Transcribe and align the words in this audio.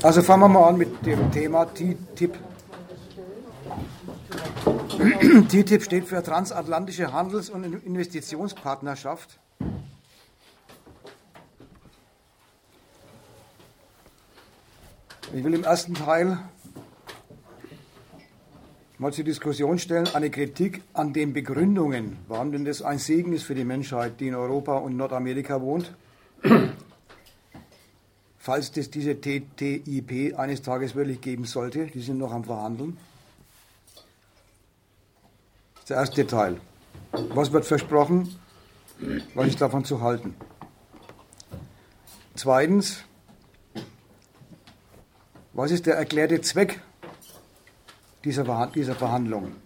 Also 0.00 0.22
fangen 0.22 0.42
wir 0.42 0.48
mal 0.48 0.68
an 0.68 0.76
mit 0.76 1.04
dem 1.04 1.32
Thema 1.32 1.66
TTIP. 1.66 2.38
TTIP 5.48 5.82
steht 5.82 6.04
für 6.04 6.22
Transatlantische 6.22 7.12
Handels- 7.12 7.50
und 7.50 7.64
Investitionspartnerschaft. 7.64 9.40
Ich 15.34 15.42
will 15.42 15.54
im 15.54 15.64
ersten 15.64 15.94
Teil 15.94 16.38
mal 18.98 19.12
zur 19.12 19.24
Diskussion 19.24 19.80
stellen, 19.80 20.08
eine 20.14 20.30
Kritik 20.30 20.82
an 20.92 21.12
den 21.12 21.32
Begründungen, 21.32 22.18
warum 22.28 22.52
denn 22.52 22.64
das 22.64 22.82
ein 22.82 22.98
Segen 22.98 23.32
ist 23.32 23.42
für 23.42 23.56
die 23.56 23.64
Menschheit, 23.64 24.20
die 24.20 24.28
in 24.28 24.36
Europa 24.36 24.76
und 24.76 24.96
Nordamerika 24.96 25.60
wohnt, 25.60 25.92
falls 28.38 28.76
es 28.76 28.90
diese 28.90 29.20
TTIP 29.20 30.38
eines 30.38 30.62
Tages 30.62 30.94
wirklich 30.94 31.20
geben 31.20 31.44
sollte. 31.44 31.86
Die 31.86 32.00
sind 32.00 32.18
noch 32.18 32.32
am 32.32 32.44
Verhandeln. 32.44 32.96
Der 35.88 35.96
erste 35.96 36.26
Teil. 36.26 36.60
Was 37.12 37.52
wird 37.52 37.64
versprochen? 37.64 38.38
Was 39.34 39.48
ist 39.48 39.60
davon 39.60 39.84
zu 39.84 40.00
halten? 40.00 40.34
Zweitens, 42.34 43.04
was 45.52 45.70
ist 45.70 45.86
der 45.86 45.96
erklärte 45.96 46.40
Zweck 46.40 46.80
dieser, 48.24 48.66
dieser 48.74 48.94
Verhandlungen, 48.94 49.56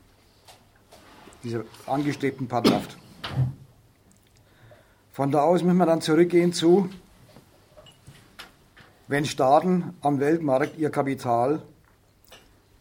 dieser 1.43 1.65
angestrebten 1.87 2.49
Partnerschaft? 2.49 2.97
Von 5.13 5.31
da 5.31 5.43
aus 5.43 5.63
müssen 5.63 5.77
wir 5.77 5.87
dann 5.87 6.01
zurückgehen 6.01 6.53
zu, 6.53 6.89
wenn 9.09 9.25
Staaten 9.25 9.95
am 10.01 10.21
Weltmarkt 10.21 10.79
ihr 10.79 10.91
Kapital 10.91 11.63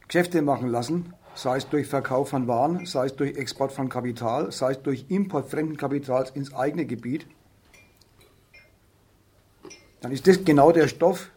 Geschäfte 0.07 0.41
machen 0.41 0.69
lassen, 0.69 1.13
sei 1.35 1.57
es 1.57 1.69
durch 1.69 1.87
Verkauf 1.87 2.29
von 2.29 2.47
Waren, 2.47 2.85
sei 2.85 3.05
es 3.05 3.15
durch 3.15 3.37
Export 3.37 3.71
von 3.71 3.89
Kapital, 3.89 4.51
sei 4.51 4.71
es 4.71 4.81
durch 4.81 5.05
Import 5.09 5.49
fremden 5.49 5.77
Kapitals 5.77 6.31
ins 6.31 6.53
eigene 6.53 6.85
Gebiet, 6.85 7.25
dann 10.01 10.11
ist 10.11 10.27
das 10.27 10.43
genau 10.43 10.71
der 10.71 10.87
Stoff, 10.87 11.29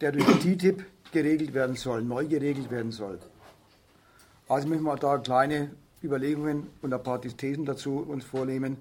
der 0.00 0.12
durch 0.12 0.26
TTIP 0.26 0.84
geregelt 1.12 1.54
werden 1.54 1.76
soll, 1.76 2.02
neu 2.02 2.26
geregelt 2.26 2.70
werden 2.70 2.92
soll. 2.92 3.18
Also 4.48 4.68
müssen 4.68 4.84
wir 4.84 4.96
da 4.96 5.18
kleine 5.18 5.70
Überlegungen 6.02 6.68
und 6.82 6.92
ein 6.92 7.02
paar 7.02 7.20
Thesen 7.20 7.64
dazu 7.64 7.98
uns 7.98 8.24
vornehmen. 8.24 8.76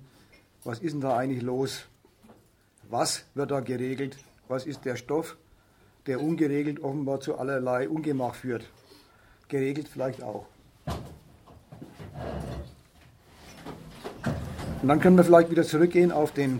Was 0.63 0.79
ist 0.79 0.93
denn 0.93 1.01
da 1.01 1.17
eigentlich 1.17 1.41
los? 1.41 1.85
Was 2.89 3.25
wird 3.35 3.51
da 3.51 3.61
geregelt? 3.61 4.17
Was 4.51 4.65
ist 4.65 4.83
der 4.83 4.97
Stoff, 4.97 5.37
der 6.07 6.19
ungeregelt 6.19 6.83
offenbar 6.83 7.21
zu 7.21 7.37
allerlei 7.37 7.87
Ungemach 7.87 8.35
führt? 8.35 8.69
Geregelt 9.47 9.87
vielleicht 9.87 10.21
auch. 10.21 10.45
Und 14.81 14.89
dann 14.89 14.99
können 14.99 15.15
wir 15.15 15.23
vielleicht 15.23 15.51
wieder 15.51 15.63
zurückgehen 15.63 16.11
auf 16.11 16.33
den 16.33 16.59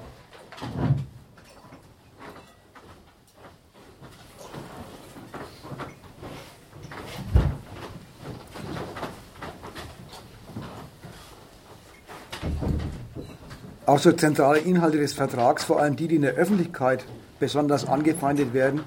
Auch 13.86 14.00
so 14.00 14.14
zentrale 14.14 14.60
Inhalte 14.60 14.98
des 14.98 15.12
Vertrags, 15.12 15.66
vor 15.66 15.82
allem 15.82 15.98
die, 15.98 16.08
die 16.08 16.16
in 16.16 16.22
der 16.22 16.36
Öffentlichkeit 16.36 17.04
besonders 17.42 17.86
angefeindet 17.86 18.54
werden, 18.54 18.86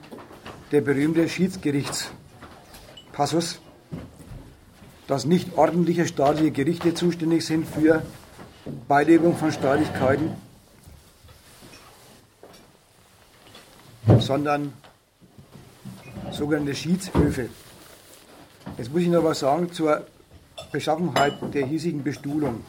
der 0.70 0.80
berühmte 0.80 1.28
Schiedsgerichtspassus, 1.28 3.60
dass 5.08 5.26
nicht 5.26 5.58
ordentliche 5.58 6.06
staatliche 6.06 6.52
Gerichte 6.52 6.94
zuständig 6.94 7.44
sind 7.44 7.66
für 7.66 8.04
Beilegung 8.86 9.36
von 9.36 9.50
Streitigkeiten, 9.50 10.30
sondern 14.20 14.72
sogenannte 16.30 16.76
Schiedshöfe. 16.76 17.48
Jetzt 18.78 18.92
muss 18.92 19.02
ich 19.02 19.08
noch 19.08 19.24
was 19.24 19.40
sagen 19.40 19.72
zur 19.72 20.06
Beschaffenheit 20.70 21.34
der 21.52 21.66
hiesigen 21.66 22.04
Bestuhlung. 22.04 22.60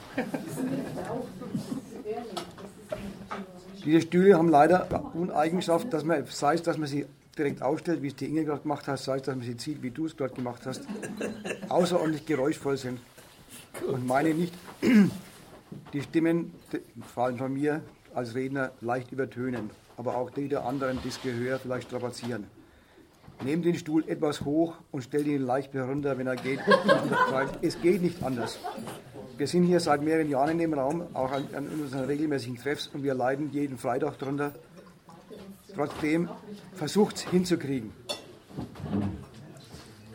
Diese 3.86 4.02
Stühle 4.02 4.36
haben 4.36 4.50
leider 4.50 4.88
die 4.90 5.18
Uneigenschaft, 5.20 5.94
dass 5.94 6.04
man, 6.04 6.26
sei 6.26 6.56
es, 6.56 6.64
dass 6.64 6.78
man 6.78 6.88
sie 6.88 7.06
direkt 7.38 7.62
aufstellt, 7.62 8.02
wie 8.02 8.08
es 8.08 8.16
die 8.16 8.26
Inge 8.26 8.46
gerade 8.46 8.62
gemacht 8.62 8.88
hat, 8.88 9.00
sei 9.00 9.18
es, 9.18 9.22
dass 9.22 9.36
man 9.36 9.46
sie 9.46 9.58
zieht, 9.58 9.84
wie 9.84 9.92
du 9.92 10.08
es 10.08 10.18
gerade 10.18 10.34
gemacht 10.34 10.66
hast, 10.66 10.82
außerordentlich 11.70 12.26
geräuschvoll 12.26 12.78
sind. 12.78 13.00
Und 13.88 14.08
meine 14.08 14.34
nicht, 14.34 14.54
die 15.94 16.02
Stimmen, 16.02 16.54
vor 17.14 17.26
allem 17.26 17.38
von 17.38 17.54
mir 17.54 17.82
als 18.14 18.34
Redner, 18.34 18.72
leicht 18.82 19.12
übertönen, 19.12 19.70
aber 19.98 20.16
auch 20.16 20.32
die 20.32 20.48
der 20.48 20.66
anderen 20.66 20.98
das 21.04 21.22
Gehör 21.22 21.60
vielleicht 21.60 21.90
strapazieren. 21.90 22.48
Nehmt 23.44 23.66
den 23.66 23.76
Stuhl 23.76 24.08
etwas 24.08 24.42
hoch 24.42 24.76
und 24.92 25.04
stellt 25.04 25.28
ihn 25.28 25.42
leicht 25.42 25.74
herunter, 25.74 26.18
wenn 26.18 26.26
er 26.26 26.38
geht. 26.38 26.62
es 27.62 27.80
geht 27.82 28.02
nicht 28.02 28.24
anders. 28.24 28.58
Wir 29.38 29.48
sind 29.48 29.64
hier 29.64 29.82
seit 29.82 30.02
mehreren 30.02 30.30
Jahren 30.30 30.52
in 30.52 30.60
dem 30.60 30.74
Raum, 30.74 31.04
auch 31.14 31.30
an, 31.30 31.46
an 31.54 31.68
unseren 31.68 32.06
regelmäßigen 32.06 32.58
Treffs, 32.58 32.88
und 32.88 33.04
wir 33.04 33.14
leiden 33.14 33.52
jeden 33.52 33.78
Freitag 33.78 34.18
darunter. 34.18 34.56
Trotzdem 35.74 36.30
versucht 36.74 37.18
es 37.18 37.24
hinzukriegen. 37.24 37.92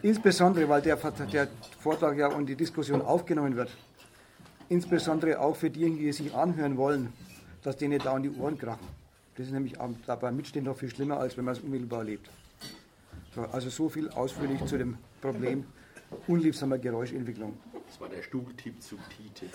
Insbesondere, 0.00 0.66
weil 0.70 0.80
der, 0.80 0.97
der 0.97 1.48
Vortrag 1.80 2.16
ja 2.16 2.28
und 2.28 2.47
die 2.47 2.56
Diskussion 2.56 3.03
aufgenommen 3.03 3.56
wird. 3.56 3.70
Insbesondere 4.70 5.38
auch 5.38 5.54
für 5.54 5.69
diejenigen, 5.69 6.00
die 6.00 6.12
sich 6.12 6.34
anhören 6.34 6.78
wollen, 6.78 7.12
dass 7.62 7.76
denen 7.76 7.98
da 7.98 8.16
in 8.16 8.22
die 8.22 8.30
Ohren 8.30 8.56
krachen. 8.56 8.86
Das 9.36 9.47
ist 9.47 9.53
nämlich 9.53 9.75
dabei 10.06 10.32
Mitstehen 10.32 10.64
noch 10.64 10.78
viel 10.78 10.88
schlimmer, 10.88 11.19
als 11.19 11.36
wenn 11.36 11.44
man 11.44 11.54
es 11.54 11.60
unmittelbar 11.60 12.00
erlebt. 12.00 12.30
So, 13.34 13.42
also 13.42 13.69
so 13.69 13.91
viel 13.91 14.09
ausführlich 14.09 14.64
zu 14.64 14.78
dem 14.78 14.97
Problem 15.20 15.64
unliebsamer 16.26 16.78
Geräuschentwicklung. 16.78 17.59
Das 17.90 18.00
war 18.00 18.08
der 18.08 18.22
Stuhltipp 18.22 18.80
zu 18.80 18.96
TTIP. 18.96 19.50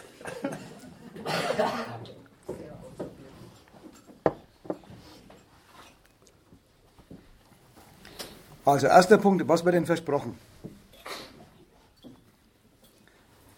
Also 8.65 8.87
erster 8.87 9.17
Punkt, 9.19 9.47
was 9.47 9.63
wird 9.63 9.75
denn 9.75 9.85
versprochen? 9.85 10.37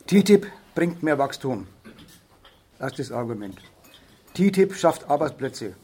TTIP 0.05 0.45
bringt 0.75 1.01
mehr 1.01 1.17
Wachstum. 1.17 1.65
Erstes 2.77 3.11
Argument. 3.11 3.57
TTIP 4.35 4.75
schafft 4.75 5.09
Arbeitsplätze. 5.09 5.75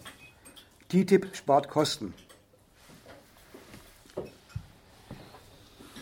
TTIP 0.89 1.35
spart 1.35 1.67
Kosten. 1.67 2.13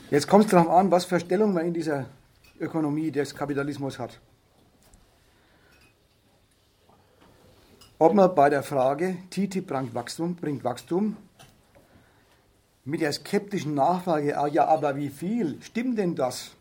Jetzt 0.10 0.28
kommt 0.28 0.44
es 0.44 0.52
darauf 0.52 0.68
an, 0.68 0.92
was 0.92 1.06
für 1.06 1.22
Stellung 1.22 1.54
man 1.54 1.68
in 1.68 1.74
dieser 1.74 2.08
Ökonomie 2.62 3.12
des 3.12 3.36
Kapitalismus 3.36 4.00
hat. 4.00 4.20
Ob 8.00 8.14
man 8.14 8.34
bei 8.34 8.50
der 8.50 8.64
Frage, 8.64 9.18
TTIP 9.30 9.68
bringt 9.68 9.94
Wachstum, 9.94 10.36
bringt 10.36 10.64
Wachstum, 10.64 11.18
mit 12.86 13.02
der 13.02 13.14
skeptischen 13.14 13.76
Nachfrage, 13.76 14.38
ah 14.38 14.48
ja, 14.48 14.66
aber 14.66 14.96
wie 14.96 15.10
viel, 15.10 15.62
stimmt 15.62 15.98
denn 15.98 16.16
das? 16.16 16.52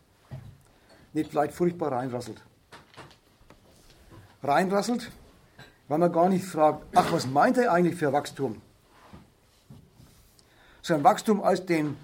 Nicht 1.13 1.31
vielleicht 1.31 1.55
furchtbar 1.55 1.93
reinrasselt. 1.93 2.43
Reinrasselt, 4.43 5.11
weil 5.89 5.99
man 5.99 6.13
gar 6.13 6.29
nicht 6.29 6.45
fragt, 6.45 6.85
ach, 6.95 7.13
was 7.13 7.27
meint 7.27 7.57
er 7.59 7.73
eigentlich 7.73 7.97
für 7.97 8.13
Wachstum? 8.13 8.61
Sondern 10.83 11.05
Wachstum 11.05 11.43
als 11.43 11.65
den 11.65 11.97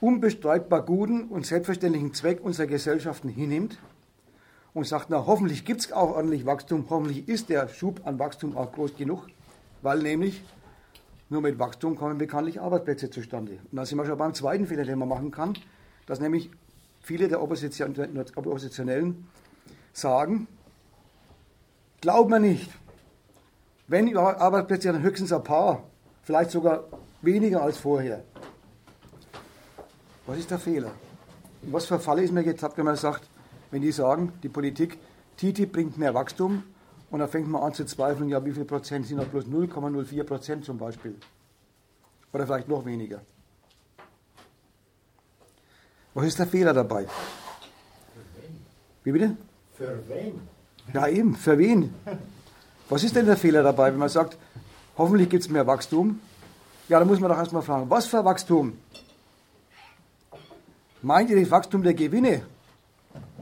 unbestreitbar 0.00 0.84
guten 0.84 1.24
und 1.24 1.46
selbstverständlichen 1.46 2.14
Zweck 2.14 2.40
unserer 2.42 2.66
Gesellschaften 2.66 3.28
hinnimmt 3.28 3.78
und 4.74 4.86
sagt, 4.86 5.10
na 5.10 5.26
hoffentlich 5.26 5.64
gibt 5.64 5.80
es 5.80 5.92
auch 5.92 6.16
ordentlich 6.16 6.46
Wachstum, 6.46 6.86
hoffentlich 6.88 7.28
ist 7.28 7.48
der 7.48 7.68
Schub 7.68 8.00
an 8.04 8.18
Wachstum 8.18 8.56
auch 8.56 8.72
groß 8.72 8.96
genug, 8.96 9.26
weil 9.82 9.98
nämlich 9.98 10.42
nur 11.30 11.42
mit 11.42 11.58
Wachstum 11.58 11.96
kommen 11.96 12.16
bekanntlich 12.16 12.60
Arbeitsplätze 12.60 13.10
zustande. 13.10 13.58
Und 13.70 13.76
da 13.76 13.84
sind 13.84 13.98
wir 13.98 14.06
schon 14.06 14.16
beim 14.16 14.34
zweiten 14.34 14.66
Fehler, 14.66 14.84
den 14.84 14.98
man 14.98 15.08
machen 15.08 15.30
kann, 15.30 15.54
dass 16.06 16.20
nämlich 16.20 16.50
viele 17.02 17.28
der 17.28 17.42
Opposition, 17.42 17.94
Oppositionellen 18.36 19.26
sagen, 19.92 20.46
glaubt 22.00 22.30
man 22.30 22.42
nicht, 22.42 22.70
wenn 23.88 24.16
Arbeitsplätze 24.16 24.92
dann 24.92 25.02
höchstens 25.02 25.32
ein 25.32 25.42
paar, 25.42 25.82
vielleicht 26.22 26.50
sogar 26.50 26.84
weniger 27.22 27.62
als 27.62 27.78
vorher, 27.78 28.22
was 30.28 30.38
ist 30.38 30.50
der 30.50 30.58
Fehler? 30.58 30.92
was 31.62 31.86
für 31.86 31.98
Falle 31.98 32.22
ist 32.22 32.32
mir 32.32 32.44
getappt, 32.44 32.78
wenn 32.78 32.84
man 32.84 32.96
sagt, 32.96 33.28
wenn 33.70 33.82
die 33.82 33.90
sagen, 33.92 34.32
die 34.42 34.48
Politik, 34.48 34.98
TTIP 35.36 35.72
bringt 35.72 35.98
mehr 35.98 36.14
Wachstum 36.14 36.62
und 37.10 37.18
dann 37.18 37.28
fängt 37.28 37.48
man 37.48 37.62
an 37.62 37.74
zu 37.74 37.84
zweifeln, 37.84 38.28
ja, 38.28 38.44
wie 38.44 38.52
viel 38.52 38.64
Prozent 38.64 39.06
sind 39.06 39.16
noch 39.16 39.26
bloß 39.26 39.46
0,04 39.46 40.24
Prozent 40.24 40.64
zum 40.64 40.78
Beispiel. 40.78 41.16
Oder 42.32 42.46
vielleicht 42.46 42.68
noch 42.68 42.84
weniger. 42.84 43.22
Was 46.14 46.26
ist 46.26 46.38
der 46.38 46.46
Fehler 46.46 46.74
dabei? 46.74 47.06
Wie 49.04 49.12
bitte? 49.12 49.36
Für 49.74 49.98
wen? 50.08 50.40
Ja, 50.92 51.08
eben, 51.08 51.34
für 51.34 51.58
wen? 51.58 51.94
Was 52.88 53.02
ist 53.02 53.16
denn 53.16 53.26
der 53.26 53.36
Fehler 53.36 53.62
dabei, 53.62 53.92
wenn 53.92 53.98
man 53.98 54.08
sagt, 54.08 54.36
hoffentlich 54.96 55.28
gibt 55.28 55.42
es 55.42 55.48
mehr 55.48 55.66
Wachstum? 55.66 56.20
Ja, 56.88 56.98
da 56.98 57.04
muss 57.04 57.20
man 57.20 57.30
doch 57.30 57.38
erstmal 57.38 57.62
fragen, 57.62 57.90
was 57.90 58.06
für 58.06 58.24
Wachstum? 58.24 58.78
Meint 61.02 61.30
ihr 61.30 61.40
das 61.40 61.50
Wachstum 61.50 61.82
der 61.82 61.94
Gewinne? 61.94 62.42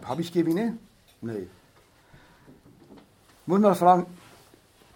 Habe 0.05 0.21
ich 0.21 0.33
Gewinne? 0.33 0.77
Nee. 1.23 1.49
Muss 3.47 3.61
man 3.61 3.75
fragen, 3.75 4.07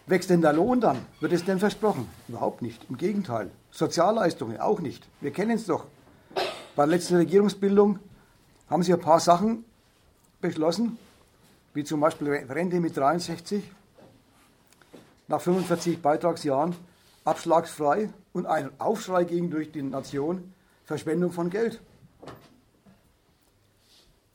wächst 0.06 0.28
denn 0.28 0.42
der 0.42 0.52
Lohn 0.52 0.80
dann? 0.80 0.98
Wird 1.20 1.32
es 1.32 1.44
denn 1.44 1.58
versprochen? 1.58 2.08
Überhaupt 2.28 2.62
nicht. 2.62 2.84
Im 2.90 2.98
Gegenteil. 2.98 3.50
Sozialleistungen 3.70 4.60
auch 4.60 4.80
nicht. 4.80 5.06
Wir 5.20 5.30
kennen 5.30 5.52
es 5.52 5.66
doch. 5.66 5.86
Bei 6.76 6.84
der 6.84 6.96
letzten 6.96 7.16
Regierungsbildung 7.16 7.98
haben 8.68 8.82
sie 8.82 8.92
ein 8.92 9.00
paar 9.00 9.20
Sachen 9.20 9.64
beschlossen, 10.40 10.98
wie 11.74 11.84
zum 11.84 12.00
Beispiel 12.00 12.28
Rente 12.28 12.80
mit 12.80 12.96
63, 12.96 13.62
nach 15.28 15.40
45 15.40 16.02
Beitragsjahren 16.02 16.74
abschlagsfrei 17.24 18.10
und 18.32 18.46
ein 18.46 18.70
Aufschrei 18.78 19.24
gegen 19.24 19.50
durch 19.50 19.70
die 19.72 19.82
Nation 19.82 20.52
Verschwendung 20.84 21.32
von 21.32 21.50
Geld. 21.50 21.80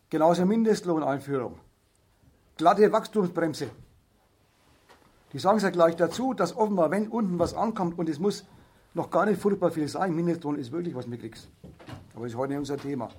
Genauso 0.09 0.45
Mindestlohneinführung. 0.45 1.59
Glatte 2.57 2.91
Wachstumsbremse. 2.91 3.69
Die 5.33 5.39
sagen 5.39 5.57
es 5.57 5.63
ja 5.63 5.69
gleich 5.69 5.95
dazu, 5.95 6.33
dass 6.33 6.55
offenbar, 6.55 6.91
wenn 6.91 7.07
unten 7.07 7.39
was 7.39 7.53
ankommt 7.53 7.97
und 7.97 8.07
es 8.07 8.19
muss 8.19 8.45
noch 8.93 9.09
gar 9.09 9.25
nicht 9.25 9.41
furchtbar 9.41 9.71
viel 9.71 9.87
sein, 9.87 10.15
Mindestlohn 10.15 10.57
ist 10.57 10.71
wirklich 10.71 10.95
was 10.95 11.07
mitkriegst. 11.07 11.49
Aber 12.13 12.23
das 12.23 12.33
ist 12.33 12.37
heute 12.37 12.51
nicht 12.51 12.59
unser 12.59 12.77
Thema. 12.77 13.09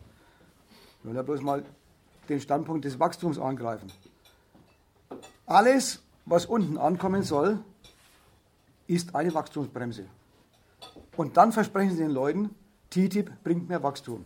Wir 1.03 1.09
wollen 1.09 1.17
ja 1.17 1.23
bloß 1.23 1.43
mal 1.43 1.65
den 2.29 2.41
Standpunkt 2.41 2.85
des 2.85 2.99
Wachstums 2.99 3.38
angreifen. 3.38 3.93
Alles, 5.44 6.03
was 6.25 6.47
unten 6.47 6.79
ankommen 6.79 7.23
soll, 7.23 7.59
ist 8.87 9.15
eine 9.15 9.35
Wachstumsbremse. 9.35 10.06
Und 11.17 11.37
dann 11.37 11.53
versprechen 11.53 11.91
sie 11.91 11.99
den 11.99 12.11
Leuten, 12.11 12.55
TTIP 12.91 13.31
bringt 13.44 13.69
mehr 13.69 13.83
Wachstum. 13.83 14.25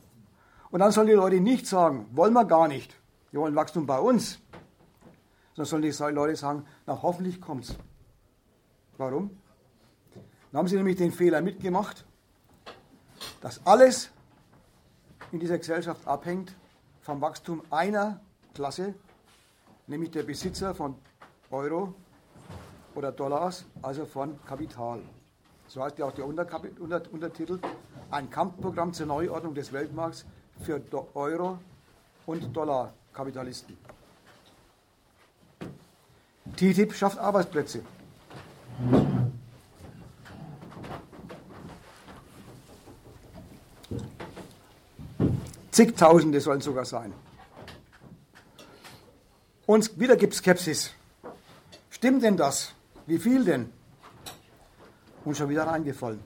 Und 0.71 0.81
dann 0.81 0.93
sollen 0.93 1.09
die 1.09 1.15
Leute 1.15 1.41
nicht 1.41 1.67
sagen, 1.67 2.07
wollen 2.13 2.33
wir 2.33 2.45
gar 2.45 2.69
nicht, 2.69 2.97
wir 3.33 3.41
wollen 3.41 3.55
Wachstum 3.55 3.87
bei 3.87 3.99
uns. 3.99 4.39
Sondern 5.55 5.93
sollen 5.93 6.13
die 6.13 6.15
Leute 6.15 6.37
sagen, 6.37 6.65
na 6.87 7.03
hoffentlich 7.03 7.41
kommt's. 7.41 7.77
Warum? 8.99 9.31
Dann 10.53 10.59
haben 10.59 10.69
sie 10.69 10.77
nämlich 10.77 10.97
den 10.97 11.13
Fehler 11.13 11.41
mitgemacht, 11.41 12.05
dass 13.41 13.65
alles 13.67 14.11
in 15.33 15.41
dieser 15.41 15.59
Gesellschaft 15.59 16.07
abhängt 16.07 16.55
vom 17.01 17.21
Wachstum 17.21 17.63
einer 17.71 18.21
Klasse, 18.55 18.95
nämlich 19.87 20.11
der 20.11 20.23
Besitzer 20.23 20.75
von 20.75 20.97
Euro 21.51 21.95
oder 22.95 23.13
Dollars, 23.13 23.65
also 23.83 24.05
von 24.07 24.39
Kapital. 24.45 25.01
So 25.67 25.83
heißt 25.83 25.99
ja 25.99 26.07
auch 26.07 26.13
der 26.13 26.27
Untertitel, 26.27 27.61
ein 28.11 28.29
Kampfprogramm 28.29 28.93
zur 28.93 29.07
Neuordnung 29.07 29.55
des 29.55 29.73
Weltmarkts 29.73 30.27
für 30.63 30.81
Euro- 31.15 31.59
und 32.27 32.55
Dollarkapitalisten. 32.55 33.77
TTIP 36.57 36.95
schafft 36.95 37.19
Arbeitsplätze. 37.19 37.83
Zigtausende 45.71 46.41
sollen 46.41 46.61
sogar 46.61 46.85
sein. 46.85 47.13
Und 49.67 49.99
wieder 49.99 50.17
gibt 50.17 50.35
es 50.35 50.41
Skepsis. 50.41 50.91
Stimmt 51.91 52.23
denn 52.23 52.37
das? 52.37 52.73
Wie 53.07 53.19
viel 53.19 53.45
denn? 53.45 53.73
Und 55.25 55.37
schon 55.37 55.49
wieder 55.49 55.67
reingefallen. 55.67 56.21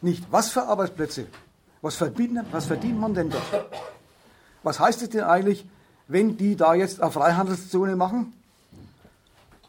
Nicht, 0.00 0.24
was 0.32 0.50
für 0.50 0.62
Arbeitsplätze? 0.62 1.28
Was 1.82 1.96
verdient, 1.96 2.40
was 2.52 2.66
verdient 2.66 2.98
man 2.98 3.12
denn 3.12 3.28
dort? 3.28 3.42
Was 4.62 4.78
heißt 4.78 5.02
es 5.02 5.10
denn 5.10 5.24
eigentlich, 5.24 5.66
wenn 6.06 6.36
die 6.36 6.54
da 6.54 6.74
jetzt 6.74 7.02
eine 7.02 7.10
Freihandelszone 7.10 7.96
machen 7.96 8.32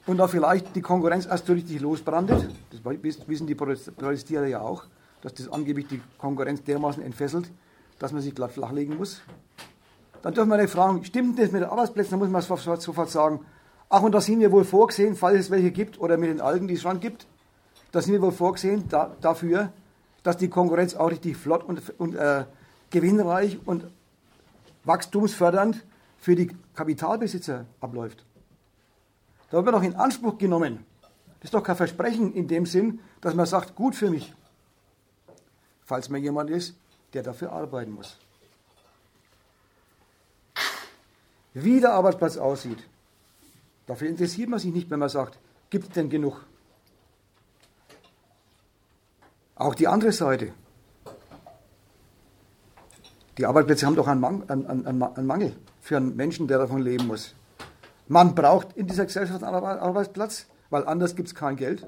und 0.06 0.18
da 0.18 0.28
vielleicht 0.28 0.76
die 0.76 0.82
Konkurrenz 0.82 1.26
erst 1.26 1.48
so 1.48 1.54
richtig 1.54 1.82
losbrandet? 1.82 2.50
Das 2.72 2.80
wissen 3.28 3.48
die 3.48 3.56
Protestierer 3.56 4.46
ja 4.46 4.62
auch, 4.62 4.86
dass 5.22 5.34
das 5.34 5.52
angeblich 5.52 5.88
die 5.88 6.02
Konkurrenz 6.20 6.64
dermaßen 6.64 7.02
entfesselt, 7.02 7.50
dass 7.98 8.12
man 8.12 8.22
sich 8.22 8.36
glatt 8.36 8.52
flachlegen 8.52 8.96
muss. 8.96 9.22
Dann 10.22 10.36
dürfen 10.36 10.50
wir 10.50 10.58
nicht 10.58 10.70
fragen, 10.70 11.04
stimmt 11.04 11.40
das 11.40 11.52
mit 11.52 11.64
den 11.64 11.70
Arbeitsplätzen? 11.70 12.12
Dann 12.12 12.32
muss 12.32 12.48
man 12.48 12.80
sofort 12.80 13.10
sagen, 13.10 13.40
ach, 13.90 14.04
und 14.04 14.12
da 14.12 14.22
sind 14.22 14.40
wir 14.40 14.52
wohl 14.52 14.66
vorgesehen, 14.66 15.16
falls 15.16 15.40
es 15.40 15.52
welche 15.52 15.72
gibt, 15.72 16.00
oder 16.00 16.18
mit 16.18 16.30
den 16.30 16.42
Algen, 16.42 16.68
die 16.68 16.76
es 16.76 16.82
schon 16.82 17.00
gibt, 17.00 17.26
da 17.92 18.02
sind 18.02 18.14
wir 18.14 18.22
wohl 18.22 18.32
vorgesehen 18.32 18.88
da, 18.88 19.16
dafür, 19.20 19.74
dass 20.24 20.38
die 20.38 20.50
Konkurrenz 20.50 20.96
auch 20.96 21.12
richtig 21.12 21.38
flott 21.38 21.64
und, 21.64 21.82
und 22.00 22.16
äh, 22.16 22.46
gewinnreich 22.90 23.60
und 23.66 23.86
wachstumsfördernd 24.86 25.84
für 26.18 26.36
die 26.36 26.56
Kapitalbesitzer 26.74 27.66
abläuft. 27.82 28.26
Da 29.50 29.58
wird 29.58 29.66
man 29.66 29.76
doch 29.76 29.84
in 29.84 29.96
Anspruch 29.96 30.38
genommen. 30.38 30.86
Das 31.40 31.46
ist 31.46 31.54
doch 31.54 31.64
kein 31.64 31.76
Versprechen 31.76 32.34
in 32.34 32.48
dem 32.48 32.66
Sinn, 32.66 33.02
dass 33.22 33.36
man 33.36 33.46
sagt, 33.46 33.76
gut 33.76 33.96
für 33.96 34.10
mich. 34.10 34.34
Falls 35.86 36.10
mir 36.10 36.20
jemand 36.20 36.50
ist, 36.50 36.76
der 37.14 37.24
dafür 37.24 37.52
arbeiten 37.52 37.92
muss. 37.92 38.18
Wie 41.54 41.80
der 41.80 41.94
Arbeitsplatz 41.94 42.38
aussieht, 42.38 42.80
dafür 43.86 44.08
interessiert 44.08 44.50
man 44.50 44.60
sich 44.60 44.74
nicht, 44.74 44.90
wenn 44.90 45.00
man 45.00 45.10
sagt, 45.10 45.38
gibt 45.70 45.88
es 45.88 45.94
denn 45.94 46.10
genug? 46.10 46.46
Auch 49.64 49.76
die 49.76 49.88
andere 49.88 50.12
Seite. 50.12 50.54
Die 53.38 53.46
Arbeitsplätze 53.46 53.86
haben 53.86 53.96
doch 53.96 54.08
einen, 54.08 54.22
Mang 54.22 54.50
einen, 54.50 54.68
einen, 54.68 55.04
einen 55.04 55.28
Mangel 55.28 55.56
für 55.82 55.98
einen 55.98 56.16
Menschen, 56.16 56.48
der 56.48 56.60
davon 56.60 56.82
leben 56.82 57.08
muss. 57.08 57.34
Man 58.08 58.36
braucht 58.36 58.74
in 58.74 58.88
dieser 58.88 59.06
Gesellschaft 59.06 59.44
einen 59.44 59.56
Arbeitsplatz, 59.56 60.46
weil 60.70 60.86
anders 60.86 61.16
gibt 61.16 61.30
es 61.30 61.36
kein 61.36 61.56
Geld. 61.56 61.88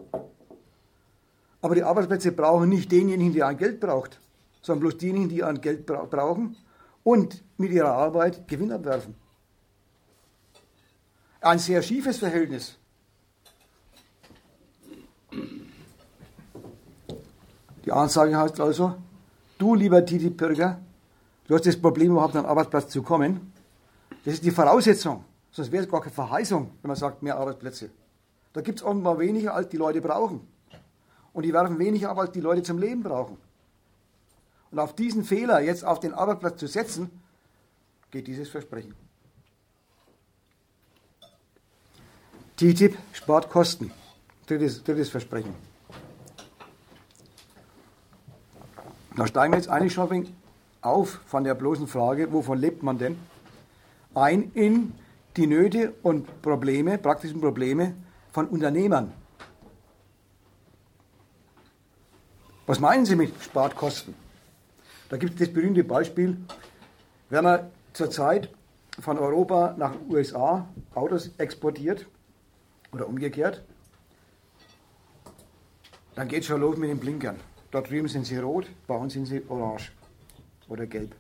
Aber 1.62 1.76
die 1.76 1.84
Arbeitsplätze 1.84 2.32
brauchen 2.32 2.70
nicht 2.70 2.92
denjenigen, 2.92 3.34
der 3.34 3.48
ein 3.48 3.58
Geld 3.58 3.80
braucht 3.80 4.20
sondern 4.66 4.82
bloß 4.82 4.98
diejenigen, 4.98 5.30
die 5.30 5.44
an 5.44 5.62
Geld 5.62 5.86
brauchen 5.86 6.58
und 7.04 7.44
mit 7.58 7.72
ihrer 7.72 7.92
Arbeit 7.92 8.48
Gewinn 8.48 8.72
abwerfen. 8.72 9.14
Ein 11.40 11.60
sehr 11.60 11.84
schiefes 11.84 12.18
Verhältnis. 12.18 12.80
Die 17.86 17.92
Ansage 17.92 18.36
heißt 18.36 18.60
also, 18.60 18.96
du 19.58 19.76
lieber 19.76 20.04
Titi 20.04 20.30
Bürger, 20.32 20.80
du 21.48 21.54
hast 21.54 21.68
das 21.68 21.80
Problem, 21.80 22.12
überhaupt 22.12 22.36
an 22.36 22.44
den 22.44 22.50
Arbeitsplatz 22.50 22.90
zu 22.90 23.04
kommen. 23.04 23.54
Das 24.24 24.34
ist 24.34 24.44
die 24.44 24.52
Voraussetzung. 24.52 25.24
Sonst 25.52 25.72
wäre 25.72 25.84
es 25.84 25.90
gar 25.90 26.02
keine 26.02 26.14
Verheißung, 26.14 26.72
wenn 26.82 26.90
man 26.90 26.98
sagt, 26.98 27.22
mehr 27.22 27.38
Arbeitsplätze. 27.38 27.92
Da 28.54 28.62
gibt 28.62 28.80
es 28.80 28.86
offenbar 28.86 29.20
weniger, 29.20 29.54
als 29.54 29.70
die 29.70 29.78
Leute 29.78 30.02
brauchen. 30.02 30.42
Und 31.32 31.44
die 31.44 31.54
werfen 31.54 31.78
weniger 31.78 32.10
ab, 32.10 32.18
als 32.18 32.32
die 32.32 32.42
Leute 32.42 32.64
zum 32.64 32.80
Leben 32.80 33.04
brauchen. 33.04 33.38
Und 34.72 34.80
auf 34.80 34.96
diesen 34.96 35.24
Fehler 35.24 35.62
jetzt 35.62 35.86
auf 35.86 36.00
den 36.00 36.14
Arbeitsplatz 36.14 36.60
zu 36.60 36.68
setzen, 36.68 37.10
geht 38.10 38.28
dieses 38.28 38.50
Versprechen. 38.50 38.96
TTIP 42.58 42.98
spart 43.12 43.50
Kosten. 43.50 43.92
Drittes, 44.48 44.84
drittes 44.84 45.10
Versprechen. 45.10 45.54
Da 49.16 49.26
steigen 49.28 49.54
wir 49.54 49.58
jetzt 49.58 49.70
eigentlich 49.70 49.94
schon 49.94 50.28
auf 50.82 51.22
von 51.26 51.44
der 51.44 51.56
bloßen 51.56 51.88
Frage, 51.88 52.34
wovon 52.34 52.58
lebt 52.58 52.84
man 52.84 52.98
denn, 52.98 53.18
ein 54.14 54.52
in 54.54 54.94
die 55.38 55.48
Nöte 55.48 55.94
und 56.04 56.42
Probleme, 56.42 56.98
praktischen 56.98 57.40
Probleme 57.40 57.96
von 58.32 58.48
Unternehmern. 58.48 59.14
Was 62.66 62.80
meinen 62.80 63.06
Sie 63.06 63.16
mit 63.16 63.34
spart 63.42 63.76
Kosten? 63.76 64.16
Da 65.10 65.18
gibt 65.18 65.34
es 65.34 65.40
das 65.40 65.54
berühmte 65.54 65.84
Beispiel, 65.84 66.38
wenn 67.30 67.44
man 67.44 67.72
zurzeit 67.94 68.50
von 69.00 69.18
Europa 69.18 69.76
nach 69.78 69.94
USA 70.10 70.68
Autos 70.94 71.32
exportiert 71.38 72.06
oder 72.92 73.08
umgekehrt, 73.08 73.64
dann 76.16 76.28
geht 76.28 76.42
es 76.42 76.48
schon 76.48 76.62
los 76.62 76.78
mit 76.78 76.90
den 76.90 77.00
Blinkern. 77.00 77.40
Dort 77.76 77.90
drüben 77.90 78.08
sind 78.08 78.26
sie 78.26 78.38
rot, 78.38 78.68
bei 78.88 78.96
uns 78.96 79.12
sind 79.12 79.26
sie 79.26 79.44
orange 79.50 79.92
oder 80.70 80.86
gelb. 80.86 81.14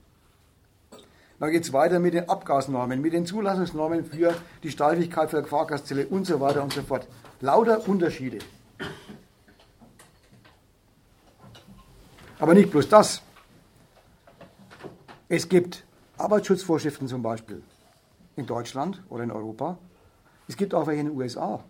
Dann 1.38 1.52
geht 1.52 1.64
es 1.64 1.74
weiter 1.74 2.00
mit 2.00 2.14
den 2.14 2.30
Abgasnormen, 2.30 3.02
mit 3.02 3.12
den 3.12 3.26
Zulassungsnormen 3.26 4.06
für 4.06 4.34
die 4.64 4.72
Steifigkeit 4.72 5.30
für 5.30 5.42
die 5.42 5.50
Fahrgastzelle 5.50 6.08
und 6.08 6.26
so 6.26 6.40
weiter 6.40 6.64
und 6.64 6.72
so 6.72 6.82
fort. 6.82 7.10
Lauter 7.42 7.86
Unterschiede. 7.90 8.40
Aber 12.40 12.54
nicht 12.54 12.72
bloß 12.72 12.88
das. 12.88 13.22
Es 15.28 15.50
gibt 15.50 15.84
Arbeitsschutzvorschriften 16.18 17.10
zum 17.10 17.22
Beispiel 17.22 17.62
in 18.38 18.46
Deutschland 18.46 19.04
oder 19.10 19.26
in 19.26 19.32
Europa. 19.32 19.78
Es 20.48 20.56
gibt 20.56 20.74
auch 20.74 20.88
welche 20.88 21.02
in 21.02 21.08
den 21.08 21.18
USA. 21.18 21.62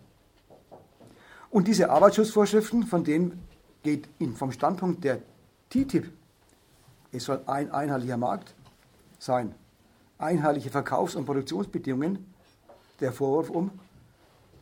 Und 1.50 1.66
diese 1.66 1.90
Arbeitsschutzvorschriften, 1.90 2.84
von 2.84 3.02
denen 3.02 3.45
geht 3.86 4.08
vom 4.34 4.50
Standpunkt 4.50 5.04
der 5.04 5.20
TTIP, 5.70 6.10
es 7.12 7.24
soll 7.24 7.40
ein 7.46 7.70
einheitlicher 7.70 8.16
Markt 8.16 8.54
sein, 9.18 9.54
einheitliche 10.18 10.70
Verkaufs- 10.70 11.14
und 11.14 11.24
Produktionsbedingungen, 11.24 12.26
der 13.00 13.12
Vorwurf 13.12 13.50
um 13.50 13.70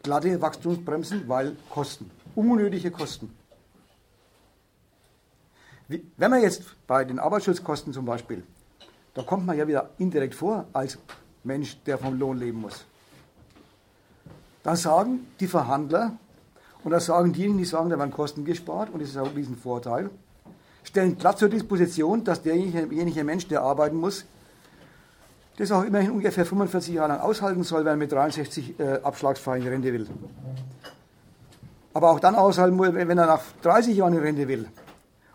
glatte 0.03 0.41
Wachstumsbremsen, 0.41 1.27
weil 1.29 1.57
Kosten, 1.71 2.11
unnötige 2.35 2.91
Kosten. 2.91 3.35
Wenn 5.89 6.31
man 6.31 6.43
jetzt 6.43 6.63
bei 6.87 7.05
den 7.05 7.19
Arbeitsschutzkosten 7.19 7.93
zum 7.93 8.05
Beispiel, 8.05 8.43
da 9.15 9.23
kommt 9.23 9.47
man 9.47 9.57
ja 9.57 9.67
wieder 9.67 9.91
indirekt 9.99 10.35
vor 10.35 10.67
als 10.73 10.99
Mensch, 11.45 11.79
der 11.85 11.99
vom 11.99 12.19
Lohn 12.19 12.39
leben 12.39 12.61
muss. 12.61 12.85
Dann 14.63 14.77
sagen 14.77 15.27
die 15.41 15.47
Verhandler, 15.47 16.19
und 16.85 16.91
das 16.91 17.07
sagen 17.07 17.33
diejenigen, 17.33 17.59
die 17.59 17.65
sagen, 17.65 17.91
da 17.91 17.99
werden 17.99 18.11
Kosten 18.11 18.45
gespart, 18.45 18.91
und 18.91 19.03
das 19.03 19.11
ist 19.11 19.17
auch 19.17 19.29
ein 19.29 19.35
Riesenvorteil, 19.35 20.11
stellen 20.85 21.17
glatt 21.17 21.39
zur 21.39 21.49
Disposition, 21.49 22.23
dass 22.25 22.43
derjenige 22.43 23.25
Mensch, 23.25 23.49
der 23.49 23.63
arbeiten 23.63 23.97
muss, 23.97 24.27
das 25.57 25.71
auch 25.73 25.85
immerhin 25.85 26.11
ungefähr 26.11 26.45
45 26.45 26.95
Jahre 26.95 27.09
lang 27.09 27.21
aushalten 27.21 27.63
soll, 27.63 27.85
wenn 27.85 27.93
er 27.93 27.97
mit 27.97 28.13
63 28.13 28.79
äh, 28.79 29.01
abschlagsfrei 29.03 29.59
in 29.59 29.67
Rente 29.67 29.93
will. 29.93 30.07
Aber 31.95 32.11
auch 32.11 32.21
dann 32.21 32.35
aushalten 32.35 32.77
muss, 32.77 32.93
wenn 32.93 33.19
er 33.19 33.27
nach 33.27 33.41
30 33.63 33.97
Jahren 33.97 34.15
in 34.15 34.21
Rente 34.21 34.49
will 34.49 34.69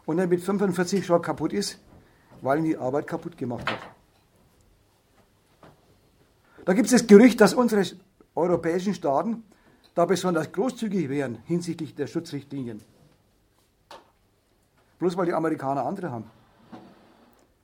und 0.06 0.20
er 0.20 0.28
mit 0.28 0.44
45 0.44 1.06
schon 1.06 1.22
kaputt 1.22 1.54
ist, 1.54 1.80
weil 2.42 2.60
ihn 2.60 2.66
die 2.66 2.78
Arbeit 2.78 3.08
kaputt 3.08 3.38
gemacht 3.38 3.70
hat. 3.70 3.80
Da 6.66 6.74
gibt 6.74 6.88
es 6.88 6.92
das 6.92 7.08
Gerücht, 7.08 7.40
dass 7.42 7.54
unsere 7.54 7.84
europäischen 8.36 8.94
Staaten 8.94 9.44
da 10.00 10.06
besonders 10.06 10.50
großzügig 10.54 11.10
wären 11.10 11.40
hinsichtlich 11.44 11.94
der 11.94 12.08
Schutzrichtlinien. 12.08 12.82
Bloß 14.98 15.18
weil 15.18 15.26
die 15.26 15.34
Amerikaner 15.34 15.86
andere 15.86 16.10
haben. 16.10 16.24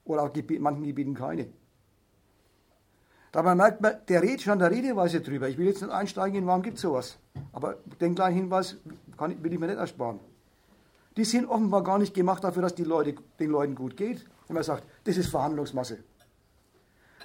Oder 0.03 0.23
auch 0.23 0.35
in 0.35 0.61
manchen 0.61 0.83
Gebieten 0.83 1.13
keine. 1.13 1.47
Dabei 3.31 3.55
merkt 3.55 3.79
man, 3.79 3.93
der 4.09 4.21
redet 4.21 4.41
schon 4.41 4.59
der 4.59 4.69
Redeweise 4.69 5.21
drüber. 5.21 5.47
Ich 5.47 5.57
will 5.57 5.67
jetzt 5.67 5.81
nicht 5.81 5.93
einsteigen 5.93 6.39
in, 6.39 6.45
warum 6.45 6.61
gibt 6.61 6.75
es 6.75 6.81
sowas. 6.81 7.17
Aber 7.53 7.77
den 8.01 8.15
kleinen 8.15 8.35
Hinweis 8.35 8.75
kann, 9.17 9.41
will 9.41 9.53
ich 9.53 9.59
mir 9.59 9.67
nicht 9.67 9.77
ersparen. 9.77 10.19
Die 11.15 11.23
sind 11.23 11.45
offenbar 11.45 11.85
gar 11.85 11.99
nicht 11.99 12.13
gemacht 12.13 12.43
dafür, 12.43 12.63
dass 12.63 12.75
die 12.75 12.83
Leute, 12.83 13.15
den 13.39 13.49
Leuten 13.49 13.75
gut 13.75 13.95
geht. 13.95 14.25
Wenn 14.47 14.55
man 14.55 14.63
sagt, 14.63 14.83
das 15.05 15.15
ist 15.15 15.29
Verhandlungsmasse. 15.29 15.99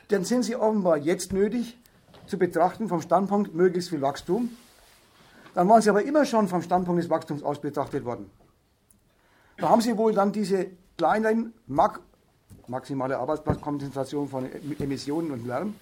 Dann 0.07 0.25
sind 0.25 0.45
sie 0.45 0.55
offenbar 0.55 0.99
jetzt 0.99 1.33
nötig 1.33 1.81
zu 2.27 2.39
betrachten 2.39 2.89
vom 2.89 3.01
Standpunkt 3.01 3.57
möglichst 3.57 3.91
viel 3.91 4.03
Wachstum. 4.03 4.51
Dann 5.55 5.69
waren 5.69 5.83
sie 5.83 5.91
aber 5.91 6.03
immer 6.03 6.25
schon 6.25 6.49
vom 6.49 6.63
Standpunkt 6.63 7.03
des 7.03 7.11
Wachstums 7.11 7.43
aus 7.43 7.61
betrachtet 7.61 8.05
worden. 8.05 8.31
Da 9.57 9.69
haben 9.69 9.81
sie 9.81 9.97
wohl 9.97 10.15
dann 10.15 10.33
diese 10.33 10.69
kleinen 10.97 11.53
maximale 12.67 13.19
Arbeitsplatzkonzentration 13.19 14.29
von 14.29 14.49
Emissionen 14.79 15.31
und 15.33 15.47
Lärm 15.47 15.75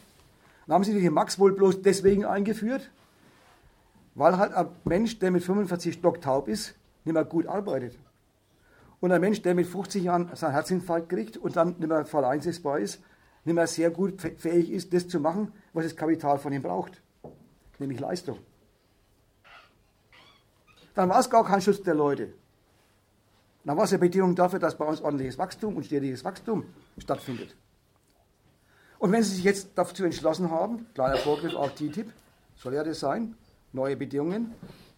dann 0.68 0.74
haben 0.74 0.84
sie 0.84 1.00
die 1.00 1.08
Max 1.08 1.38
wohl 1.38 1.54
bloß 1.54 1.80
deswegen 1.80 2.26
eingeführt, 2.26 2.90
weil 4.14 4.36
halt 4.36 4.52
ein 4.52 4.66
Mensch, 4.84 5.18
der 5.18 5.30
mit 5.30 5.42
45 5.42 5.94
Stock 5.94 6.20
taub 6.20 6.46
ist, 6.46 6.74
nicht 7.04 7.14
mehr 7.14 7.24
gut 7.24 7.46
arbeitet. 7.46 7.96
Und 9.00 9.10
ein 9.10 9.20
Mensch, 9.20 9.40
der 9.40 9.54
mit 9.54 9.66
50 9.66 10.02
Jahren 10.02 10.28
seinen 10.34 10.52
Herzinfarkt 10.52 11.08
kriegt 11.08 11.38
und 11.38 11.56
dann 11.56 11.76
nicht 11.78 11.88
mehr 11.88 12.04
voll 12.04 12.26
einsetzbar 12.26 12.80
ist, 12.80 13.00
nicht 13.44 13.54
mehr 13.54 13.66
sehr 13.66 13.90
gut 13.90 14.20
fähig 14.20 14.70
ist, 14.70 14.92
das 14.92 15.08
zu 15.08 15.20
machen, 15.20 15.52
was 15.72 15.84
das 15.84 15.96
Kapital 15.96 16.38
von 16.38 16.52
ihm 16.52 16.60
braucht, 16.60 17.00
nämlich 17.78 17.98
Leistung. 17.98 18.36
Dann 20.98 21.10
war 21.10 21.20
es 21.20 21.30
gar 21.30 21.44
kein 21.44 21.60
Schutz 21.60 21.80
der 21.84 21.94
Leute. 21.94 22.32
Dann 23.64 23.76
war 23.76 23.84
es 23.84 23.92
eine 23.92 24.00
Bedingung 24.00 24.34
dafür, 24.34 24.58
dass 24.58 24.76
bei 24.76 24.84
uns 24.84 25.00
ordentliches 25.00 25.38
Wachstum 25.38 25.76
und 25.76 25.86
stetiges 25.86 26.24
Wachstum 26.24 26.64
stattfindet. 26.98 27.54
Und 28.98 29.12
wenn 29.12 29.22
Sie 29.22 29.36
sich 29.36 29.44
jetzt 29.44 29.68
dazu 29.76 30.04
entschlossen 30.04 30.50
haben, 30.50 30.86
kleiner 30.94 31.16
Vorgriff 31.18 31.54
auf 31.54 31.72
TTIP, 31.76 32.12
soll 32.56 32.74
ja 32.74 32.82
das 32.82 32.98
sein, 32.98 33.36
neue 33.72 33.96
Bedingungen, 33.96 34.52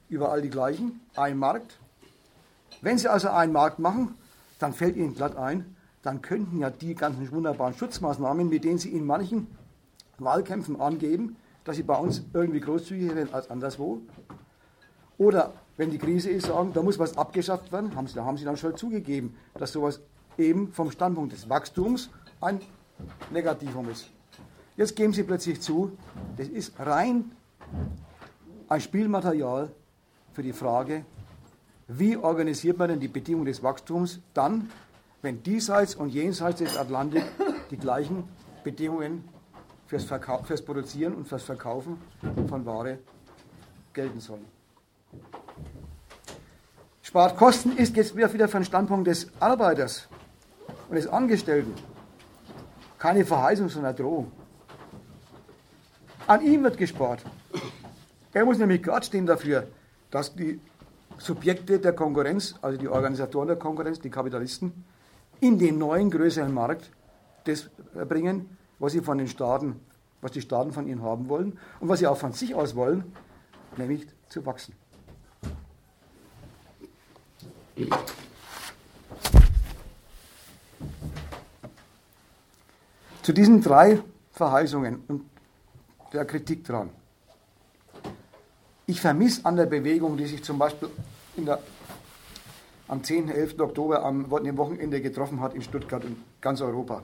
überall 0.08 0.40
die 0.40 0.48
gleichen, 0.48 1.02
ein 1.16 1.36
Markt. 1.36 1.78
Wenn 2.80 2.96
Sie 2.96 3.08
also 3.08 3.28
einen 3.28 3.52
Markt 3.52 3.78
machen, 3.78 4.14
dann 4.58 4.72
fällt 4.72 4.96
Ihnen 4.96 5.14
glatt 5.14 5.36
ein, 5.36 5.76
dann 6.00 6.22
könnten 6.22 6.60
ja 6.60 6.70
die 6.70 6.94
ganzen 6.94 7.30
wunderbaren 7.30 7.74
Schutzmaßnahmen, 7.74 8.48
mit 8.48 8.64
denen 8.64 8.78
Sie 8.78 8.88
in 8.88 9.04
manchen 9.04 9.48
Wahlkämpfen 10.16 10.80
angeben, 10.80 11.36
dass 11.64 11.76
sie 11.76 11.82
bei 11.82 11.96
uns 11.98 12.22
irgendwie 12.32 12.60
großzügiger 12.60 13.16
sind 13.16 13.34
als 13.34 13.50
anderswo. 13.50 14.00
Oder 15.18 15.52
wenn 15.80 15.90
die 15.90 15.96
Krise 15.96 16.28
ist, 16.28 16.48
sagen, 16.48 16.74
da 16.74 16.82
muss 16.82 16.98
was 16.98 17.16
abgeschafft 17.16 17.72
werden, 17.72 17.96
haben 17.96 18.06
sie, 18.06 18.14
da 18.14 18.22
haben 18.22 18.36
sie 18.36 18.44
dann 18.44 18.58
schon 18.58 18.76
zugegeben, 18.76 19.34
dass 19.54 19.72
sowas 19.72 20.02
eben 20.36 20.74
vom 20.74 20.90
Standpunkt 20.90 21.32
des 21.32 21.48
Wachstums 21.48 22.10
ein 22.42 22.60
Negativum 23.30 23.88
ist. 23.88 24.10
Jetzt 24.76 24.94
geben 24.94 25.14
Sie 25.14 25.22
plötzlich 25.22 25.62
zu, 25.62 25.96
das 26.36 26.48
ist 26.48 26.78
rein 26.78 27.32
ein 28.68 28.80
Spielmaterial 28.82 29.70
für 30.34 30.42
die 30.42 30.52
Frage, 30.52 31.06
wie 31.88 32.14
organisiert 32.14 32.76
man 32.76 32.90
denn 32.90 33.00
die 33.00 33.08
Bedingungen 33.08 33.46
des 33.46 33.62
Wachstums 33.62 34.20
dann, 34.34 34.68
wenn 35.22 35.42
diesseits 35.42 35.94
und 35.94 36.10
jenseits 36.10 36.58
des 36.58 36.76
Atlantik 36.76 37.24
die 37.70 37.78
gleichen 37.78 38.24
Bedingungen 38.64 39.24
fürs, 39.86 40.04
Verkau 40.04 40.42
fürs 40.42 40.60
Produzieren 40.60 41.14
und 41.14 41.26
fürs 41.26 41.44
Verkaufen 41.44 41.96
von 42.50 42.66
Ware 42.66 42.98
gelten 43.94 44.20
sollen. 44.20 44.59
Spart 47.10 47.36
Kosten 47.36 47.76
ist 47.76 47.96
jetzt 47.96 48.14
wieder 48.14 48.28
für 48.28 48.38
den 48.38 48.64
Standpunkt 48.64 49.08
des 49.08 49.26
Arbeiters 49.40 50.06
und 50.88 50.94
des 50.94 51.08
Angestellten. 51.08 51.74
Keine 53.00 53.24
Verheißung, 53.24 53.68
sondern 53.68 53.96
Drohung. 53.96 54.30
An 56.28 56.40
ihm 56.40 56.62
wird 56.62 56.78
gespart. 56.78 57.24
Er 58.32 58.44
muss 58.44 58.58
nämlich 58.58 58.80
gerade 58.84 59.04
stehen 59.04 59.26
dafür, 59.26 59.66
dass 60.12 60.36
die 60.36 60.60
Subjekte 61.18 61.80
der 61.80 61.94
Konkurrenz, 61.94 62.54
also 62.62 62.78
die 62.78 62.86
Organisatoren 62.86 63.48
der 63.48 63.56
Konkurrenz, 63.56 63.98
die 63.98 64.10
Kapitalisten, 64.10 64.84
in 65.40 65.58
den 65.58 65.78
neuen 65.78 66.12
größeren 66.12 66.54
Markt 66.54 66.92
das 67.42 67.70
bringen, 68.08 68.56
was 68.78 68.92
sie 68.92 69.00
von 69.00 69.18
den 69.18 69.26
Staaten, 69.26 69.80
was 70.20 70.30
die 70.30 70.42
Staaten 70.42 70.70
von 70.70 70.86
ihnen 70.86 71.02
haben 71.02 71.28
wollen 71.28 71.58
und 71.80 71.88
was 71.88 71.98
sie 71.98 72.06
auch 72.06 72.18
von 72.18 72.34
sich 72.34 72.54
aus 72.54 72.76
wollen, 72.76 73.02
nämlich 73.76 74.06
zu 74.28 74.46
wachsen. 74.46 74.76
Zu 83.22 83.32
diesen 83.32 83.62
drei 83.62 84.00
Verheißungen 84.32 85.02
und 85.08 85.24
der 86.12 86.24
Kritik 86.24 86.64
dran. 86.64 86.90
Ich 88.86 89.00
vermisse 89.00 89.44
an 89.44 89.56
der 89.56 89.66
Bewegung, 89.66 90.16
die 90.16 90.26
sich 90.26 90.42
zum 90.42 90.58
Beispiel 90.58 90.88
der, 91.36 91.60
am 92.88 93.04
10. 93.04 93.28
11. 93.28 93.60
Oktober 93.60 94.04
am 94.04 94.28
dem 94.42 94.56
Wochenende 94.56 95.00
getroffen 95.00 95.40
hat 95.40 95.54
in 95.54 95.62
Stuttgart 95.62 96.04
und 96.04 96.16
ganz 96.40 96.60
Europa, 96.60 97.02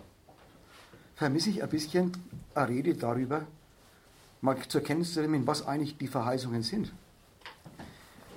vermisse 1.15 1.51
ich 1.51 1.63
ein 1.63 1.69
bisschen 1.69 2.13
eine 2.55 2.69
Rede 2.69 2.95
darüber, 2.95 3.43
mal 4.41 4.57
zur 4.69 4.81
Kenntnis 4.81 5.15
zu 5.15 5.21
nehmen, 5.21 5.47
was 5.47 5.67
eigentlich 5.67 5.97
die 5.97 6.09
Verheißungen 6.09 6.63
sind. 6.63 6.93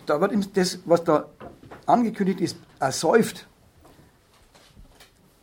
Da 0.10 0.20
wird 0.20 0.58
das, 0.58 0.80
was 0.86 1.04
da 1.04 1.28
angekündigt 1.86 2.42
ist, 2.42 2.58
ersäuft 2.80 3.48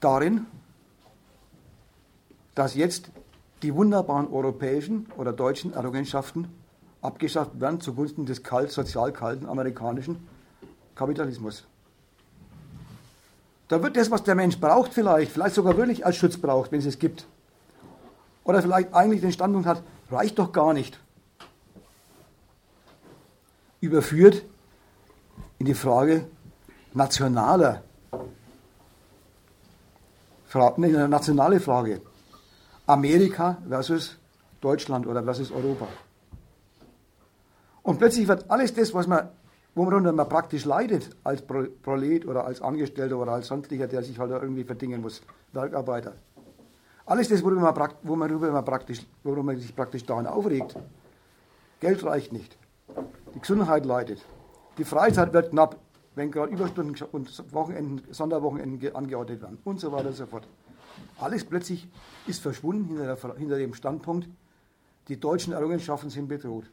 darin, 0.00 0.46
dass 2.56 2.74
jetzt 2.74 3.10
die 3.62 3.72
wunderbaren 3.72 4.26
europäischen 4.26 5.06
oder 5.16 5.32
deutschen 5.32 5.72
Errungenschaften 5.72 6.48
abgeschafft 7.00 7.60
werden 7.60 7.80
zugunsten 7.80 8.26
des 8.26 8.42
kalt, 8.42 8.72
sozial 8.72 9.12
kalten 9.12 9.46
amerikanischen 9.46 10.26
Kapitalismus. 10.96 11.64
Da 13.68 13.80
wird 13.80 13.96
das, 13.96 14.10
was 14.10 14.24
der 14.24 14.34
Mensch 14.34 14.58
braucht, 14.58 14.92
vielleicht, 14.92 15.30
vielleicht 15.30 15.54
sogar 15.54 15.76
wirklich 15.76 16.04
als 16.04 16.16
Schutz 16.16 16.36
braucht, 16.36 16.72
wenn 16.72 16.80
es 16.80 16.86
es 16.86 16.98
gibt. 16.98 17.28
Oder 18.42 18.62
vielleicht 18.62 18.92
eigentlich 18.92 19.20
den 19.20 19.30
Standpunkt 19.30 19.68
hat, 19.68 19.84
reicht 20.10 20.40
doch 20.40 20.50
gar 20.50 20.72
nicht. 20.72 20.98
Überführt 23.80 24.42
in 25.58 25.66
die 25.66 25.74
Frage 25.74 26.26
nationaler, 26.92 27.82
eine 30.54 31.08
nationale 31.08 31.60
Frage. 31.60 32.00
Amerika 32.86 33.58
versus 33.68 34.16
Deutschland 34.60 35.06
oder 35.06 35.22
versus 35.22 35.50
Europa. 35.50 35.86
Und 37.82 37.98
plötzlich 37.98 38.26
wird 38.26 38.50
alles 38.50 38.72
das, 38.72 38.94
was 38.94 39.06
man, 39.06 39.28
worunter 39.74 40.12
man 40.12 40.28
praktisch 40.28 40.64
leidet, 40.64 41.10
als 41.24 41.42
Prolet 41.42 42.26
oder 42.26 42.44
als 42.44 42.62
Angestellter 42.62 43.18
oder 43.18 43.32
als 43.32 43.48
sonstiger, 43.48 43.86
der 43.86 44.02
sich 44.02 44.18
halt 44.18 44.30
irgendwie 44.30 44.64
verdingen 44.64 45.02
muss, 45.02 45.20
Werkarbeiter, 45.52 46.14
Alles 47.06 47.28
das, 47.28 47.42
worüber 47.44 47.60
man, 47.60 47.92
worüber 48.02 48.50
man, 48.50 48.64
praktisch, 48.64 49.06
worüber 49.22 49.42
man 49.42 49.58
sich 49.58 49.74
praktisch 49.74 50.04
daran 50.04 50.26
aufregt. 50.26 50.76
Geld 51.80 52.02
reicht 52.04 52.32
nicht. 52.32 52.56
Die 53.34 53.40
Gesundheit 53.40 53.84
leidet. 53.84 54.24
Die 54.78 54.84
Freizeit 54.84 55.32
wird 55.32 55.50
knapp, 55.50 55.78
wenn 56.14 56.30
gerade 56.30 56.52
Überstunden 56.52 56.96
und 57.12 57.52
Wochenenden, 57.52 58.12
Sonderwochenenden 58.12 58.94
angeordnet 58.94 59.42
werden 59.42 59.58
und 59.64 59.80
so 59.80 59.92
weiter 59.92 60.08
und 60.08 60.16
so 60.16 60.26
fort. 60.26 60.46
Alles 61.18 61.44
plötzlich 61.44 61.88
ist 62.26 62.40
verschwunden 62.40 62.88
hinter, 62.88 63.16
der, 63.16 63.34
hinter 63.36 63.58
dem 63.58 63.74
Standpunkt, 63.74 64.28
die 65.08 65.18
deutschen 65.18 65.52
Errungenschaften 65.52 66.10
sind 66.10 66.28
bedroht. 66.28 66.64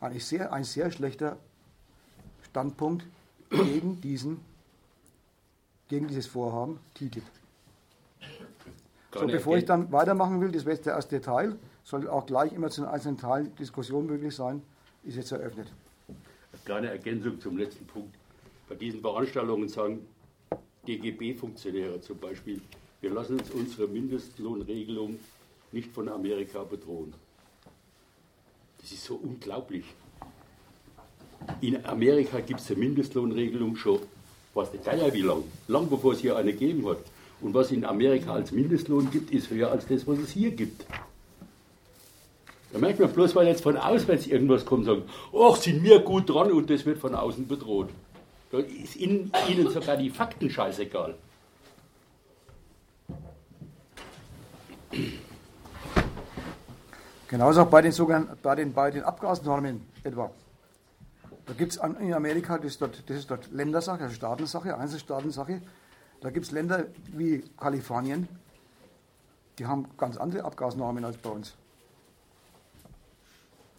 Ein 0.00 0.18
sehr, 0.18 0.52
ein 0.52 0.64
sehr 0.64 0.90
schlechter 0.90 1.36
Standpunkt 2.42 3.06
gegen, 3.50 4.00
diesen, 4.00 4.40
gegen 5.88 6.08
dieses 6.08 6.26
Vorhaben 6.26 6.80
TTIP. 6.94 7.22
So, 9.14 9.26
bevor 9.26 9.56
ich 9.56 9.64
dann 9.64 9.92
weitermachen 9.92 10.40
will, 10.40 10.50
das 10.50 10.64
wäre 10.64 10.76
jetzt 10.76 10.86
der 10.86 10.94
erste 10.94 11.20
Teil, 11.20 11.56
soll 11.84 12.08
auch 12.08 12.24
gleich 12.24 12.52
immer 12.52 12.70
zu 12.70 12.80
den 12.80 12.90
einzelnen 12.90 13.18
Teilen 13.18 13.54
Diskussion 13.56 14.06
möglich 14.06 14.34
sein, 14.34 14.62
ist 15.04 15.16
jetzt 15.16 15.32
eröffnet. 15.32 15.70
Eine 16.64 16.74
kleine 16.74 16.90
Ergänzung 16.90 17.40
zum 17.40 17.58
letzten 17.58 17.84
Punkt. 17.86 18.14
Bei 18.68 18.76
diesen 18.76 19.00
Veranstaltungen 19.00 19.68
sagen 19.68 20.06
DGB-Funktionäre 20.86 22.00
zum 22.00 22.18
Beispiel, 22.18 22.60
wir 23.00 23.10
lassen 23.10 23.40
uns 23.40 23.50
unsere 23.50 23.88
Mindestlohnregelung 23.88 25.18
nicht 25.72 25.90
von 25.90 26.08
Amerika 26.08 26.62
bedrohen. 26.62 27.14
Das 28.80 28.92
ist 28.92 29.04
so 29.04 29.16
unglaublich. 29.16 29.84
In 31.60 31.84
Amerika 31.84 32.38
gibt 32.38 32.60
es 32.60 32.70
eine 32.70 32.78
Mindestlohnregelung 32.78 33.74
schon, 33.74 33.98
was 34.54 34.70
der 34.70 34.80
Geier 34.80 35.12
wie 35.12 35.22
lang, 35.22 35.42
lang 35.66 35.88
bevor 35.90 36.12
es 36.12 36.20
hier 36.20 36.36
eine 36.36 36.52
gegeben 36.52 36.86
hat. 36.88 37.02
Und 37.40 37.54
was 37.54 37.72
in 37.72 37.84
Amerika 37.84 38.34
als 38.34 38.52
Mindestlohn 38.52 39.10
gibt, 39.10 39.32
ist 39.32 39.50
höher 39.50 39.72
als 39.72 39.88
das, 39.88 40.06
was 40.06 40.18
es 40.20 40.30
hier 40.30 40.52
gibt. 40.52 40.86
Da 42.72 42.78
merkt 42.78 43.00
man 43.00 43.12
bloß, 43.12 43.34
weil 43.36 43.46
jetzt 43.46 43.62
von 43.62 43.76
auswärts 43.76 44.26
irgendwas 44.26 44.64
kommt, 44.64 44.86
sagen, 44.86 45.02
ach, 45.38 45.56
sind 45.56 45.82
wir 45.82 46.00
gut 46.00 46.28
dran 46.28 46.50
und 46.52 46.70
das 46.70 46.86
wird 46.86 46.98
von 46.98 47.14
außen 47.14 47.46
bedroht. 47.46 47.90
Da 48.50 48.58
ist 48.58 48.96
ihnen, 48.96 49.30
ihnen 49.48 49.70
sogar 49.70 49.96
die 49.96 50.10
Fakten 50.10 50.48
scheißegal. 50.48 51.14
Genauso 57.28 57.62
auch 57.62 57.66
bei 57.66 57.82
den, 57.82 57.92
sogenannten, 57.92 58.36
bei 58.42 58.54
den, 58.54 58.72
bei 58.72 58.90
den 58.90 59.02
Abgasnormen 59.04 59.86
etwa. 60.04 60.30
Da 61.46 61.54
gibt 61.54 61.72
es 61.72 61.78
in 61.78 62.12
Amerika, 62.14 62.56
das 62.56 62.72
ist, 62.72 62.82
dort, 62.82 63.02
das 63.08 63.16
ist 63.16 63.30
dort 63.30 63.50
Ländersache, 63.52 64.02
also 64.02 64.14
Staatensache, 64.14 64.76
Einzelstaatensache. 64.76 65.60
Da 66.20 66.30
gibt 66.30 66.46
es 66.46 66.52
Länder 66.52 66.86
wie 67.08 67.42
Kalifornien, 67.58 68.28
die 69.58 69.66
haben 69.66 69.88
ganz 69.96 70.16
andere 70.16 70.44
Abgasnormen 70.44 71.04
als 71.04 71.16
bei 71.16 71.30
uns. 71.30 71.54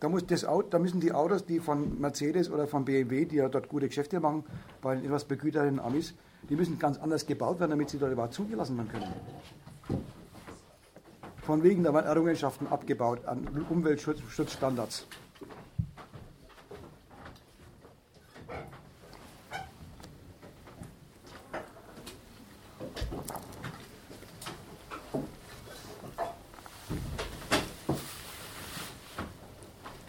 Da, 0.04 0.10
muss 0.10 0.28
das, 0.28 0.46
da 0.70 0.80
müssen 0.80 1.00
die 1.00 1.14
Autos, 1.14 1.46
die 1.46 1.62
von 1.62 1.98
Mercedes 2.02 2.52
oder 2.52 2.68
von 2.68 2.84
BMW, 2.84 3.24
die 3.24 3.38
ja 3.38 3.48
dort 3.48 3.70
gute 3.70 3.88
Geschäfte 3.88 4.20
machen, 4.20 4.44
bei 4.82 4.96
den 4.96 5.06
etwas 5.06 5.24
begüterten 5.24 5.80
Amis, 5.80 6.14
die 6.50 6.58
müssen 6.58 6.78
ganz 6.78 6.98
anders 6.98 7.26
gebaut 7.26 7.62
werden, 7.62 7.72
damit 7.72 7.90
sie 7.90 8.00
dort 8.00 8.12
überhaupt 8.12 8.34
zugelassen 8.34 8.76
werden 8.76 8.90
können 8.90 9.14
von 11.44 11.62
wegen 11.62 11.84
der 11.84 11.94
Errungenschaften 11.94 12.68
abgebaut 12.68 13.26
an 13.26 13.66
Umweltschutzstandards. 13.70 15.08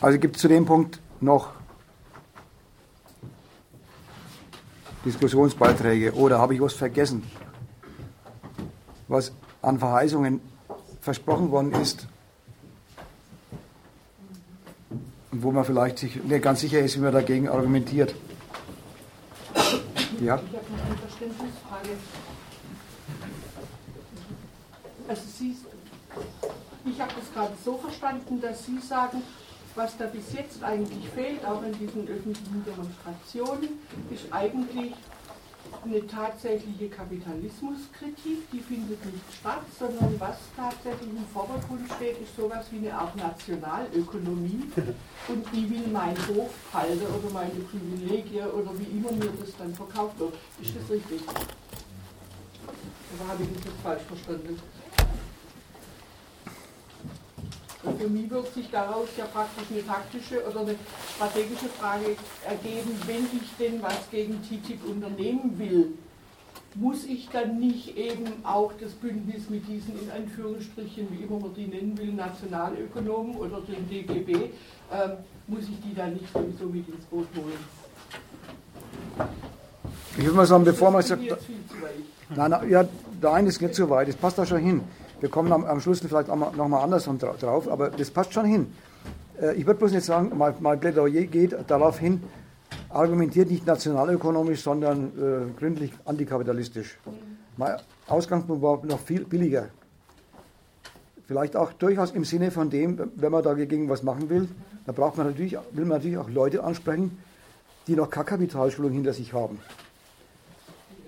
Also 0.05 0.19
gibt 0.19 0.37
es 0.37 0.43
zu 0.43 0.49
dem 0.49 0.67
Punkt 0.67 1.01
noch 1.23 1.53
Diskussionsbeiträge 5.03 6.13
oder 6.13 6.39
habe 6.39 6.53
ich 6.53 6.61
was 6.61 6.75
vergessen, 6.75 7.23
was 9.09 9.33
an 9.63 9.79
Verheißungen 9.79 10.43
versprochen 11.01 11.51
worden 11.51 11.73
ist 11.81 12.07
und 15.33 15.43
wo 15.43 15.53
man 15.53 15.65
vielleicht 15.65 15.97
sich 15.97 16.23
nicht 16.23 16.43
ganz 16.43 16.61
sicher 16.61 16.81
ist, 16.81 16.97
wie 16.97 17.01
man 17.01 17.15
dagegen 17.15 17.49
argumentiert. 17.49 18.15
Ja? 20.21 20.21
Ich 20.21 20.31
habe 20.31 20.43
noch 20.45 20.85
eine 20.85 20.97
Verständnisfrage. 20.99 21.89
Also 25.09 25.23
Sie, 25.39 25.57
ich 26.85 27.01
habe 27.01 27.13
das 27.19 27.33
gerade 27.33 27.55
so 27.65 27.79
verstanden, 27.79 28.39
dass 28.43 28.67
Sie 28.67 28.79
sagen, 28.81 29.23
was 29.75 29.97
da 29.97 30.07
bis 30.07 30.33
jetzt 30.33 30.63
eigentlich 30.63 31.09
fehlt, 31.11 31.45
auch 31.45 31.63
in 31.63 31.73
diesen 31.73 32.07
öffentlichen 32.09 32.65
Demonstrationen, 32.65 33.81
ist 34.11 34.25
eigentlich 34.31 34.93
eine 35.85 36.07
tatsächliche 36.07 36.89
Kapitalismuskritik, 36.89 38.51
die 38.53 38.61
findet 38.61 39.05
nicht 39.05 39.25
statt, 39.41 39.65
sondern 39.79 40.19
was 40.19 40.37
tatsächlich 40.57 41.11
im 41.11 41.27
Vordergrund 41.33 41.91
steht, 41.97 42.21
ist 42.23 42.37
sowas 42.37 42.67
wie 42.71 42.79
eine 42.79 42.95
Art 42.95 43.17
Nationalökonomie 43.17 44.71
und 45.29 45.47
die 45.53 45.71
will 45.71 45.87
mein 45.93 46.17
Hof 46.29 46.51
halten 46.73 47.03
oder 47.03 47.33
meine 47.33 47.51
Privilegien 47.51 48.47
oder 48.51 48.71
wie 48.79 48.97
immer 48.97 49.13
mir 49.13 49.33
das 49.41 49.57
dann 49.59 49.75
verkauft 49.75 50.19
wird. 50.19 50.35
Ist 50.63 50.75
das 50.77 50.91
richtig? 50.91 51.21
Oder 53.15 53.29
habe 53.29 53.43
ich 53.43 53.49
das 53.55 53.65
jetzt 53.65 53.83
falsch 53.83 54.03
verstanden? 54.03 54.61
Und 57.85 58.01
für 58.01 58.09
mich 58.09 58.31
wird 58.31 58.53
sich 58.55 58.71
daraus 58.71 59.09
ja 59.17 59.27
praktisch 59.27 59.67
eine 59.71 59.87
taktische 59.87 60.43
oder 60.49 60.61
eine 60.61 60.75
strategische 61.17 61.69
Frage 61.79 62.17
ergeben, 62.49 62.99
wenn 63.07 63.27
ich 63.39 63.49
denn 63.59 63.83
was 63.83 64.09
gegen 64.11 64.41
TTIP 64.43 64.85
unternehmen 64.87 65.59
will, 65.59 65.93
muss 66.77 67.05
ich 67.05 67.29
dann 67.31 67.61
nicht 67.61 67.97
eben 67.97 68.25
auch 68.43 68.73
das 68.81 68.93
Bündnis 68.93 69.49
mit 69.49 69.69
diesen 69.69 70.01
in 70.01 70.11
Anführungsstrichen, 70.11 71.09
wie 71.11 71.23
immer 71.25 71.39
man 71.39 71.55
die 71.55 71.67
nennen 71.67 71.97
will, 71.97 72.13
Nationalökonomen 72.13 73.37
oder 73.37 73.61
den 73.61 73.89
DGB, 73.89 74.33
äh, 74.33 74.49
muss 75.47 75.65
ich 75.65 75.81
die 75.89 75.95
dann 75.95 76.15
nicht 76.15 76.33
sowieso 76.33 76.67
mit 76.67 76.89
ins 76.89 77.05
Boot 77.05 77.29
holen? 77.37 77.59
Ich 80.17 80.25
würde 80.25 80.37
mal 80.37 80.47
sagen, 80.47 80.65
bevor 80.65 80.91
man 80.91 81.03
sagt. 81.03 81.23
Nein, 82.35 82.51
nein, 82.51 82.71
ja, 82.71 82.85
nein, 83.21 83.47
das 83.47 83.59
geht 83.59 83.75
zu 83.75 83.89
weit, 83.91 84.09
das 84.09 84.17
passt 84.17 84.39
da 84.39 84.47
schon 84.47 84.59
hin. 84.59 84.81
Wir 85.21 85.29
kommen 85.29 85.53
am, 85.53 85.65
am 85.65 85.81
Schluss 85.81 86.01
vielleicht 86.01 86.29
nochmal 86.29 86.83
andersrum 86.83 87.19
drauf, 87.19 87.69
aber 87.69 87.91
das 87.91 88.11
passt 88.11 88.33
schon 88.33 88.45
hin. 88.45 88.67
Äh, 89.41 89.55
ich 89.55 89.67
würde 89.67 89.79
bloß 89.79 89.93
nicht 89.93 90.05
sagen, 90.05 90.33
mein, 90.37 90.81
Plädoyer 90.81 91.23
geht 91.25 91.57
darauf 91.69 91.99
hin, 91.99 92.23
argumentiert 92.89 93.51
nicht 93.51 93.67
nationalökonomisch, 93.67 94.63
sondern 94.63 95.07
äh, 95.07 95.59
gründlich 95.59 95.93
antikapitalistisch. 96.05 96.99
Mein 97.57 97.77
Ausgangspunkt 98.09 98.63
war 98.63 98.85
noch 98.85 99.01
viel 99.01 99.25
billiger. 99.25 99.69
Vielleicht 101.27 101.57
auch 101.57 101.73
durchaus 101.73 102.11
im 102.11 102.25
Sinne 102.25 102.51
von 102.51 102.69
dem, 102.69 103.11
wenn 103.17 103.33
man 103.33 103.43
dagegen 103.43 103.89
was 103.89 104.03
machen 104.03 104.29
will, 104.29 104.49
da 104.85 104.93
braucht 104.93 105.17
man 105.17 105.29
natürlich, 105.29 105.57
will 105.73 105.87
man 105.87 105.97
natürlich 105.99 106.19
auch 106.19 106.29
Leute 106.29 106.63
ansprechen, 106.63 107.19
die 107.87 107.97
noch 107.97 108.11
keine 108.11 108.27
Kapitalschulung 108.27 108.93
hinter 108.93 109.15
sich 109.15 109.33
haben 109.33 109.59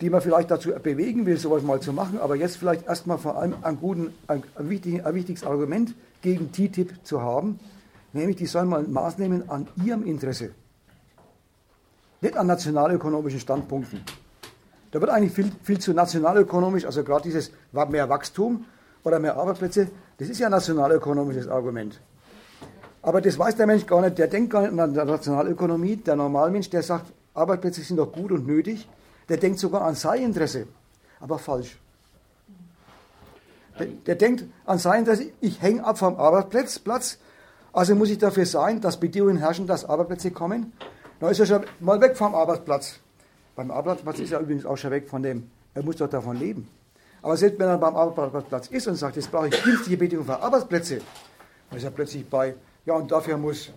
die 0.01 0.11
man 0.11 0.21
vielleicht 0.21 0.51
dazu 0.51 0.71
bewegen 0.71 1.27
will, 1.27 1.37
sowas 1.37 1.63
mal 1.63 1.81
zu 1.81 1.93
machen, 1.93 2.19
aber 2.21 2.37
jetzt 2.37 2.57
vielleicht 2.57 2.87
erstmal 2.87 3.19
vor 3.19 3.37
allem 3.37 3.55
ein, 3.63 3.79
guten, 3.79 4.13
ein, 4.27 4.43
ein, 4.55 4.69
wichtig, 4.69 5.05
ein 5.05 5.15
wichtiges 5.15 5.45
Argument 5.45 5.95
gegen 6.23 6.53
TTIP 6.53 7.05
zu 7.05 7.23
haben, 7.23 7.59
nämlich 8.13 8.37
die 8.37 8.47
sollen 8.47 8.69
mal 8.69 8.83
Maß 8.83 9.19
nehmen 9.19 9.49
an 9.49 9.69
ihrem 9.85 10.05
Interesse, 10.05 10.51
nicht 12.21 12.37
an 12.37 12.47
nationalökonomischen 12.47 13.41
Standpunkten. 13.41 14.03
Da 14.91 15.01
wird 15.01 15.11
eigentlich 15.11 15.33
viel, 15.33 15.51
viel 15.63 15.79
zu 15.79 15.93
nationalökonomisch, 15.93 16.85
also 16.85 17.03
gerade 17.05 17.23
dieses 17.23 17.51
mehr 17.91 18.09
Wachstum 18.09 18.65
oder 19.05 19.19
mehr 19.19 19.37
Arbeitsplätze, 19.37 19.89
das 20.19 20.29
ist 20.29 20.39
ja 20.39 20.47
ein 20.47 20.53
nationalökonomisches 20.53 21.49
Argument. 21.49 22.01
Aber 23.03 23.21
das 23.21 23.39
weiß 23.39 23.57
der 23.57 23.67
Mensch 23.67 23.87
gar 23.87 24.01
nicht, 24.01 24.19
der 24.19 24.27
denkt 24.27 24.51
gar 24.51 24.63
nicht 24.63 24.79
an 24.79 24.93
der 24.95 25.05
Nationalökonomie, 25.05 25.97
der 25.97 26.17
Normalmensch, 26.17 26.71
der 26.71 26.83
sagt, 26.83 27.13
Arbeitsplätze 27.35 27.83
sind 27.83 27.99
doch 27.99 28.11
gut 28.11 28.33
und 28.33 28.47
nötig, 28.47 28.89
der 29.29 29.37
denkt 29.37 29.59
sogar 29.59 29.83
an 29.83 29.95
sein 29.95 30.23
Interesse, 30.23 30.67
aber 31.21 31.39
falsch. 31.39 31.79
Der, 33.79 33.87
der 33.87 34.15
denkt 34.15 34.45
an 34.65 34.79
sein 34.79 35.01
Interesse, 35.01 35.31
ich 35.41 35.61
hänge 35.61 35.85
ab 35.85 35.99
vom 35.99 36.19
Arbeitsplatz, 36.19 36.79
Platz, 36.79 37.19
also 37.73 37.95
muss 37.95 38.09
ich 38.09 38.19
dafür 38.19 38.47
sein, 38.47 38.81
dass 38.81 38.99
Bedingungen 38.99 39.37
herrschen, 39.37 39.67
dass 39.67 39.85
Arbeitsplätze 39.85 40.31
kommen. 40.31 40.73
Dann 41.21 41.31
ist 41.31 41.41
er 41.41 41.47
schon 41.47 41.65
mal 41.81 42.01
weg 42.01 42.17
vom 42.17 42.35
Arbeitsplatz. 42.35 43.01
Beim 43.55 43.71
Arbeitsplatz 43.71 44.19
ist 44.19 44.33
er 44.33 44.41
übrigens 44.41 44.65
auch 44.65 44.77
schon 44.77 44.91
weg 44.91 45.09
von 45.09 45.23
dem, 45.23 45.51
er 45.75 45.83
muss 45.83 45.97
doch 45.97 46.09
davon 46.09 46.39
leben. 46.39 46.69
Aber 47.21 47.37
selbst 47.37 47.59
wenn 47.59 47.69
er 47.69 47.79
beim 47.79 47.97
Arbeitsplatz 47.97 48.69
ist 48.69 48.87
und 48.87 48.95
sagt, 48.95 49.17
jetzt 49.17 49.31
brauche 49.31 49.49
ich 49.49 49.63
günstige 49.63 49.97
Bedingungen 49.97 50.27
für 50.27 50.41
Arbeitsplätze, 50.41 51.01
dann 51.69 51.79
ist 51.79 51.85
er 51.85 51.91
plötzlich 51.91 52.29
bei, 52.29 52.55
ja 52.85 52.95
und 52.95 53.11
dafür 53.11 53.37
muss 53.37 53.71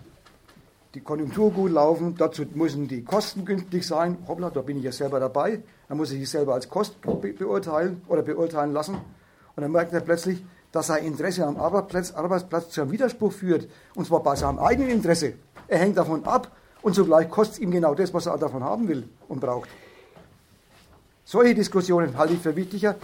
die 0.94 1.00
Konjunktur 1.00 1.52
gut 1.52 1.70
laufen, 1.70 2.16
dazu 2.16 2.42
müssen 2.54 2.88
die 2.88 3.04
Kosten 3.04 3.44
günstig 3.44 3.86
sein. 3.86 4.18
Hoppla, 4.26 4.50
da 4.50 4.60
bin 4.62 4.78
ich 4.78 4.84
ja 4.84 4.92
selber 4.92 5.20
dabei. 5.20 5.62
Dann 5.88 5.98
muss 5.98 6.10
ich 6.10 6.18
sich 6.18 6.30
selber 6.30 6.54
als 6.54 6.68
Kost 6.68 7.00
beurteilen 7.00 8.02
oder 8.08 8.22
beurteilen 8.22 8.72
lassen. 8.72 8.94
Und 8.94 9.60
Und 9.60 9.64
dann 9.64 9.72
merkt 9.72 9.92
er 9.92 10.00
plötzlich, 10.00 10.42
dass 10.72 10.86
sein 10.86 11.04
Interesse 11.04 11.46
am 11.46 11.58
Arbeitsplatz, 11.58 12.12
Arbeitsplatz 12.12 12.70
zu 12.70 12.80
einem 12.80 12.92
Widerspruch 12.92 13.30
führt. 13.30 13.68
Und 13.94 14.06
zwar 14.06 14.22
bei 14.22 14.34
seinem 14.34 14.58
eigenen 14.58 14.88
Interesse. 14.88 15.34
Er 15.68 15.80
hängt 15.80 15.98
davon 15.98 16.24
ab 16.24 16.50
und 16.80 16.94
zugleich 16.94 17.28
kostet 17.28 17.56
es 17.56 17.60
ihm 17.60 17.70
genau 17.70 17.94
das, 17.94 18.14
was 18.14 18.24
er 18.24 18.38
davon 18.38 18.64
haben 18.64 18.88
will 18.88 19.06
und 19.28 19.42
braucht. 19.42 19.68
Solche 21.26 21.54
Diskussionen 21.54 22.16
halte 22.16 22.32
ich 22.32 22.40
für 22.40 22.56
wichtiger 22.56 22.96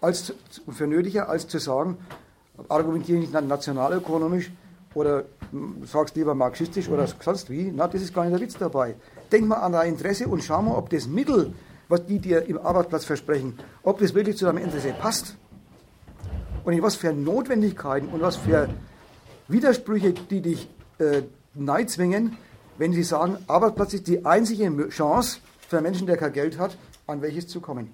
als 0.00 0.32
für 0.70 0.86
nötiger, 0.86 1.28
als 1.28 1.48
zu 1.48 1.58
sagen, 1.58 1.98
argumentiere 2.68 3.18
nicht 3.18 3.32
nationalökonomisch 3.32 4.52
oder 4.96 5.24
sagst 5.84 6.16
lieber 6.16 6.34
marxistisch 6.34 6.88
oder 6.88 7.06
sonst 7.06 7.50
wie. 7.50 7.70
Na, 7.74 7.86
das 7.86 8.00
ist 8.00 8.14
gar 8.14 8.24
nicht 8.24 8.34
der 8.34 8.40
Witz 8.40 8.56
dabei. 8.58 8.96
Denk 9.30 9.46
mal 9.46 9.56
an 9.56 9.72
dein 9.72 9.90
Interesse 9.90 10.26
und 10.26 10.42
schau 10.42 10.62
mal, 10.62 10.74
ob 10.74 10.88
das 10.88 11.06
Mittel, 11.06 11.52
was 11.88 12.06
die 12.06 12.18
dir 12.18 12.46
im 12.46 12.58
Arbeitsplatz 12.58 13.04
versprechen, 13.04 13.58
ob 13.82 13.98
das 13.98 14.14
wirklich 14.14 14.38
zu 14.38 14.46
deinem 14.46 14.58
Interesse 14.58 14.94
passt. 14.98 15.36
Und 16.64 16.72
in 16.72 16.82
was 16.82 16.96
für 16.96 17.12
Notwendigkeiten 17.12 18.08
und 18.08 18.22
was 18.22 18.36
für 18.36 18.68
Widersprüche, 19.48 20.12
die 20.12 20.40
dich 20.40 20.68
äh, 20.98 21.22
zwingen, 21.86 22.36
wenn 22.78 22.92
sie 22.92 23.02
sagen, 23.02 23.36
Arbeitsplatz 23.46 23.94
ist 23.94 24.08
die 24.08 24.24
einzige 24.24 24.88
Chance 24.88 25.38
für 25.68 25.76
einen 25.76 25.84
Menschen, 25.84 26.06
der 26.06 26.16
kein 26.16 26.32
Geld 26.32 26.58
hat, 26.58 26.76
an 27.06 27.20
welches 27.20 27.46
zu 27.46 27.60
kommen. 27.60 27.92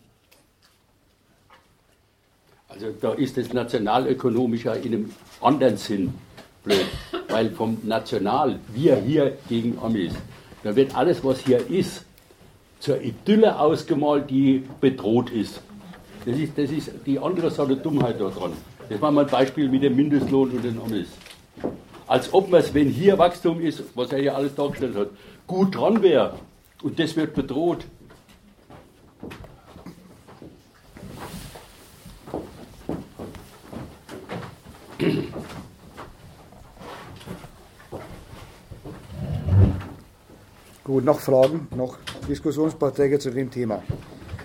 Also 2.69 2.93
da 2.99 3.13
ist 3.13 3.37
das 3.37 3.53
nationalökonomisch 3.53 4.65
ja 4.65 4.75
in 4.75 4.95
einem 4.95 5.11
anderen 5.43 5.77
Sinn 5.77 6.15
blöd, 6.63 6.87
weil 7.29 7.51
vom 7.51 7.79
National, 7.83 8.59
wir 8.73 8.97
hier 8.97 9.39
gegen 9.49 9.79
Amis, 9.81 10.13
da 10.63 10.75
wird 10.75 10.95
alles, 10.95 11.25
was 11.25 11.41
hier 11.41 11.69
ist, 11.69 12.05
zur 12.79 13.01
Idylle 13.01 13.59
ausgemalt, 13.59 14.31
die 14.31 14.65
bedroht 14.81 15.31
ist. 15.31 15.61
Das 16.25 16.37
ist, 16.37 16.57
das 16.57 16.71
ist 16.71 16.91
die 17.07 17.19
andere 17.19 17.51
Sache 17.51 17.77
Dummheit 17.77 18.21
daran. 18.21 18.53
Das 18.89 19.01
war 19.01 19.11
mal 19.11 19.25
ein 19.25 19.31
Beispiel 19.31 19.69
mit 19.69 19.83
dem 19.83 19.97
Mindestlohn 19.97 20.51
und 20.51 20.65
den 20.65 20.81
Amis. 20.81 21.09
Als 22.07 22.33
ob 22.33 22.51
man 22.51 22.61
es, 22.61 22.75
wenn 22.75 22.89
hier 22.89 23.19
Wachstum 23.19 23.61
ist, 23.61 23.83
was 23.95 24.13
er 24.13 24.19
hier 24.19 24.37
alles 24.37 24.55
dargestellt 24.55 24.97
hat, 24.97 25.09
gut 25.47 25.75
dran 25.77 26.03
wäre 26.03 26.35
und 26.83 26.99
das 26.99 27.17
wird 27.17 27.35
bedroht. 27.35 27.85
Gut, 40.85 41.05
noch 41.05 41.21
Fragen, 41.21 41.69
noch 41.77 41.97
Diskussionsbeiträge 42.29 43.21
zu 43.21 43.31
dem 43.31 43.49
Thema. 43.49 43.85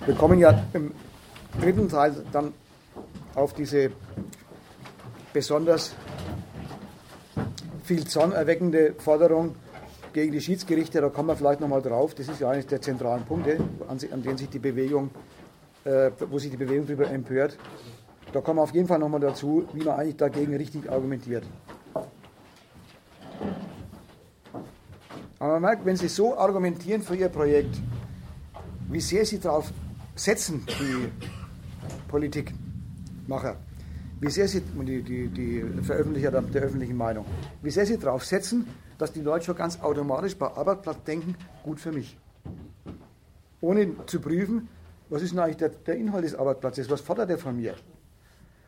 Wir 0.05 0.13
kommen 0.13 0.37
ja 0.37 0.65
im 0.73 0.91
dritten 1.59 1.89
Teil 1.89 2.13
dann 2.31 2.53
auf 3.33 3.53
diese 3.53 3.89
besonders 5.33 5.95
viel 7.83 8.05
zornerweckende 8.05 8.93
Forderung 8.99 9.55
gegen 10.13 10.31
die 10.31 10.39
Schiedsgerichte, 10.39 11.01
da 11.01 11.09
kommen 11.09 11.29
wir 11.29 11.35
vielleicht 11.35 11.59
nochmal 11.59 11.81
drauf, 11.81 12.13
das 12.13 12.27
ist 12.27 12.39
ja 12.39 12.51
eines 12.51 12.67
der 12.67 12.81
zentralen 12.81 13.25
Punkte, 13.25 13.57
an 13.87 13.97
denen 14.21 14.37
sich 14.37 14.49
die 14.49 14.59
Bewegung, 14.59 15.09
äh, 15.85 16.11
wo 16.29 16.37
sich 16.37 16.51
die 16.51 16.57
Bewegung 16.57 16.85
darüber 16.85 17.09
empört. 17.09 17.57
Da 18.31 18.41
kommen 18.41 18.59
wir 18.59 18.63
auf 18.63 18.75
jeden 18.75 18.87
Fall 18.87 18.99
nochmal 18.99 19.21
dazu, 19.21 19.67
wie 19.73 19.83
man 19.83 19.99
eigentlich 19.99 20.17
dagegen 20.17 20.55
richtig 20.55 20.87
argumentiert. 20.87 21.45
Aber 25.39 25.53
man 25.53 25.61
merkt, 25.61 25.85
wenn 25.85 25.95
Sie 25.95 26.07
so 26.07 26.37
argumentieren 26.37 27.01
für 27.01 27.15
Ihr 27.15 27.29
Projekt, 27.29 27.75
wie 28.89 29.01
sehr 29.01 29.25
Sie 29.25 29.39
darauf 29.39 29.71
setzen, 30.15 30.65
die 30.65 31.11
Politikmacher, 32.07 33.57
wie 34.19 34.29
sehr 34.31 34.47
Sie, 34.47 34.61
die, 34.61 35.03
die, 35.03 35.27
die 35.27 35.83
Veröffentlicher 35.83 36.31
der, 36.31 36.61
öffentlichen 36.61 36.97
Meinung, 36.97 37.25
wie 37.61 37.69
sehr 37.69 37.85
Sie 37.85 37.97
darauf 37.97 38.25
setzen, 38.25 38.67
dass 38.97 39.13
die 39.13 39.21
Leute 39.21 39.45
schon 39.45 39.55
ganz 39.55 39.79
automatisch 39.79 40.35
bei 40.35 40.47
Arbeitsplatz 40.47 41.03
denken, 41.03 41.35
gut 41.63 41.79
für 41.79 41.91
mich. 41.91 42.17
Ohne 43.61 43.91
zu 44.07 44.19
prüfen, 44.19 44.67
was 45.09 45.21
ist 45.21 45.33
denn 45.33 45.39
eigentlich 45.39 45.57
der, 45.57 45.69
der 45.69 45.97
Inhalt 45.97 46.23
des 46.23 46.33
Arbeitsplatzes, 46.33 46.89
was 46.89 47.01
fordert 47.01 47.29
er 47.29 47.37
von 47.37 47.55
mir? 47.55 47.75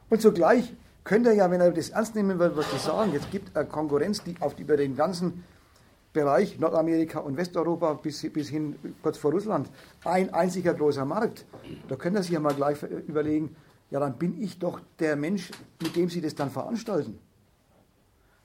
Und 0.09 0.21
zugleich 0.21 0.71
könnte 1.03 1.29
er 1.29 1.35
ja, 1.35 1.51
wenn 1.51 1.61
er 1.61 1.71
das 1.71 1.89
ernst 1.89 2.13
nehmen 2.13 2.37
will, 2.37 2.51
was 2.55 2.69
die 2.71 2.77
sagen, 2.77 3.11
jetzt 3.13 3.31
gibt 3.31 3.55
eine 3.57 3.67
Konkurrenz, 3.67 4.23
die 4.23 4.35
auf 4.39 4.57
über 4.59 4.77
den 4.77 4.95
ganzen 4.95 5.43
Bereich 6.19 6.59
Nordamerika 6.59 7.19
und 7.19 7.37
Westeuropa 7.37 7.93
bis, 7.93 8.29
bis 8.33 8.49
hin 8.49 8.75
kurz 9.01 9.17
vor 9.17 9.31
Russland 9.31 9.69
ein 10.03 10.33
einziger 10.33 10.73
großer 10.73 11.05
Markt. 11.05 11.45
Da 11.87 11.95
können 11.95 12.17
Sie 12.17 12.23
sich 12.23 12.31
ja 12.31 12.41
mal 12.41 12.53
gleich 12.53 12.83
überlegen, 13.07 13.55
ja, 13.89 14.01
dann 14.01 14.17
bin 14.17 14.41
ich 14.41 14.59
doch 14.59 14.81
der 14.99 15.15
Mensch, 15.15 15.49
mit 15.81 15.95
dem 15.95 16.09
Sie 16.09 16.19
das 16.19 16.35
dann 16.35 16.49
veranstalten. 16.49 17.17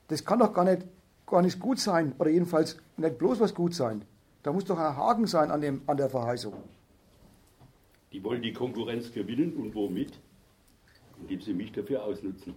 Das 0.07 0.25
kann 0.25 0.39
doch 0.39 0.53
gar 0.53 0.65
nicht, 0.65 0.87
gar 1.27 1.43
nicht 1.43 1.59
gut 1.59 1.81
sein, 1.81 2.15
oder 2.21 2.31
jedenfalls 2.31 2.77
nicht 2.97 3.19
bloß 3.19 3.41
was 3.41 3.53
gut 3.53 3.75
sein. 3.75 4.05
Da 4.45 4.53
muss 4.53 4.65
doch 4.65 4.79
ein 4.79 4.97
Haken 4.97 5.27
sein 5.27 5.51
an, 5.51 5.61
dem, 5.61 5.83
an 5.89 5.97
der 5.97 6.11
Verheißung. 6.11 6.55
Die 8.13 8.23
wollen 8.23 8.43
die 8.43 8.53
Konkurrenz 8.53 9.11
gewinnen 9.11 9.55
und 9.57 9.75
womit? 9.75 10.21
Indem 11.21 11.41
sie 11.41 11.55
mich 11.55 11.73
dafür 11.73 12.05
ausnutzen. 12.05 12.55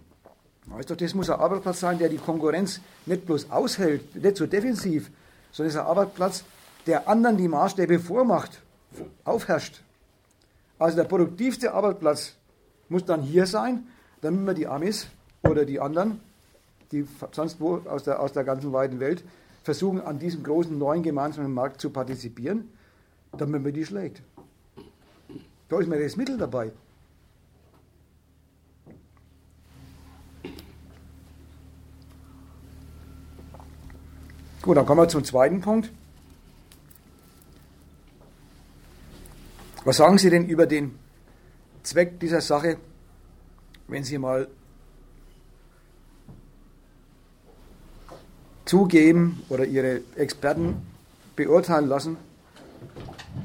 Weißt 0.70 0.90
das 0.90 1.14
muss 1.14 1.30
ein 1.30 1.40
Arbeitsplatz 1.40 1.80
sein, 1.80 1.98
der 1.98 2.08
die 2.08 2.18
Konkurrenz 2.18 2.80
nicht 3.06 3.26
bloß 3.26 3.50
aushält, 3.50 4.14
nicht 4.14 4.36
so 4.36 4.46
defensiv, 4.46 5.10
sondern 5.50 5.68
es 5.68 5.74
ist 5.74 5.80
ein 5.80 5.86
Arbeitsplatz, 5.86 6.44
der 6.86 7.08
anderen 7.08 7.36
die 7.36 7.48
Maßstäbe 7.48 7.98
vormacht, 7.98 8.60
aufherrscht. 9.24 9.82
Also 10.78 10.96
der 10.96 11.04
produktivste 11.04 11.72
Arbeitsplatz 11.72 12.34
muss 12.88 13.04
dann 13.04 13.22
hier 13.22 13.46
sein, 13.46 13.86
damit 14.20 14.46
wir 14.46 14.54
die 14.54 14.66
Amis 14.66 15.08
oder 15.42 15.64
die 15.64 15.80
anderen, 15.80 16.20
die 16.92 17.06
sonst 17.32 17.60
wo 17.60 17.76
aus 17.88 18.04
der, 18.04 18.20
aus 18.20 18.32
der 18.32 18.44
ganzen 18.44 18.72
weiten 18.72 19.00
Welt 19.00 19.24
versuchen, 19.62 20.00
an 20.00 20.18
diesem 20.18 20.42
großen 20.42 20.76
neuen 20.78 21.02
gemeinsamen 21.02 21.52
Markt 21.52 21.80
zu 21.80 21.90
partizipieren, 21.90 22.70
damit 23.36 23.62
man 23.62 23.72
die 23.72 23.84
schlägt. 23.84 24.22
Da 25.68 25.78
ist 25.78 25.88
mir 25.88 26.02
das 26.02 26.16
Mittel 26.16 26.38
dabei. 26.38 26.72
Gut, 34.68 34.76
dann 34.76 34.84
kommen 34.84 35.00
wir 35.00 35.08
zum 35.08 35.24
zweiten 35.24 35.62
Punkt. 35.62 35.90
Was 39.86 39.96
sagen 39.96 40.18
Sie 40.18 40.28
denn 40.28 40.46
über 40.46 40.66
den 40.66 40.98
Zweck 41.82 42.20
dieser 42.20 42.42
Sache, 42.42 42.76
wenn 43.86 44.04
Sie 44.04 44.18
mal 44.18 44.46
zugeben 48.66 49.42
oder 49.48 49.64
Ihre 49.64 50.02
Experten 50.16 50.82
beurteilen 51.34 51.88
lassen, 51.88 52.18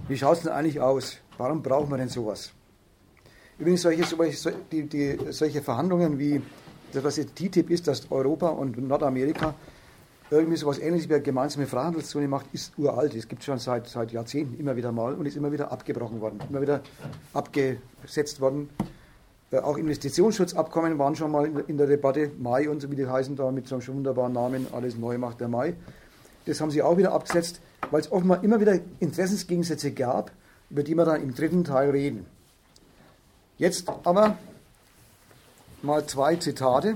wie 0.09 0.17
schaut 0.17 0.39
es 0.39 0.43
denn 0.43 0.51
eigentlich 0.51 0.81
aus? 0.81 1.19
Warum 1.37 1.63
brauchen 1.63 1.89
wir 1.89 1.97
denn 1.99 2.09
sowas? 2.09 2.51
Übrigens, 3.57 3.83
solche, 3.83 4.03
die, 4.69 4.89
die, 4.89 5.17
solche 5.29 5.61
Verhandlungen 5.61 6.19
wie 6.19 6.41
das, 6.91 7.01
was 7.01 7.15
jetzt 7.15 7.37
TTIP 7.37 7.69
ist, 7.69 7.87
dass 7.87 8.11
Europa 8.11 8.49
und 8.49 8.77
Nordamerika 8.77 9.55
irgendwie 10.37 10.57
so 10.57 10.69
etwas 10.69 10.83
ähnliches 10.83 11.09
wie 11.09 11.15
eine 11.15 11.23
gemeinsame 11.23 11.67
Freihandelszone 11.67 12.27
macht, 12.27 12.47
ist 12.53 12.77
uralt. 12.77 13.13
Es 13.15 13.27
gibt 13.27 13.43
schon 13.43 13.59
seit, 13.59 13.87
seit 13.87 14.11
Jahrzehnten 14.11 14.59
immer 14.59 14.75
wieder 14.75 14.91
mal 14.91 15.13
und 15.13 15.25
ist 15.25 15.37
immer 15.37 15.51
wieder 15.51 15.71
abgebrochen 15.71 16.21
worden, 16.21 16.39
immer 16.49 16.61
wieder 16.61 16.81
abgesetzt 17.33 18.39
worden. 18.39 18.69
Äh, 19.51 19.59
auch 19.59 19.77
Investitionsschutzabkommen 19.77 20.97
waren 20.97 21.15
schon 21.15 21.31
mal 21.31 21.45
in, 21.45 21.59
in, 21.67 21.77
der 21.77 21.87
Debatte, 21.87 22.31
Mai 22.39 22.69
und 22.69 22.81
so 22.81 22.89
wie 22.89 22.95
die 22.95 23.07
heißen 23.07 23.35
da 23.35 23.51
mit 23.51 23.67
so 23.67 23.75
einem 23.75 23.87
wunderbaren 23.87 24.33
Namen, 24.33 24.67
alles 24.71 24.97
neu 24.97 25.17
macht 25.17 25.39
der 25.39 25.47
Mai. 25.47 25.75
Das 26.45 26.59
haben 26.59 26.71
sie 26.71 26.81
auch 26.81 26.97
wieder 26.97 27.13
abgesetzt, 27.13 27.61
weil 27.91 28.01
es 28.01 28.11
offenbar 28.11 28.43
immer 28.43 28.59
wieder 28.59 28.79
Interessensgegensätze 28.99 29.91
gab, 29.91 30.31
über 30.69 30.83
die 30.83 30.95
wir 30.95 31.05
dann 31.05 31.21
im 31.21 31.35
dritten 31.35 31.63
Teil 31.63 31.91
reden. 31.91 32.25
Jetzt 33.57 33.87
aber 34.03 34.37
mal 35.83 36.05
zwei 36.07 36.35
Zitate. 36.37 36.95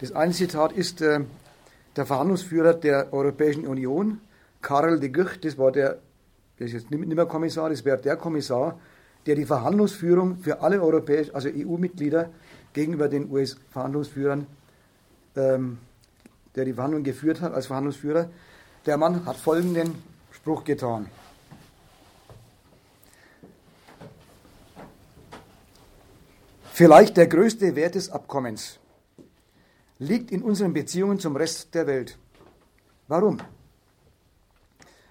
Das 0.00 0.12
eine 0.12 0.32
Zitat 0.32 0.72
ist 0.72 1.02
äh, 1.02 1.20
der 1.96 2.06
Verhandlungsführer 2.06 2.74
der 2.74 3.12
Europäischen 3.12 3.66
Union, 3.66 4.20
Karel 4.60 4.98
de 4.98 5.10
Gucht, 5.10 5.44
das 5.44 5.58
war 5.58 5.70
der, 5.70 5.98
der 6.58 6.66
ist 6.66 6.72
jetzt 6.72 6.90
nicht 6.90 7.06
mehr 7.06 7.26
Kommissar, 7.26 7.70
das 7.70 7.84
wäre 7.84 7.98
der 7.98 8.16
Kommissar, 8.16 8.78
der 9.26 9.34
die 9.34 9.46
Verhandlungsführung 9.46 10.38
für 10.38 10.60
alle 10.60 10.82
europäischen, 10.82 11.34
also 11.34 11.48
EU-Mitglieder 11.48 12.30
gegenüber 12.72 13.08
den 13.08 13.30
US-Verhandlungsführern, 13.30 14.46
ähm, 15.36 15.78
der 16.56 16.64
die 16.64 16.72
Verhandlungen 16.72 17.04
geführt 17.04 17.40
hat 17.40 17.54
als 17.54 17.66
Verhandlungsführer, 17.66 18.28
der 18.86 18.96
Mann 18.96 19.24
hat 19.24 19.36
folgenden 19.36 19.94
Spruch 20.32 20.64
getan. 20.64 21.08
Vielleicht 26.72 27.16
der 27.16 27.28
größte 27.28 27.76
Wert 27.76 27.94
des 27.94 28.10
Abkommens 28.10 28.80
liegt 29.98 30.30
in 30.30 30.42
unseren 30.42 30.72
Beziehungen 30.72 31.18
zum 31.18 31.36
Rest 31.36 31.74
der 31.74 31.86
Welt. 31.86 32.18
Warum? 33.08 33.38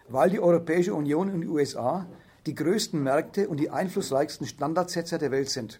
Weil 0.09 0.29
die 0.29 0.39
Europäische 0.39 0.93
Union 0.93 1.31
und 1.31 1.41
die 1.41 1.47
USA 1.47 2.05
die 2.45 2.55
größten 2.55 3.01
Märkte 3.01 3.47
und 3.47 3.57
die 3.57 3.69
einflussreichsten 3.69 4.47
Standardsetzer 4.47 5.17
der 5.17 5.31
Welt 5.31 5.49
sind. 5.49 5.79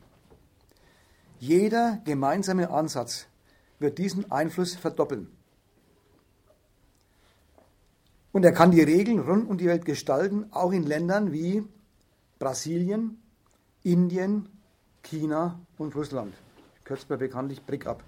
Jeder 1.39 2.02
gemeinsame 2.06 2.70
Ansatz 2.70 3.28
wird 3.80 3.98
diesen 3.98 4.32
Einfluss 4.32 4.76
verdoppeln. 4.76 5.28
Und 8.32 8.46
er 8.46 8.54
kann 8.54 8.72
die 8.72 8.82
Regeln 8.82 9.20
rund 9.20 9.50
um 9.50 9.58
die 9.58 9.66
Welt 9.66 9.86
gestalten, 9.86 10.48
auch 10.52 10.72
in 10.72 10.84
Ländern 10.84 11.34
wie 11.34 11.63
Brasilien, 12.39 13.22
Indien, 13.84 14.50
China 15.04 15.60
und 15.78 15.96
Russland. 15.96 16.34
Kürzt 16.86 17.10
man 17.10 17.20
bekanntlich 17.20 17.62
BRIC 17.63 17.86
ab. 17.88 18.04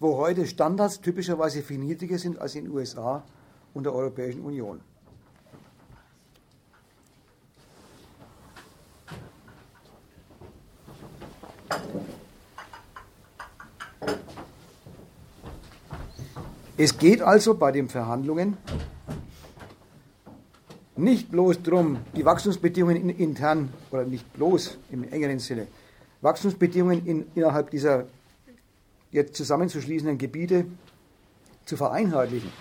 Wo 0.00 0.16
heute 0.16 0.46
Standards 0.46 1.00
typischerweise 1.00 1.62
viel 1.62 1.78
niedriger 1.78 2.18
sind 2.18 2.38
als 2.38 2.54
in 2.54 2.64
den 2.64 2.72
USA 2.72 3.24
und 3.74 3.84
der 3.84 3.92
Europäischen 3.92 4.42
Union. 4.42 4.80
Es 16.76 16.96
geht 16.96 17.22
also 17.22 17.54
bei 17.54 17.72
den 17.72 17.88
Verhandlungen 17.88 18.56
nicht 20.94 21.28
bloß 21.28 21.62
darum, 21.62 21.98
die 22.14 22.24
Wachstumsbedingungen 22.24 23.10
intern, 23.10 23.72
oder 23.90 24.04
nicht 24.04 24.32
bloß 24.32 24.78
im 24.92 25.02
engeren 25.10 25.40
Sinne, 25.40 25.66
Wachstumsbedingungen 26.20 27.04
in, 27.04 27.26
innerhalb 27.34 27.72
dieser 27.72 28.06
jetzt 29.10 29.36
zusammenzuschließenden 29.36 30.18
Gebiete 30.18 30.66
zu 31.64 31.76
vereinheitlichen. 31.76 32.52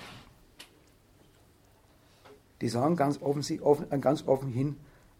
Die 2.62 2.70
sagen 2.70 2.96
ganz 2.96 3.22
offen, 3.22 3.44
offen, 3.62 4.02
ganz 4.02 4.28
offen 4.28 4.50
hin 4.50 4.78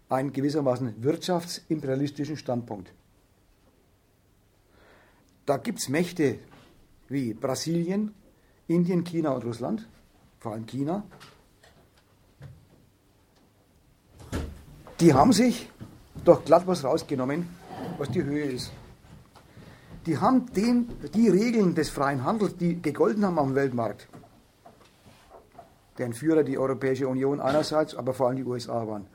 einen 0.10 0.32
gewissermaßen 0.32 1.04
wirtschaftsimperialistischen 1.04 2.38
Standpunkt. 2.38 2.94
Da 5.46 5.58
gibt 5.58 5.80
es 5.80 5.90
Mächte 5.90 6.40
wie 7.10 7.34
Brasilien, 7.34 8.14
Indien, 8.68 9.04
China 9.04 9.32
und 9.32 9.46
Russland, 9.46 9.88
vor 10.40 10.54
allem 10.54 10.66
China, 10.66 11.04
die 15.00 15.14
haben 15.14 15.32
sich 15.32 15.70
doch 16.26 16.44
glatt 16.44 16.66
was 16.68 16.84
rausgenommen, 16.84 17.48
was 17.98 18.10
die 18.10 18.24
Höhe 18.24 18.46
ist. 18.46 18.72
Die 20.08 20.18
haben 20.18 20.46
den, 20.54 20.88
die 21.14 21.28
Regeln 21.28 21.76
des 21.76 21.90
freien 21.90 22.24
Handels, 22.24 22.56
die 22.56 22.82
gegolten 22.82 23.26
haben 23.26 23.38
am 23.38 23.56
Weltmarkt, 23.56 24.08
deren 25.98 26.14
Führer 26.14 26.44
die 26.44 26.58
Europäische 26.58 27.10
Union 27.10 27.42
einerseits, 27.42 27.94
aber 27.94 28.14
vor 28.14 28.28
allem 28.28 28.38
die 28.38 28.46
USA 28.46 28.88
waren, 28.88 29.06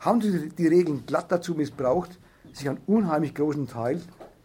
haben 0.00 0.18
die, 0.18 0.48
die 0.48 0.66
Regeln 0.66 1.06
glatt 1.06 1.30
dazu 1.30 1.54
missbraucht, 1.54 2.18
sich 2.52 2.68
einen 2.68 2.80
unheimlich 2.88 3.36
großen 3.36 3.68
Teil 3.68 4.02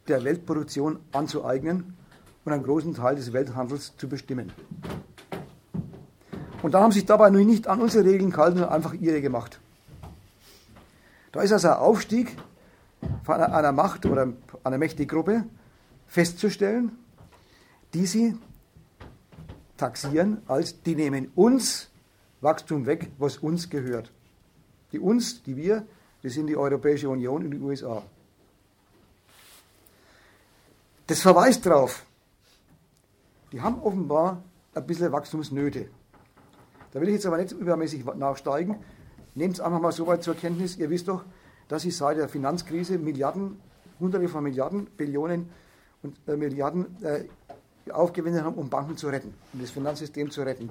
der 0.08 0.24
Weltproduktion 0.24 1.00
anzueignen 1.14 1.98
und 2.46 2.54
einen 2.54 2.64
großen 2.64 2.94
Teil 2.94 3.16
des 3.16 3.34
Welthandels 3.34 3.98
zu 3.98 4.08
bestimmen. 4.08 4.54
Und 6.62 6.76
dann 6.76 6.84
haben 6.84 6.92
sich 6.92 7.06
dabei 7.06 7.32
nur 7.32 7.42
nicht 7.42 7.68
an 7.68 7.82
unsere 7.82 8.06
Regeln 8.06 8.30
gehalten, 8.30 8.58
sondern 8.60 8.76
einfach 8.76 8.94
ihre 8.94 9.20
gemacht. 9.20 9.60
Da 11.32 11.42
ist 11.42 11.54
also 11.54 11.70
ein 11.70 11.78
Aufstieg 11.78 12.38
von 13.24 13.36
einer 13.36 13.72
Macht 13.72 14.06
oder 14.06 14.28
einer 14.64 14.78
mächtigen 14.78 15.08
Gruppe 15.08 15.44
festzustellen, 16.08 16.98
die 17.94 18.06
sie 18.06 18.38
taxieren 19.78 20.42
als, 20.48 20.82
die 20.82 20.96
nehmen 20.96 21.32
uns 21.36 21.90
Wachstum 22.42 22.86
weg, 22.86 23.12
was 23.18 23.38
uns 23.38 23.70
gehört. 23.70 24.12
Die 24.92 25.00
uns, 25.00 25.44
die 25.44 25.56
wir, 25.56 25.86
das 26.24 26.34
sind 26.34 26.48
die 26.48 26.58
Europäische 26.58 27.10
Union 27.10 27.44
und 27.44 27.52
die 27.52 27.60
USA. 27.60 28.04
Das 31.08 31.22
verweist 31.22 31.66
darauf, 31.66 32.06
die 33.52 33.62
haben 33.62 33.80
offenbar 33.82 34.44
ein 34.74 34.86
bisschen 34.86 35.12
Wachstumsnöte. 35.12 35.90
Da 36.92 37.02
will 37.02 37.08
ich 37.08 37.16
jetzt 37.16 37.26
aber 37.26 37.38
nicht 37.38 37.52
übermäßig 37.52 38.06
nachsteigen. 38.06 38.78
Nehmt 39.36 39.56
es 39.56 39.62
einfach 39.62 39.80
mal 39.80 39.92
so 39.92 40.08
weit 40.08 40.24
zur 40.24 40.36
Kenntnis. 40.36 40.78
Ihr 40.78 40.90
wisst 40.90 41.08
doch, 41.08 41.24
dass 41.68 41.84
sie 41.84 41.92
seit 41.92 42.18
der 42.18 42.28
Finanzkrise 42.28 42.98
Milliarden, 42.98 43.60
Hunderte 44.00 44.28
von 44.28 44.44
Milliarden, 44.44 44.86
Billionen 44.98 45.50
Milliarden 46.26 46.86
äh, 47.04 47.26
aufgewendet 47.92 48.44
haben, 48.44 48.56
um 48.56 48.70
Banken 48.70 48.98
zu 48.98 49.08
retten, 49.08 49.34
um 49.54 49.62
das 49.62 49.72
Finanzsystem 49.72 50.30
zu 50.30 50.42
retten. 50.42 50.70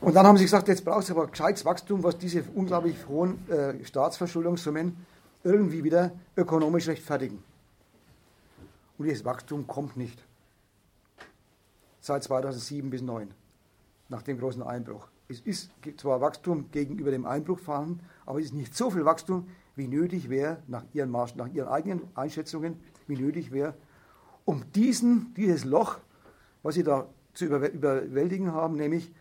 Und 0.00 0.14
dann 0.14 0.26
haben 0.26 0.36
sie 0.36 0.44
gesagt, 0.44 0.68
jetzt 0.68 0.84
braucht 0.84 1.04
es 1.04 1.10
aber 1.10 1.26
gescheites 1.28 1.64
Wachstum, 1.64 2.02
was 2.02 2.18
diese 2.18 2.44
unglaublich 2.54 3.08
hohen 3.08 3.48
äh, 3.48 3.82
Staatsverschuldungssummen 3.84 4.96
irgendwie 5.42 5.82
wieder 5.82 6.12
ökonomisch 6.36 6.88
rechtfertigen. 6.88 7.42
Und 8.98 9.06
dieses 9.06 9.24
Wachstum 9.24 9.66
kommt 9.66 9.96
nicht. 9.96 10.22
Seit 12.00 12.22
2007 12.22 12.90
bis 12.90 13.00
2009, 13.00 13.34
nach 14.10 14.22
dem 14.22 14.38
großen 14.38 14.62
Einbruch. 14.62 15.08
Es 15.28 15.40
ist 15.40 15.70
zwar 15.96 16.20
Wachstum 16.20 16.70
gegenüber 16.70 17.10
dem 17.10 17.24
Einbruch 17.24 17.58
vorhanden, 17.58 18.00
aber 18.26 18.40
es 18.40 18.46
ist 18.46 18.54
nicht 18.54 18.76
so 18.76 18.90
viel 18.90 19.06
Wachstum, 19.06 19.48
wie 19.76 19.88
nötig 19.88 20.30
wäre, 20.30 20.58
nach 20.66 20.84
ihren, 20.92 21.10
nach 21.10 21.52
ihren 21.52 21.68
eigenen 21.68 22.02
Einschätzungen, 22.14 22.76
wie 23.06 23.16
nötig 23.16 23.52
wäre, 23.52 23.74
um 24.44 24.62
diesen, 24.72 25.34
dieses 25.34 25.64
Loch, 25.64 25.98
was 26.62 26.74
sie 26.74 26.82
da 26.82 27.08
zu 27.32 27.46
überwältigen 27.46 28.52
haben, 28.52 28.76
nämlich 28.76 29.12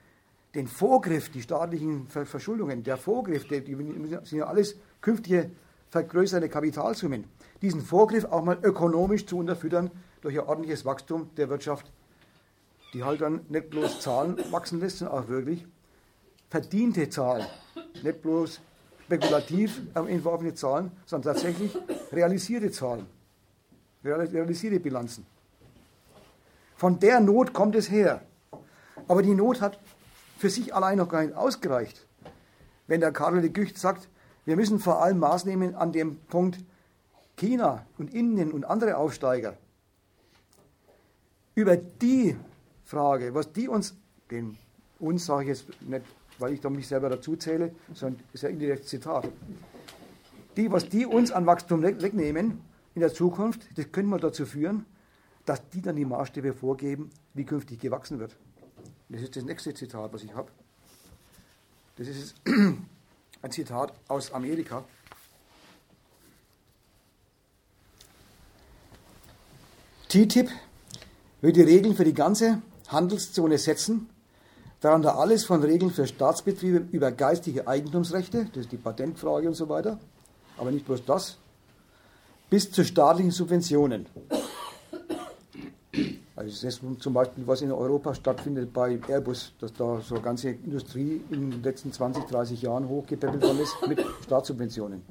den 0.55 0.67
Vorgriff, 0.67 1.29
die 1.29 1.41
staatlichen 1.41 2.07
Verschuldungen, 2.07 2.83
der 2.83 2.97
Vorgriff, 2.97 3.47
die 3.47 3.75
sind 4.23 4.37
ja 4.37 4.45
alles 4.45 4.75
künftige 5.01 5.49
vergrößerte 5.89 6.49
Kapitalsummen, 6.49 7.25
diesen 7.61 7.81
Vorgriff 7.81 8.25
auch 8.25 8.43
mal 8.43 8.57
ökonomisch 8.61 9.25
zu 9.25 9.37
unterfüttern 9.37 9.91
durch 10.21 10.39
ein 10.39 10.47
ordentliches 10.47 10.85
Wachstum 10.85 11.29
der 11.37 11.49
Wirtschaft, 11.49 11.91
die 12.93 13.03
halt 13.03 13.21
dann 13.21 13.41
nicht 13.49 13.69
bloß 13.69 13.99
Zahlen 13.99 14.37
wachsen 14.51 14.79
lässt, 14.79 14.99
sondern 14.99 15.23
auch 15.23 15.27
wirklich 15.27 15.65
verdiente 16.49 17.09
Zahlen, 17.09 17.45
nicht 18.03 18.21
bloß 18.21 18.59
spekulativ 19.05 19.81
entworfene 19.93 20.53
Zahlen, 20.53 20.91
sondern 21.05 21.33
tatsächlich 21.33 21.77
realisierte 22.11 22.71
Zahlen, 22.71 23.05
realisierte 24.03 24.79
Bilanzen. 24.79 25.25
Von 26.75 26.99
der 26.99 27.19
Not 27.19 27.53
kommt 27.53 27.75
es 27.75 27.89
her. 27.89 28.21
Aber 29.07 29.21
die 29.21 29.33
Not 29.33 29.61
hat 29.61 29.79
für 30.37 30.49
sich 30.49 30.73
allein 30.73 30.97
noch 30.97 31.09
gar 31.09 31.23
nicht 31.23 31.35
ausgereicht. 31.35 32.05
Wenn 32.87 32.99
der 32.99 33.11
Karl 33.11 33.41
de 33.41 33.49
Gucht 33.49 33.77
sagt, 33.77 34.09
wir 34.45 34.55
müssen 34.55 34.79
vor 34.79 35.01
allem 35.01 35.19
Maßnahmen 35.19 35.75
an 35.75 35.91
dem 35.91 36.17
Punkt 36.27 36.59
China 37.37 37.85
und 37.97 38.13
Indien 38.13 38.51
und 38.51 38.65
andere 38.65 38.97
Aufsteiger 38.97 39.57
über 41.55 41.77
die 41.77 42.35
Frage, 42.83 43.33
was 43.33 43.51
die 43.53 43.67
uns, 43.67 43.95
den 44.29 44.57
uns 44.99 45.25
sage 45.25 45.43
ich 45.43 45.47
jetzt 45.49 45.81
nicht, 45.81 46.05
weil 46.39 46.53
ich 46.53 46.61
da 46.61 46.69
mich 46.69 46.87
selber 46.87 47.09
dazu 47.09 47.35
zähle, 47.35 47.73
sondern 47.93 48.23
ist 48.33 48.43
ja 48.43 48.49
indirekt 48.49 48.87
Zitat, 48.87 49.29
die, 50.57 50.71
was 50.71 50.89
die 50.89 51.05
uns 51.05 51.31
an 51.31 51.45
Wachstum 51.45 51.81
wegnehmen 51.81 52.61
in 52.95 53.01
der 53.01 53.13
Zukunft, 53.13 53.61
das 53.75 53.91
können 53.91 54.09
wir 54.09 54.19
dazu 54.19 54.45
führen, 54.45 54.85
dass 55.45 55.67
die 55.69 55.81
dann 55.81 55.95
die 55.95 56.05
Maßstäbe 56.05 56.53
vorgeben, 56.53 57.09
wie 57.33 57.43
künftig 57.43 57.79
gewachsen 57.79 58.19
wird. 58.19 58.35
Das 59.09 59.21
ist 59.21 59.35
das 59.35 59.43
nächste 59.43 59.73
Zitat, 59.73 60.13
was 60.13 60.23
ich 60.23 60.33
habe. 60.33 60.51
Das 61.97 62.07
ist 62.07 62.35
ein 62.45 63.51
Zitat 63.51 63.93
aus 64.07 64.31
Amerika. 64.31 64.83
TTIP 70.09 70.49
wird 71.41 71.55
die 71.55 71.61
Regeln 71.61 71.95
für 71.95 72.05
die 72.05 72.13
ganze 72.13 72.61
Handelszone 72.87 73.57
setzen, 73.57 74.09
darunter 74.83 75.17
alles 75.17 75.45
von 75.45 75.63
Regeln 75.63 75.91
für 75.91 76.05
Staatsbetriebe 76.05 76.87
über 76.91 77.11
geistige 77.11 77.67
Eigentumsrechte, 77.67 78.47
das 78.53 78.65
ist 78.65 78.71
die 78.71 78.77
Patentfrage 78.77 79.47
und 79.47 79.53
so 79.53 79.69
weiter, 79.69 79.97
aber 80.57 80.71
nicht 80.71 80.85
bloß 80.85 81.05
das, 81.05 81.37
bis 82.49 82.69
zu 82.69 82.83
staatlichen 82.83 83.31
Subventionen. 83.31 84.05
Also 86.35 86.49
das 86.49 86.63
ist 86.63 86.81
zum 86.99 87.13
Beispiel, 87.13 87.47
was 87.47 87.61
in 87.61 87.71
Europa 87.71 88.13
stattfindet 88.13 88.73
bei 88.73 88.99
Airbus, 89.07 89.53
dass 89.61 89.71
da 89.71 90.01
so 90.01 90.15
eine 90.15 90.23
ganze 90.23 90.49
Industrie 90.49 91.21
in 91.29 91.51
den 91.51 91.63
letzten 91.63 91.93
20, 91.93 92.25
30 92.25 92.61
Jahren 92.61 92.89
hochgepäppelt 92.89 93.41
worden 93.41 93.59
ist 93.59 93.75
mit 93.87 94.03
Staatssubventionen. 94.23 95.01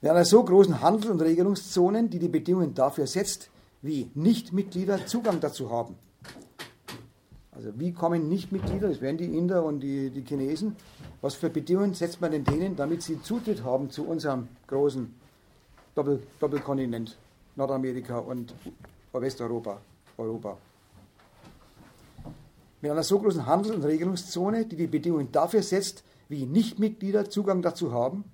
In 0.00 0.08
einer 0.08 0.24
so 0.24 0.44
großen 0.44 0.80
Handel- 0.80 1.10
und 1.10 1.22
Regelungszonen, 1.22 2.10
die 2.10 2.18
die 2.18 2.28
Bedingungen 2.28 2.74
dafür 2.74 3.06
setzt, 3.06 3.50
wie 3.80 4.10
Nichtmitglieder 4.14 5.06
Zugang 5.06 5.40
dazu 5.40 5.70
haben. 5.70 5.96
Also 7.54 7.70
wie 7.78 7.92
kommen 7.92 8.28
Nichtmitglieder, 8.28 8.88
das 8.88 9.00
wären 9.00 9.18
die 9.18 9.36
Inder 9.36 9.64
und 9.64 9.80
die, 9.80 10.10
die 10.10 10.22
Chinesen, 10.22 10.74
was 11.20 11.34
für 11.34 11.50
Bedingungen 11.50 11.94
setzt 11.94 12.20
man 12.20 12.30
denn 12.30 12.44
denen, 12.44 12.76
damit 12.76 13.02
sie 13.02 13.20
Zutritt 13.22 13.62
haben 13.62 13.90
zu 13.90 14.06
unserem 14.06 14.48
großen 14.66 15.14
Doppel, 15.94 16.22
Doppelkontinent, 16.40 17.18
Nordamerika 17.56 18.18
und 18.18 18.54
Westeuropa, 19.12 19.80
Europa. 20.16 20.56
Mit 22.80 22.90
einer 22.90 23.02
so 23.02 23.18
großen 23.18 23.44
Handels- 23.44 23.76
und 23.76 23.84
Regelungszone, 23.84 24.64
die 24.64 24.76
die 24.76 24.86
Bedingungen 24.86 25.30
dafür 25.30 25.62
setzt, 25.62 26.04
wie 26.30 26.46
Nichtmitglieder 26.46 27.28
Zugang 27.28 27.60
dazu 27.60 27.92
haben, 27.92 28.24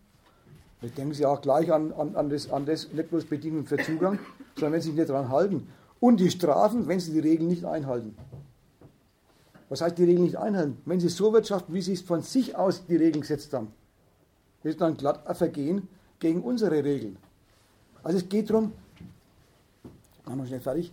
Jetzt 0.81 0.97
denken 0.97 1.13
Sie 1.13 1.27
auch 1.27 1.41
gleich 1.41 1.73
an, 1.73 1.93
an, 1.93 2.15
an, 2.15 2.31
das, 2.31 2.51
an 2.51 2.65
das, 2.65 2.93
nicht 2.93 3.11
bloß 3.11 3.25
Bedingungen 3.25 3.67
für 3.67 3.79
Zugang, 3.79 4.21
sondern 4.55 4.75
wenn 4.75 4.81
Sie 4.81 4.91
sich 4.91 4.97
nicht 4.97 5.11
daran 5.11 5.29
halten. 5.29 5.67
Und 5.99 6.21
die 6.21 6.31
Strafen, 6.31 6.87
wenn 6.87 7.01
Sie 7.01 7.13
die 7.13 7.19
Regeln 7.19 7.49
nicht 7.49 7.65
einhalten. 7.65 8.17
Was 9.69 9.81
heißt 9.81 9.99
die 9.99 10.05
Regeln 10.05 10.25
nicht 10.25 10.37
einhalten? 10.37 10.79
Wenn 10.85 11.01
Sie 11.01 11.09
so 11.09 11.33
wirtschaften, 11.33 11.75
wie 11.75 11.83
Sie 11.83 11.93
es 11.93 12.03
von 12.03 12.23
sich 12.23 12.57
aus 12.57 12.87
die 12.87 12.97
Regeln 12.97 13.21
gesetzt 13.21 13.53
haben, 13.53 13.73
ist 14.63 14.81
dann 14.81 14.97
glatt 14.97 15.27
ein 15.27 15.35
Vergehen 15.35 15.89
gegen 16.19 16.43
unsere 16.43 16.83
Regeln. 16.83 17.17
Also 18.03 18.19
es 18.19 18.29
geht 18.29 18.51
darum, 18.51 18.73
machen 20.25 20.39
wir 20.39 20.47
schnell 20.47 20.61
fertig, 20.61 20.93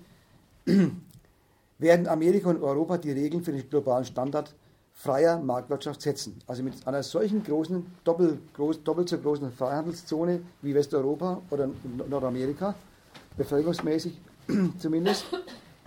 werden 1.77 2.07
Amerika 2.07 2.49
und 2.49 2.61
Europa 2.61 2.97
die 2.97 3.11
Regeln 3.11 3.43
für 3.43 3.51
den 3.51 3.69
globalen 3.69 4.05
Standard 4.05 4.53
freier 4.93 5.39
Marktwirtschaft 5.39 6.01
setzen. 6.01 6.39
Also 6.47 6.63
mit 6.63 6.87
einer 6.87 7.03
solchen 7.03 7.43
großen, 7.43 7.85
doppelt, 8.03 8.39
groß, 8.53 8.83
doppelt 8.83 9.09
so 9.09 9.17
großen 9.17 9.51
Freihandelszone 9.51 10.41
wie 10.61 10.73
Westeuropa 10.73 11.41
oder 11.49 11.69
Nordamerika, 12.09 12.75
bevölkerungsmäßig 13.37 14.19
zumindest, 14.79 15.25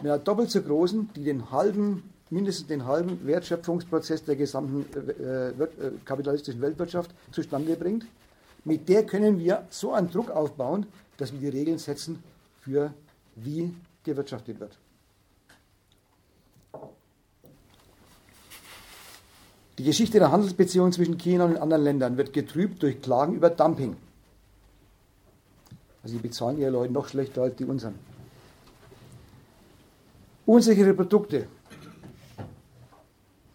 mit 0.03 0.07
einer 0.07 0.19
doppelt 0.19 0.51
so 0.51 0.61
großen, 0.63 1.11
die 1.17 1.25
den 1.25 1.51
halben, 1.51 2.03
mindestens 2.31 2.67
den 2.67 2.85
halben 2.85 3.27
Wertschöpfungsprozess 3.27 4.25
der 4.25 4.37
gesamten 4.37 4.85
äh, 4.95 5.49
äh, 5.49 5.93
kapitalistischen 6.05 6.61
Weltwirtschaft 6.61 7.11
zustande 7.33 7.77
bringt. 7.77 8.07
Mit 8.65 8.89
der 8.89 9.05
können 9.07 9.39
wir 9.39 9.67
so 9.71 9.93
einen 9.93 10.11
Druck 10.11 10.31
aufbauen, 10.31 10.87
dass 11.17 11.33
wir 11.33 11.41
die 11.41 11.57
Regeln 11.57 11.79
setzen 11.79 12.23
für 12.61 12.93
wie 13.37 13.75
gewirtschaftet 14.05 14.61
wird. 14.61 14.77
Die 19.79 19.85
Geschichte 19.85 20.19
der 20.19 20.33
Handelsbeziehungen 20.33 20.93
zwischen 20.93 21.19
China 21.19 21.45
und 21.45 21.57
anderen 21.57 21.85
Ländern 21.85 22.17
wird 22.17 22.33
getrübt 22.33 22.83
durch 22.83 23.01
Klagen 23.01 23.35
über 23.35 23.49
Dumping. 23.49 23.97
Also 26.03 26.17
die 26.17 26.23
bezahlen 26.23 26.59
ihre 26.59 26.71
Leute 26.71 26.93
noch 26.93 27.09
schlechter 27.09 27.43
als 27.43 27.55
die 27.57 27.65
unseren. 27.65 27.95
Unsichere 30.47 30.95
Produkte. 30.95 31.47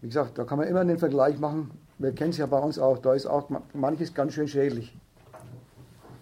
Wie 0.03 0.07
gesagt, 0.07 0.37
da 0.37 0.43
kann 0.43 0.57
man 0.57 0.67
immer 0.67 0.83
den 0.83 0.99
Vergleich 0.99 1.39
machen. 1.39 1.71
Wir 1.97 2.11
kennen 2.11 2.31
es 2.31 2.37
ja 2.37 2.45
bei 2.45 2.59
uns 2.59 2.77
auch. 2.77 2.97
Da 2.97 3.13
ist 3.13 3.25
auch 3.25 3.49
manches 3.73 4.13
ganz 4.13 4.33
schön 4.33 4.49
schädlich. 4.49 4.93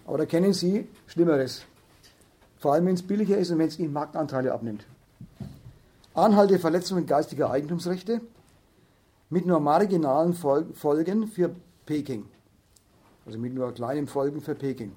Aber 0.06 0.20
da 0.20 0.28
kennen 0.28 0.54
Sie 0.54 0.88
Schlimmeres. 1.08 1.64
Vor 2.60 2.74
allem, 2.74 2.86
wenn 2.86 2.94
es 2.94 3.02
billiger 3.02 3.40
ist 3.40 3.50
und 3.50 3.58
wenn 3.58 3.70
es 3.70 3.80
Ihnen 3.80 3.92
Marktanteile 3.92 4.54
abnimmt. 4.54 4.86
Anhalte 6.14 6.60
Verletzungen 6.60 7.08
geistiger 7.08 7.50
Eigentumsrechte 7.50 8.22
mit 9.32 9.48
nur 9.48 9.60
marginalen 9.60 10.36
Folgen 10.36 11.28
für 11.28 11.56
Peking. 11.88 12.26
Also 13.26 13.40
mit 13.40 13.56
nur 13.56 13.74
kleinen 13.74 14.06
Folgen 14.06 14.42
für 14.42 14.54
Peking. 14.54 14.92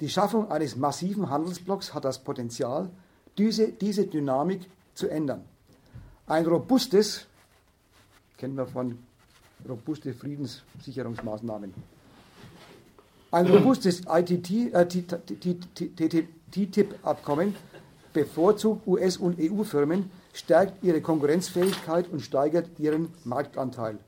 Die 0.00 0.08
Schaffung 0.08 0.50
eines 0.50 0.74
massiven 0.74 1.28
Handelsblocks 1.28 1.92
hat 1.92 2.06
das 2.06 2.20
Potenzial, 2.20 2.88
diese, 3.36 3.72
diese 3.72 4.06
Dynamik 4.06 4.62
zu 4.94 5.06
ändern. 5.06 5.44
Ein 6.26 6.46
robustes, 6.46 7.26
kennen 8.36 8.56
wir 8.56 8.66
von 8.66 8.98
robuste 9.68 10.12
Friedenssicherungsmaßnahmen, 10.12 11.72
ein 13.32 13.46
robustes 13.50 14.02
TTIP-Abkommen 16.50 17.54
bevorzugt 18.12 18.86
US- 18.86 19.16
und 19.16 19.38
EU-Firmen 19.38 20.10
stärkt 20.32 20.82
ihre 20.82 21.00
Konkurrenzfähigkeit 21.00 22.08
und 22.08 22.20
steigert 22.20 22.78
ihren 22.78 23.08
Marktanteil. 23.24 23.98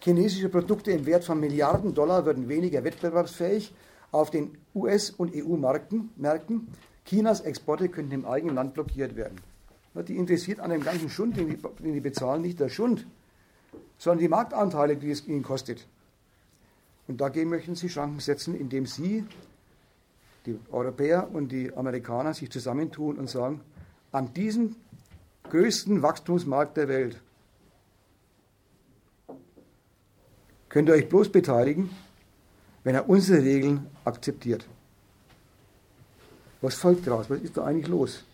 Chinesische 0.00 0.48
Produkte 0.48 0.90
im 0.90 1.06
Wert 1.06 1.24
von 1.24 1.38
Milliarden 1.40 1.94
Dollar 1.94 2.26
würden 2.26 2.48
weniger 2.48 2.84
wettbewerbsfähig 2.84 3.72
auf 4.10 4.30
den 4.30 4.58
US- 4.74 5.10
und 5.10 5.34
EU-Märkten. 5.34 6.10
Chinas 7.06 7.40
Exporte 7.40 7.88
könnten 7.88 8.12
im 8.12 8.26
eigenen 8.26 8.56
Land 8.56 8.74
blockiert 8.74 9.16
werden. 9.16 9.36
Die 10.08 10.16
interessiert 10.16 10.60
an 10.60 10.70
dem 10.70 10.82
ganzen 10.82 11.08
Schund, 11.08 11.36
den 11.36 11.48
die, 11.48 11.56
den 11.56 11.94
die 11.94 12.00
bezahlen, 12.00 12.42
nicht 12.42 12.58
der 12.60 12.68
Schund, 12.68 13.06
sondern 14.02 14.18
die 14.18 14.28
Marktanteile, 14.28 14.96
die 14.96 15.12
es 15.12 15.28
ihnen 15.28 15.44
kostet. 15.44 15.86
Und 17.06 17.20
dagegen 17.20 17.50
möchten 17.50 17.76
sie 17.76 17.88
Schranken 17.88 18.18
setzen, 18.18 18.58
indem 18.58 18.84
sie, 18.84 19.24
die 20.44 20.58
Europäer 20.72 21.28
und 21.32 21.52
die 21.52 21.72
Amerikaner, 21.72 22.34
sich 22.34 22.50
zusammentun 22.50 23.16
und 23.16 23.30
sagen, 23.30 23.60
an 24.10 24.34
diesem 24.34 24.74
größten 25.44 26.02
Wachstumsmarkt 26.02 26.76
der 26.78 26.88
Welt. 26.88 27.20
Könnt 30.68 30.88
ihr 30.88 30.94
euch 30.96 31.08
bloß 31.08 31.30
beteiligen, 31.30 31.88
wenn 32.82 32.96
er 32.96 33.08
unsere 33.08 33.40
Regeln 33.40 33.86
akzeptiert. 34.04 34.66
Was 36.60 36.74
folgt 36.74 37.06
daraus? 37.06 37.30
Was 37.30 37.40
ist 37.40 37.56
da 37.56 37.66
eigentlich 37.66 37.86
los? 37.86 38.24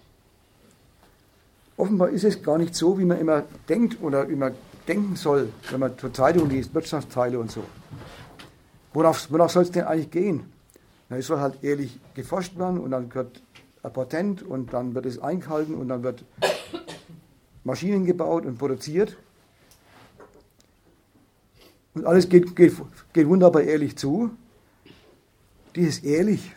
Offenbar 1.76 2.08
ist 2.08 2.24
es 2.24 2.42
gar 2.42 2.56
nicht 2.56 2.74
so, 2.74 2.98
wie 2.98 3.04
man 3.04 3.20
immer 3.20 3.44
denkt 3.68 4.00
oder 4.00 4.26
immer 4.26 4.52
denken 4.88 5.16
soll, 5.16 5.52
wenn 5.70 5.80
man 5.80 5.98
zur 5.98 6.12
Zeitung 6.12 6.48
liest, 6.48 6.74
Wirtschaftsteile 6.74 7.38
und 7.38 7.50
so. 7.50 7.62
Worauf, 8.94 9.30
worauf 9.30 9.52
soll 9.52 9.64
es 9.64 9.70
denn 9.70 9.84
eigentlich 9.84 10.10
gehen? 10.10 10.44
Na, 11.08 11.18
es 11.18 11.26
soll 11.26 11.38
halt 11.38 11.62
ehrlich 11.62 12.00
geforscht 12.14 12.58
werden 12.58 12.80
und 12.80 12.90
dann 12.90 13.14
wird 13.14 13.42
ein 13.82 13.92
Patent 13.92 14.42
und 14.42 14.72
dann 14.72 14.94
wird 14.94 15.06
es 15.06 15.18
eingehalten 15.18 15.74
und 15.74 15.88
dann 15.88 16.02
wird 16.02 16.24
Maschinen 17.64 18.06
gebaut 18.06 18.46
und 18.46 18.58
produziert. 18.58 19.16
Und 21.94 22.06
alles 22.06 22.28
geht, 22.28 22.56
geht, 22.56 22.74
geht 23.12 23.28
wunderbar 23.28 23.62
ehrlich 23.62 23.96
zu. 23.96 24.30
Ist 25.74 26.04
ehrlich. 26.04 26.54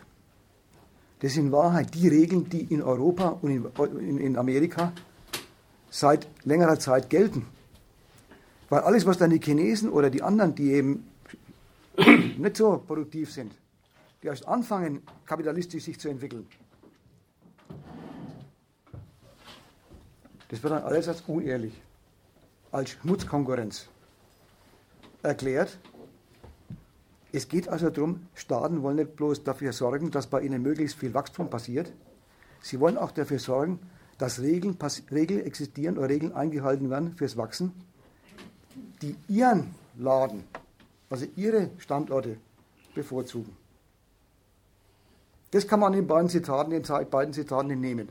Das 1.20 1.34
sind 1.34 1.46
in 1.46 1.52
Wahrheit 1.52 1.94
die 1.94 2.08
Regeln, 2.08 2.48
die 2.48 2.62
in 2.62 2.82
Europa 2.82 3.38
und 3.40 3.50
in, 4.00 4.18
in 4.18 4.36
Amerika 4.36 4.92
seit 5.90 6.26
längerer 6.44 6.78
Zeit 6.78 7.08
gelten. 7.10 7.46
Weil 8.72 8.80
alles, 8.80 9.04
was 9.04 9.18
dann 9.18 9.28
die 9.28 9.38
Chinesen 9.38 9.90
oder 9.90 10.08
die 10.08 10.22
anderen, 10.22 10.54
die 10.54 10.72
eben 10.72 11.06
nicht 12.38 12.56
so 12.56 12.78
produktiv 12.78 13.30
sind, 13.30 13.52
die 14.22 14.28
erst 14.28 14.48
anfangen, 14.48 15.02
kapitalistisch 15.26 15.84
sich 15.84 16.00
zu 16.00 16.08
entwickeln, 16.08 16.46
Das 20.48 20.62
wird 20.62 20.72
dann 20.72 20.84
alles 20.84 21.06
als 21.06 21.20
unehrlich, 21.26 21.82
als 22.70 22.90
Schmutzkonkurrenz 22.92 23.88
erklärt. 25.22 25.78
Es 27.30 27.48
geht 27.48 27.68
also 27.68 27.90
darum, 27.90 28.26
Staaten 28.34 28.82
wollen 28.82 28.96
nicht 28.96 29.16
bloß 29.16 29.44
dafür 29.44 29.74
sorgen, 29.74 30.10
dass 30.10 30.28
bei 30.28 30.40
ihnen 30.40 30.62
möglichst 30.62 30.98
viel 30.98 31.12
Wachstum 31.12 31.50
passiert, 31.50 31.92
sie 32.62 32.80
wollen 32.80 32.96
auch 32.96 33.10
dafür 33.10 33.38
sorgen, 33.38 33.80
dass 34.16 34.40
Regeln, 34.40 34.78
Regeln 35.10 35.44
existieren 35.44 35.98
oder 35.98 36.08
Regeln 36.08 36.32
eingehalten 36.32 36.88
werden 36.88 37.16
fürs 37.16 37.36
Wachsen, 37.36 37.72
die 39.00 39.16
ihren 39.28 39.74
Laden, 39.98 40.44
also 41.10 41.26
ihre 41.36 41.70
Standorte 41.78 42.36
bevorzugen. 42.94 43.56
Das 45.50 45.66
kann 45.66 45.80
man 45.80 45.92
in 45.94 46.06
beiden 46.06 46.30
Zitaten, 46.30 46.72
in 46.72 46.82
beiden 46.82 47.34
Zitaten 47.34 47.70
entnehmen. 47.70 48.08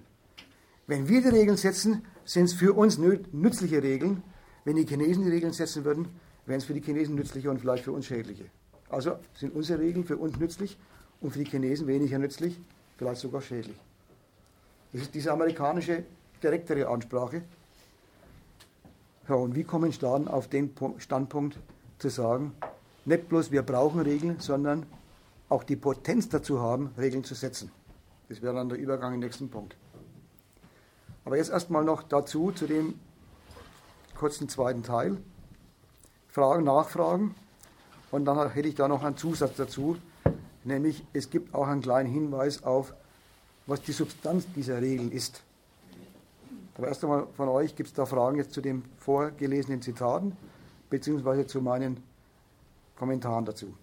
Wenn 0.88 1.08
wir 1.08 1.22
die 1.22 1.30
Regeln 1.30 1.58
setzen, 1.58 2.06
sind 2.26 2.46
es 2.46 2.54
für 2.54 2.74
uns 2.74 2.98
nützliche 2.98 3.82
Regeln. 3.82 4.24
Wenn 4.64 4.76
die 4.76 4.86
Chinesen 4.86 5.24
die 5.24 5.32
Regeln 5.32 5.54
setzen 5.54 5.84
würden, 5.84 6.08
wären 6.46 6.60
es 6.60 6.66
für 6.66 6.74
die 6.74 6.82
Chinesen 6.82 7.16
nützliche 7.16 7.50
und 7.50 7.60
vielleicht 7.60 7.84
für 7.84 7.92
uns 7.92 8.06
schädliche. 8.06 8.46
Also 8.90 9.18
sind 9.34 9.56
unsere 9.56 9.80
Regeln 9.80 10.06
für 10.06 10.18
uns 10.18 10.38
nützlich 10.38 10.78
und 11.20 11.32
für 11.32 11.40
die 11.40 11.50
Chinesen 11.50 11.88
weniger 11.88 12.20
nützlich, 12.20 12.60
vielleicht 12.98 13.22
sogar 13.22 13.42
schädlich. 13.42 13.78
Das 14.92 15.04
ist 15.04 15.16
diese 15.16 15.32
amerikanische 15.32 16.04
direktere 16.44 16.88
Ansprache. 16.88 17.44
Ja, 19.28 19.36
und 19.36 19.56
wie 19.56 19.64
kommen 19.64 19.94
Staaten 19.94 20.28
auf 20.28 20.48
den 20.48 20.74
Standpunkt 20.98 21.58
zu 22.00 22.10
sagen, 22.10 22.54
nicht 23.06 23.30
bloß 23.30 23.52
wir 23.52 23.62
brauchen 23.62 24.02
Regeln, 24.02 24.40
sondern 24.40 24.86
auch 25.50 25.64
die 25.64 25.76
Potenz 25.76 26.30
dazu 26.30 26.60
haben, 26.60 26.92
Regeln 26.98 27.24
zu 27.24 27.36
setzen. 27.36 27.72
Das 28.30 28.42
wäre 28.42 28.56
dann 28.56 28.70
der 28.70 28.78
Übergang 28.78 29.14
im 29.14 29.20
nächsten 29.20 29.50
Punkt. 29.50 29.76
Aber 31.26 31.38
jetzt 31.38 31.52
erstmal 31.52 31.84
noch 31.84 32.04
dazu, 32.04 32.52
zu 32.52 32.68
dem 32.68 33.00
kurzen 34.16 34.50
zweiten 34.50 34.84
Teil. 34.84 35.18
Fragen, 36.30 36.64
Nachfragen. 36.64 37.36
Und 38.12 38.26
dann 38.26 38.52
hätte 38.52 38.68
ich 38.68 38.76
da 38.76 38.88
noch 38.88 39.04
einen 39.04 39.18
Zusatz 39.18 39.56
dazu, 39.56 39.98
nämlich 40.64 41.06
es 41.14 41.30
gibt 41.30 41.54
auch 41.54 41.68
einen 41.68 41.82
kleinen 41.82 42.10
Hinweis 42.10 42.64
auf, 42.64 42.94
was 43.68 43.82
die 43.82 43.94
Substanz 43.94 44.46
dieser 44.56 44.82
Regeln 44.82 45.12
ist. 45.12 45.44
Aber 46.82 46.88
erst 46.88 47.04
einmal 47.04 47.28
von 47.38 47.48
euch 47.48 47.76
gibt 47.76 47.90
es 47.90 47.94
da 47.94 48.08
Fragen 48.08 48.38
jetzt 48.38 48.54
zu 48.54 48.60
den 48.60 48.82
vorgelesenen 48.98 49.84
Zitaten, 49.84 50.36
beziehungsweise 50.90 51.46
zu 51.46 51.62
meinen 51.62 52.02
Kommentaren 52.98 53.46
dazu. 53.46 53.76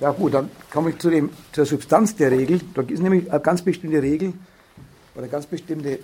Ja 0.00 0.10
gut, 0.12 0.32
dann 0.32 0.50
komme 0.72 0.88
ich 0.88 0.98
zu 1.00 1.10
dem, 1.10 1.28
zur 1.52 1.66
Substanz 1.66 2.16
der 2.16 2.30
Regel. 2.30 2.62
Da 2.72 2.80
ist 2.80 3.02
nämlich 3.02 3.30
eine 3.30 3.40
ganz 3.40 3.60
bestimmte 3.60 4.00
Regel 4.00 4.32
oder 5.12 5.24
eine 5.24 5.28
ganz 5.28 5.44
bestimmte 5.44 5.98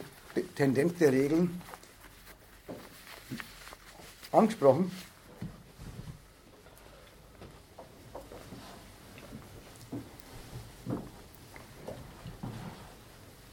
Tendenz 0.55 0.99
der 0.99 1.13
Regeln 1.13 1.61
angesprochen. 4.31 4.91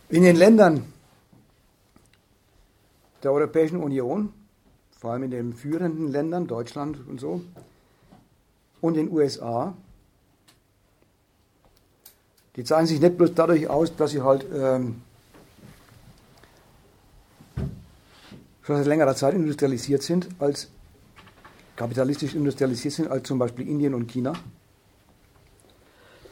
In 0.10 0.24
den 0.24 0.36
Ländern 0.36 0.92
der 3.22 3.32
Europäischen 3.32 3.78
Union, 3.78 4.34
vor 4.98 5.12
allem 5.12 5.24
in 5.24 5.32
den 5.32 5.54
führenden 5.54 6.08
Ländern, 6.08 6.48
Deutschland 6.48 6.98
und 7.08 7.20
so, 7.20 7.42
und 8.82 8.96
den 8.96 9.12
USA, 9.12 9.76
die 12.56 12.64
zeichnen 12.64 12.88
sich 12.88 13.02
nicht 13.02 13.18
bloß 13.18 13.36
dadurch 13.36 13.68
aus, 13.68 13.96
dass 13.96 14.12
sie 14.12 14.22
halt 14.22 14.46
ähm, 14.52 15.02
schon 18.70 18.78
seit 18.78 18.86
längerer 18.86 19.16
Zeit 19.16 19.34
industrialisiert 19.34 20.04
sind, 20.04 20.30
als 20.38 20.70
kapitalistisch 21.76 22.36
industrialisiert 22.36 22.94
sind, 22.94 23.08
als 23.08 23.28
zum 23.28 23.40
Beispiel 23.40 23.68
Indien 23.68 23.96
und 23.96 24.08
China. 24.12 24.34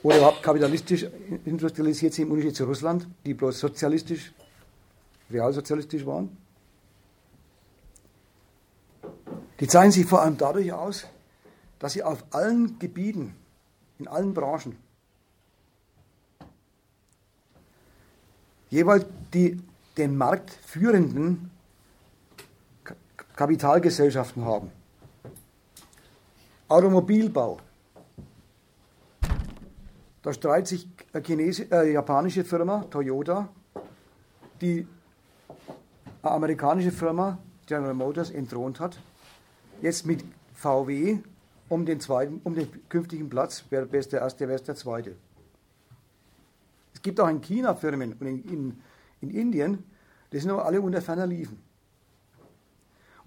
Oder 0.03 0.17
überhaupt 0.17 0.43
kapitalistisch 0.43 1.07
industrialisiert 1.45 2.13
sind 2.13 2.25
im 2.25 2.33
Unterschied 2.33 2.55
zu 2.55 2.65
Russland, 2.65 3.07
die 3.25 3.33
bloß 3.33 3.59
sozialistisch, 3.59 4.33
realsozialistisch 5.31 6.05
waren. 6.05 6.38
Die 9.59 9.67
zeichnen 9.67 9.91
sich 9.91 10.05
vor 10.05 10.21
allem 10.21 10.38
dadurch 10.38 10.71
aus, 10.71 11.07
dass 11.79 11.93
sie 11.93 12.03
auf 12.03 12.23
allen 12.29 12.77
Gebieten, 12.77 13.33
in 13.97 14.07
allen 14.07 14.35
Branchen, 14.35 14.75
jeweils 18.69 19.07
die 19.33 19.59
den 19.97 20.15
Markt 20.15 20.51
führenden 20.51 21.49
Kapitalgesellschaften 23.38 24.43
haben. 24.43 24.71
Automobilbau. 26.67 27.59
Da 30.23 30.33
streitet 30.33 30.67
sich 30.67 30.89
eine 31.13 31.23
Chinesi 31.23 31.67
äh, 31.71 31.93
japanische 31.93 32.43
Firma, 32.43 32.83
Toyota, 32.89 33.47
die 34.59 34.88
eine 36.23 36.31
amerikanische 36.31 36.91
Firma, 36.91 37.38
General 37.67 37.93
Motors, 37.93 38.31
entthront 38.31 38.79
hat, 38.79 38.99
jetzt 39.81 40.07
mit 40.07 40.25
VW 40.55 41.19
um 41.69 41.85
den, 41.85 41.99
zweiten, 41.99 42.41
um 42.43 42.55
den 42.55 42.67
künftigen 42.89 43.29
Platz, 43.29 43.63
wer 43.69 43.93
ist 43.93 44.13
der 44.13 44.21
erste, 44.21 44.47
wer 44.47 44.55
ist 44.55 44.67
der 44.67 44.75
zweite. 44.75 45.15
Es 46.95 47.03
gibt 47.03 47.19
auch 47.19 47.29
in 47.29 47.39
China 47.41 47.75
Firmen 47.75 48.13
und 48.13 48.25
in, 48.25 48.43
in, 48.45 48.81
in 49.21 49.29
Indien, 49.29 49.83
die 50.31 50.39
sind 50.39 50.49
aber 50.49 50.65
alle 50.65 50.81
unter 50.81 51.01
ferner 51.03 51.27
Liefen. 51.27 51.66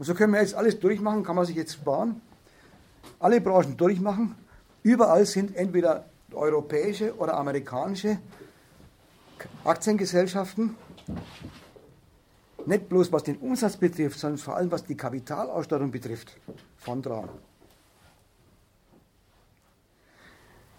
Und 0.00 0.06
so 0.06 0.14
können 0.14 0.32
wir 0.32 0.40
jetzt 0.40 0.54
alles 0.54 0.80
durchmachen, 0.80 1.22
kann 1.24 1.36
man 1.36 1.44
sich 1.44 1.56
jetzt 1.56 1.74
sparen, 1.74 2.22
alle 3.18 3.38
Branchen 3.38 3.76
durchmachen. 3.76 4.34
Überall 4.82 5.26
sind 5.26 5.54
entweder 5.54 6.06
europäische 6.32 7.14
oder 7.18 7.36
amerikanische 7.36 8.18
Aktiengesellschaften, 9.62 10.74
nicht 12.64 12.88
bloß 12.88 13.12
was 13.12 13.24
den 13.24 13.36
Umsatz 13.40 13.76
betrifft, 13.76 14.18
sondern 14.18 14.38
vor 14.38 14.56
allem 14.56 14.70
was 14.70 14.86
die 14.86 14.96
Kapitalausstattung 14.96 15.90
betrifft, 15.90 16.34
von 16.78 17.02
dran. 17.02 17.28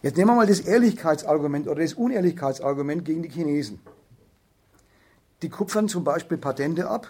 Jetzt 0.01 0.17
nehmen 0.17 0.31
wir 0.31 0.35
mal 0.35 0.47
das 0.47 0.61
Ehrlichkeitsargument 0.61 1.67
oder 1.67 1.83
das 1.83 1.93
Unehrlichkeitsargument 1.93 3.05
gegen 3.05 3.21
die 3.21 3.29
Chinesen. 3.29 3.81
Die 5.43 5.49
kupfern 5.49 5.87
zum 5.87 6.03
Beispiel 6.03 6.39
Patente 6.39 6.89
ab, 6.89 7.07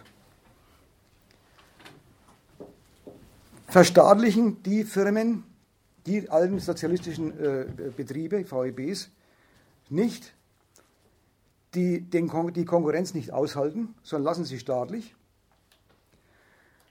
verstaatlichen 3.72 4.62
die 4.64 4.84
Firmen, 4.84 5.46
die 6.06 6.30
alten 6.30 6.60
sozialistischen 6.60 7.40
äh, 7.40 7.66
Betriebe, 7.96 8.44
VEBs, 8.44 9.10
nicht, 9.90 10.34
die 11.74 12.02
den 12.02 12.28
Kon 12.28 12.52
die 12.54 12.66
Konkurrenz 12.66 13.14
nicht 13.14 13.32
aushalten, 13.32 13.96
sondern 14.04 14.26
lassen 14.26 14.46
sie 14.46 14.60
staatlich, 14.60 15.16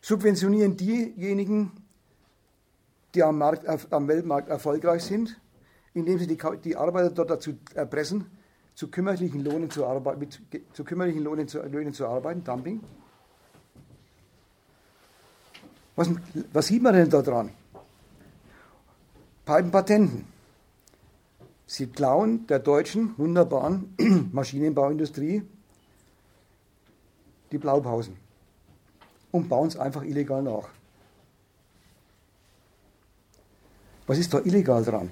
subventionieren 0.01 0.77
diejenigen, 0.77 1.73
die 3.15 3.23
am, 3.23 3.37
Markt, 3.37 3.93
am 3.93 4.09
Weltmarkt 4.09 4.49
erfolgreich 4.49 5.03
sind, 5.05 5.39
indem 5.93 6.19
sie 6.19 6.27
die, 6.27 6.39
die 6.65 6.77
Arbeiter 6.77 7.11
dort 7.11 7.31
dazu 7.31 7.59
erpressen, 7.75 8.27
zu 8.75 8.89
kümmerlichen 8.89 9.45
Lohnen 9.45 9.71
zu, 9.71 9.85
arbeiten, 9.85 10.21
mit, 10.21 10.41
zu, 10.73 10.85
kümmerlichen 10.85 11.23
Lohnen 11.23 11.47
zu, 11.47 11.61
Löhnen 11.61 11.93
zu 11.93 12.07
arbeiten, 12.07 12.43
Dumping. 12.43 12.81
Was, 16.01 16.09
was 16.55 16.67
sieht 16.67 16.83
man 16.83 16.95
denn 16.95 17.11
da 17.11 17.21
dran? 17.21 17.51
Bei 19.45 19.61
den 19.61 19.71
Patenten. 19.71 20.25
Sie 21.67 21.87
klauen 21.87 22.47
der 22.47 22.59
deutschen 22.59 23.15
wunderbaren 23.19 23.95
Maschinenbauindustrie 24.33 25.43
die 27.53 27.59
Blaupausen 27.59 28.17
und 29.31 29.49
bauen 29.49 29.69
es 29.69 29.77
einfach 29.77 30.03
illegal 30.03 30.43
nach. 30.43 30.69
Was 34.07 34.19
ist 34.19 34.33
da 34.33 34.39
illegal 34.39 34.83
dran? 34.85 35.11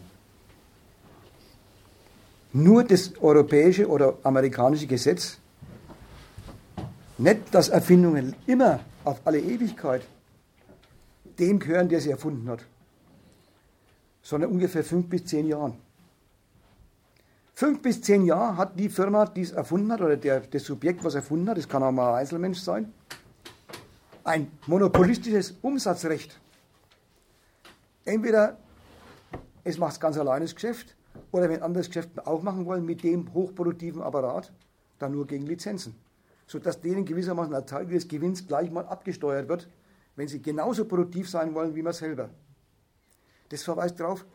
nur 2.52 2.82
das 2.84 3.12
europäische 3.20 3.86
oder 3.86 4.14
amerikanische 4.22 4.86
Gesetz, 4.86 5.38
nicht, 7.18 7.52
dass 7.52 7.68
Erfindungen 7.68 8.34
immer 8.46 8.80
auf 9.04 9.20
alle 9.24 9.40
Ewigkeit 9.40 10.02
dem 11.38 11.58
gehören, 11.58 11.88
der 11.88 12.00
sie 12.00 12.10
erfunden 12.10 12.48
hat, 12.48 12.64
sondern 14.22 14.50
ungefähr 14.50 14.84
fünf 14.84 15.08
bis 15.08 15.24
zehn 15.24 15.46
Jahren. 15.46 15.74
Fünf 17.54 17.82
bis 17.82 18.00
zehn 18.02 18.24
Jahre 18.24 18.56
hat 18.56 18.78
die 18.78 18.88
Firma, 18.88 19.24
die 19.26 19.42
es 19.42 19.52
erfunden 19.52 19.90
hat, 19.92 20.00
oder 20.00 20.16
der, 20.16 20.40
das 20.40 20.64
Subjekt, 20.64 21.02
was 21.02 21.14
erfunden 21.14 21.48
hat, 21.48 21.58
das 21.58 21.68
kann 21.68 21.82
auch 21.82 21.90
mal 21.90 22.10
ein 22.10 22.20
Einzelmensch 22.20 22.60
sein, 22.60 22.92
ein 24.24 24.50
monopolistisches 24.66 25.54
Umsatzrecht. 25.62 26.38
Entweder 28.04 28.56
es 29.64 29.76
macht 29.76 30.00
ganz 30.00 30.16
alleine 30.16 30.44
das 30.44 30.54
Geschäft, 30.54 30.94
oder 31.32 31.48
wenn 31.50 31.62
andere 31.62 31.82
das 31.82 31.88
Geschäft 31.88 32.26
auch 32.26 32.42
machen 32.42 32.64
wollen, 32.64 32.84
mit 32.84 33.02
dem 33.02 33.32
hochproduktiven 33.34 34.02
Apparat, 34.02 34.52
dann 34.98 35.12
nur 35.12 35.26
gegen 35.26 35.46
Lizenzen. 35.46 35.94
Sodass 36.46 36.80
denen 36.80 37.04
gewissermaßen 37.04 37.54
ein 37.54 37.66
Teil 37.66 37.86
des 37.86 38.08
Gewinns 38.08 38.46
gleich 38.46 38.70
mal 38.70 38.86
abgesteuert 38.86 39.48
wird, 39.48 39.68
wenn 40.18 40.26
sie 40.26 40.42
genauso 40.42 40.84
produktiv 40.84 41.30
sein 41.30 41.54
wollen 41.54 41.76
wie 41.76 41.82
man 41.82 41.92
selber. 41.92 42.28
Das 43.50 43.62
verweist 43.62 44.00
darauf, 44.00 44.26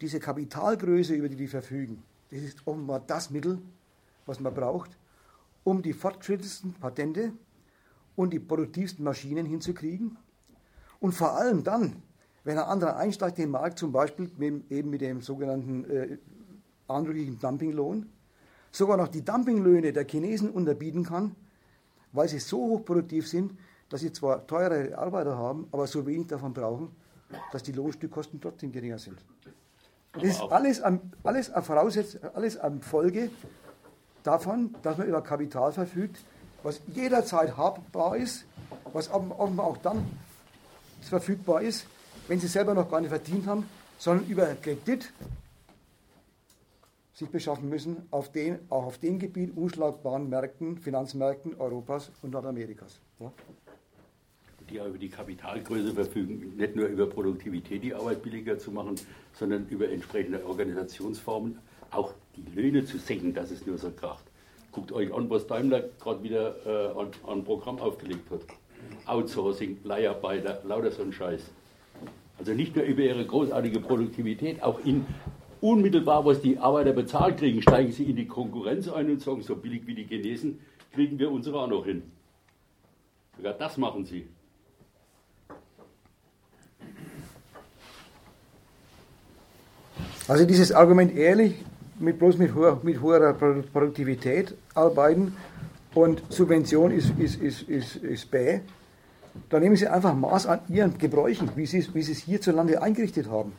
diese 0.00 0.18
Kapitalgröße, 0.18 1.14
über 1.14 1.28
die 1.28 1.36
die 1.36 1.46
verfügen, 1.46 2.02
das 2.30 2.40
ist 2.40 2.66
offenbar 2.66 3.00
das 3.00 3.28
Mittel, 3.28 3.60
was 4.24 4.40
man 4.40 4.54
braucht, 4.54 4.96
um 5.62 5.82
die 5.82 5.92
fortschrittlichsten 5.92 6.72
Patente 6.72 7.34
und 8.16 8.32
die 8.32 8.38
produktivsten 8.38 9.04
Maschinen 9.04 9.44
hinzukriegen. 9.44 10.16
Und 11.00 11.12
vor 11.12 11.32
allem 11.32 11.62
dann, 11.62 12.02
wenn 12.44 12.56
ein 12.56 12.64
anderer 12.64 12.96
einsteigt 12.96 13.38
in 13.38 13.44
den 13.44 13.50
Markt, 13.50 13.78
zum 13.78 13.92
Beispiel 13.92 14.30
mit, 14.38 14.70
eben 14.72 14.88
mit 14.88 15.02
dem 15.02 15.20
sogenannten 15.20 15.84
äh, 15.84 16.16
andrücklichen 16.88 17.38
Dumpinglohn, 17.38 18.06
sogar 18.70 18.96
noch 18.96 19.08
die 19.08 19.22
Dumpinglöhne 19.22 19.92
der 19.92 20.06
Chinesen 20.06 20.48
unterbieten 20.48 21.04
kann, 21.04 21.36
weil 22.12 22.30
sie 22.30 22.38
so 22.38 22.56
hochproduktiv 22.56 23.28
sind, 23.28 23.52
dass 23.88 24.00
sie 24.00 24.12
zwar 24.12 24.46
teure 24.46 24.96
Arbeiter 24.96 25.36
haben, 25.36 25.68
aber 25.72 25.86
so 25.86 26.06
wenig 26.06 26.28
davon 26.28 26.52
brauchen, 26.52 26.94
dass 27.52 27.62
die 27.62 27.72
Lohnstückkosten 27.72 28.40
trotzdem 28.40 28.72
geringer 28.72 28.98
sind. 28.98 29.18
das 30.12 30.24
ist 30.24 30.40
alles 30.40 30.80
an, 30.80 31.00
alles, 31.22 31.48
Voraussetz, 31.62 32.18
alles 32.34 32.56
an 32.56 32.80
Folge 32.80 33.30
davon, 34.22 34.74
dass 34.82 34.98
man 34.98 35.06
über 35.08 35.22
Kapital 35.22 35.72
verfügt, 35.72 36.18
was 36.62 36.80
jederzeit 36.86 37.56
habbar 37.56 38.16
ist, 38.16 38.44
was 38.92 39.10
offenbar 39.10 39.66
auch 39.66 39.76
dann 39.78 40.04
verfügbar 41.02 41.62
ist, 41.62 41.86
wenn 42.28 42.40
sie 42.40 42.46
selber 42.46 42.74
noch 42.74 42.90
gar 42.90 43.00
nicht 43.00 43.10
verdient 43.10 43.46
haben, 43.46 43.68
sondern 43.98 44.26
über 44.26 44.46
Kredit 44.54 45.12
sich 47.12 47.28
beschaffen 47.28 47.68
müssen 47.68 48.08
auf 48.10 48.32
den, 48.32 48.58
auch 48.70 48.86
auf 48.86 48.98
dem 48.98 49.18
Gebiet 49.18 49.56
unschlagbaren 49.56 50.28
Märkten, 50.28 50.78
Finanzmärkten 50.78 51.54
Europas 51.60 52.10
und 52.22 52.30
Nordamerikas. 52.30 52.98
Ja? 53.20 53.32
Die 54.70 54.80
auch 54.80 54.86
über 54.86 54.98
die 54.98 55.08
Kapitalgröße 55.08 55.92
verfügen, 55.92 56.56
nicht 56.56 56.74
nur 56.74 56.86
über 56.86 57.06
Produktivität 57.06 57.82
die 57.82 57.94
Arbeit 57.94 58.22
billiger 58.22 58.58
zu 58.58 58.70
machen, 58.70 58.94
sondern 59.34 59.66
über 59.68 59.88
entsprechende 59.90 60.44
Organisationsformen 60.46 61.58
auch 61.90 62.12
die 62.36 62.60
Löhne 62.60 62.84
zu 62.84 62.98
senken, 62.98 63.34
dass 63.34 63.50
es 63.50 63.66
nur 63.66 63.78
so 63.78 63.90
kracht. 63.90 64.24
Guckt 64.72 64.90
euch 64.92 65.12
an, 65.12 65.30
was 65.30 65.46
Daimler 65.46 65.84
gerade 66.00 66.22
wieder 66.22 66.56
äh, 66.66 66.98
an, 66.98 67.08
an 67.26 67.44
Programm 67.44 67.78
aufgelegt 67.78 68.30
hat. 68.30 68.40
Outsourcing, 69.06 69.78
Leiharbeiter, 69.84 70.62
lauter 70.64 70.90
so 70.90 71.02
ein 71.02 71.12
Scheiß. 71.12 71.50
Also 72.38 72.52
nicht 72.52 72.74
nur 72.74 72.84
über 72.84 73.02
ihre 73.02 73.24
großartige 73.24 73.80
Produktivität, 73.80 74.62
auch 74.62 74.84
in 74.84 75.06
unmittelbar, 75.60 76.24
was 76.26 76.40
die 76.42 76.58
Arbeiter 76.58 76.92
bezahlt 76.92 77.38
kriegen, 77.38 77.62
steigen 77.62 77.92
sie 77.92 78.04
in 78.04 78.16
die 78.16 78.26
Konkurrenz 78.26 78.88
ein 78.88 79.10
und 79.10 79.22
sagen, 79.22 79.42
so 79.42 79.56
billig 79.56 79.86
wie 79.86 79.94
die 79.94 80.04
Chinesen 80.04 80.60
kriegen 80.92 81.18
wir 81.18 81.30
unsere 81.30 81.60
auch 81.60 81.68
noch 81.68 81.84
hin. 81.84 82.02
Sogar 83.36 83.54
das 83.54 83.76
machen 83.78 84.04
sie. 84.04 84.28
Also 90.26 90.46
dieses 90.46 90.72
Argument 90.72 91.14
ehrlich, 91.14 91.62
mit, 91.98 92.18
bloß 92.18 92.38
mit 92.38 92.54
hoher, 92.54 92.80
mit 92.82 93.02
hoher 93.02 93.34
Produktivität 93.34 94.54
arbeiten 94.74 95.36
und 95.94 96.22
Subvention 96.30 96.90
ist, 96.90 97.12
ist, 97.18 97.40
ist, 97.42 97.62
ist, 97.68 97.96
ist 97.96 98.30
bäh, 98.30 98.60
da 99.50 99.60
nehmen 99.60 99.76
Sie 99.76 99.86
einfach 99.86 100.14
Maß 100.14 100.46
an 100.46 100.60
Ihren 100.68 100.96
Gebräuchen, 100.96 101.50
wie 101.56 101.66
Sie, 101.66 101.86
wie 101.92 102.02
Sie 102.02 102.12
es 102.12 102.18
hierzulande 102.18 102.80
eingerichtet 102.80 103.28
haben. 103.28 103.52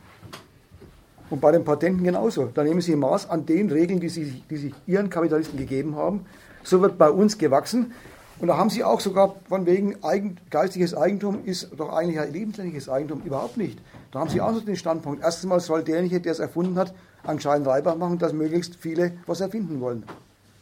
Und 1.29 1.41
bei 1.41 1.51
den 1.51 1.63
Patenten 1.63 2.03
genauso. 2.03 2.45
Da 2.45 2.63
nehmen 2.63 2.81
Sie 2.81 2.95
Maß 2.95 3.29
an 3.29 3.45
den 3.45 3.69
Regeln, 3.69 3.99
die 3.99 4.09
Sie, 4.09 4.41
die 4.49 4.57
Sie 4.57 4.73
Ihren 4.87 5.09
Kapitalisten 5.09 5.59
gegeben 5.59 5.95
haben. 5.95 6.25
So 6.63 6.81
wird 6.81 6.97
bei 6.97 7.09
uns 7.09 7.37
gewachsen. 7.37 7.93
Und 8.39 8.49
da 8.49 8.57
haben 8.57 8.69
Sie 8.69 8.83
auch 8.83 8.99
sogar 8.99 9.35
von 9.47 9.65
wegen 9.65 10.03
Eigen, 10.03 10.37
geistiges 10.49 10.93
Eigentum 10.93 11.45
ist 11.45 11.69
doch 11.77 11.93
eigentlich 11.93 12.19
ein 12.19 12.33
lebenslängliches 12.33 12.89
Eigentum. 12.89 13.21
Überhaupt 13.21 13.55
nicht. 13.55 13.79
Da 14.11 14.19
haben 14.19 14.29
Sie 14.29 14.41
auch 14.41 14.53
so 14.53 14.59
den 14.59 14.75
Standpunkt. 14.75 15.23
Erstens 15.23 15.49
mal 15.49 15.59
soll 15.59 15.83
derjenige, 15.83 16.19
der 16.19 16.33
es 16.33 16.39
erfunden 16.39 16.77
hat, 16.77 16.93
anscheinend 17.23 17.67
Reibach 17.67 17.95
machen, 17.95 18.17
dass 18.17 18.33
möglichst 18.33 18.75
viele 18.75 19.13
was 19.25 19.39
erfinden 19.39 19.79
wollen. 19.79 20.03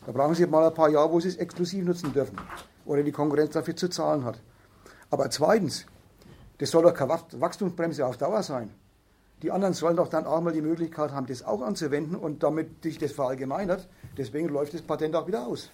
Da 0.06 0.12
brauchen 0.12 0.36
Sie 0.36 0.46
mal 0.46 0.68
ein 0.68 0.74
paar 0.74 0.90
Jahre, 0.90 1.12
wo 1.12 1.20
Sie 1.20 1.30
es 1.30 1.38
exklusiv 1.38 1.84
nutzen 1.84 2.14
dürfen. 2.14 2.38
Oder 2.86 3.02
die 3.02 3.12
Konkurrenz 3.12 3.54
dafür 3.54 3.76
zu 3.76 3.90
zahlen 3.90 4.24
hat. 4.24 4.40
Aber 5.10 5.30
zweitens, 5.30 5.86
das 6.60 6.70
soll 6.70 6.84
doch 6.84 6.94
keine 6.94 7.18
Wachstumsbremse 7.32 8.06
auf 8.06 8.18
Dauer 8.18 8.44
sein. 8.44 8.70
Die 9.42 9.52
anderen 9.52 9.74
sollen 9.74 9.98
doch 9.98 10.10
dann 10.10 10.26
auch 10.26 10.42
mal 10.42 10.54
die 10.54 10.62
Möglichkeit 10.62 11.12
haben, 11.12 11.26
das 11.26 11.44
auch 11.44 11.62
anzuwenden 11.62 12.16
und 12.16 12.44
damit 12.44 12.84
sich 12.84 12.98
das 12.98 13.12
verallgemeinert. 13.12 13.88
Deswegen 14.18 14.50
läuft 14.50 14.74
das 14.74 14.82
Patent 14.82 15.16
auch 15.16 15.28
wieder 15.28 15.46
aus. 15.46 15.70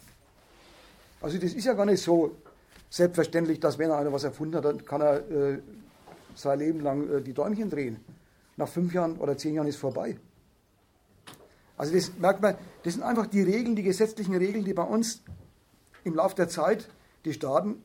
Also 1.22 1.38
das 1.38 1.54
ist 1.54 1.66
ja 1.66 1.74
gar 1.74 1.86
nicht 1.86 2.02
so 2.02 2.38
selbstverständlich, 2.90 3.60
dass 3.60 3.78
wenn 3.78 3.92
einer 3.92 4.12
was 4.12 4.24
erfunden 4.24 4.56
hat, 4.56 4.66
dann 4.66 4.86
kann 4.86 5.02
er 5.02 5.30
äh, 5.30 5.60
sein 6.36 6.60
Leben 6.60 6.80
lang 6.82 7.10
äh, 7.10 7.22
die 7.22 7.34
Däumchen 7.34 7.70
drehen. 7.70 8.00
Nach 8.58 8.68
fünf 8.68 8.94
Jahren 8.94 9.18
oder 9.18 9.38
zehn 9.38 9.54
Jahren 9.54 9.68
ist 9.68 9.78
vorbei. 9.78 10.18
Also 11.78 11.94
das 11.94 12.12
merkt 12.18 12.42
man, 12.42 12.56
das 12.84 12.94
sind 12.94 13.04
einfach 13.04 13.28
die 13.28 13.42
Regeln, 13.42 13.76
die 13.76 13.84
gesetzlichen 13.84 14.36
Regeln, 14.36 14.66
die 14.66 14.74
bei 14.74 14.84
uns 14.84 15.22
im 16.04 16.16
Laufe 16.16 16.36
der 16.36 16.50
Zeit 16.50 16.90
die 17.26 17.34
Staaten 17.34 17.82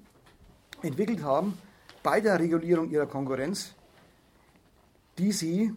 entwickelt 0.82 1.22
haben 1.22 1.58
bei 2.02 2.20
der 2.20 2.38
Regulierung 2.38 2.90
ihrer 2.90 3.06
Konkurrenz, 3.06 3.74
die 5.18 5.32
sie 5.32 5.74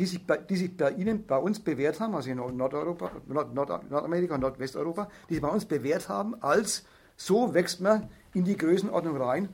die 0.00 0.06
sich, 0.06 0.26
bei, 0.26 0.38
die 0.38 0.56
sich 0.56 0.74
bei 0.74 0.92
Ihnen, 0.92 1.26
bei 1.26 1.36
uns 1.36 1.60
bewährt 1.60 2.00
haben, 2.00 2.14
also 2.14 2.30
in 2.30 2.38
Nordeuropa, 2.38 3.10
Nord, 3.26 3.54
Nord, 3.54 3.90
Nordamerika 3.90 4.34
und 4.36 4.40
Nordwesteuropa, 4.40 5.10
die 5.28 5.34
sich 5.34 5.42
bei 5.42 5.48
uns 5.48 5.66
bewährt 5.66 6.08
haben, 6.08 6.42
als 6.42 6.86
so 7.18 7.52
wächst 7.52 7.82
man 7.82 8.08
in 8.32 8.44
die 8.44 8.56
Größenordnung 8.56 9.18
rein, 9.18 9.50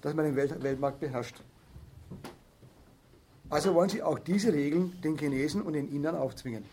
dass 0.00 0.14
man 0.14 0.24
den 0.24 0.36
Welt, 0.36 0.62
Weltmarkt 0.62 1.00
beherrscht. 1.00 1.42
Also 3.50 3.74
wollen 3.74 3.90
Sie 3.90 4.02
auch 4.02 4.18
diese 4.18 4.54
Regeln 4.54 4.98
den 5.02 5.18
Chinesen 5.18 5.60
und 5.60 5.74
den 5.74 5.92
Indern 5.92 6.16
aufzwingen. 6.16 6.64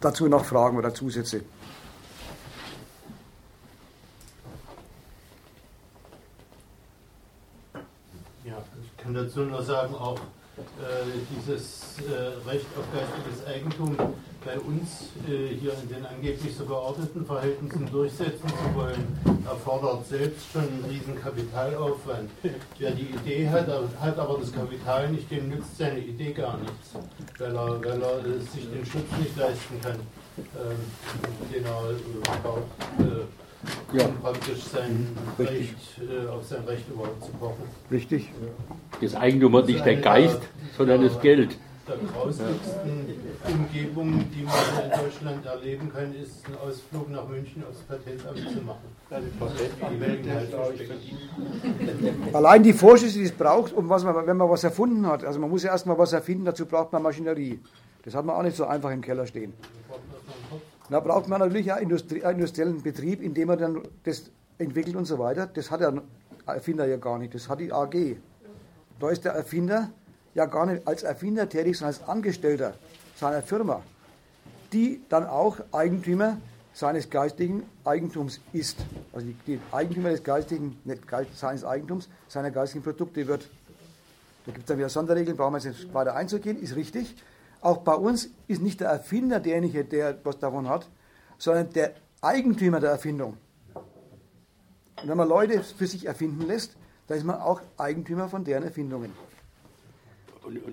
Dazu 0.00 0.28
noch 0.28 0.44
Fragen 0.44 0.76
oder 0.76 0.94
Zusätze. 0.94 1.42
Kann 9.06 9.14
dazu 9.14 9.40
nur 9.40 9.62
sagen, 9.62 9.94
auch 9.94 10.18
äh, 10.58 11.14
dieses 11.30 11.98
äh, 11.98 12.48
Recht 12.48 12.66
auf 12.76 12.84
geistiges 12.92 13.46
Eigentum 13.46 13.96
bei 14.44 14.58
uns 14.58 15.10
äh, 15.28 15.54
hier 15.54 15.74
in 15.80 15.88
den 15.88 16.06
angeblich 16.06 16.56
so 16.56 16.64
geordneten 16.64 17.24
Verhältnissen 17.24 17.88
durchsetzen 17.90 18.48
zu 18.48 18.74
wollen, 18.74 19.18
erfordert 19.44 20.06
selbst 20.06 20.50
schon 20.52 20.62
einen 20.62 20.84
riesen 20.90 21.20
Kapitalaufwand. 21.20 22.30
Wer 22.78 22.90
die 22.92 23.10
Idee 23.10 23.48
hat, 23.48 23.68
hat 24.00 24.18
aber 24.18 24.38
das 24.38 24.52
Kapital 24.52 25.10
nicht, 25.10 25.30
dem 25.30 25.50
nützt 25.50 25.78
seine 25.78 26.00
Idee 26.00 26.32
gar 26.32 26.58
nichts, 26.58 26.94
weil 27.38 27.54
er, 27.54 27.80
weil 27.84 28.02
er 28.02 28.40
sich 28.40 28.68
den 28.68 28.84
Schutz 28.84 29.10
nicht 29.20 29.36
leisten 29.36 29.80
kann, 29.82 30.00
ähm, 30.38 31.52
den 31.52 31.64
er 31.64 31.90
äh, 31.90 32.40
braucht. 32.42 32.62
Äh, 33.00 33.45
ja. 33.92 34.06
um 34.06 34.16
praktisch 34.16 34.64
sein 34.72 35.08
Recht, 35.38 35.76
äh, 35.98 36.28
auf 36.28 36.44
sein 36.44 36.64
Recht 36.64 36.88
überhaupt 36.88 37.24
zu 37.24 37.30
pochen. 37.32 37.64
Richtig. 37.90 38.30
Das 39.00 39.14
Eigentum 39.14 39.56
hat 39.56 39.66
nicht 39.66 39.84
der 39.84 39.96
Geist, 39.96 40.40
sondern 40.76 41.02
das 41.02 41.20
Geld. 41.20 41.56
Der 41.88 41.96
grausigsten 41.98 43.06
Umgebung, 43.46 44.24
die 44.34 44.42
man 44.42 44.84
in 44.84 44.90
Deutschland 44.90 45.46
erleben 45.46 45.92
kann, 45.94 46.12
ist 46.14 46.44
ein 46.48 46.56
Ausflug 46.68 47.08
nach 47.10 47.28
München 47.28 47.62
aufs 47.62 47.78
Patentamt 47.82 48.38
zu 48.38 48.60
machen. 48.62 48.96
Allein 52.32 52.62
die 52.64 52.72
Vorschüsse, 52.72 53.18
die 53.18 53.26
es 53.26 53.32
braucht, 53.32 53.72
um 53.72 53.88
was 53.88 54.02
man, 54.02 54.26
wenn 54.26 54.36
man 54.36 54.50
was 54.50 54.64
erfunden 54.64 55.06
hat. 55.06 55.24
Also 55.24 55.38
man 55.38 55.48
muss 55.48 55.62
ja 55.62 55.70
erstmal 55.70 55.96
was 55.96 56.12
erfinden, 56.12 56.44
dazu 56.44 56.66
braucht 56.66 56.92
man 56.92 57.02
Maschinerie. 57.02 57.60
Das 58.02 58.16
hat 58.16 58.24
man 58.24 58.34
auch 58.34 58.42
nicht 58.42 58.56
so 58.56 58.64
einfach 58.64 58.90
im 58.90 59.00
Keller 59.00 59.26
stehen. 59.26 59.52
Da 60.88 61.00
braucht 61.00 61.28
man 61.28 61.40
natürlich 61.40 61.72
einen 61.72 61.90
industriellen 61.90 62.82
Betrieb, 62.82 63.20
in 63.20 63.34
dem 63.34 63.48
man 63.48 63.58
dann 63.58 63.82
das 64.04 64.30
entwickelt 64.58 64.96
und 64.96 65.04
so 65.04 65.18
weiter. 65.18 65.46
Das 65.46 65.70
hat 65.70 65.80
der 65.80 66.02
Erfinder 66.46 66.86
ja 66.86 66.96
gar 66.96 67.18
nicht, 67.18 67.34
das 67.34 67.48
hat 67.48 67.60
die 67.60 67.72
AG. 67.72 68.16
Da 69.00 69.10
ist 69.10 69.24
der 69.24 69.32
Erfinder 69.32 69.90
ja 70.34 70.46
gar 70.46 70.66
nicht 70.66 70.86
als 70.86 71.02
Erfinder 71.02 71.48
tätig, 71.48 71.76
sondern 71.76 71.94
als 71.98 72.08
Angestellter 72.08 72.74
seiner 73.16 73.42
Firma, 73.42 73.82
die 74.72 75.00
dann 75.08 75.26
auch 75.26 75.58
Eigentümer 75.72 76.38
seines 76.72 77.08
geistigen 77.08 77.64
Eigentums 77.84 78.40
ist. 78.52 78.78
Also 79.12 79.26
die, 79.46 79.58
Eigentümer 79.72 80.10
des 80.10 80.22
geistigen, 80.22 80.78
nicht 80.84 81.02
seines 81.34 81.64
Eigentums, 81.64 82.08
seiner 82.28 82.50
geistigen 82.50 82.84
Produkte 82.84 83.26
wird. 83.26 83.48
Da 84.44 84.52
gibt 84.52 84.60
es 84.60 84.66
dann 84.66 84.78
wieder 84.78 84.90
Sonderregeln, 84.90 85.36
brauchen 85.36 85.54
wir 85.54 85.58
jetzt 85.58 85.80
nicht 85.80 85.94
weiter 85.94 86.14
einzugehen, 86.14 86.60
ist 86.60 86.76
richtig. 86.76 87.16
Auch 87.66 87.78
bei 87.78 87.96
uns 87.96 88.28
ist 88.46 88.62
nicht 88.62 88.78
der 88.78 88.90
Erfinder 88.90 89.40
derjenige, 89.40 89.84
der 89.84 90.16
was 90.22 90.38
davon 90.38 90.68
hat, 90.68 90.88
sondern 91.36 91.68
der 91.72 91.94
Eigentümer 92.20 92.78
der 92.78 92.90
Erfindung. 92.90 93.38
Und 93.74 95.08
wenn 95.08 95.16
man 95.16 95.28
Leute 95.28 95.64
für 95.64 95.88
sich 95.88 96.06
erfinden 96.06 96.46
lässt, 96.46 96.76
dann 97.08 97.18
ist 97.18 97.24
man 97.24 97.40
auch 97.40 97.60
Eigentümer 97.76 98.28
von 98.28 98.44
deren 98.44 98.62
Erfindungen. 98.62 99.10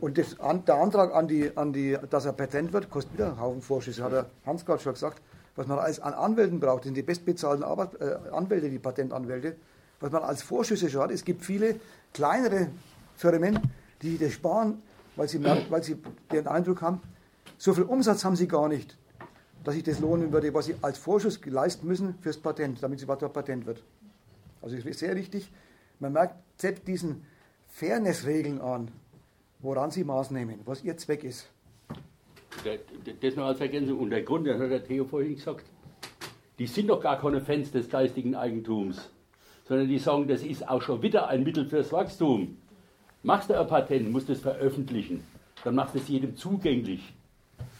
Und 0.01 0.19
das, 0.19 0.35
der 0.67 0.75
Antrag, 0.75 1.15
an 1.15 1.27
die, 1.27 1.57
an 1.57 1.73
die, 1.73 1.97
dass 2.11 2.25
er 2.25 2.33
Patent 2.33 2.73
wird, 2.73 2.91
kostet 2.91 3.13
wieder 3.15 3.29
einen 3.29 3.41
Haufen 3.41 3.63
Vorschüsse, 3.63 4.03
hat 4.03 4.11
der 4.11 4.25
Hans 4.45 4.63
gerade 4.63 4.83
schon 4.83 4.93
gesagt. 4.93 5.19
Was 5.55 5.65
man 5.65 5.79
alles 5.79 5.99
an 5.99 6.13
Anwälten 6.13 6.59
braucht, 6.59 6.83
sind 6.83 6.95
die 6.95 7.01
bestbezahlten 7.01 7.63
Arbeit, 7.63 7.99
äh, 8.01 8.19
Anwälte, 8.31 8.69
die 8.69 8.77
Patentanwälte. 8.77 9.55
Was 9.99 10.11
man 10.11 10.21
als 10.21 10.43
Vorschüsse 10.43 10.91
schon 10.91 11.01
hat, 11.01 11.09
es 11.09 11.25
gibt 11.25 11.43
viele 11.43 11.79
kleinere 12.13 12.67
Firmen, 13.15 13.59
die 14.03 14.19
das 14.19 14.33
sparen, 14.33 14.83
weil 15.16 15.28
sie, 15.28 15.39
merken, 15.39 15.66
weil 15.70 15.84
sie 15.84 15.97
den 16.32 16.47
Eindruck 16.47 16.82
haben, 16.82 17.01
so 17.57 17.74
viel 17.74 17.84
Umsatz 17.84 18.26
haben 18.26 18.36
sie 18.36 18.47
gar 18.47 18.68
nicht, 18.68 18.97
dass 19.64 19.76
sich 19.76 19.84
das 19.84 19.99
lohnen 19.99 20.32
würde, 20.32 20.53
was 20.53 20.66
sie 20.66 20.76
als 20.82 20.97
Vorschuss 20.97 21.39
leisten 21.45 21.88
müssen 21.88 22.16
fürs 22.22 22.38
Patent, 22.38 22.82
damit 22.82 22.99
sie 22.99 23.07
weiter 23.07 23.30
Patent 23.30 23.66
wird. 23.66 23.84
Also 24.61 24.76
es 24.76 24.86
ist 24.86 24.99
sehr 24.99 25.16
wichtig, 25.16 25.51
man 25.99 26.14
merkt 26.14 26.36
selbst 26.57 26.88
diesen 26.88 27.26
Fairness-Regeln 27.70 28.61
an, 28.61 28.89
woran 29.59 29.91
sie 29.91 30.03
Maß 30.03 30.32
nehmen, 30.32 30.59
was 30.66 30.84
ihr 30.84 30.97
Zweck 30.97 31.24
ist. 31.24 31.49
Das 33.22 33.36
noch 33.36 33.45
als 33.45 33.59
Ergänzung. 33.59 33.99
Und 33.99 34.11
der 34.11 34.22
Grund, 34.22 34.47
das 34.47 34.59
hat 34.59 34.70
der 34.70 34.84
Theo 34.84 35.05
vorhin 35.05 35.36
gesagt, 35.36 35.66
die 36.59 36.68
sind 36.68 36.88
doch 36.88 37.01
gar 37.01 37.20
keine 37.20 37.41
Fans 37.41 37.72
des 37.72 37.89
geistigen 37.89 38.36
Eigentums, 38.36 39.09
sondern 39.68 39.88
die 39.88 39.97
sagen, 39.97 40.28
das 40.28 40.43
ist 40.43 40.68
auch 40.68 40.82
schon 40.82 41.01
wieder 41.01 41.28
ein 41.28 41.43
Mittel 41.43 41.66
fürs 41.66 41.91
Wachstum. 41.91 42.57
Machst 43.26 43.49
du 43.49 43.57
ein 43.57 43.67
Patent, 43.67 44.11
musst 44.11 44.28
du 44.28 44.34
es 44.34 44.41
veröffentlichen. 44.41 45.24
Dann 45.63 45.76
machst 45.76 45.95
du 45.95 45.99
es 45.99 46.09
jedem 46.09 46.36
zugänglich. 46.36 47.13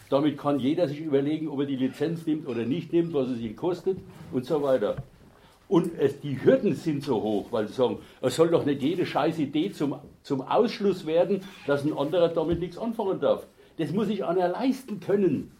Damit 0.08 0.38
kann 0.38 0.58
jeder 0.58 0.88
sich 0.88 1.00
überlegen, 1.00 1.48
ob 1.48 1.60
er 1.60 1.66
die 1.66 1.76
Lizenz 1.76 2.26
nimmt 2.26 2.48
oder 2.48 2.64
nicht 2.64 2.94
nimmt, 2.94 3.12
was 3.12 3.28
es 3.28 3.40
ihn 3.40 3.54
kostet 3.54 3.98
und 4.32 4.46
so 4.46 4.62
weiter. 4.62 4.96
Und 5.68 5.98
es, 5.98 6.18
die 6.20 6.42
Hürden 6.42 6.74
sind 6.74 7.04
so 7.04 7.22
hoch, 7.22 7.48
weil 7.50 7.68
sie 7.68 7.74
sagen, 7.74 7.98
es 8.22 8.36
soll 8.36 8.48
doch 8.48 8.64
nicht 8.64 8.80
jede 8.80 9.04
scheiß 9.04 9.38
Idee 9.38 9.70
zum, 9.70 9.96
zum 10.22 10.40
Ausschluss 10.40 11.04
werden, 11.04 11.42
dass 11.66 11.84
ein 11.84 11.96
anderer 11.96 12.28
damit 12.28 12.60
nichts 12.60 12.78
anfangen 12.78 13.20
darf. 13.20 13.46
Das 13.76 13.90
muss 13.90 14.06
sich 14.06 14.24
einer 14.24 14.48
leisten 14.48 15.00
können. 15.00 15.52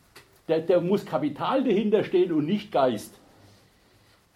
Der, 0.49 0.61
der 0.61 0.81
muss 0.81 1.05
Kapital 1.05 1.63
dahinter 1.63 2.05
stehen 2.05 2.33
und 2.33 2.47
nicht 2.47 2.73
Geist. 2.73 3.19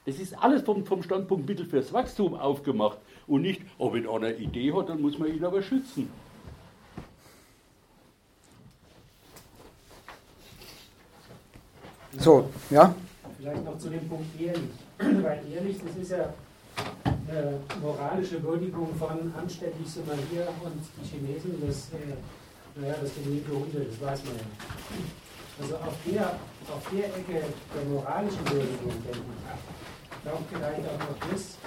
Das 0.05 0.19
ist 0.19 0.43
alles 0.43 0.63
vom, 0.63 0.85
vom 0.85 1.03
Standpunkt 1.03 1.49
Mittel 1.49 1.65
fürs 1.65 1.93
Wachstum 1.93 2.35
aufgemacht. 2.35 2.99
Und 3.29 3.43
nicht, 3.43 3.61
oh, 3.77 3.93
wenn 3.93 4.09
einer 4.09 4.27
eine 4.29 4.37
Idee 4.37 4.73
hat, 4.73 4.89
dann 4.89 5.03
muss 5.03 5.19
man 5.19 5.29
ihn 5.29 5.45
aber 5.45 5.63
schützen. 5.63 6.11
So, 12.19 12.49
ja? 12.71 12.95
Vielleicht 13.37 13.65
noch 13.65 13.79
zu 13.79 13.91
dem 13.91 14.09
Punkt 14.09 14.41
ehrlich. 14.41 14.71
Weil 14.99 15.43
ehrlich, 15.53 15.77
das 15.85 15.97
ist 15.97 16.11
ja 16.11 16.33
äh, 17.29 17.79
moralische 17.83 18.43
Würdigung 18.43 18.95
von 18.97 19.33
anständig 19.39 19.87
sind 19.87 20.07
wir 20.07 20.17
hier 20.31 20.49
und 20.65 20.81
die 20.97 21.07
Chinesen, 21.07 21.63
das, 21.67 21.91
äh, 21.91 22.81
naja, 22.81 22.95
das 23.01 23.15
sind 23.15 23.27
linke 23.27 23.53
Hunde, 23.53 23.87
das 23.91 24.01
weiß 24.01 24.25
man 24.25 24.35
ja. 24.37 24.43
Also 25.61 25.77
auf 25.77 25.95
der, 26.07 26.39
auf 26.75 26.91
der 26.91 27.07
Ecke 27.07 27.45
der 27.75 27.85
moralischen 27.91 28.51
Würdigung, 28.51 28.93
denke 29.05 29.19
ich, 29.19 30.23
glaubt 30.23 30.45
vielleicht 30.51 30.81
auch 30.81 30.99
noch 30.99 31.31
das, 31.31 31.59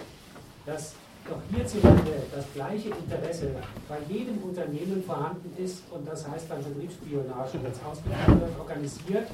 dass 0.66 0.96
doch 1.28 1.40
hierzulande 1.50 2.12
das 2.34 2.46
gleiche 2.54 2.90
Interesse 2.90 3.52
bei 3.88 3.98
jedem 4.10 4.38
Unternehmen 4.40 5.04
vorhanden 5.04 5.52
ist 5.58 5.84
und 5.92 6.08
das 6.08 6.28
heißt 6.28 6.50
dann 6.50 6.64
Betriebsspionage 6.64 7.58
jetzt 7.64 7.80
ausgeführt 7.84 8.42
wird, 8.42 8.60
organisiert 8.60 9.28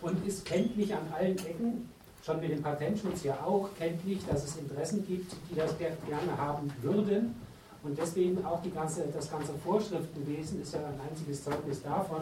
und 0.00 0.26
ist 0.26 0.44
kenntlich 0.44 0.92
an 0.94 1.02
allen 1.12 1.38
Ecken 1.38 1.88
schon 2.24 2.40
mit 2.40 2.50
dem 2.50 2.62
Patentschutz 2.62 3.24
ja 3.24 3.34
auch 3.44 3.68
kenntlich, 3.78 4.20
dass 4.28 4.44
es 4.44 4.56
Interessen 4.56 5.04
gibt, 5.06 5.32
die 5.50 5.54
das 5.56 5.76
gerne 5.78 6.36
haben 6.36 6.72
würden. 6.80 7.34
Und 7.82 7.98
deswegen 7.98 8.44
auch 8.44 8.62
die 8.62 8.70
ganze, 8.70 9.04
das 9.12 9.28
ganze 9.28 9.52
Vorschriftenwesen 9.64 10.62
ist 10.62 10.74
ja 10.74 10.80
ein 10.80 11.00
einziges 11.10 11.42
Zeugnis 11.42 11.82
davon, 11.82 12.20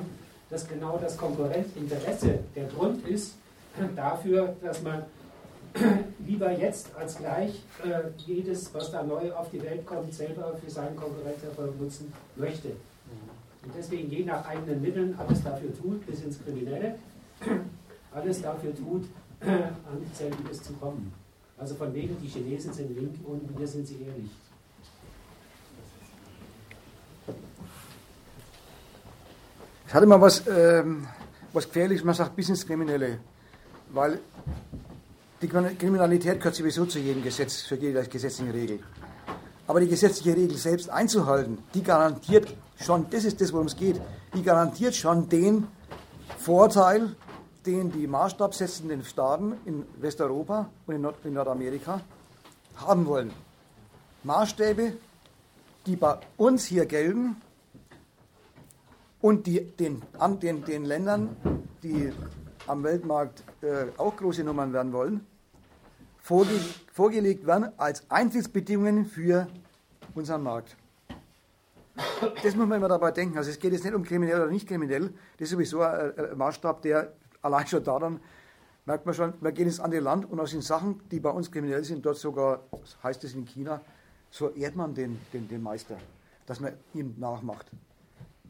dass 0.49 0.67
genau 0.67 0.97
das 0.97 1.19
Konkurrentinteresse 1.19 2.39
der 2.57 2.65
Grund 2.69 3.07
ist 3.07 3.35
dafür, 3.95 4.57
dass 4.63 4.83
man 4.83 5.05
lieber 6.27 6.51
jetzt 6.53 6.89
als 6.97 7.17
gleich 7.17 7.63
äh, 7.85 8.03
jedes, 8.27 8.73
was 8.75 8.91
da 8.91 9.03
neu 9.03 9.33
auf 9.33 9.51
die 9.51 9.63
Welt 9.63 9.87
kommt, 9.87 10.13
selber 10.13 10.55
für 10.63 10.71
seinen 10.71 10.97
Konkurrenzerfolg 10.97 11.81
nutzen 11.81 12.13
möchte. 12.37 12.69
Und 13.63 13.73
deswegen 13.77 14.11
je 14.11 14.25
nach 14.25 14.45
eigenen 14.47 14.81
Mitteln 14.81 15.15
alles 15.19 15.43
dafür 15.43 15.71
tut, 15.77 16.07
bis 16.07 16.23
ins 16.23 16.43
Kriminelle, 16.43 16.99
alles 18.13 18.43
dafür 18.43 18.75
tut, 18.75 19.05
an 19.41 20.07
selbiges 20.15 20.63
zu 20.63 20.73
kommen. 20.75 21.13
Also 21.59 21.75
von 21.75 21.93
wegen, 21.93 22.17
die 22.21 22.27
Chinesen 22.27 22.73
sind 22.73 22.97
link 22.97 23.17
und 23.27 23.59
wir 23.59 23.67
sind 23.67 23.87
sie 23.87 23.97
eher 23.97 24.15
nicht. 24.15 24.35
Ich 29.87 29.95
hatte 29.95 30.07
mal 30.07 30.21
was, 30.21 30.47
ähm, 30.47 31.07
was 31.53 31.67
Gefährliches, 31.67 32.05
man 32.05 32.15
sagt 32.15 32.35
bis 32.37 32.49
ins 32.49 32.67
Kriminelle. 32.67 33.19
Weil 33.93 34.21
die 35.43 35.49
Kriminalität 35.49 36.39
gehört 36.39 36.55
sowieso 36.55 36.85
zu 36.85 36.99
jedem 36.99 37.23
Gesetz, 37.23 37.63
für 37.63 37.77
jede 37.77 38.03
gesetzliche 38.05 38.53
Regel. 38.53 38.81
Aber 39.67 39.81
die 39.81 39.89
gesetzliche 39.89 40.37
Regel 40.37 40.57
selbst 40.57 40.91
einzuhalten, 40.91 41.59
die 41.75 41.83
garantiert 41.83 42.55
schon, 42.77 43.07
das 43.11 43.25
ist 43.25 43.41
das, 43.41 43.53
worum 43.53 43.67
es 43.67 43.77
geht, 43.77 44.01
die 44.35 44.43
garantiert 44.43 44.95
schon 44.95 45.29
den 45.29 45.67
Vorteil, 46.39 47.17
den 47.65 47.91
die 47.91 48.07
maßstabsetzenden 48.07 49.05
Staaten 49.05 49.55
in 49.65 49.85
Westeuropa 50.01 50.71
und 50.87 50.95
in, 50.95 51.03
Nord 51.03 51.17
in 51.25 51.35
Nordamerika 51.35 52.01
haben 52.77 53.07
wollen. 53.07 53.31
Maßstäbe, 54.25 54.95
die 55.87 55.97
bei 55.97 56.19
uns 56.37 56.67
hier 56.67 56.87
gelten 56.87 57.37
und 59.21 59.47
die 59.47 59.61
den, 59.61 60.03
den, 60.43 60.65
den 60.65 60.85
Ländern, 60.85 61.37
die 61.83 62.13
am 62.67 62.83
Weltmarkt 62.83 63.43
äh, 63.63 63.87
auch 63.97 64.17
große 64.17 64.45
Nummern 64.45 64.73
werden 64.73 64.93
wollen, 64.93 65.27
vorge 66.31 66.61
vorgelegt 66.93 67.45
werden 67.45 67.73
als 67.77 68.09
Eintrittsbedingungen 68.09 69.05
für 69.05 69.49
unseren 70.15 70.45
Markt. 70.45 70.77
Das 72.45 72.55
muss 72.55 72.69
man 72.69 72.79
immer 72.79 72.89
dabei 72.89 73.11
denken. 73.11 73.37
Also 73.37 73.51
es 73.51 73.59
geht 73.59 73.73
jetzt 73.73 73.85
nicht 73.85 73.95
um 73.95 74.05
kriminell 74.05 74.43
oder 74.43 74.51
nicht 74.51 74.69
kriminell. 74.69 75.13
Das 75.39 75.47
ist 75.47 75.51
sowieso 75.51 75.83
ein, 75.83 76.13
Maßstab, 76.37 76.83
der 76.83 77.13
allein 77.43 77.67
schon 77.67 77.83
daran 77.83 78.21
merkt 78.87 79.07
man 79.07 79.15
schon, 79.15 79.35
wir 79.41 79.51
gehen 79.51 79.67
ins 79.67 79.81
andere 79.81 80.01
Land 80.01 80.31
und 80.31 80.39
aus 80.39 80.53
den 80.53 80.63
Sachen, 80.63 81.01
die 81.11 81.19
bei 81.19 81.31
uns 81.31 81.51
kriminell 81.51 81.83
sind, 81.85 82.07
dort 82.07 82.17
sogar, 82.17 82.61
heißt 83.03 83.25
es 83.25 83.35
in 83.35 83.45
China, 83.45 83.81
so 84.31 84.51
ehrt 84.51 84.77
man 84.77 84.95
den, 84.95 85.19
den, 85.33 85.49
den 85.49 85.63
Meister, 85.63 85.97
dass 86.47 86.61
man 86.61 86.75
ihm 86.95 87.15
nachmacht. 87.19 87.67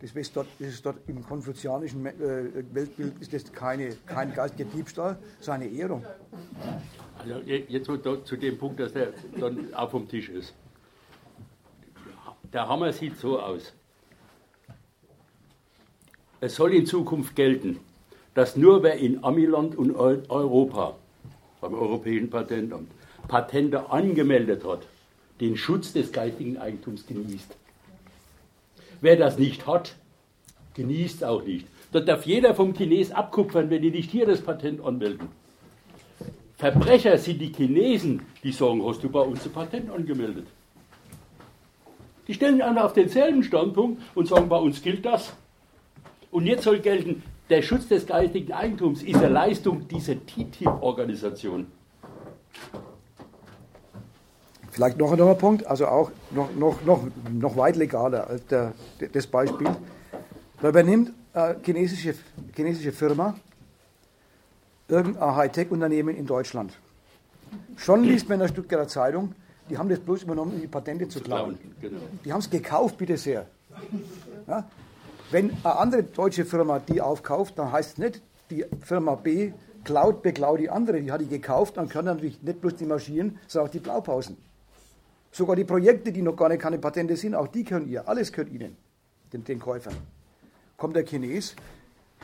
Das 0.00 0.12
ist 0.12 0.36
dort, 0.36 0.48
das 0.58 0.68
ist 0.68 0.84
dort 0.84 0.96
im 1.08 1.22
konfuzianischen 1.26 2.06
äh, 2.06 2.64
Weltbild 2.72 3.20
ist 3.20 3.32
das 3.32 3.52
keine, 3.52 3.96
kein 4.06 4.34
geistiger 4.34 4.68
Diebstahl, 4.70 5.18
sondern 5.40 5.68
eine 5.68 5.78
Ehrung. 5.78 6.04
Also 7.20 7.40
jetzt 7.46 7.90
zu 8.24 8.36
dem 8.36 8.56
Punkt, 8.56 8.80
dass 8.80 8.92
der 8.92 9.12
dann 9.38 9.74
auch 9.74 9.90
vom 9.90 10.08
Tisch 10.08 10.28
ist. 10.28 10.54
Der 12.52 12.66
Hammer 12.66 12.92
sieht 12.92 13.18
so 13.18 13.38
aus. 13.38 13.72
Es 16.40 16.56
soll 16.56 16.72
in 16.72 16.86
Zukunft 16.86 17.36
gelten, 17.36 17.78
dass 18.34 18.56
nur 18.56 18.82
wer 18.82 18.94
in 18.94 19.22
Amiland 19.22 19.76
und 19.76 19.94
Europa, 19.94 20.96
beim 21.60 21.74
Europäischen 21.74 22.30
Patentamt, 22.30 22.90
Patente 23.28 23.90
angemeldet 23.90 24.64
hat, 24.64 24.86
den 25.40 25.56
Schutz 25.56 25.92
des 25.92 26.12
geistigen 26.12 26.56
Eigentums 26.56 27.06
genießt. 27.06 27.56
Wer 29.02 29.16
das 29.16 29.38
nicht 29.38 29.66
hat, 29.66 29.94
genießt 30.74 31.24
auch 31.24 31.42
nicht. 31.42 31.66
Da 31.92 32.00
darf 32.00 32.24
jeder 32.24 32.54
vom 32.54 32.74
Chines 32.74 33.10
abkupfern, 33.12 33.68
wenn 33.68 33.82
die 33.82 33.90
nicht 33.90 34.10
hier 34.10 34.26
das 34.26 34.40
Patent 34.40 34.82
anmelden. 34.82 35.28
Verbrecher 36.60 37.16
sind 37.16 37.38
die 37.38 37.50
Chinesen, 37.50 38.20
die 38.44 38.52
sagen, 38.52 38.84
hast 38.84 39.02
du 39.02 39.08
bei 39.08 39.20
uns 39.20 39.46
ein 39.46 39.50
Patent 39.52 39.90
angemeldet? 39.90 40.46
Die 42.28 42.34
stellen 42.34 42.56
sich 42.56 42.64
auf 42.64 42.92
denselben 42.92 43.42
Standpunkt 43.42 44.02
und 44.14 44.28
sagen, 44.28 44.46
bei 44.50 44.58
uns 44.58 44.82
gilt 44.82 45.06
das. 45.06 45.32
Und 46.30 46.44
jetzt 46.44 46.64
soll 46.64 46.80
gelten, 46.80 47.22
der 47.48 47.62
Schutz 47.62 47.88
des 47.88 48.06
geistigen 48.06 48.52
Eigentums 48.52 49.02
ist 49.02 49.16
eine 49.16 49.28
Leistung 49.28 49.88
dieser 49.88 50.14
TTIP-Organisation. 50.14 51.66
Vielleicht 54.70 54.98
noch 54.98 55.12
ein 55.12 55.38
Punkt, 55.38 55.66
also 55.66 55.86
auch 55.86 56.10
noch, 56.30 56.54
noch, 56.54 56.84
noch, 56.84 57.06
noch 57.30 57.56
weit 57.56 57.76
legaler 57.76 58.28
als 58.28 58.46
der, 58.48 58.74
das 59.10 59.26
Beispiel. 59.26 59.66
Man 60.60 60.70
übernimmt 60.70 61.12
eine 61.32 61.56
chinesische, 61.64 62.16
chinesische 62.54 62.92
Firma 62.92 63.34
irgendein 64.90 65.36
Hightech-Unternehmen 65.36 66.16
in 66.16 66.26
Deutschland. 66.26 66.72
Schon 67.76 68.04
liest 68.04 68.28
man 68.28 68.36
in 68.36 68.40
der 68.40 68.48
Stuttgarter 68.48 68.88
Zeitung, 68.88 69.34
die 69.68 69.78
haben 69.78 69.88
das 69.88 70.00
bloß 70.00 70.24
übernommen, 70.24 70.54
um 70.54 70.60
die 70.60 70.66
Patente 70.66 71.08
zu 71.08 71.20
klauen. 71.20 71.58
Genau. 71.80 72.00
Die 72.24 72.32
haben 72.32 72.40
es 72.40 72.50
gekauft, 72.50 72.98
bitte 72.98 73.16
sehr. 73.16 73.46
Ja? 74.46 74.68
Wenn 75.30 75.50
eine 75.62 75.76
andere 75.76 76.02
deutsche 76.02 76.44
Firma 76.44 76.80
die 76.80 77.00
aufkauft, 77.00 77.58
dann 77.58 77.70
heißt 77.70 77.92
es 77.92 77.98
nicht, 77.98 78.22
die 78.50 78.64
Firma 78.80 79.14
B 79.14 79.52
klaut, 79.84 80.22
beklaut 80.22 80.58
die 80.58 80.68
andere, 80.68 81.00
die 81.00 81.12
hat 81.12 81.20
die 81.20 81.28
gekauft, 81.28 81.76
dann 81.76 81.88
können 81.88 82.06
natürlich 82.06 82.42
nicht 82.42 82.60
bloß 82.60 82.76
die 82.76 82.84
Maschinen, 82.84 83.38
sondern 83.46 83.68
auch 83.68 83.72
die 83.72 83.78
Blaupausen. 83.78 84.36
Sogar 85.30 85.54
die 85.54 85.64
Projekte, 85.64 86.10
die 86.10 86.22
noch 86.22 86.34
gar 86.34 86.48
nicht 86.48 86.60
keine 86.60 86.78
Patente 86.78 87.16
sind, 87.16 87.36
auch 87.36 87.46
die 87.46 87.62
können 87.62 87.88
ihr. 87.88 88.08
Alles 88.08 88.32
gehört 88.32 88.50
ihnen, 88.50 88.76
den, 89.32 89.44
den 89.44 89.60
Käufern. 89.60 89.94
Kommt 90.76 90.96
der 90.96 91.04
Chines, 91.04 91.54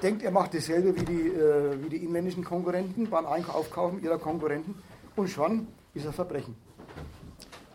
denkt, 0.02 0.22
er 0.22 0.30
macht 0.30 0.54
dasselbe 0.54 0.94
wie 0.96 1.04
die, 1.04 1.28
äh, 1.28 1.82
wie 1.82 1.88
die 1.88 2.04
inländischen 2.04 2.44
Konkurrenten 2.44 3.08
beim 3.08 3.26
Aufkaufen 3.26 4.02
ihrer 4.02 4.18
Konkurrenten 4.18 4.74
und 5.16 5.28
schon 5.28 5.68
ist 5.94 6.04
er 6.04 6.12
Verbrechen. 6.12 6.54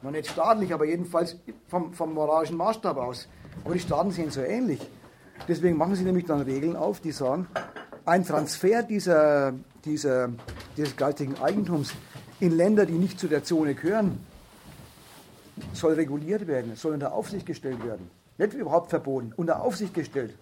Noch 0.02 0.12
nicht 0.12 0.30
staatlich, 0.30 0.74
aber 0.74 0.86
jedenfalls 0.86 1.38
vom, 1.68 1.94
vom 1.94 2.14
moralischen 2.14 2.58
Maßstab 2.58 2.98
aus. 2.98 3.28
Aber 3.64 3.74
die 3.74 3.80
Staaten 3.80 4.12
sehen 4.12 4.32
so 4.32 4.42
ähnlich. 4.42 4.80
Deswegen 5.48 5.78
machen 5.78 5.96
sie 5.96 6.04
nämlich 6.04 6.26
dann 6.26 6.42
Regeln 6.42 6.76
auf, 6.76 7.00
die 7.02 7.12
sagen, 7.12 7.48
ein 8.06 8.26
Transfer 8.26 8.84
dieser, 8.84 9.54
dieser, 9.86 10.30
dieses 10.78 10.96
geistigen 10.96 11.38
Eigentums 11.40 11.94
in 12.40 12.52
Länder, 12.52 12.86
die 12.86 12.94
nicht 12.94 13.20
zu 13.20 13.28
der 13.28 13.44
Zone 13.44 13.76
gehören, 13.76 14.20
soll 15.74 15.94
reguliert 15.94 16.48
werden, 16.48 16.76
soll 16.76 16.94
unter 16.94 17.14
Aufsicht 17.14 17.46
gestellt 17.46 17.84
werden. 17.86 18.10
Nicht 18.38 18.54
überhaupt 18.54 18.90
verboten, 18.90 19.34
unter 19.36 19.62
Aufsicht 19.62 19.94
gestellt. 19.94 20.34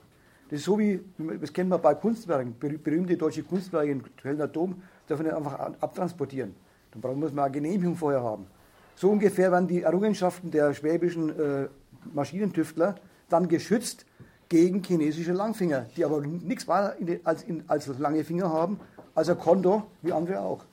Das 0.49 0.59
ist 0.59 0.65
so 0.65 0.79
wie, 0.79 0.99
das 1.39 1.53
kennen 1.53 1.69
wir 1.69 1.77
bei 1.77 1.93
Kunstwerken, 1.93 2.55
berühmte 2.57 3.15
deutsche 3.15 3.43
Kunstwerke 3.43 3.91
in 3.91 4.03
Kölner 4.17 4.47
Dom, 4.47 4.81
dürfen 5.07 5.25
nicht 5.25 5.35
einfach 5.35 5.59
abtransportieren. 5.79 6.55
Dann 6.91 7.19
muss 7.19 7.31
man 7.31 7.45
eine 7.45 7.53
Genehmigung 7.53 7.95
vorher 7.95 8.23
haben. 8.23 8.47
So 8.95 9.11
ungefähr 9.11 9.51
werden 9.51 9.67
die 9.67 9.83
Errungenschaften 9.83 10.49
der 10.49 10.73
schwäbischen 10.73 11.29
äh, 11.29 11.67
Maschinentüftler 12.13 12.95
dann 13.29 13.47
geschützt 13.47 14.05
gegen 14.49 14.83
chinesische 14.83 15.33
Langfinger, 15.33 15.85
die 15.95 16.03
aber 16.03 16.21
nichts 16.21 16.67
weiter 16.67 16.95
als, 17.23 17.45
als 17.67 17.87
lange 17.99 18.23
Finger 18.23 18.51
haben, 18.51 18.79
als 19.13 19.29
ein 19.29 19.37
Konto 19.37 19.83
wie 20.01 20.11
andere 20.11 20.39
auch. 20.41 20.65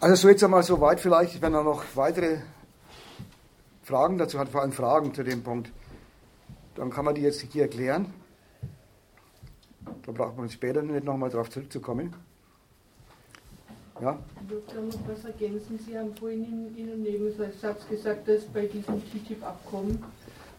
Also 0.00 0.16
so 0.16 0.28
jetzt 0.28 0.42
einmal 0.42 0.62
so 0.62 0.80
weit 0.80 1.00
vielleicht, 1.00 1.40
wenn 1.40 1.54
er 1.54 1.62
noch 1.62 1.82
weitere 1.94 2.38
Fragen 3.84 4.16
dazu 4.16 4.38
hat, 4.38 4.48
vor 4.48 4.62
allem 4.62 4.72
Fragen 4.72 5.14
zu 5.14 5.22
dem 5.22 5.42
Punkt, 5.42 5.70
dann 6.74 6.90
kann 6.90 7.04
man 7.04 7.14
die 7.14 7.20
jetzt 7.20 7.40
hier 7.40 7.62
erklären. 7.62 8.12
Da 10.06 10.12
braucht 10.12 10.36
man 10.36 10.48
später 10.48 10.82
nicht 10.82 11.04
nochmal 11.04 11.30
darauf 11.30 11.50
zurückzukommen. 11.50 12.14
Ja? 14.00 14.18
Ich 14.42 14.50
würde 14.50 14.72
gerne 14.72 14.88
noch 14.88 15.08
was 15.08 15.24
ergänzen. 15.24 15.78
Sie 15.78 15.98
haben 15.98 16.14
vorhin 16.16 16.74
in 16.76 16.76
Ihrem 16.76 17.02
Nebensatz 17.02 17.86
gesagt, 17.88 18.26
dass 18.26 18.44
bei 18.46 18.66
diesem 18.66 19.02
TTIP-Abkommen 19.04 20.02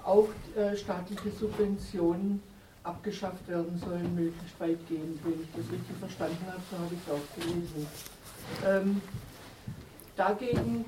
auch 0.03 0.27
äh, 0.55 0.77
staatliche 0.77 1.31
Subventionen 1.31 2.41
abgeschafft 2.83 3.47
werden 3.47 3.75
sollen, 3.79 4.13
möglichst 4.13 4.59
weitgehend. 4.59 5.19
Wenn 5.25 5.41
ich 5.41 5.49
das 5.55 5.71
richtig 5.71 5.97
verstanden 5.99 6.45
habe, 6.47 6.61
so 6.69 6.77
habe 6.77 6.93
ich 6.93 6.99
es 7.05 7.11
auch 7.11 7.41
gelesen. 7.41 7.87
Ähm, 8.65 9.01
dagegen 10.15 10.85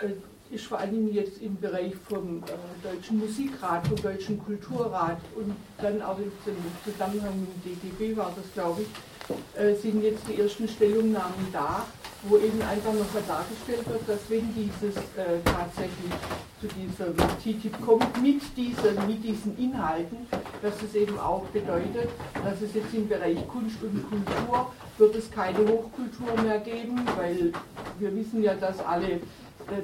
äh, 0.00 0.12
ist 0.52 0.66
vor 0.66 0.78
allem 0.78 1.12
jetzt 1.12 1.40
im 1.40 1.56
Bereich 1.58 1.94
vom 2.08 2.42
äh, 2.44 2.86
Deutschen 2.86 3.18
Musikrat, 3.18 3.86
vom 3.86 3.96
Deutschen 3.96 4.38
Kulturrat 4.44 5.18
und 5.34 5.54
dann 5.78 6.02
auch 6.02 6.18
im 6.18 6.30
Zusammenhang 6.84 7.40
mit 7.40 7.64
dem 7.64 7.80
DGB 7.80 8.16
war 8.16 8.32
das, 8.36 8.52
glaube 8.52 8.82
ich, 8.82 9.60
äh, 9.60 9.74
sind 9.74 10.02
jetzt 10.02 10.24
die 10.28 10.40
ersten 10.40 10.68
Stellungnahmen 10.68 11.46
da, 11.52 11.86
wo 12.24 12.36
eben 12.36 12.60
einfach 12.62 12.92
nochmal 12.92 13.22
dargestellt 13.26 13.88
wird, 13.88 14.06
dass 14.06 14.28
wenn 14.28 14.52
dieses 14.54 14.96
äh, 14.96 15.40
tatsächlich 15.44 16.12
zu 16.60 16.68
dieser 16.68 17.12
TTIP 17.38 17.80
kommt, 17.84 18.22
mit 18.22 18.40
diesen, 18.56 19.06
mit 19.06 19.24
diesen 19.24 19.58
Inhalten, 19.58 20.18
dass 20.60 20.74
es 20.82 20.94
eben 20.94 21.18
auch 21.18 21.44
bedeutet, 21.46 22.08
dass 22.44 22.60
es 22.60 22.74
jetzt 22.74 22.94
im 22.94 23.08
Bereich 23.08 23.36
Kunst 23.48 23.82
und 23.82 24.04
Kultur 24.08 24.70
wird 24.98 25.16
es 25.16 25.30
keine 25.30 25.58
Hochkultur 25.58 26.40
mehr 26.44 26.60
geben, 26.60 27.00
weil 27.16 27.52
wir 27.98 28.14
wissen 28.14 28.42
ja, 28.42 28.54
dass 28.54 28.78
alle 28.80 29.20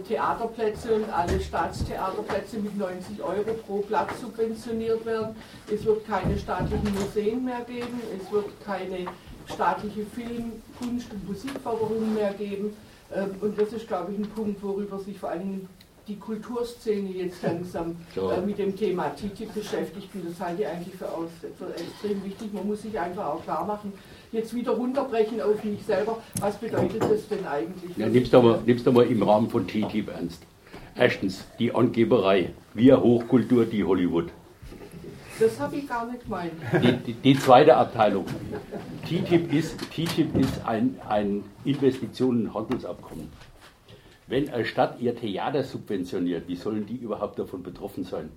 Theaterplätze 0.06 0.94
und 0.94 1.10
alle 1.10 1.40
Staatstheaterplätze 1.40 2.58
mit 2.58 2.76
90 2.76 3.22
Euro 3.22 3.54
pro 3.66 3.78
Platz 3.78 4.20
subventioniert 4.20 5.04
werden. 5.04 5.36
Es 5.72 5.84
wird 5.84 6.06
keine 6.06 6.38
staatlichen 6.38 6.94
Museen 6.94 7.44
mehr 7.44 7.60
geben, 7.66 8.00
es 8.16 8.30
wird 8.32 8.46
keine 8.64 9.06
staatliche 9.52 10.04
Film-, 10.06 10.62
Kunst- 10.78 11.12
und 11.12 11.28
Musikförderung 11.28 12.14
mehr 12.14 12.32
geben. 12.34 12.76
Ähm, 13.14 13.30
und 13.40 13.58
das 13.58 13.72
ist, 13.72 13.88
glaube 13.88 14.12
ich, 14.12 14.18
ein 14.18 14.28
Punkt, 14.30 14.62
worüber 14.62 14.98
sich 14.98 15.18
vor 15.18 15.30
allem 15.30 15.68
die 16.06 16.18
Kulturszene 16.18 17.10
jetzt 17.10 17.42
langsam 17.42 17.96
äh, 18.16 18.40
mit 18.40 18.58
dem 18.58 18.76
Thema 18.76 19.10
TTIP 19.14 19.54
beschäftigt. 19.54 20.08
Und 20.14 20.30
das 20.30 20.40
halte 20.40 20.62
ich 20.62 20.68
eigentlich 20.68 20.94
für, 20.94 21.10
aus, 21.10 21.28
für 21.58 21.74
extrem 21.74 22.24
wichtig. 22.24 22.52
Man 22.52 22.66
muss 22.66 22.82
sich 22.82 22.98
einfach 22.98 23.26
auch 23.26 23.42
klar 23.44 23.64
machen, 23.64 23.92
jetzt 24.32 24.54
wieder 24.54 24.72
runterbrechen 24.72 25.40
auf 25.40 25.62
mich 25.64 25.82
selber. 25.84 26.18
Was 26.40 26.56
bedeutet 26.56 27.02
das 27.02 27.28
denn 27.28 27.46
eigentlich? 27.46 27.96
Ja, 27.96 28.08
nimmst 28.08 28.32
du 28.32 28.42
mal, 28.42 28.60
nimmst 28.64 28.86
du 28.86 28.92
mal 28.92 29.06
im 29.06 29.22
Rahmen 29.22 29.48
von 29.50 29.66
TTIP 29.66 30.08
ernst. 30.08 30.42
Erstens, 30.96 31.44
die 31.58 31.74
Angeberei. 31.74 32.50
Wir 32.74 33.00
Hochkultur, 33.00 33.64
die 33.64 33.84
Hollywood. 33.84 34.30
Das 35.38 35.60
habe 35.60 35.76
ich 35.76 35.88
gar 35.88 36.10
nicht 36.10 36.24
gemeint. 36.24 36.52
Die, 36.82 36.92
die, 36.92 37.12
die, 37.12 37.38
zweite 37.38 37.76
Abteilung. 37.76 38.26
TTIP 39.04 39.52
ist, 39.52 39.78
TTIP 39.92 40.36
ist 40.36 40.66
ein, 40.66 40.98
ein 41.08 41.44
Investitionen- 41.64 42.48
und 42.48 42.54
Handelsabkommen. 42.54 43.28
Wenn 44.26 44.50
eine 44.50 44.64
Stadt 44.64 45.00
ihr 45.00 45.14
Theater 45.14 45.62
subventioniert, 45.62 46.48
wie 46.48 46.56
sollen 46.56 46.84
die 46.86 46.96
überhaupt 46.96 47.38
davon 47.38 47.62
betroffen 47.62 48.04
sein? 48.04 48.30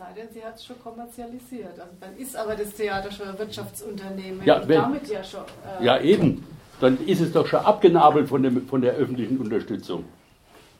Sei 0.00 0.12
denn, 0.16 0.28
sie 0.32 0.42
hat 0.42 0.56
es 0.56 0.64
schon 0.64 0.80
kommerzialisiert. 0.82 1.78
Also 1.78 1.92
dann 2.00 2.16
ist 2.16 2.34
aber 2.34 2.54
das 2.54 2.72
Theater 2.72 3.10
schon 3.10 3.28
ein 3.28 3.38
Wirtschaftsunternehmen. 3.38 4.40
Ja, 4.44 4.66
wenn, 4.66 4.80
damit 4.80 5.08
ja 5.08 5.22
schon. 5.22 5.42
Äh, 5.80 5.84
ja, 5.84 6.00
eben. 6.00 6.46
Dann 6.80 6.96
ist 7.06 7.20
es 7.20 7.32
doch 7.32 7.46
schon 7.46 7.60
abgenabelt 7.60 8.28
von, 8.28 8.42
dem, 8.42 8.66
von 8.66 8.80
der 8.80 8.94
öffentlichen 8.94 9.36
Unterstützung. 9.36 10.04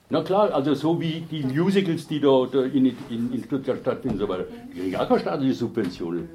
Na 0.09 0.23
klar, 0.23 0.55
also 0.55 0.73
so 0.75 0.99
wie 0.99 1.21
die 1.31 1.43
Musicals, 1.45 2.09
die 2.09 2.21
da, 2.21 2.47
da 2.51 2.63
in, 2.63 2.87
in, 2.87 3.33
in, 3.33 3.45
Stuttgart 3.45 3.79
stattfinden, 3.81 4.19
so 4.19 4.27
weiter, 4.27 4.47
die 4.75 4.81
kriegen 4.81 4.97
auch 4.97 5.07
keine 5.07 5.21
staatliche 5.21 5.55
Subventionen. 5.55 6.31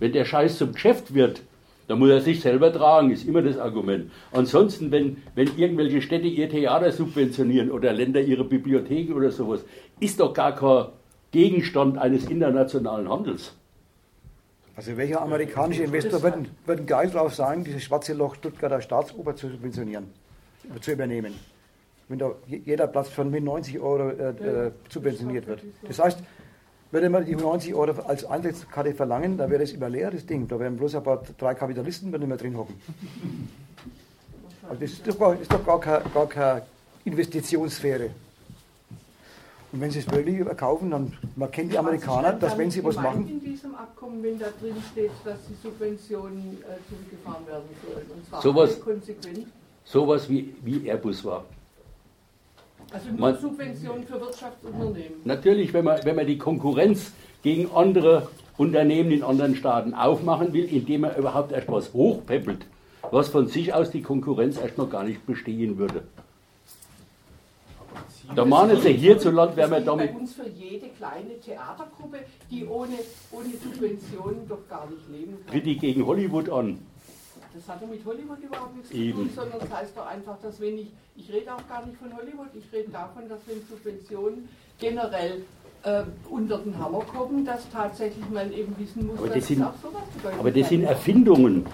Wenn 0.00 0.12
der 0.12 0.24
Scheiß 0.24 0.58
zum 0.58 0.72
Geschäft 0.72 1.14
wird, 1.14 1.42
dann 1.86 2.00
muss 2.00 2.10
er 2.10 2.20
sich 2.20 2.40
selber 2.40 2.72
tragen, 2.72 3.12
ist 3.12 3.26
immer 3.28 3.42
das 3.42 3.56
Argument. 3.56 4.10
Ansonsten, 4.32 4.90
wenn, 4.90 5.18
wenn 5.36 5.48
irgendwelche 5.56 6.02
Städte 6.02 6.26
ihr 6.26 6.48
Theater 6.48 6.90
subventionieren 6.90 7.70
oder 7.70 7.92
Länder 7.92 8.20
ihre 8.20 8.44
Bibliotheken 8.44 9.14
oder 9.14 9.30
sowas, 9.30 9.64
ist 10.00 10.18
doch 10.18 10.34
gar 10.34 10.54
kein 10.54 10.86
Gegenstand 11.34 11.98
eines 11.98 12.26
internationalen 12.26 13.08
Handels. 13.08 13.54
Also 14.76 14.96
welcher 14.96 15.20
amerikanische 15.20 15.82
Investor 15.82 16.22
wird, 16.22 16.46
wird 16.64 16.86
geil 16.86 17.10
drauf 17.10 17.34
sein, 17.34 17.64
dieses 17.64 17.82
schwarze 17.82 18.12
Loch 18.12 18.36
Stuttgarter 18.36 18.80
Staatsoper 18.80 19.34
zu 19.34 19.48
subventionieren, 19.48 20.06
zu 20.80 20.92
übernehmen? 20.92 21.34
Wenn 22.06 22.20
da 22.20 22.30
jeder 22.46 22.86
Platz 22.86 23.08
von 23.08 23.32
mit 23.32 23.42
90 23.42 23.80
Euro 23.80 24.10
äh, 24.10 24.66
äh, 24.66 24.70
subventioniert 24.88 25.48
wird. 25.48 25.62
Das 25.88 25.98
heißt, 25.98 26.20
würde 26.92 27.10
man 27.10 27.24
die 27.24 27.34
90 27.34 27.74
Euro 27.74 28.00
als 28.02 28.24
Eintrittskarte 28.24 28.94
verlangen, 28.94 29.36
dann 29.36 29.50
wäre 29.50 29.62
das 29.62 29.72
überleer, 29.72 30.12
das 30.12 30.26
Ding. 30.26 30.46
Da 30.46 30.60
wären 30.60 30.76
bloß 30.76 30.94
ein 30.94 31.02
paar 31.02 31.20
drei 31.36 31.54
Kapitalisten 31.54 32.12
nicht 32.12 32.26
mehr 32.28 32.36
drin 32.36 32.56
hocken. 32.56 32.74
Also 34.66 34.80
das 34.80 34.92
ist 34.92 35.06
doch, 35.06 35.18
gar, 35.18 35.38
ist 35.38 35.52
doch 35.52 35.66
gar, 35.66 35.78
keine, 35.78 36.04
gar 36.14 36.26
keine 36.26 36.62
Investitionssphäre. 37.04 38.12
Und 39.74 39.80
wenn 39.80 39.90
sie 39.90 39.98
es 39.98 40.08
wirklich 40.08 40.38
überkaufen, 40.38 40.92
dann 40.92 41.12
man 41.34 41.50
kennt 41.50 41.72
die 41.72 41.78
Amerikaner, 41.78 42.34
dass 42.34 42.56
wenn 42.56 42.70
sie 42.70 42.84
was 42.84 42.94
machen. 42.94 43.28
in 43.28 43.40
diesem 43.40 43.74
Abkommen, 43.74 44.22
wenn 44.22 44.38
da 44.38 44.46
drin 44.60 44.76
steht, 44.92 45.10
dass 45.24 45.38
die 45.48 45.54
Subventionen 45.60 46.58
äh, 46.62 46.78
zurückgefahren 46.88 47.44
werden 47.44 47.64
sollen. 47.84 48.06
Und 48.14 48.24
zwar 48.24 48.40
sowas, 48.40 48.80
konsequent. 48.80 49.48
Sowas 49.82 50.28
wie, 50.28 50.54
wie 50.62 50.88
Airbus 50.88 51.24
war. 51.24 51.44
Also 52.92 53.08
nur 53.08 53.18
man, 53.18 53.36
Subventionen 53.36 54.06
für 54.06 54.20
Wirtschaftsunternehmen. 54.20 55.18
Natürlich, 55.24 55.72
wenn 55.72 55.84
man, 55.86 56.04
wenn 56.04 56.14
man 56.14 56.26
die 56.28 56.38
Konkurrenz 56.38 57.10
gegen 57.42 57.68
andere 57.74 58.28
Unternehmen 58.56 59.10
in 59.10 59.24
anderen 59.24 59.56
Staaten 59.56 59.92
aufmachen 59.92 60.52
will, 60.52 60.66
indem 60.66 61.00
man 61.00 61.16
überhaupt 61.16 61.50
erst 61.50 61.66
was 61.66 61.92
hochpeppelt, 61.92 62.64
was 63.10 63.26
von 63.26 63.48
sich 63.48 63.74
aus 63.74 63.90
die 63.90 64.02
Konkurrenz 64.02 64.56
erst 64.56 64.78
noch 64.78 64.88
gar 64.88 65.02
nicht 65.02 65.26
bestehen 65.26 65.78
würde. 65.78 66.04
Da 68.34 68.44
meinen 68.44 68.80
Sie, 68.80 68.92
hierzulande 68.92 69.56
wären 69.56 69.70
wir 69.70 69.80
damit. 69.80 70.12
bei 70.12 70.18
uns 70.18 70.34
für 70.34 70.48
jede 70.48 70.88
kleine 70.88 71.38
Theatergruppe, 71.40 72.18
die 72.50 72.66
ohne, 72.66 72.94
ohne 73.30 73.50
Subventionen 73.62 74.48
doch 74.48 74.66
gar 74.68 74.88
nicht 74.88 75.08
leben 75.10 75.36
kann. 75.44 75.52
Tritt 75.52 75.66
die 75.66 75.76
gegen 75.76 76.06
Hollywood 76.06 76.48
an. 76.48 76.78
Das 77.54 77.68
hat 77.68 77.82
ja 77.82 77.86
mit 77.86 78.04
Hollywood 78.04 78.38
überhaupt 78.42 78.76
nichts 78.76 78.90
Eben. 78.90 79.12
zu 79.12 79.24
tun, 79.24 79.30
sondern 79.34 79.60
das 79.60 79.70
heißt 79.72 79.96
doch 79.96 80.06
einfach, 80.06 80.36
dass 80.42 80.60
wenn 80.60 80.78
ich, 80.78 80.88
ich 81.16 81.32
rede 81.32 81.54
auch 81.54 81.68
gar 81.68 81.86
nicht 81.86 81.96
von 81.98 82.16
Hollywood, 82.16 82.48
ich 82.54 82.64
rede 82.72 82.90
davon, 82.90 83.28
dass 83.28 83.38
wenn 83.46 83.58
Subventionen 83.68 84.48
generell 84.80 85.44
äh, 85.84 86.02
unter 86.28 86.58
den 86.58 86.76
Hammer 86.78 87.00
kommen, 87.00 87.44
dass 87.44 87.70
tatsächlich 87.70 88.28
man 88.30 88.52
eben 88.52 88.74
wissen 88.78 89.06
muss, 89.06 89.18
aber 89.18 89.28
dass 89.28 89.36
das 89.36 89.46
sind, 89.46 89.60
es 89.60 89.66
auch 89.66 89.74
sowas 89.82 90.02
bedeutet. 90.16 90.40
Aber 90.40 90.50
das 90.50 90.68
sind 90.68 90.82
Erfindungen, 90.82 91.66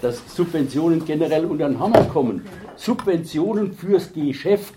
dass 0.00 0.34
Subventionen 0.34 1.04
generell 1.04 1.44
unter 1.44 1.68
den 1.68 1.78
Hammer 1.78 2.04
kommen. 2.04 2.36
Okay. 2.46 2.72
Subventionen 2.76 3.74
fürs 3.74 4.12
Geschäft 4.14 4.74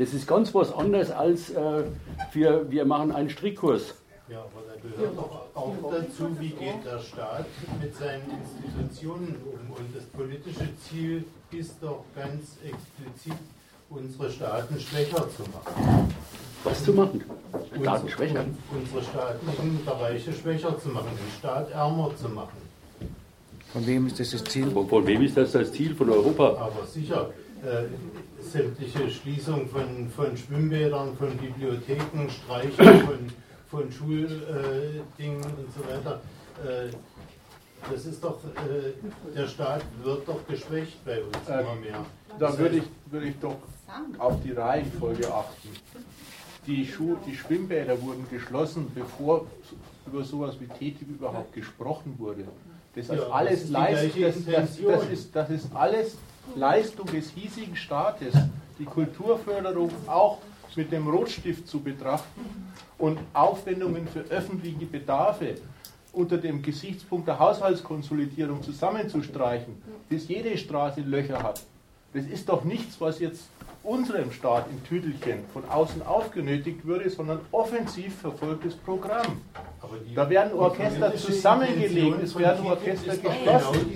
das 0.00 0.14
ist 0.14 0.26
ganz 0.26 0.54
was 0.54 0.72
anderes 0.72 1.10
als 1.10 1.50
äh, 1.50 1.84
für, 2.30 2.70
wir 2.70 2.86
machen 2.86 3.12
einen 3.12 3.28
Strickkurs. 3.28 3.94
Ja, 4.30 4.38
aber 4.38 4.62
da 4.66 4.88
gehört 4.88 5.18
doch 5.18 5.46
auch 5.54 5.76
dazu, 5.92 6.24
wie 6.38 6.48
geht 6.48 6.84
der 6.86 7.00
Staat 7.00 7.44
mit 7.82 7.94
seinen 7.94 8.22
Institutionen 8.40 9.36
um. 9.44 9.76
Und 9.76 9.94
das 9.94 10.04
politische 10.04 10.68
Ziel 10.78 11.24
ist 11.50 11.74
doch 11.82 12.04
ganz 12.16 12.56
explizit, 12.64 13.38
unsere 13.90 14.30
Staaten 14.30 14.80
schwächer 14.80 15.26
zu 15.36 15.42
machen. 15.52 16.14
Was 16.64 16.82
zu 16.82 16.94
machen? 16.94 17.22
Staaten 17.82 18.08
schwächer? 18.08 18.44
Unsere 18.72 19.02
staatlichen 19.02 19.84
Bereiche 19.84 20.32
schwächer 20.32 20.78
zu 20.78 20.88
machen, 20.88 21.10
den 21.10 21.38
Staat 21.38 21.70
ärmer 21.72 22.10
zu 22.16 22.28
machen. 22.30 22.56
Von 23.72 23.86
wem 23.86 24.06
ist 24.06 24.18
das 24.18 24.30
das 24.30 24.44
Ziel? 24.44 24.70
Von 24.70 25.06
wem 25.06 25.22
ist 25.22 25.36
das 25.36 25.52
das 25.52 25.72
Ziel? 25.72 25.94
Von 25.94 26.08
Europa? 26.08 26.56
Aber 26.58 26.86
sicher. 26.86 27.30
Äh, 27.62 28.42
sämtliche 28.42 29.10
Schließung 29.10 29.68
von, 29.68 30.08
von 30.08 30.34
Schwimmbädern, 30.34 31.14
von 31.16 31.36
Bibliotheken, 31.36 32.28
Streichen 32.30 33.06
von, 33.06 33.18
von 33.70 33.92
Schuldingen 33.92 35.42
und 35.42 35.68
so 35.74 35.84
weiter. 35.86 36.22
Äh, 36.64 36.90
das 37.90 38.06
ist 38.06 38.24
doch, 38.24 38.38
äh, 38.44 39.34
der 39.34 39.46
Staat 39.46 39.82
wird 40.02 40.26
doch 40.26 40.46
geschwächt 40.46 41.04
bei 41.04 41.22
uns 41.22 41.36
äh, 41.48 41.60
immer 41.60 41.74
mehr. 41.74 42.06
Da 42.38 42.56
würde 42.56 42.78
ich, 42.78 42.84
würde 43.10 43.28
ich 43.28 43.38
doch 43.38 43.56
auf 44.18 44.42
die 44.42 44.52
Reihenfolge 44.52 45.32
achten. 45.32 45.68
Die, 46.66 46.86
Schuh, 46.86 47.16
die 47.26 47.36
Schwimmbäder 47.36 48.00
wurden 48.00 48.26
geschlossen, 48.30 48.90
bevor 48.94 49.46
über 50.06 50.24
sowas 50.24 50.56
wie 50.60 50.66
TTIP 50.66 51.08
überhaupt 51.10 51.52
gesprochen 51.52 52.14
wurde. 52.18 52.44
Das 52.94 53.04
ist 53.04 53.14
ja, 53.14 53.28
alles 53.28 53.62
das, 53.62 53.70
Leist, 53.70 54.16
das, 54.18 54.44
das, 54.46 54.82
das, 54.82 55.06
ist, 55.10 55.36
das 55.36 55.50
ist 55.50 55.74
alles 55.74 56.16
Leistung 56.54 57.06
des 57.06 57.30
hiesigen 57.30 57.76
Staates, 57.76 58.34
die 58.78 58.84
Kulturförderung 58.84 59.90
auch 60.06 60.38
mit 60.76 60.92
dem 60.92 61.08
Rotstift 61.08 61.68
zu 61.68 61.80
betrachten 61.80 62.72
und 62.98 63.18
Aufwendungen 63.32 64.06
für 64.08 64.20
öffentliche 64.20 64.86
Bedarfe 64.86 65.56
unter 66.12 66.38
dem 66.38 66.62
Gesichtspunkt 66.62 67.28
der 67.28 67.38
Haushaltskonsolidierung 67.38 68.62
zusammenzustreichen, 68.62 69.80
bis 70.08 70.28
jede 70.28 70.56
Straße 70.56 71.00
Löcher 71.02 71.42
hat. 71.42 71.62
Das 72.12 72.26
ist 72.26 72.48
doch 72.48 72.64
nichts, 72.64 73.00
was 73.00 73.20
jetzt 73.20 73.44
unserem 73.82 74.32
Staat 74.32 74.66
im 74.70 74.84
Tüdelchen 74.84 75.44
von 75.52 75.64
außen 75.68 76.02
aufgenötigt 76.02 76.84
würde, 76.84 77.08
sondern 77.08 77.40
offensiv 77.52 78.16
verfolgtes 78.16 78.74
Programm. 78.74 79.40
da 80.14 80.28
werden 80.28 80.52
Orchester 80.52 81.14
zusammengelegt, 81.14 82.22
es 82.22 82.36
werden 82.36 82.66
Orchester 82.66 83.16
geschlossen. 83.16 83.86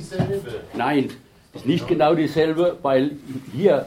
Nein, 0.75 1.11
ist 1.55 1.67
nicht 1.67 1.87
genau 1.87 2.15
dieselbe, 2.15 2.79
weil 2.83 3.17
hier, 3.53 3.87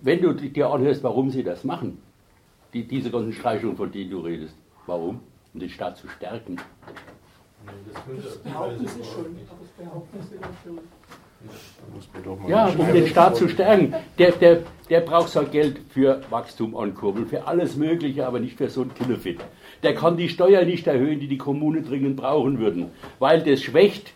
wenn 0.00 0.20
du 0.20 0.32
dir 0.32 0.70
anhörst, 0.70 1.02
warum 1.02 1.30
sie 1.30 1.42
das 1.42 1.64
machen, 1.64 1.98
die, 2.72 2.84
diese 2.84 3.10
ganzen 3.10 3.32
Streichungen, 3.32 3.76
von 3.76 3.90
denen 3.90 4.10
du 4.10 4.20
redest, 4.20 4.54
warum? 4.86 5.20
Um 5.54 5.60
den 5.60 5.68
Staat 5.68 5.96
zu 5.98 6.08
stärken. 6.08 6.56
Das 7.66 8.38
behaupten 8.38 8.86
sie 8.86 9.04
schon, 9.04 9.36
das 9.36 9.68
behaupten 9.78 10.18
sie 10.22 10.36
schon. 10.64 10.78
Ja, 12.48 12.68
um 12.68 12.92
den 12.92 13.06
Staat 13.08 13.36
zu 13.36 13.48
stärken. 13.48 13.94
Der, 14.18 14.32
der, 14.32 14.58
der 14.88 15.00
braucht 15.00 15.30
sein 15.30 15.50
Geld 15.50 15.80
für 15.90 16.20
Wachstum 16.30 16.76
ankurbeln, 16.76 17.26
für 17.26 17.46
alles 17.46 17.76
Mögliche, 17.76 18.26
aber 18.26 18.38
nicht 18.38 18.56
für 18.56 18.68
so 18.68 18.82
ein 18.82 18.94
Killefit. 18.94 19.40
Der 19.82 19.94
kann 19.94 20.16
die 20.16 20.28
Steuer 20.28 20.64
nicht 20.64 20.86
erhöhen, 20.86 21.18
die 21.18 21.26
die 21.26 21.38
Kommune 21.38 21.82
dringend 21.82 22.16
brauchen 22.16 22.60
würden, 22.60 22.90
weil 23.18 23.42
das 23.42 23.62
schwächt 23.62 24.12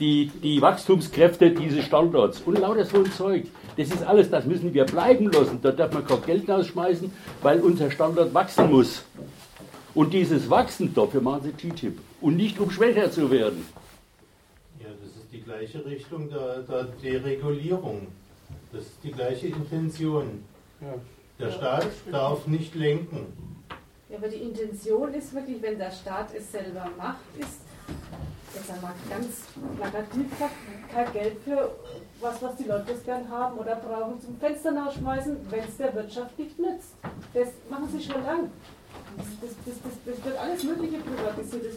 die, 0.00 0.30
die 0.42 0.60
Wachstumskräfte 0.60 1.50
dieses 1.50 1.84
Standorts 1.84 2.40
und 2.40 2.58
lauter 2.58 2.84
so 2.84 2.98
ein 2.98 3.12
Zeug. 3.12 3.46
Das 3.76 3.88
ist 3.88 4.02
alles, 4.02 4.30
das 4.30 4.44
müssen 4.44 4.74
wir 4.74 4.84
bleiben 4.84 5.30
lassen. 5.30 5.58
Da 5.62 5.70
darf 5.70 5.92
man 5.92 6.04
kein 6.04 6.22
Geld 6.22 6.48
rausschmeißen, 6.48 7.12
weil 7.42 7.60
unser 7.60 7.90
Standort 7.90 8.34
wachsen 8.34 8.70
muss. 8.70 9.04
Und 9.94 10.12
dieses 10.12 10.48
Wachsen, 10.50 10.92
dafür 10.94 11.20
machen 11.20 11.42
sie 11.44 11.70
TTIP. 11.70 11.98
Und 12.20 12.36
nicht 12.36 12.58
um 12.58 12.70
schwächer 12.70 13.10
zu 13.10 13.30
werden 13.30 13.64
die 15.32 15.40
gleiche 15.40 15.84
Richtung 15.84 16.28
der, 16.28 16.58
der 16.62 16.84
Deregulierung. 16.84 18.06
Das 18.72 18.82
ist 18.82 18.98
die 19.02 19.10
gleiche 19.10 19.48
Intention. 19.48 20.44
Ja. 20.80 20.94
Der 21.38 21.50
Staat 21.50 21.88
darf 22.10 22.46
nicht 22.46 22.74
lenken. 22.74 23.32
Ja, 24.08 24.18
aber 24.18 24.28
die 24.28 24.36
Intention 24.36 25.14
ist 25.14 25.34
wirklich, 25.34 25.60
wenn 25.62 25.78
der 25.78 25.90
Staat 25.90 26.34
es 26.34 26.52
selber 26.52 26.88
macht, 26.98 27.24
ist, 27.38 27.60
jetzt 28.54 28.70
einmal 28.70 28.92
ganz 29.08 29.26
plakativ 29.76 30.26
kein 30.92 31.12
Geld 31.12 31.36
für 31.44 31.70
was, 32.20 32.42
was 32.42 32.56
die 32.56 32.64
Leute 32.64 32.94
gern 33.04 33.28
haben 33.28 33.58
oder 33.58 33.76
brauchen 33.76 34.20
zum 34.20 34.38
Fenster 34.38 34.72
nachschmeißen, 34.72 35.36
wenn 35.50 35.64
es 35.64 35.76
der 35.76 35.94
Wirtschaft 35.94 36.38
nicht 36.38 36.58
nützt. 36.58 36.94
Das 37.34 37.48
machen 37.68 37.88
sie 37.92 38.02
schon 38.02 38.22
lang. 38.24 38.50
Das, 39.16 39.26
das, 39.40 39.76
das, 39.84 39.94
das 40.06 40.24
wird 40.24 40.38
alles 40.38 40.62
Mögliche 40.64 40.98
privatisiert. 40.98 41.66
Das 41.66 41.76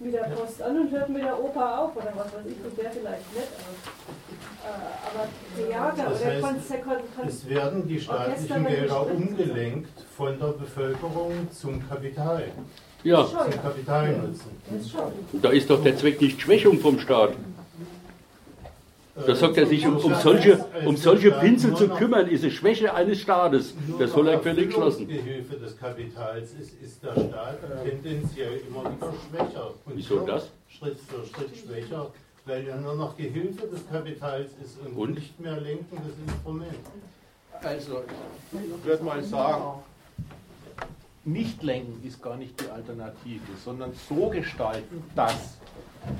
mit 0.00 0.14
der 0.14 0.30
Post 0.34 0.62
an 0.62 0.78
und 0.78 0.90
hört 0.90 1.08
mit 1.10 1.22
der 1.22 1.38
Oper 1.38 1.82
auf 1.82 1.96
oder 1.96 2.12
was 2.16 2.26
weiß 2.32 2.46
ich, 2.46 2.64
und 2.64 2.78
der 2.78 2.90
vielleicht 2.90 3.34
nicht. 3.34 3.48
Aber, 4.64 5.24
äh, 5.24 5.68
aber 5.68 5.68
Theater 5.68 6.10
das 6.10 6.22
oder 6.22 6.30
heißt, 6.30 6.82
Kon 6.82 6.96
Kon 7.16 7.28
Es 7.28 7.48
werden 7.48 7.86
die 7.86 8.00
staatlichen 8.00 8.66
Gelder 8.66 9.06
umgelenkt 9.06 10.00
von 10.16 10.38
der 10.38 10.46
Bevölkerung 10.48 11.50
zum 11.52 11.86
Kapital. 11.86 12.44
Ja. 13.02 13.28
Da 15.42 15.50
ist 15.50 15.70
doch 15.70 15.82
der 15.82 15.96
Zweck 15.96 16.20
nicht 16.20 16.40
Schwächung 16.40 16.78
vom 16.78 16.98
Staat. 16.98 17.32
Da 19.26 19.34
sagt 19.34 19.56
er 19.58 19.66
sich, 19.66 19.86
um, 19.86 19.96
um, 19.96 20.14
solche, 20.14 20.64
um 20.84 20.96
solche 20.96 21.30
Pinsel 21.32 21.74
zu 21.74 21.88
kümmern, 21.88 22.28
ist 22.28 22.44
es 22.44 22.54
Schwäche 22.54 22.94
eines 22.94 23.20
Staates. 23.20 23.74
Das 23.98 24.12
soll 24.12 24.28
er 24.28 24.40
völlig 24.40 24.68
geschlossen. 24.68 25.06
Die 25.08 25.18
Hilfe 25.18 25.56
des 25.56 25.78
Kapitals 25.78 26.52
ist, 26.52 26.80
ist 26.82 27.02
der 27.02 27.12
Staat 27.12 27.58
tendenziell 27.84 28.60
immer 28.68 28.84
wieder 28.84 29.12
schwächer. 29.28 29.74
Und 29.84 29.96
Wieso 29.96 30.20
das? 30.20 30.48
Schritt 30.68 30.98
für 31.00 31.26
Schritt 31.26 31.50
schwächer, 31.56 32.10
weil 32.46 32.66
er 32.66 32.76
nur 32.76 32.94
noch 32.94 33.16
Gehilfe 33.16 33.66
des 33.66 33.86
Kapitals 33.90 34.50
ist 34.64 34.78
und, 34.84 34.96
und? 34.96 35.14
nicht 35.14 35.38
mehr 35.38 35.60
lenkendes 35.60 36.14
Instrument. 36.26 36.70
Also, 37.62 38.02
ich 38.52 38.86
würde 38.86 39.04
mal 39.04 39.22
sagen, 39.22 39.82
nicht 41.24 41.62
lenken 41.62 42.02
ist 42.06 42.22
gar 42.22 42.36
nicht 42.36 42.60
die 42.60 42.70
Alternative, 42.70 43.40
sondern 43.62 43.92
so 44.08 44.28
gestalten, 44.28 45.04
dass 45.14 45.58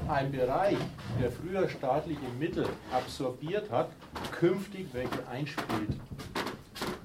ein 0.09 0.30
Bereich, 0.30 0.76
der 1.20 1.30
früher 1.30 1.68
staatliche 1.68 2.20
Mittel 2.38 2.66
absorbiert 2.92 3.70
hat, 3.70 3.90
künftig 4.32 4.88
welche 4.92 5.26
einspielt. 5.28 5.98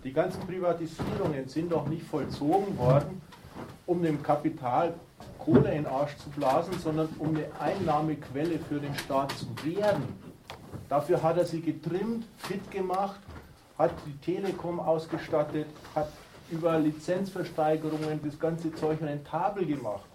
Die 0.03 0.11
ganzen 0.11 0.45
Privatisierungen 0.45 1.47
sind 1.47 1.71
doch 1.71 1.87
nicht 1.87 2.03
vollzogen 2.03 2.77
worden, 2.77 3.21
um 3.85 4.03
dem 4.03 4.21
Kapital 4.21 4.93
Kohle 5.39 5.69
in 5.71 5.83
den 5.83 5.87
Arsch 5.87 6.17
zu 6.17 6.29
blasen, 6.31 6.77
sondern 6.79 7.07
um 7.19 7.29
eine 7.29 7.47
Einnahmequelle 7.59 8.59
für 8.59 8.79
den 8.79 8.95
Staat 8.95 9.31
zu 9.31 9.47
werden. 9.63 10.03
Dafür 10.89 11.23
hat 11.23 11.37
er 11.37 11.45
sie 11.45 11.61
getrimmt, 11.61 12.25
fit 12.37 12.69
gemacht, 12.71 13.19
hat 13.77 13.91
die 14.05 14.17
Telekom 14.17 14.79
ausgestattet, 14.79 15.67
hat 15.95 16.09
über 16.51 16.77
Lizenzversteigerungen 16.79 18.19
das 18.23 18.39
ganze 18.39 18.73
Zeug 18.73 19.01
rentabel 19.01 19.65
gemacht 19.65 20.05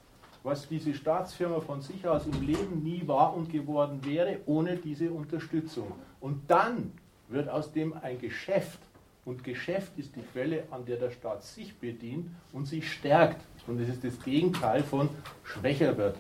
was 0.43 0.67
diese 0.69 0.95
Staatsfirma 0.95 1.61
von 1.61 1.83
sich 1.83 2.07
aus 2.07 2.27
im 2.27 2.47
Leben 2.47 2.83
nie 2.83 3.03
war 3.07 3.35
und 3.37 3.51
geworden 3.51 4.01
wäre, 4.05 4.39
ohne 4.47 4.77
diese 4.77 5.11
Unterstützung. 5.11 5.93
Und 6.21 6.51
dann 6.51 6.93
wird 7.29 7.49
aus 7.49 7.73
dem 7.73 7.95
ein 8.03 8.19
Geschäft. 8.19 8.79
Und 9.25 9.45
Geschäft 9.45 9.93
ist 9.99 10.17
die 10.17 10.23
Quelle, 10.33 10.65
an 10.71 10.85
der 10.87 10.97
der 10.97 11.11
Staat 11.11 11.45
sich 11.45 11.77
bedient 11.77 12.31
und 12.53 12.67
sich 12.67 12.91
stärkt. 12.91 13.41
Und 13.67 13.81
es 13.81 13.89
ist 13.89 14.03
das 14.03 14.21
Gegenteil 14.23 14.83
von 14.83 15.11
schwächer 15.45 15.97
wird. 15.97 16.17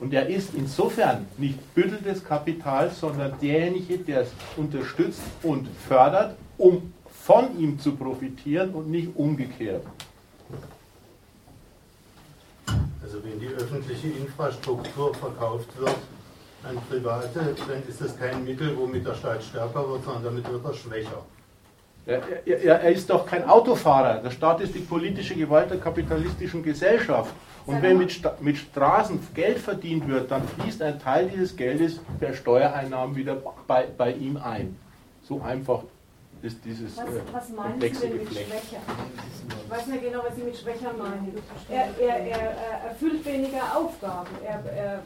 Und 0.00 0.12
er 0.12 0.28
ist 0.28 0.54
insofern 0.54 1.26
nicht 1.38 1.74
Büttel 1.74 1.98
des 1.98 2.24
Kapitals, 2.24 3.00
sondern 3.00 3.38
derjenige, 3.40 3.98
der 3.98 4.22
es 4.22 4.32
unterstützt 4.56 5.22
und 5.42 5.68
fördert, 5.88 6.36
um 6.56 6.92
von 7.28 7.58
ihm 7.58 7.78
zu 7.78 7.94
profitieren 7.94 8.70
und 8.70 8.90
nicht 8.90 9.14
umgekehrt. 9.14 9.84
Also 13.02 13.22
wenn 13.22 13.38
die 13.38 13.48
öffentliche 13.48 14.08
Infrastruktur 14.08 15.14
verkauft 15.14 15.68
wird 15.78 15.96
an 16.62 16.78
Private, 16.88 17.54
dann 17.68 17.82
ist 17.86 18.00
das 18.00 18.18
kein 18.18 18.42
Mittel, 18.46 18.74
womit 18.78 19.06
der 19.06 19.14
Staat 19.14 19.42
stärker 19.42 19.86
wird, 19.90 20.04
sondern 20.04 20.24
damit 20.24 20.50
wird 20.50 20.64
er 20.64 20.72
schwächer. 20.72 21.22
Er, 22.06 22.22
er, 22.46 22.80
er, 22.80 22.92
ist 22.92 23.10
doch 23.10 23.26
kein 23.26 23.46
Autofahrer. 23.46 24.22
Der 24.22 24.30
Staat 24.30 24.62
ist 24.62 24.74
die 24.74 24.86
politische 24.94 25.34
Gewalt 25.34 25.70
der 25.70 25.80
kapitalistischen 25.80 26.62
Gesellschaft. 26.62 27.34
Und 27.66 27.82
wenn 27.82 27.98
mit, 27.98 28.22
mit 28.40 28.56
Straßen 28.56 29.20
Geld 29.34 29.58
verdient 29.58 30.08
wird, 30.08 30.30
dann 30.30 30.48
fließt 30.48 30.80
ein 30.80 30.98
Teil 30.98 31.28
dieses 31.28 31.54
Geldes 31.54 32.00
per 32.18 32.32
Steuereinnahmen 32.32 33.14
wieder 33.14 33.36
bei, 33.66 33.86
bei 33.98 34.12
ihm 34.12 34.38
ein. 34.38 34.78
So 35.22 35.42
einfach 35.42 35.82
ist 36.42 36.64
dieses 36.64 36.96
was, 36.96 37.04
äh, 37.04 37.20
was 37.32 37.48
meinen 37.50 37.80
Sie 37.80 37.88
denn 37.88 38.16
mit 38.16 38.28
Schwächer? 38.28 38.80
Ich 39.64 39.70
weiß 39.70 39.86
nicht 39.88 40.02
genau, 40.02 40.20
was 40.24 40.36
Sie 40.36 40.42
mit 40.42 40.56
Schwächer 40.56 40.92
meinen. 40.92 41.36
Er, 41.68 41.86
er, 42.00 42.16
er, 42.26 42.84
erfüllt 42.90 43.24
weniger 43.24 43.76
Aufgaben. 43.76 44.28
Er, 44.44 44.64
er 44.72 45.02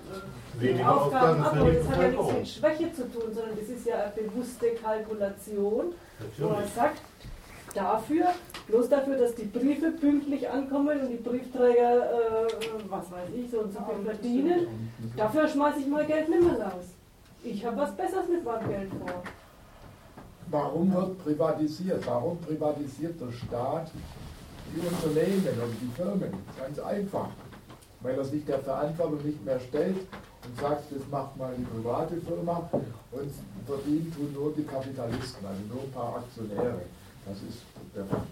weniger 0.59 0.95
Aufgaben, 0.95 1.43
Aufgaben 1.43 1.75
Das 1.75 1.89
hat 1.89 2.03
ja 2.03 2.09
nichts 2.09 2.33
mit 2.33 2.49
Schwäche 2.49 2.93
zu 2.93 3.11
tun, 3.11 3.33
sondern 3.35 3.57
das 3.59 3.69
ist 3.69 3.87
ja 3.87 4.05
eine 4.05 4.13
bewusste 4.13 4.67
Kalkulation, 4.75 5.95
Natürlich. 6.19 6.41
wo 6.41 6.61
er 6.61 6.69
sagt, 6.69 7.01
dafür, 7.75 8.27
bloß 8.69 8.89
dafür, 8.89 9.17
dass 9.17 9.35
die 9.35 9.45
Briefe 9.45 9.91
pünktlich 9.93 10.49
ankommen 10.49 11.01
und 11.01 11.09
die 11.11 11.17
Briefträger, 11.17 12.13
äh, 12.13 12.47
was 12.89 13.11
weiß 13.11 13.29
ich, 13.35 13.51
so 13.51 13.61
und 13.61 13.73
so 13.73 13.81
viel 13.81 14.05
verdienen, 14.05 14.91
dafür 15.17 15.49
schmeiße 15.49 15.81
ich 15.81 15.87
mal 15.87 16.05
Geld 16.05 16.29
nicht 16.29 16.43
mehr 16.43 16.61
raus. 16.61 16.85
Ich 17.43 17.65
habe 17.65 17.77
was 17.79 17.97
Besseres 17.97 18.29
mit 18.29 18.45
meinem 18.45 18.69
Geld 18.69 18.91
vor. 18.91 19.23
Warum 20.53 20.95
wird 20.95 21.25
privatisiert? 21.25 22.07
Warum 22.07 22.39
privatisiert 22.39 23.19
der 23.19 23.33
Staat 23.33 23.91
die 24.75 24.87
Unternehmen 24.87 25.61
und 25.65 25.75
die 25.81 25.91
Firmen? 25.97 26.31
Ganz 26.61 26.79
einfach. 26.79 27.29
Weil 28.03 28.19
er 28.19 28.25
sich 28.25 28.45
der 28.45 28.59
Verantwortung 28.59 29.25
nicht 29.25 29.43
mehr 29.47 29.59
stellt 29.59 29.97
und 29.97 30.61
sagt, 30.61 30.93
das 30.93 31.09
macht 31.11 31.39
mal 31.39 31.55
die 31.57 31.65
private 31.65 32.17
Firma 32.21 32.69
und 33.13 33.31
verdient 33.67 34.15
tun 34.15 34.31
nur 34.35 34.53
die 34.53 34.65
Kapitalisten, 34.65 35.47
also 35.47 35.61
nur 35.73 35.85
ein 35.85 35.93
paar 35.93 36.17
Aktionäre. 36.17 36.83
Das 37.25 37.37
ist 37.49 37.63
der 37.97 38.05
Fakt. 38.05 38.27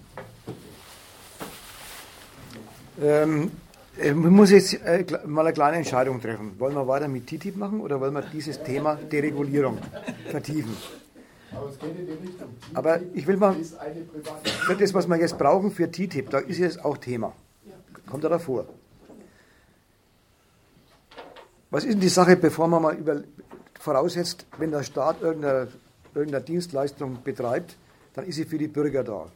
Ähm, 3.01 3.51
ich 3.97 4.05
äh, 4.05 4.13
muss 4.13 4.51
jetzt 4.51 4.75
äh, 4.75 5.07
mal 5.27 5.47
eine 5.47 5.55
kleine 5.55 5.79
Entscheidung 5.79 6.21
treffen. 6.21 6.53
Wollen 6.59 6.75
wir 6.75 6.87
weiter 6.87 7.09
mit 7.09 7.29
TTIP 7.29 7.57
machen 7.57 7.81
oder 7.81 7.99
wollen 7.99 8.13
wir 8.13 8.23
dieses 8.23 8.63
Thema 8.63 8.97
Deregulierung 8.97 9.79
vertiefen? 10.31 10.77
Aber 12.75 13.01
ich 13.15 13.27
will 13.27 13.37
mal, 13.37 13.57
für 14.67 14.77
das, 14.77 14.95
was 14.95 15.07
wir 15.07 15.17
jetzt 15.17 15.37
brauchen 15.37 15.71
für 15.71 15.91
TTIP, 15.91 16.31
da 16.31 16.39
ist 16.39 16.59
jetzt 16.59 16.85
auch 16.85 16.97
Thema. 16.97 17.33
Kommt 18.07 18.25
da 18.25 18.29
davor? 18.29 18.67
Was 21.71 21.85
ist 21.85 21.95
denn 21.95 22.01
die 22.01 22.09
Sache, 22.09 22.37
bevor 22.37 22.67
man 22.67 22.83
mal 22.83 22.95
über, 22.97 23.23
voraussetzt, 23.79 24.47
wenn 24.59 24.71
der 24.71 24.83
Staat 24.83 25.23
irgendeine, 25.23 25.69
irgendeine 26.15 26.45
Dienstleistung 26.45 27.23
betreibt, 27.23 27.77
dann 28.15 28.27
ist 28.27 28.37
sie 28.37 28.45
für 28.45 28.59
die 28.59 28.69
Bürger 28.69 29.05
da. 29.05 29.27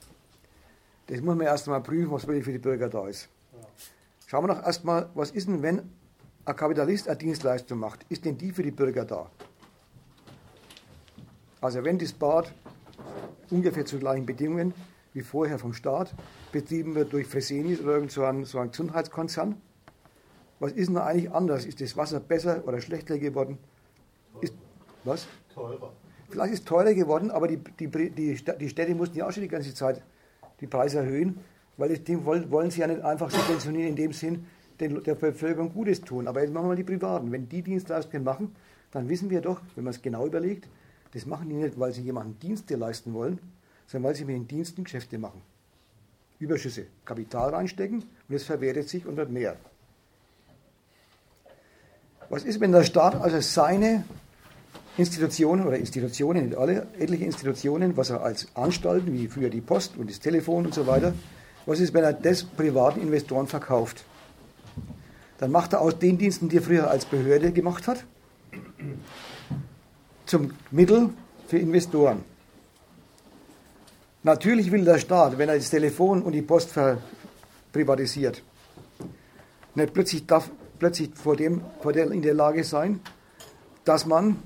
Das 1.07 1.21
muss 1.21 1.37
man 1.37 1.47
erst 1.47 1.69
einmal 1.69 1.83
prüfen, 1.83 2.11
was 2.11 2.27
wirklich 2.27 2.45
für 2.45 2.53
die 2.53 2.59
Bürger 2.59 2.89
da 2.89 3.07
ist. 3.09 3.29
Schauen 4.27 4.45
wir 4.45 4.55
doch 4.55 4.65
erstmal, 4.65 5.09
was 5.15 5.31
ist 5.31 5.47
denn, 5.47 5.63
wenn 5.63 5.83
ein 6.45 6.57
Kapitalist 6.57 7.09
eine 7.09 7.17
Dienstleistung 7.17 7.79
macht, 7.79 8.05
ist 8.09 8.25
denn 8.25 8.37
die 8.37 8.51
für 8.53 8.63
die 8.63 8.71
Bürger 8.71 9.05
da? 9.05 9.31
Also 11.65 11.83
wenn 11.83 11.97
das 11.97 12.13
Bad 12.13 12.53
ungefähr 13.51 13.87
zu 13.87 13.99
gleichen 13.99 14.27
Bedingungen 14.27 14.75
wie 15.15 15.23
vorher 15.23 15.59
vom 15.59 15.73
Staat 15.73 16.15
betrieben 16.53 16.95
wird 16.95 17.11
durch 17.15 17.27
Fresenius 17.27 17.81
oder 17.81 17.95
irgend 17.95 18.13
so 18.13 18.23
ein, 18.23 18.45
so 18.45 18.61
Gesundheitskonzern, 18.61 19.57
was 20.61 20.73
ist 20.73 20.89
denn 20.89 20.99
eigentlich 20.99 21.33
anders? 21.33 21.65
Ist 21.65 21.81
das 21.81 21.97
Wasser 21.97 22.21
besser 22.21 22.63
oder 22.67 22.83
schlechter 22.83 23.19
geworden? 23.19 23.57
Ist, 24.43 24.53
was? 25.05 25.27
Teurer. 25.55 25.91
Vielleicht 26.29 26.53
ist 26.53 26.59
es 26.59 26.65
teurer 26.67 26.93
geworden, 26.93 27.31
aber 27.31 27.49
die, 27.49 27.57
die, 27.57 27.89
die, 27.89 28.35
die 28.61 28.69
Städte 28.69 28.95
mussten 28.95 29.17
ja 29.17 29.27
auch 29.27 29.33
schon 29.33 29.45
die 29.45 29.49
ganze 29.49 29.73
Zeit 29.73 30.03
die 30.61 30.67
Preise 30.67 30.99
erhöhen, 30.99 31.39
weil 31.79 31.89
das 31.89 32.05
Ding 32.05 32.27
wollen, 32.27 32.51
wollen 32.51 32.71
sie 32.71 32.83
ja 32.83 32.89
nicht 32.89 33.01
einfach 33.01 33.31
subventionieren 33.31 33.89
in 33.89 33.97
dem 33.97 34.13
Sinn, 34.13 34.45
den, 34.81 35.03
der 35.03 35.15
Bevölkerung 35.15 35.73
Gutes 35.73 36.03
tun. 36.03 36.29
Aber 36.29 36.43
jetzt 36.43 36.53
machen 36.53 36.65
wir 36.65 36.69
mal 36.69 36.77
die 36.77 36.85
Privaten. 36.85 37.33
Wenn 37.33 37.49
die 37.49 37.63
Dienstleistungen 37.63 38.23
machen, 38.23 38.55
dann 38.91 39.09
wissen 39.09 39.31
wir 39.31 39.41
doch, 39.41 39.63
wenn 39.77 39.85
man 39.85 39.95
es 39.95 40.03
genau 40.03 40.27
überlegt, 40.27 40.69
das 41.15 41.27
machen 41.27 41.49
die 41.49 41.55
nicht, 41.55 41.79
weil 41.79 41.93
sie 41.93 42.03
jemanden 42.03 42.39
Dienste 42.41 42.75
leisten 42.75 43.15
wollen, 43.15 43.39
sondern 43.87 44.09
weil 44.09 44.17
sie 44.17 44.25
mit 44.25 44.35
den 44.35 44.49
Diensten 44.49 44.85
Geschäfte 44.85 45.17
machen. 45.17 45.41
Überschüsse, 46.41 46.87
Kapital 47.05 47.55
reinstecken 47.55 48.05
und 48.29 48.35
es 48.35 48.43
verwertet 48.43 48.89
sich 48.89 49.07
und 49.07 49.17
wird 49.17 49.31
mehr. 49.31 49.57
Was 52.29 52.43
ist, 52.43 52.61
wenn 52.61 52.73
der 52.73 52.83
Staat 52.83 53.15
also 53.15 53.41
seine 53.41 54.05
Institutionen 54.97 55.67
oder 55.67 55.77
Institutionen, 55.77 56.47
nicht 56.47 56.59
alle, 56.59 56.89
etliche 56.99 57.25
Institutionen, 57.25 57.97
was 57.97 58.11
er 58.11 58.23
als 58.23 58.49
Anstalten, 58.57 59.13
wie 59.13 59.29
früher 59.29 59.51
die 59.51 59.61
Post 59.61 59.97
und 59.97 60.11
das 60.11 60.19
Telefon 60.19 60.67
und 60.67 60.75
so 60.75 60.87
weiter, 60.87 61.15
was 61.67 61.81
ist, 61.81 61.95
wenn 61.95 62.05
er 62.05 62.13
das 62.13 62.43
privaten 62.43 63.01
Investoren 63.01 63.47
verkauft? 63.47 64.05
Dann 65.39 65.53
macht 65.53 65.73
er 65.73 65.81
aus 65.81 65.99
den 65.99 66.19
Diensten, 66.19 66.49
die 66.49 66.57
er 66.57 66.63
früher 66.63 66.91
als 66.91 67.05
Behörde 67.05 67.53
gemacht 67.53 67.87
hat, 67.87 68.05
zum 70.35 70.51
Mittel 70.73 71.11
für 71.47 71.59
Investoren. 71.59 72.25
Natürlich 74.25 74.73
will 74.73 74.85
der 74.85 74.99
Staat, 74.99 75.39
wenn 75.39 75.49
er 75.49 75.55
das 75.55 75.71
Telefon 75.71 76.23
und 76.23 76.33
die 76.33 76.43
Post 76.43 76.73
privatisiert, 77.73 78.43
nicht 79.77 79.95
plötzlich, 79.95 80.27
darf, 80.27 80.51
plötzlich 80.81 81.11
vor 81.15 81.37
dem, 81.37 81.61
vor 81.81 81.93
der, 81.93 82.11
in 82.11 82.21
der 82.21 82.35
Lage 82.35 82.65
sein, 82.65 82.99
dass 83.85 84.07
man 84.07 84.43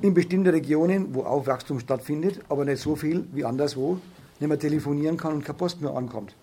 in 0.00 0.14
bestimmten 0.14 0.48
Regionen, 0.48 1.14
wo 1.14 1.24
auch 1.24 1.46
Wachstum 1.46 1.78
stattfindet, 1.78 2.40
aber 2.48 2.64
nicht 2.64 2.80
so 2.80 2.96
viel 2.96 3.26
wie 3.32 3.44
anderswo, 3.44 4.00
nicht 4.40 4.48
mehr 4.48 4.58
telefonieren 4.58 5.18
kann 5.18 5.34
und 5.34 5.44
keine 5.44 5.58
Post 5.58 5.82
mehr 5.82 5.94
ankommt. 5.94 6.34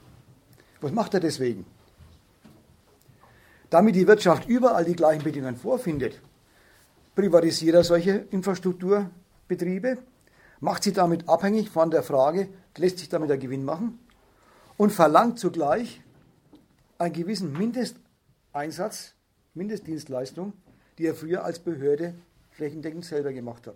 Was 0.80 0.91
macht 0.91 1.15
er 1.15 1.21
deswegen? 1.21 1.65
Damit 3.71 3.95
die 3.95 4.05
Wirtschaft 4.05 4.47
überall 4.47 4.86
die 4.86 4.95
gleichen 4.95 5.24
Bedingungen 5.24 5.55
vorfindet, 5.55 6.21
privatisiert 7.16 7.76
er 7.76 7.84
solche 7.84 8.26
Infrastrukturbetriebe, 8.32 9.97
macht 10.59 10.84
sie 10.84 10.93
damit 10.93 11.28
abhängig 11.28 11.70
von 11.70 11.91
der 11.91 12.03
Frage, 12.03 12.47
lässt 12.78 12.99
sich 12.99 13.09
damit 13.09 13.30
der 13.30 13.38
Gewinn 13.38 13.66
machen 13.66 13.99
und 14.78 14.91
verlangt 14.91 15.39
zugleich 15.39 16.01
einen 16.97 17.14
gewissen 17.14 17.53
Mindesteinsatz, 17.53 19.14
Mindestdienstleistung, 19.53 20.53
die 20.97 21.05
er 21.05 21.16
früher 21.16 21.43
als 21.43 21.59
Behörde 21.59 22.16
flächendeckend 22.51 23.05
selber 23.05 23.34
gemacht 23.34 23.68
hat. 23.68 23.76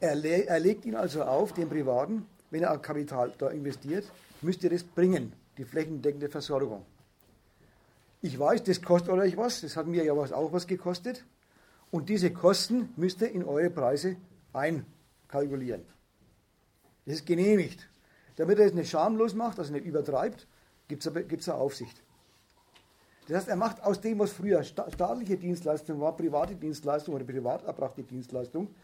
Er, 0.00 0.14
le 0.14 0.46
er 0.46 0.60
legt 0.60 0.84
ihn 0.84 0.94
also 0.94 1.22
auf, 1.22 1.52
den 1.52 1.68
Privaten, 1.68 2.26
wenn 2.50 2.62
er 2.62 2.76
Kapital 2.78 3.32
da 3.38 3.48
investiert, 3.48 4.04
müsst 4.42 4.62
ihr 4.62 4.70
das 4.70 4.84
bringen, 4.84 5.32
die 5.56 5.64
flächendeckende 5.64 6.28
Versorgung. 6.28 6.84
Ich 8.20 8.38
weiß, 8.38 8.64
das 8.64 8.82
kostet 8.82 9.10
euch 9.10 9.36
was, 9.36 9.62
das 9.62 9.76
hat 9.76 9.86
mir 9.86 10.04
ja 10.04 10.12
auch 10.12 10.52
was 10.52 10.66
gekostet. 10.66 11.24
Und 11.94 12.08
diese 12.08 12.32
Kosten 12.32 12.88
müsst 12.96 13.20
ihr 13.20 13.30
in 13.30 13.44
eure 13.44 13.70
Preise 13.70 14.16
einkalkulieren. 14.52 15.84
Das 17.06 17.14
ist 17.14 17.24
genehmigt. 17.24 17.88
Damit 18.34 18.58
er 18.58 18.66
es 18.66 18.74
nicht 18.74 18.90
schamlos 18.90 19.32
macht, 19.32 19.60
also 19.60 19.72
nicht 19.72 19.86
übertreibt, 19.86 20.48
gibt 20.88 21.06
es 21.06 21.48
eine 21.48 21.56
Aufsicht. 21.56 22.02
Das 23.28 23.36
heißt, 23.36 23.48
er 23.48 23.54
macht 23.54 23.80
aus 23.84 24.00
dem, 24.00 24.18
was 24.18 24.32
früher 24.32 24.64
staatliche 24.64 25.36
Dienstleistung 25.36 26.00
war, 26.00 26.16
private 26.16 26.56
Dienstleistung 26.56 27.14
oder 27.14 27.22
privat 27.22 27.62
erbrachte 27.62 28.02
Dienstleistung, 28.02 28.74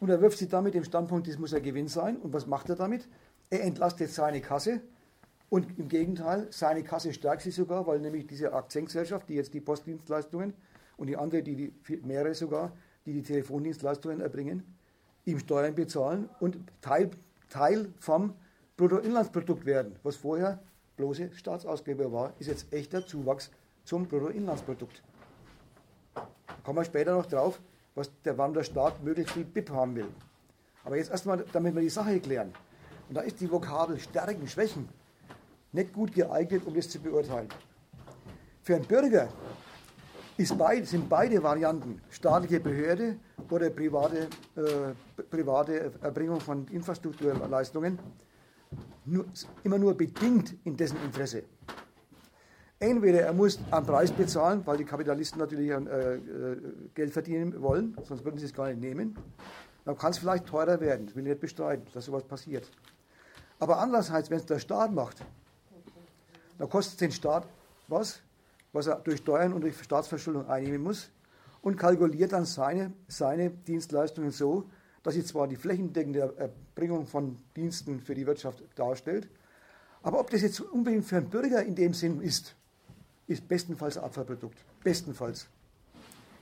und 0.00 0.08
er 0.08 0.20
wirft 0.20 0.38
sie 0.38 0.48
damit 0.48 0.74
dem 0.74 0.82
Standpunkt, 0.82 1.28
das 1.28 1.38
muss 1.38 1.54
ein 1.54 1.62
Gewinn 1.62 1.86
sein. 1.86 2.16
Und 2.16 2.32
was 2.32 2.48
macht 2.48 2.68
er 2.68 2.74
damit? 2.74 3.06
Er 3.48 3.62
entlastet 3.62 4.10
seine 4.10 4.40
Kasse 4.40 4.80
und 5.50 5.78
im 5.78 5.86
Gegenteil, 5.86 6.48
seine 6.50 6.82
Kasse 6.82 7.12
stärkt 7.12 7.42
sie 7.42 7.52
sogar, 7.52 7.86
weil 7.86 8.00
nämlich 8.00 8.26
diese 8.26 8.52
Aktiengesellschaft, 8.52 9.28
die 9.28 9.34
jetzt 9.34 9.54
die 9.54 9.60
Postdienstleistungen 9.60 10.52
und 11.00 11.06
die 11.06 11.16
andere, 11.16 11.42
die, 11.42 11.56
die 11.56 11.96
mehrere 12.04 12.34
sogar, 12.34 12.72
die 13.06 13.14
die 13.14 13.22
Telefondienstleistungen 13.22 14.20
erbringen, 14.20 14.62
ihm 15.24 15.38
Steuern 15.38 15.74
bezahlen 15.74 16.28
und 16.40 16.58
Teil, 16.82 17.10
Teil 17.48 17.88
vom 17.98 18.34
Bruttoinlandsprodukt 18.76 19.64
werden. 19.64 19.96
Was 20.02 20.16
vorher 20.16 20.62
bloße 20.96 21.30
Staatsausgabe 21.32 22.12
war, 22.12 22.34
ist 22.38 22.48
jetzt 22.48 22.70
echter 22.70 23.06
Zuwachs 23.06 23.50
zum 23.84 24.06
Bruttoinlandsprodukt. 24.08 25.02
Da 26.14 26.28
kommen 26.64 26.78
wir 26.78 26.84
später 26.84 27.16
noch 27.16 27.24
drauf, 27.24 27.58
was 27.94 28.10
der, 28.22 28.36
warum 28.36 28.52
der 28.52 28.64
Staat 28.64 29.02
möglichst 29.02 29.32
viel 29.32 29.46
BIP 29.46 29.70
haben 29.70 29.96
will. 29.96 30.08
Aber 30.84 30.98
jetzt 30.98 31.10
erstmal, 31.10 31.46
damit 31.50 31.74
wir 31.74 31.80
die 31.80 31.88
Sache 31.88 32.20
klären. 32.20 32.52
Und 33.08 33.14
da 33.14 33.22
ist 33.22 33.40
die 33.40 33.50
Vokabel 33.50 33.98
Stärken, 33.98 34.46
Schwächen 34.46 34.86
nicht 35.72 35.94
gut 35.94 36.12
geeignet, 36.12 36.66
um 36.66 36.74
das 36.74 36.90
zu 36.90 36.98
beurteilen. 36.98 37.48
Für 38.62 38.76
einen 38.76 38.84
Bürger 38.84 39.28
beid, 40.48 40.86
sind 40.86 41.08
beide 41.08 41.42
Varianten, 41.42 42.00
staatliche 42.10 42.60
Behörde 42.60 43.16
oder 43.50 43.70
private, 43.70 44.28
äh, 44.56 45.22
private 45.30 45.92
Erbringung 46.02 46.40
von 46.40 46.66
Infrastrukturleistungen, 46.68 47.98
nur, 49.04 49.26
immer 49.64 49.78
nur 49.78 49.94
bedingt 49.94 50.54
in 50.64 50.76
dessen 50.76 50.96
Interesse. 51.04 51.44
Entweder 52.78 53.20
er 53.20 53.32
muss 53.34 53.58
einen 53.70 53.86
Preis 53.86 54.10
bezahlen, 54.10 54.62
weil 54.64 54.78
die 54.78 54.84
Kapitalisten 54.84 55.38
natürlich 55.38 55.70
äh, 55.70 55.74
äh, 55.74 56.56
Geld 56.94 57.12
verdienen 57.12 57.60
wollen, 57.60 57.94
sonst 58.04 58.24
würden 58.24 58.38
sie 58.38 58.46
es 58.46 58.54
gar 58.54 58.68
nicht 58.68 58.80
nehmen. 58.80 59.18
Dann 59.84 59.98
kann 59.98 60.12
es 60.12 60.18
vielleicht 60.18 60.46
teurer 60.46 60.80
werden. 60.80 61.06
Das 61.06 61.14
will 61.14 61.24
ich 61.24 61.30
nicht 61.30 61.40
bestreiten, 61.40 61.86
dass 61.92 62.06
sowas 62.06 62.24
passiert. 62.24 62.70
Aber 63.58 63.78
andererseits, 63.78 64.30
wenn 64.30 64.38
es 64.38 64.46
der 64.46 64.58
Staat 64.58 64.92
macht, 64.92 65.18
dann 66.58 66.68
kostet 66.68 66.94
es 66.94 66.98
den 66.98 67.12
Staat 67.12 67.46
was, 67.88 68.22
was 68.72 68.86
er 68.86 68.96
durch 68.96 69.18
Steuern 69.18 69.52
und 69.52 69.62
durch 69.62 69.78
Staatsverschuldung 69.82 70.48
einnehmen 70.48 70.82
muss 70.82 71.10
und 71.62 71.76
kalkuliert 71.76 72.32
dann 72.32 72.44
seine, 72.44 72.92
seine 73.08 73.50
Dienstleistungen 73.50 74.30
so, 74.30 74.68
dass 75.02 75.14
sie 75.14 75.24
zwar 75.24 75.48
die 75.48 75.56
flächendeckende 75.56 76.34
Erbringung 76.36 77.06
von 77.06 77.36
Diensten 77.56 78.00
für 78.00 78.14
die 78.14 78.26
Wirtschaft 78.26 78.62
darstellt, 78.76 79.28
aber 80.02 80.20
ob 80.20 80.30
das 80.30 80.42
jetzt 80.42 80.60
unbedingt 80.60 81.04
für 81.04 81.16
einen 81.16 81.28
Bürger 81.28 81.62
in 81.62 81.74
dem 81.74 81.92
Sinn 81.92 82.20
ist, 82.20 82.54
ist 83.26 83.46
bestenfalls 83.46 83.98
Abfallprodukt. 83.98 84.58
Bestenfalls. 84.82 85.46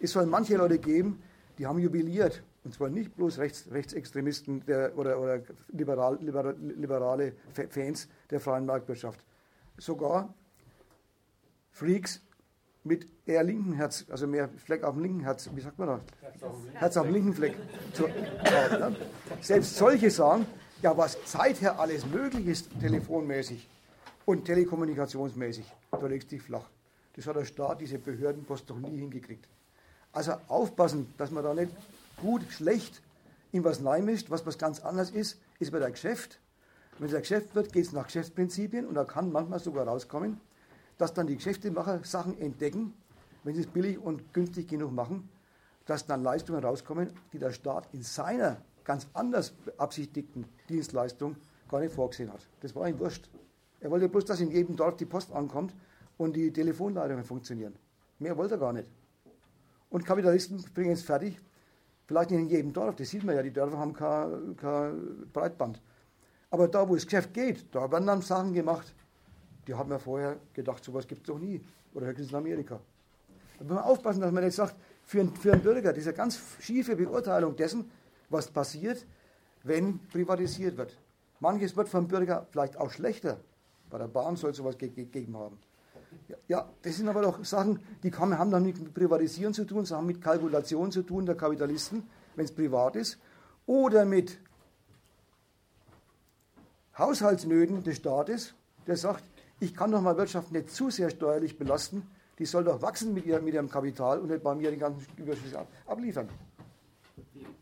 Es 0.00 0.12
soll 0.12 0.26
manche 0.26 0.56
Leute 0.56 0.78
geben, 0.78 1.20
die 1.58 1.66
haben 1.66 1.78
jubiliert. 1.78 2.42
Und 2.64 2.74
zwar 2.74 2.88
nicht 2.88 3.16
bloß 3.16 3.38
Rechts, 3.38 3.66
Rechtsextremisten 3.70 4.64
der, 4.66 4.96
oder, 4.96 5.18
oder 5.18 5.40
liberal, 5.68 6.18
liberale 6.20 7.32
Fans 7.70 8.08
der 8.30 8.40
freien 8.40 8.66
Marktwirtschaft. 8.66 9.24
Sogar 9.76 10.34
Freaks 11.70 12.20
mit 12.84 13.06
eher 13.26 13.44
linken 13.44 13.74
Herz, 13.74 14.06
also 14.10 14.26
mehr 14.26 14.48
Fleck 14.48 14.82
auf 14.82 14.94
dem 14.94 15.02
linken 15.02 15.20
Herz, 15.20 15.48
wie 15.54 15.60
sagt 15.60 15.78
man 15.78 15.88
das? 15.88 16.00
Herz 16.74 16.96
auf 16.96 17.06
dem 17.06 17.14
linken 17.14 17.34
Fleck. 17.34 17.56
Selbst 19.40 19.76
solche 19.76 20.10
sagen, 20.10 20.46
ja, 20.82 20.96
was 20.96 21.18
seither 21.24 21.78
alles 21.78 22.06
möglich 22.06 22.46
ist, 22.46 22.68
telefonmäßig 22.80 23.68
und 24.24 24.44
telekommunikationsmäßig, 24.44 25.66
da 25.90 26.06
legst 26.06 26.30
du 26.30 26.36
dich 26.36 26.42
flach. 26.42 26.68
Das 27.16 27.26
hat 27.26 27.36
der 27.36 27.44
Staat, 27.44 27.80
diese 27.80 27.98
Behördenpost 27.98 28.70
doch 28.70 28.78
nie 28.78 28.98
hingekriegt. 28.98 29.48
Also 30.12 30.32
aufpassen, 30.46 31.12
dass 31.18 31.30
man 31.30 31.44
da 31.44 31.52
nicht 31.52 31.72
gut, 32.16 32.42
schlecht 32.50 33.02
in 33.52 33.64
was 33.64 33.84
reinmischt, 33.84 34.30
was 34.30 34.46
was 34.46 34.58
ganz 34.58 34.80
anderes 34.80 35.10
ist, 35.10 35.40
ist 35.58 35.72
bei 35.72 35.78
der 35.78 35.90
Geschäft. 35.90 36.38
Wenn 36.98 37.08
es 37.08 37.14
ein 37.14 37.22
Geschäft 37.22 37.54
wird, 37.54 37.72
geht 37.72 37.86
es 37.86 37.92
nach 37.92 38.06
Geschäftsprinzipien 38.06 38.86
und 38.86 38.94
da 38.94 39.04
kann 39.04 39.32
manchmal 39.32 39.58
sogar 39.60 39.86
rauskommen, 39.86 40.40
dass 40.98 41.14
dann 41.14 41.26
die 41.26 41.36
Geschäftemacher 41.36 42.00
Sachen 42.04 42.38
entdecken, 42.38 42.92
wenn 43.44 43.54
sie 43.54 43.62
es 43.62 43.66
billig 43.66 43.98
und 43.98 44.34
günstig 44.34 44.68
genug 44.68 44.92
machen, 44.92 45.28
dass 45.86 46.04
dann 46.04 46.22
Leistungen 46.22 46.62
rauskommen, 46.62 47.10
die 47.32 47.38
der 47.38 47.52
Staat 47.52 47.88
in 47.92 48.02
seiner 48.02 48.58
ganz 48.84 49.06
anders 49.14 49.50
beabsichtigten 49.50 50.44
Dienstleistung 50.68 51.36
gar 51.68 51.80
nicht 51.80 51.94
vorgesehen 51.94 52.32
hat. 52.32 52.46
Das 52.60 52.74
war 52.74 52.88
ihm 52.88 52.98
wurscht. 52.98 53.30
Er 53.80 53.90
wollte 53.90 54.08
bloß, 54.08 54.24
dass 54.24 54.40
in 54.40 54.50
jedem 54.50 54.76
Dorf 54.76 54.96
die 54.96 55.06
Post 55.06 55.32
ankommt 55.32 55.74
und 56.16 56.34
die 56.34 56.52
Telefonleitungen 56.52 57.24
funktionieren. 57.24 57.74
Mehr 58.18 58.36
wollte 58.36 58.54
er 58.54 58.58
gar 58.58 58.72
nicht. 58.72 58.88
Und 59.90 60.04
Kapitalisten 60.04 60.62
bringen 60.74 60.92
es 60.92 61.02
fertig, 61.02 61.38
vielleicht 62.06 62.30
nicht 62.30 62.40
in 62.40 62.48
jedem 62.48 62.72
Dorf, 62.72 62.96
das 62.96 63.08
sieht 63.08 63.24
man 63.24 63.36
ja, 63.36 63.42
die 63.42 63.52
Dörfer 63.52 63.78
haben 63.78 63.92
kein, 63.92 64.56
kein 64.56 65.30
Breitband. 65.32 65.80
Aber 66.50 66.66
da, 66.68 66.88
wo 66.88 66.94
das 66.94 67.04
Geschäft 67.04 67.32
geht, 67.32 67.66
da 67.74 67.90
werden 67.90 68.06
dann 68.06 68.22
Sachen 68.22 68.52
gemacht, 68.52 68.94
die 69.68 69.74
haben 69.74 69.90
wir 69.90 69.98
vorher 69.98 70.38
gedacht, 70.54 70.82
sowas 70.82 71.06
gibt 71.06 71.20
es 71.20 71.26
doch 71.26 71.38
nie. 71.38 71.62
Oder 71.92 72.06
höchstens 72.06 72.30
in 72.30 72.36
Amerika. 72.36 72.80
Da 73.58 73.64
muss 73.64 73.74
man 73.74 73.84
aufpassen, 73.84 74.20
dass 74.20 74.32
man 74.32 74.42
nicht 74.42 74.54
sagt, 74.54 74.74
für 75.04 75.20
einen, 75.20 75.34
für 75.34 75.52
einen 75.52 75.62
Bürger, 75.62 75.92
diese 75.92 76.12
ganz 76.12 76.40
schiefe 76.60 76.96
Beurteilung 76.96 77.54
dessen, 77.54 77.90
was 78.30 78.48
passiert, 78.48 79.06
wenn 79.62 79.98
privatisiert 80.08 80.76
wird. 80.76 80.96
Manches 81.40 81.76
wird 81.76 81.88
vom 81.88 82.08
Bürger 82.08 82.46
vielleicht 82.50 82.78
auch 82.78 82.90
schlechter. 82.90 83.40
Bei 83.90 83.98
der 83.98 84.08
Bahn 84.08 84.36
soll 84.36 84.50
es 84.50 84.56
sowas 84.56 84.76
gegeben 84.78 85.36
haben. 85.36 85.58
Ja, 86.46 86.68
das 86.82 86.96
sind 86.96 87.08
aber 87.08 87.22
doch 87.22 87.44
Sachen, 87.44 87.80
die 88.02 88.12
haben 88.12 88.50
dann 88.50 88.62
mit 88.62 88.94
Privatisieren 88.94 89.52
zu 89.52 89.64
tun, 89.64 89.84
haben 89.90 90.06
mit 90.06 90.22
Kalkulation 90.22 90.90
zu 90.90 91.02
tun 91.02 91.26
der 91.26 91.36
Kapitalisten, 91.36 92.08
wenn 92.36 92.44
es 92.44 92.52
privat 92.52 92.96
ist, 92.96 93.18
oder 93.66 94.04
mit 94.06 94.38
Haushaltsnöten 96.96 97.82
des 97.82 97.96
Staates, 97.98 98.54
der 98.86 98.96
sagt, 98.96 99.22
ich 99.60 99.74
kann 99.74 99.90
doch 99.90 100.00
mal 100.00 100.16
Wirtschaft 100.16 100.52
nicht 100.52 100.70
zu 100.70 100.90
sehr 100.90 101.10
steuerlich 101.10 101.58
belasten, 101.58 102.02
die 102.38 102.46
soll 102.46 102.64
doch 102.64 102.80
wachsen 102.80 103.14
mit, 103.14 103.26
ihr, 103.26 103.40
mit 103.40 103.54
ihrem 103.54 103.68
Kapital 103.68 104.20
und 104.20 104.30
nicht 104.30 104.42
bei 104.42 104.54
mir 104.54 104.70
den 104.70 104.78
ganzen 104.78 105.04
Überschuss 105.16 105.52
abliefern. 105.86 106.28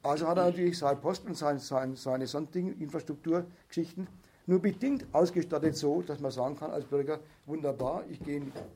Also 0.02 0.28
hat 0.28 0.36
er 0.36 0.46
natürlich 0.46 0.78
seine 0.78 1.00
Post 1.00 1.26
und 1.26 1.36
seine, 1.36 1.58
seine, 1.58 1.96
seine 1.96 2.26
sonstigen 2.26 2.78
Infrastrukturgeschichten 2.80 4.06
nur 4.48 4.60
bedingt 4.60 5.06
ausgestattet 5.12 5.76
so, 5.76 6.02
dass 6.02 6.20
man 6.20 6.30
sagen 6.30 6.56
kann 6.56 6.70
als 6.70 6.84
Bürger, 6.84 7.18
wunderbar, 7.46 8.04
ich, 8.08 8.20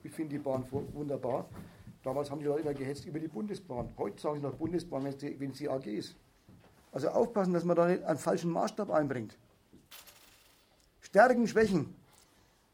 ich 0.03 0.11
finde 0.11 0.31
die 0.31 0.39
Bahn 0.39 0.64
wunderbar. 0.71 1.49
Damals 2.03 2.31
haben 2.31 2.41
die 2.41 2.47
Leute 2.47 2.62
immer 2.62 2.75
gehetzt 2.75 3.05
über 3.05 3.21
die 3.21 3.29
Bundesbahn. 3.29 3.91
Heute 3.97 4.21
sagen 4.21 4.37
sie 4.37 4.43
noch 4.43 4.55
Bundesbahn, 4.55 5.05
wenn 5.05 5.53
sie 5.53 5.68
AG 5.68 5.87
ist. 5.87 6.16
Also 6.91 7.09
aufpassen, 7.09 7.53
dass 7.53 7.64
man 7.64 7.77
da 7.77 7.87
nicht 7.87 8.03
einen 8.03 8.18
falschen 8.18 8.51
Maßstab 8.51 8.91
einbringt. 8.91 9.39
Stärken, 11.03 11.47
Schwächen 11.47 11.95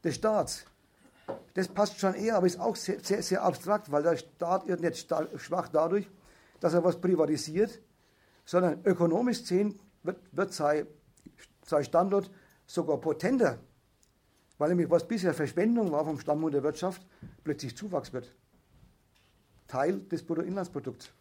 des 0.07 0.15
Staats, 0.15 0.65
das 1.53 1.67
passt 1.67 1.99
schon 1.99 2.13
eher, 2.13 2.37
aber 2.37 2.47
ist 2.47 2.59
auch 2.59 2.75
sehr, 2.75 2.99
sehr, 3.03 3.21
sehr 3.21 3.43
abstrakt, 3.43 3.91
weil 3.91 4.03
der 4.03 4.17
Staat 4.17 4.67
wird 4.67 4.81
nicht 4.81 5.13
schwach 5.37 5.67
dadurch, 5.67 6.09
dass 6.59 6.73
er 6.73 6.83
was 6.83 6.99
privatisiert, 6.99 7.79
sondern 8.45 8.83
ökonomisch 8.85 9.41
gesehen 9.41 9.79
wird, 10.03 10.17
wird 10.31 10.53
sein, 10.53 10.87
sein 11.65 11.83
Standort 11.83 12.31
sogar 12.65 12.97
potenter, 12.97 13.59
weil 14.57 14.69
nämlich 14.69 14.89
was 14.89 15.07
bisher 15.07 15.33
Verschwendung 15.33 15.91
war 15.91 16.05
vom 16.05 16.19
Stammhund 16.19 16.53
der 16.53 16.63
Wirtschaft, 16.63 17.05
plötzlich 17.43 17.75
Zuwachs 17.75 18.13
wird. 18.13 18.33
Teil 19.67 19.99
des 19.99 20.23
Bruttoinlandsprodukts. 20.23 21.11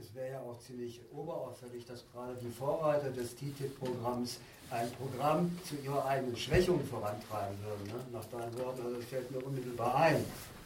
Es 0.00 0.14
wäre 0.14 0.32
ja 0.32 0.40
auch 0.40 0.58
ziemlich 0.60 1.00
oberauffällig, 1.12 1.84
dass 1.86 2.04
gerade 2.12 2.34
die 2.42 2.48
Vorreiter 2.48 3.10
des 3.10 3.34
TTIP-Programms 3.36 4.38
ein 4.70 4.90
Programm 4.92 5.58
zu 5.64 5.74
ihrer 5.84 6.06
eigenen 6.06 6.36
Schwächung 6.36 6.80
vorantreiben 6.84 7.56
würden. 7.62 7.86
Ne? 7.86 8.04
Nach 8.12 8.24
deinen 8.24 8.58
Worten, 8.58 8.82
also 8.84 8.96
das 8.96 9.04
fällt 9.04 9.30
mir 9.30 9.44
unmittelbar 9.44 9.94
ein. 9.96 10.24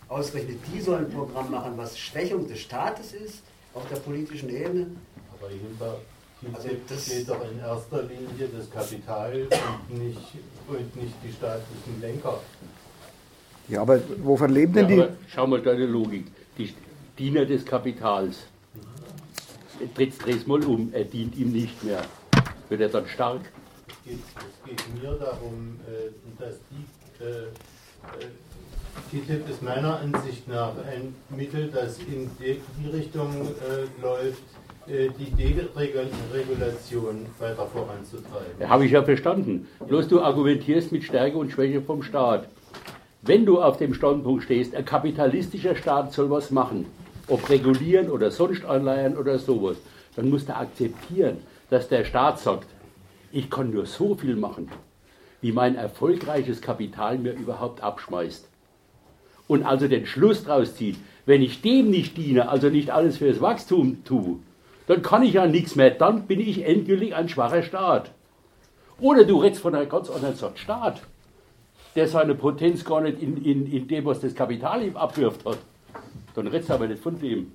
Ausgerechnet 0.09 0.59
die 0.73 0.81
sollen 0.81 1.07
ein 1.07 1.13
Programm 1.13 1.51
machen, 1.51 1.73
was 1.77 1.99
Schwächung 1.99 2.47
des 2.47 2.61
Staates 2.61 3.13
ist, 3.15 3.43
auf 3.75 3.89
der 3.89 3.97
politischen 3.97 4.49
Ebene. 4.49 4.87
Aber 5.37 5.51
hinter 5.51 5.97
also 6.53 6.69
das 6.89 7.09
geht 7.09 7.29
doch 7.29 7.51
in 7.51 7.59
erster 7.59 8.03
Linie 8.03 8.49
das 8.57 8.71
Kapital 8.71 9.49
und 9.89 9.99
nicht, 9.99 10.19
und 10.69 10.97
nicht 10.97 11.15
die 11.25 11.33
staatlichen 11.33 12.01
Lenker. 12.01 12.41
Ja, 13.69 13.83
aber 13.83 13.99
wovon 14.19 14.51
leben 14.51 14.73
denn 14.75 14.89
ja, 14.89 15.07
die? 15.07 15.13
Schau 15.29 15.47
mal 15.47 15.63
deine 15.63 15.87
Logik. 15.87 16.27
Die 16.59 16.73
Diener 17.19 17.45
des 17.47 17.65
Kapitals. 17.65 18.47
Dreh 19.97 20.33
es 20.33 20.47
mal 20.47 20.65
um, 20.65 20.91
er 20.93 21.05
dient 21.05 21.37
ihm 21.37 21.53
nicht 21.53 21.83
mehr. 21.85 22.03
Wird 22.69 22.81
er 22.81 22.89
dann 22.89 23.07
stark? 23.07 23.41
Es 24.05 24.13
geht, 24.65 25.03
mir 25.03 25.13
darum, 25.13 25.79
äh, 25.87 26.11
dass 26.41 26.57
die 26.71 27.25
äh, 27.25 27.45
äh 27.45 28.29
TTIP 29.11 29.49
ist 29.49 29.63
meiner 29.63 30.01
Ansicht 30.01 30.49
nach 30.49 30.73
ein 30.91 31.15
Mittel, 31.37 31.69
das 31.69 31.99
in 31.99 32.31
die 32.41 32.61
Richtung 32.91 33.31
äh, 33.31 34.03
läuft, 34.03 34.43
äh, 34.89 35.09
die 35.19 35.31
Deregulation 35.31 37.27
weiter 37.39 37.67
voranzutreiben. 37.67 38.61
Ja, 38.61 38.69
Habe 38.69 38.87
ich 38.87 38.93
ja 38.93 39.03
verstanden. 39.03 39.69
Bloß 39.87 40.09
du 40.09 40.21
argumentierst 40.21 40.93
mit 40.93 41.05
Stärke 41.05 41.37
und 41.37 41.51
Schwäche 41.53 41.83
vom 41.83 42.03
Staat. 42.03 42.49
Wenn 43.23 43.45
du 43.45 43.61
auf 43.61 43.77
dem 43.77 43.95
Standpunkt 43.95 44.45
stehst, 44.45 44.75
ein 44.75 44.85
kapitalistischer 44.85 45.75
Staat 45.75 46.13
soll 46.13 46.31
was 46.31 46.51
machen, 46.51 46.87
ob 47.29 47.49
regulieren 47.49 48.11
oder 48.11 48.31
sonst 48.31 48.65
anleihen 48.65 49.17
oder 49.17 49.39
sowas, 49.39 49.77
dann 50.15 50.31
musst 50.31 50.49
du 50.49 50.57
akzeptieren, 50.57 51.39
dass 51.71 51.89
der 51.89 52.05
Staat 52.05 52.39
sagt, 52.39 52.69
ich 53.33 53.51
kann 53.51 53.71
nur 53.71 53.87
so 53.87 54.15
viel 54.15 54.37
machen, 54.37 54.71
wie 55.41 55.53
mein 55.53 55.77
erfolgreiches 55.77 56.61
Kapital 56.61 57.19
mir 57.19 57.33
überhaupt 57.33 57.83
abschmeißt. 57.83 58.49
Und 59.49 59.65
also 59.65 59.89
den 59.89 60.07
Schluss 60.07 60.45
daraus 60.45 60.75
zieht, 60.75 60.97
wenn 61.27 61.43
ich 61.43 61.61
dem 61.61 61.91
nicht 61.91 62.17
diene, 62.17 62.49
also 62.49 62.69
nicht 62.69 62.91
alles 62.91 63.19
fürs 63.19 63.41
Wachstum 63.41 64.05
tue, 64.05 64.39
dann 64.87 65.03
kann 65.03 65.23
ich 65.23 65.35
ja 65.35 65.47
nichts 65.47 65.75
mehr, 65.75 65.91
dann 65.91 66.27
bin 66.27 66.41
ich 66.41 66.65
endgültig 66.65 67.15
ein 67.15 67.29
schwacher 67.29 67.63
Staat. 67.63 68.13
Oder 69.01 69.25
du 69.25 69.41
redest 69.41 69.61
von 69.61 69.75
einer 69.75 69.87
ganz 69.87 70.09
anderen 70.09 70.37
Sorte 70.37 70.59
Staat, 70.59 71.03
der 71.97 72.09
seine 72.09 72.35
Potenz 72.35 72.85
gar 72.85 73.01
nicht 73.01 73.21
in, 73.21 73.45
in, 73.45 73.71
in 73.71 73.89
dem, 73.89 74.05
was 74.05 74.21
das 74.21 74.35
Kapital 74.35 74.83
ihm 74.83 74.97
abwirft 74.97 75.45
hat. 75.45 75.59
Dann 76.35 76.47
redest 76.47 76.71
du 76.71 76.75
aber 76.75 76.87
nicht 76.87 77.03
von 77.03 77.19
dem. 77.19 77.53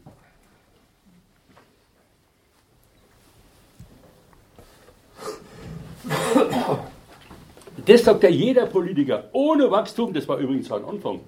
Das 7.86 8.03
sagt 8.03 8.24
ja 8.24 8.30
jeder 8.30 8.68
Politiker. 8.68 9.30
Ohne 9.32 9.70
Wachstum, 9.72 10.14
das 10.14 10.28
war 10.28 10.38
übrigens 10.38 10.68
sein 10.68 10.86
Anfang. 10.86 11.20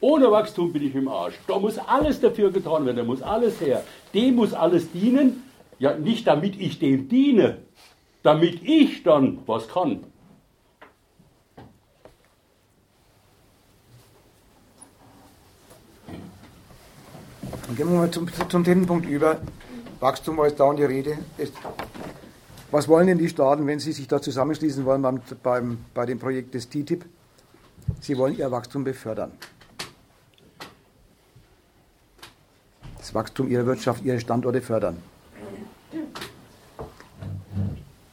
Ohne 0.00 0.30
Wachstum 0.30 0.72
bin 0.72 0.86
ich 0.86 0.94
im 0.94 1.08
Arsch. 1.08 1.34
Da 1.46 1.58
muss 1.58 1.78
alles 1.78 2.20
dafür 2.20 2.50
getan 2.50 2.84
werden, 2.84 2.98
da 2.98 3.04
muss 3.04 3.22
alles 3.22 3.60
her. 3.60 3.82
Dem 4.12 4.36
muss 4.36 4.52
alles 4.52 4.90
dienen, 4.92 5.42
ja 5.78 5.96
nicht 5.96 6.26
damit 6.26 6.60
ich 6.60 6.78
dem 6.78 7.08
diene, 7.08 7.58
damit 8.22 8.62
ich 8.62 9.02
dann 9.02 9.38
was 9.46 9.68
kann. 9.68 10.04
Dann 17.66 17.76
gehen 17.76 17.90
wir 17.90 17.98
mal 17.98 18.10
zum, 18.10 18.28
zum 18.48 18.64
dritten 18.64 18.86
Punkt 18.86 19.06
über. 19.06 19.40
Wachstum 20.00 20.36
war 20.36 20.46
jetzt 20.46 20.60
dauernd 20.60 20.78
die 20.78 20.84
Rede. 20.84 21.18
Was 22.70 22.88
wollen 22.88 23.06
denn 23.06 23.18
die 23.18 23.28
Staaten, 23.28 23.66
wenn 23.66 23.78
sie 23.78 23.92
sich 23.92 24.08
da 24.08 24.20
zusammenschließen 24.20 24.84
wollen 24.84 25.02
beim, 25.02 25.20
beim, 25.42 25.78
bei 25.94 26.06
dem 26.06 26.18
Projekt 26.18 26.54
des 26.54 26.68
TTIP? 26.68 27.04
Sie 28.00 28.16
wollen 28.18 28.36
ihr 28.36 28.50
Wachstum 28.50 28.84
befördern. 28.84 29.32
das 33.06 33.14
Wachstum 33.14 33.48
ihrer 33.48 33.64
Wirtschaft, 33.66 34.04
ihre 34.04 34.18
Standorte 34.18 34.60
fördern. 34.60 35.00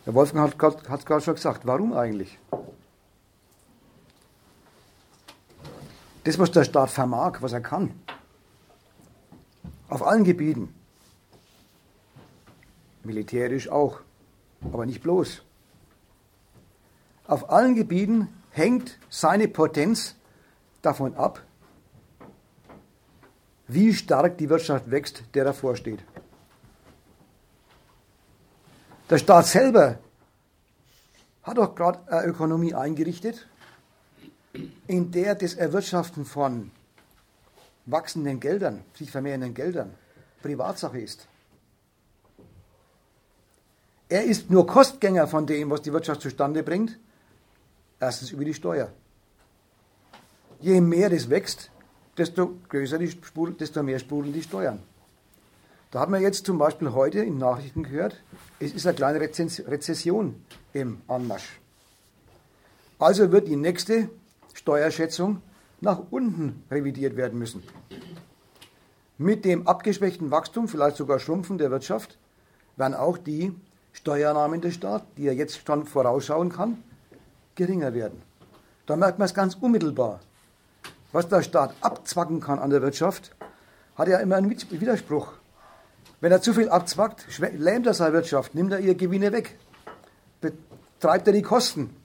Der 0.05 0.13
Wolfgang 0.13 0.53
hat 0.61 0.99
es 0.99 1.05
gerade 1.05 1.21
schon 1.21 1.33
gesagt, 1.33 1.65
warum 1.65 1.93
eigentlich? 1.93 2.37
Das, 6.23 6.37
was 6.37 6.51
der 6.51 6.63
Staat 6.63 6.91
vermag, 6.91 7.41
was 7.41 7.53
er 7.53 7.61
kann, 7.61 7.91
auf 9.93 10.01
allen 10.01 10.23
Gebieten, 10.23 10.73
militärisch 13.03 13.69
auch, 13.69 13.99
aber 14.63 14.87
nicht 14.87 15.03
bloß. 15.03 15.43
Auf 17.27 17.51
allen 17.51 17.75
Gebieten 17.75 18.27
hängt 18.49 18.97
seine 19.09 19.47
Potenz 19.47 20.15
davon 20.81 21.15
ab, 21.15 21.43
wie 23.67 23.93
stark 23.93 24.39
die 24.39 24.49
Wirtschaft 24.49 24.89
wächst, 24.89 25.25
der 25.35 25.43
davor 25.43 25.75
steht. 25.75 26.03
Der 29.11 29.19
Staat 29.19 29.45
selber 29.45 29.99
hat 31.43 31.57
doch 31.59 31.75
gerade 31.75 31.99
eine 32.11 32.25
Ökonomie 32.25 32.73
eingerichtet, 32.73 33.47
in 34.87 35.11
der 35.11 35.35
das 35.35 35.53
Erwirtschaften 35.53 36.25
von 36.25 36.71
wachsenden 37.85 38.39
Geldern, 38.39 38.83
sich 38.93 39.11
vermehrenden 39.11 39.53
Geldern, 39.53 39.93
Privatsache 40.41 40.99
ist. 40.99 41.27
Er 44.09 44.23
ist 44.23 44.49
nur 44.49 44.67
Kostgänger 44.67 45.27
von 45.27 45.47
dem, 45.47 45.69
was 45.69 45.81
die 45.81 45.91
Wirtschaft 45.91 46.21
zustande 46.21 46.61
bringt. 46.61 46.99
Erstens 47.99 48.31
über 48.31 48.45
die 48.45 48.53
Steuer. 48.53 48.91
Je 50.59 50.79
mehr 50.81 51.09
das 51.09 51.29
wächst, 51.29 51.71
desto 52.17 52.59
größer 52.69 52.99
die 52.99 53.09
Spur, 53.09 53.51
desto 53.51 53.81
mehr 53.81 53.99
sprudeln 53.99 54.33
die 54.33 54.43
Steuern. 54.43 54.83
Da 55.91 55.99
hat 56.01 56.09
man 56.09 56.21
jetzt 56.21 56.45
zum 56.45 56.57
Beispiel 56.57 56.91
heute 56.93 57.19
in 57.19 57.37
Nachrichten 57.37 57.83
gehört, 57.83 58.21
es 58.59 58.73
ist 58.73 58.85
eine 58.85 58.95
kleine 58.95 59.19
Rezession 59.19 60.43
im 60.73 61.01
Anmarsch. 61.07 61.59
Also 62.99 63.31
wird 63.31 63.47
die 63.47 63.55
nächste 63.55 64.09
Steuerschätzung 64.53 65.41
nach 65.83 66.01
unten 66.09 66.63
revidiert 66.71 67.15
werden 67.15 67.37
müssen. 67.37 67.63
Mit 69.17 69.45
dem 69.45 69.67
abgeschwächten 69.67 70.31
Wachstum, 70.31 70.67
vielleicht 70.67 70.97
sogar 70.97 71.19
Schrumpfen 71.19 71.57
der 71.57 71.69
Wirtschaft, 71.69 72.17
werden 72.75 72.95
auch 72.95 73.17
die 73.17 73.53
Steuernahmen 73.91 74.61
des 74.61 74.73
Staates, 74.73 75.07
die 75.17 75.27
er 75.27 75.35
jetzt 75.35 75.65
schon 75.65 75.85
vorausschauen 75.85 76.49
kann, 76.49 76.83
geringer 77.53 77.93
werden. 77.93 78.21
Da 78.87 78.95
merkt 78.95 79.19
man 79.19 79.27
es 79.27 79.33
ganz 79.35 79.55
unmittelbar 79.55 80.19
was 81.13 81.29
der 81.29 81.43
Staat 81.43 81.73
abzwacken 81.79 82.41
kann 82.41 82.59
an 82.59 82.71
der 82.71 82.81
Wirtschaft, 82.81 83.31
hat 83.95 84.09
ja 84.09 84.17
immer 84.17 84.35
einen 84.35 84.49
Widerspruch. 84.49 85.31
Wenn 86.19 86.31
er 86.31 86.41
zu 86.41 86.53
viel 86.53 86.69
abzwackt, 86.69 87.25
lähmt 87.39 87.85
er 87.85 87.93
seine 87.93 88.13
Wirtschaft, 88.13 88.55
nimmt 88.55 88.73
er 88.73 88.79
ihre 88.79 88.95
Gewinne 88.95 89.31
weg, 89.31 89.57
betreibt 90.41 91.27
er 91.27 91.33
die 91.33 91.41
Kosten. 91.41 91.95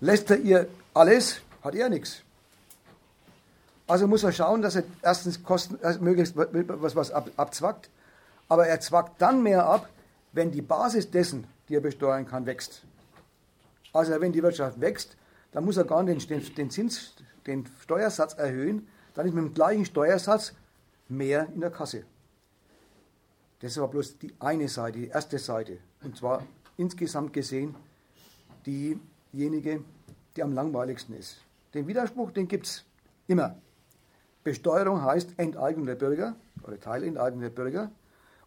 Lässt 0.00 0.30
er 0.30 0.38
ihr 0.38 0.68
alles, 0.94 1.40
hat 1.66 1.74
er 1.74 1.88
nichts. 1.88 2.22
Also 3.86 4.06
muss 4.08 4.24
er 4.24 4.32
schauen, 4.32 4.62
dass 4.62 4.76
er 4.76 4.84
erstens 5.02 5.42
Kosten, 5.42 5.78
äh, 5.82 5.98
möglichst 5.98 6.34
was, 6.36 6.96
was 6.96 7.10
ab, 7.10 7.30
abzwackt, 7.36 7.90
aber 8.48 8.66
er 8.66 8.80
zwackt 8.80 9.20
dann 9.20 9.42
mehr 9.42 9.66
ab, 9.66 9.88
wenn 10.32 10.50
die 10.50 10.62
Basis 10.62 11.10
dessen, 11.10 11.46
die 11.68 11.76
er 11.76 11.80
besteuern 11.80 12.26
kann, 12.26 12.46
wächst. 12.46 12.82
Also 13.92 14.20
wenn 14.20 14.32
die 14.32 14.42
Wirtschaft 14.42 14.80
wächst, 14.80 15.16
dann 15.52 15.64
muss 15.64 15.76
er 15.76 15.84
gar 15.84 16.02
nicht 16.02 16.28
den, 16.28 16.54
den 16.54 16.70
Zins 16.70 17.14
den 17.46 17.66
Steuersatz 17.80 18.34
erhöhen, 18.34 18.88
dann 19.14 19.26
ist 19.26 19.34
mit 19.34 19.44
dem 19.44 19.54
gleichen 19.54 19.84
Steuersatz 19.84 20.52
mehr 21.08 21.48
in 21.54 21.60
der 21.60 21.70
Kasse. 21.70 22.04
Das 23.60 23.78
war 23.78 23.88
bloß 23.88 24.18
die 24.18 24.34
eine 24.40 24.68
Seite, 24.68 24.98
die 24.98 25.08
erste 25.08 25.38
Seite. 25.38 25.78
Und 26.02 26.16
zwar 26.16 26.42
insgesamt 26.76 27.32
gesehen 27.32 27.74
diejenige, 28.66 29.82
die 30.36 30.42
am 30.42 30.52
langweiligsten 30.52 31.16
ist. 31.16 31.38
Den 31.74 31.86
Widerspruch, 31.86 32.30
den 32.30 32.48
gibt 32.48 32.66
es 32.66 32.84
immer. 33.26 33.56
Besteuerung 34.44 35.02
heißt 35.02 35.38
Enteignung 35.38 35.86
der 35.86 35.96
Bürger 35.96 36.36
oder 36.62 36.78
Teilenteignung 36.78 37.40
der 37.40 37.50
Bürger. 37.50 37.90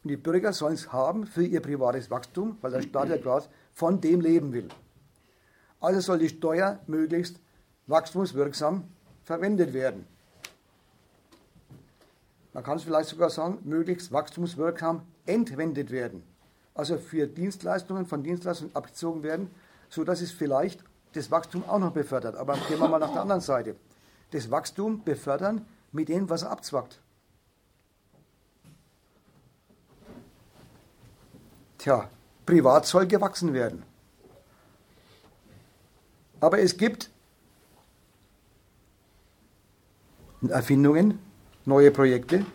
Und 0.03 0.09
die 0.09 0.17
Bürger 0.17 0.53
sollen 0.53 0.75
es 0.75 0.93
haben 0.93 1.25
für 1.25 1.43
ihr 1.43 1.61
privates 1.61 2.09
Wachstum, 2.09 2.57
weil 2.61 2.71
der 2.71 2.81
Staat 2.81 3.09
ja 3.09 3.17
gerade 3.17 3.45
von 3.73 3.99
dem 3.99 4.21
leben 4.21 4.53
will. 4.53 4.69
Also 5.81 5.99
soll 5.99 6.19
die 6.19 6.29
Steuer 6.29 6.79
möglichst 6.87 7.39
wachstumswirksam 7.87 8.85
verwendet 9.23 9.73
werden. 9.73 10.07
Man 12.53 12.63
kann 12.63 12.77
es 12.77 12.83
vielleicht 12.83 13.09
sogar 13.09 13.29
sagen, 13.29 13.59
möglichst 13.63 14.11
wachstumswirksam 14.11 15.03
entwendet 15.25 15.91
werden. 15.91 16.23
Also 16.73 16.97
für 16.97 17.27
Dienstleistungen 17.27 18.05
von 18.05 18.23
Dienstleistungen 18.23 18.75
abgezogen 18.75 19.23
werden, 19.23 19.51
sodass 19.89 20.21
es 20.21 20.31
vielleicht 20.31 20.83
das 21.13 21.31
Wachstum 21.31 21.67
auch 21.67 21.79
noch 21.79 21.91
befördert. 21.91 22.35
Aber 22.35 22.55
gehen 22.67 22.79
wir 22.79 22.87
mal 22.87 22.99
nach 22.99 23.11
der 23.11 23.21
anderen 23.21 23.41
Seite. 23.41 23.75
Das 24.31 24.51
Wachstum 24.51 25.03
befördern 25.03 25.65
mit 25.91 26.09
dem, 26.09 26.29
was 26.29 26.43
er 26.43 26.51
abzwackt. 26.51 26.99
Tja, 31.79 32.09
privat 32.45 32.85
soll 32.85 33.07
gewachsen 33.07 33.53
werden. 33.53 33.83
Aber 36.41 36.59
es 36.59 36.77
gibt 36.77 37.09
Erfindungen, 40.47 41.19
neue 41.65 41.91
Projekte, 41.91 42.45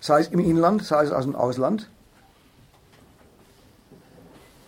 sei 0.00 0.20
es 0.20 0.28
im 0.28 0.40
Inland, 0.40 0.84
sei 0.84 1.04
es 1.04 1.12
aus 1.12 1.24
dem 1.24 1.36
Ausland, 1.36 1.88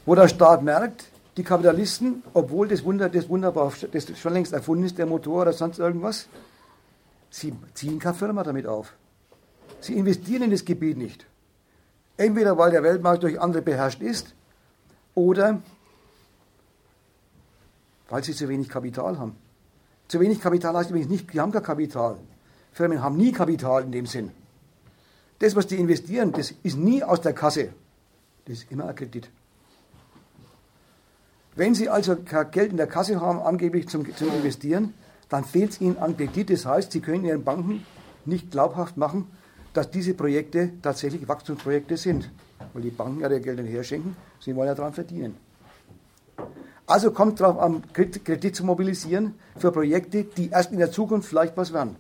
wo 0.07 0.15
der 0.15 0.29
Staat 0.29 0.63
merkt, 0.63 1.07
die 1.37 1.43
Kapitalisten, 1.43 2.23
obwohl 2.33 2.69
das, 2.69 2.85
Wunder, 2.85 3.09
das 3.09 3.29
wunderbar, 3.29 3.73
das 3.93 4.19
schon 4.19 4.33
längst 4.33 4.53
erfunden 4.53 4.85
ist, 4.85 4.99
der 4.99 5.07
Motor 5.07 5.43
oder 5.43 5.53
sonst 5.53 5.79
irgendwas, 5.79 6.29
sie 7.31 7.53
ziehen 7.75 7.99
keine 7.99 8.15
Firma 8.15 8.43
damit 8.43 8.67
auf. 8.67 8.95
Sie 9.81 9.95
investieren 9.95 10.43
in 10.43 10.51
das 10.51 10.65
Gebiet 10.65 10.97
nicht. 10.97 11.27
Entweder 12.17 12.57
weil 12.57 12.71
der 12.71 12.83
Weltmarkt 12.83 13.25
durch 13.25 13.41
andere 13.41 13.63
beherrscht 13.63 14.01
ist 14.01 14.35
oder 15.15 15.61
weil 18.09 18.23
sie 18.23 18.35
zu 18.35 18.49
wenig 18.49 18.69
Kapital 18.69 19.19
haben. 19.19 19.37
Zu 20.07 20.21
wenig 20.21 20.41
Kapital 20.41 20.77
heißt 20.77 20.91
übrigens 20.91 21.11
nicht, 21.11 21.33
die 21.33 21.41
haben 21.41 21.51
kein 21.51 21.63
Kapital. 21.63 22.17
Firmen 22.73 23.03
haben 23.03 23.17
nie 23.17 23.33
Kapital 23.33 23.83
in 23.83 23.93
dem 23.93 24.07
Sinn. 24.07 24.31
Das, 25.39 25.57
was 25.57 25.67
die 25.67 25.77
investieren, 25.77 26.33
das 26.33 26.53
ist 26.63 26.77
nie 26.77 27.03
aus 27.03 27.21
der 27.21 27.33
Kasse. 27.33 27.73
Das 28.45 28.59
ist 28.59 28.71
immer 28.71 28.87
ein 28.87 28.95
Kredit. 28.95 29.29
Wenn 31.57 31.75
Sie 31.75 31.89
also 31.89 32.17
kein 32.17 32.51
Geld 32.51 32.71
in 32.73 32.77
der 32.77 32.87
Kasse 32.87 33.21
haben, 33.21 33.41
angeblich 33.41 33.89
zum, 33.89 34.05
zum 34.17 34.29
Investieren, 34.29 34.95
dann 35.29 35.45
fehlt 35.45 35.73
es 35.73 35.81
Ihnen 35.81 35.99
an 35.99 36.17
Kredit. 36.17 36.51
Das 36.51 36.67
heißt, 36.67 36.93
Sie 36.93 37.01
können 37.01 37.25
Ihren 37.25 37.45
Banken 37.45 37.87
nicht 38.25 38.51
glaubhaft 38.51 38.97
machen, 38.97 39.29
dass 39.75 39.91
diese 39.91 40.15
Projekte 40.15 40.71
tatsächlich 40.83 41.29
Wachstumsprojekte 41.29 41.97
sind. 41.97 42.31
Weil 42.73 42.83
die 42.83 42.91
Banken 42.91 43.21
ja 43.21 43.31
ihr 43.31 43.41
Geld 43.41 43.61
nicht 43.61 43.73
herschenken, 43.73 44.17
sie 44.41 44.55
wollen 44.57 44.69
ja 44.69 44.75
daran 44.75 44.95
verdienen. 44.95 45.37
Also 46.87 47.11
kommt 47.11 47.41
darauf 47.41 47.59
an, 47.59 47.83
Kredit 47.93 48.55
zu 48.55 48.65
mobilisieren 48.65 49.35
für 49.57 49.73
Projekte, 49.73 50.25
die 50.25 50.51
erst 50.51 50.73
in 50.73 50.79
der 50.79 50.91
Zukunft 50.91 51.29
vielleicht 51.29 51.57
was 51.57 51.73
werden. 51.73 51.97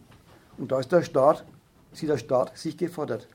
Und 0.57 0.71
da 0.71 0.79
ist 0.79 0.93
der 0.93 1.03
Staat, 1.03 1.45
sieht 1.93 2.09
der 2.09 2.19
Staat 2.19 2.57
sich 2.57 2.77
gefordert. 2.77 3.29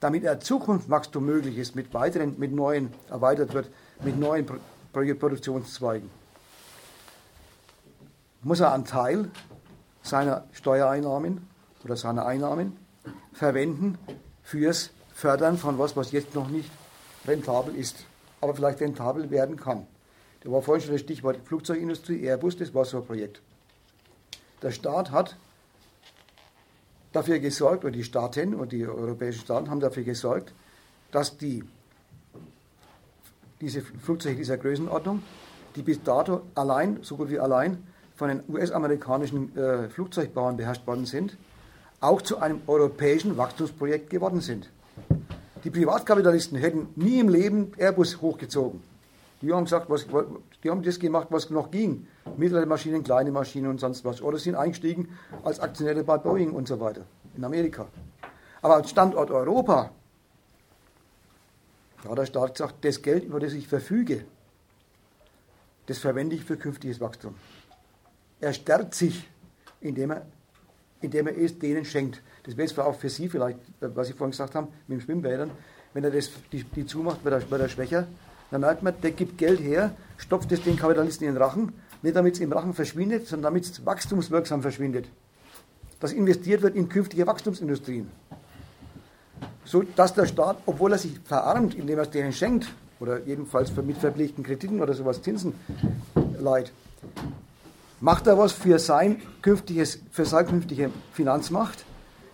Damit 0.00 0.24
er 0.24 0.40
Zukunftswachstum 0.40 1.24
möglich 1.24 1.56
ist, 1.58 1.76
mit 1.76 1.94
weiteren, 1.94 2.34
mit 2.38 2.52
neuen, 2.52 2.90
erweitert 3.08 3.54
wird, 3.54 3.70
mit 4.04 4.18
neuen 4.18 4.46
Produktionszweigen, 4.92 6.10
muss 8.42 8.60
er 8.60 8.72
einen 8.72 8.84
Teil 8.84 9.30
seiner 10.02 10.44
Steuereinnahmen 10.52 11.46
oder 11.84 11.96
seiner 11.96 12.26
Einnahmen 12.26 12.76
verwenden 13.32 13.98
fürs 14.42 14.90
Fördern 15.14 15.58
von 15.58 15.78
was, 15.78 15.96
was 15.96 16.12
jetzt 16.12 16.34
noch 16.34 16.48
nicht 16.48 16.70
rentabel 17.26 17.74
ist, 17.74 18.04
aber 18.40 18.54
vielleicht 18.54 18.80
rentabel 18.80 19.30
werden 19.30 19.56
kann. 19.56 19.86
Da 20.42 20.50
war 20.50 20.62
vorhin 20.62 20.82
schon 20.82 20.92
das 20.92 21.02
Stichwort 21.02 21.38
Flugzeugindustrie, 21.44 22.26
Airbus, 22.26 22.56
das 22.56 22.74
war 22.74 22.84
so 22.84 22.98
ein 22.98 23.06
Projekt. 23.06 23.40
Der 24.60 24.72
Staat 24.72 25.10
hat 25.10 25.36
dafür 27.12 27.38
gesorgt, 27.38 27.84
oder 27.84 27.92
die 27.92 28.04
Staaten 28.04 28.54
und 28.54 28.72
die 28.72 28.86
europäischen 28.86 29.40
Staaten 29.40 29.70
haben 29.70 29.80
dafür 29.80 30.02
gesorgt, 30.02 30.52
dass 31.12 31.36
die, 31.36 31.62
diese 33.62 33.80
Flugzeuge 33.80 34.36
dieser 34.36 34.58
Größenordnung, 34.58 35.22
die 35.76 35.82
bis 35.82 36.02
dato 36.02 36.42
allein, 36.54 36.98
so 37.02 37.16
gut 37.16 37.30
wie 37.30 37.38
allein, 37.38 37.78
von 38.14 38.28
den 38.28 38.42
US-amerikanischen 38.48 39.56
äh, 39.56 39.88
Flugzeugbauern 39.88 40.56
beherrscht 40.56 40.86
worden 40.86 41.06
sind, 41.06 41.38
auch 42.00 42.20
zu 42.20 42.38
einem 42.38 42.60
europäischen 42.66 43.36
Wachstumsprojekt 43.38 44.10
geworden 44.10 44.40
sind. 44.40 44.68
Die 45.64 45.70
Privatkapitalisten 45.70 46.58
hätten 46.58 46.88
nie 46.96 47.20
im 47.20 47.28
Leben 47.28 47.72
Airbus 47.78 48.20
hochgezogen. 48.20 48.82
Die 49.40 49.52
haben 49.52 49.64
gesagt, 49.64 49.88
was, 49.88 50.06
die 50.62 50.70
haben 50.70 50.82
das 50.82 50.98
gemacht, 50.98 51.28
was 51.30 51.50
noch 51.50 51.70
ging. 51.70 52.06
Mittlere 52.36 52.66
Maschinen, 52.66 53.02
kleine 53.02 53.30
Maschinen 53.30 53.70
und 53.70 53.80
sonst 53.80 54.04
was. 54.04 54.20
Oder 54.22 54.38
sind 54.38 54.56
eingestiegen 54.56 55.08
als 55.44 55.60
Aktionäre 55.60 56.04
bei 56.04 56.18
Boeing 56.18 56.50
und 56.50 56.68
so 56.68 56.80
weiter 56.80 57.02
in 57.36 57.44
Amerika. 57.44 57.86
Aber 58.60 58.76
als 58.76 58.90
Standort 58.90 59.30
Europa, 59.30 59.90
da 62.02 62.10
hat 62.10 62.18
der 62.18 62.26
Staat 62.26 62.54
gesagt, 62.54 62.84
das 62.84 63.02
Geld, 63.02 63.24
über 63.24 63.40
das 63.40 63.52
ich 63.52 63.68
verfüge, 63.68 64.24
das 65.86 65.98
verwende 65.98 66.36
ich 66.36 66.44
für 66.44 66.56
künftiges 66.56 67.00
Wachstum. 67.00 67.34
Er 68.40 68.52
stärkt 68.52 68.94
sich, 68.94 69.28
indem 69.80 70.10
er 70.10 70.26
indem 71.02 71.26
er 71.26 71.36
es 71.36 71.58
denen 71.58 71.84
schenkt. 71.84 72.22
Das 72.44 72.56
wäre 72.56 72.66
jetzt 72.66 72.78
auch 72.78 72.94
für 72.94 73.10
Sie 73.10 73.28
vielleicht, 73.28 73.58
was 73.80 74.06
Sie 74.06 74.14
vorhin 74.14 74.30
gesagt 74.30 74.54
haben, 74.54 74.68
mit 74.86 74.98
den 74.98 75.04
Schwimmbädern. 75.04 75.50
Wenn 75.92 76.04
er 76.04 76.10
das, 76.10 76.30
die, 76.50 76.64
die 76.64 76.86
zumacht, 76.86 77.24
wird 77.24 77.34
er, 77.34 77.50
wird 77.50 77.60
er 77.60 77.68
schwächer. 77.68 78.06
Dann 78.50 78.62
merkt 78.62 78.82
man, 78.82 78.94
der 79.00 79.10
gibt 79.12 79.38
Geld 79.38 79.60
her, 79.60 79.94
stopft 80.16 80.50
es 80.52 80.62
den 80.62 80.76
Kapitalisten 80.76 81.26
in 81.26 81.34
den 81.34 81.42
Rachen, 81.42 81.72
nicht 82.02 82.16
damit 82.16 82.34
es 82.34 82.40
im 82.40 82.52
Rachen 82.52 82.74
verschwindet, 82.74 83.26
sondern 83.26 83.52
damit 83.52 83.64
es 83.64 83.84
wachstumswirksam 83.84 84.62
verschwindet. 84.62 85.06
Dass 86.00 86.12
investiert 86.12 86.62
wird 86.62 86.74
in 86.74 86.88
künftige 86.88 87.26
Wachstumsindustrien. 87.26 88.10
So 89.64 89.82
dass 89.82 90.14
der 90.14 90.26
Staat, 90.26 90.58
obwohl 90.66 90.92
er 90.92 90.98
sich 90.98 91.20
verarmt, 91.24 91.74
indem 91.74 91.98
er 91.98 92.02
es 92.02 92.10
denen 92.10 92.32
schenkt, 92.32 92.68
oder 93.02 93.20
jedenfalls 93.20 93.74
mit 93.76 93.98
verpflichteten 93.98 94.44
Krediten 94.44 94.80
oder 94.80 94.94
sowas 94.94 95.22
Zinsen 95.22 95.54
leiht, 96.38 96.72
macht 98.00 98.26
er 98.28 98.38
was 98.38 98.52
für, 98.52 98.78
sein 98.78 99.20
künftiges, 99.42 99.98
für 100.10 100.24
seine 100.24 100.48
künftige 100.48 100.90
Finanzmacht, 101.12 101.84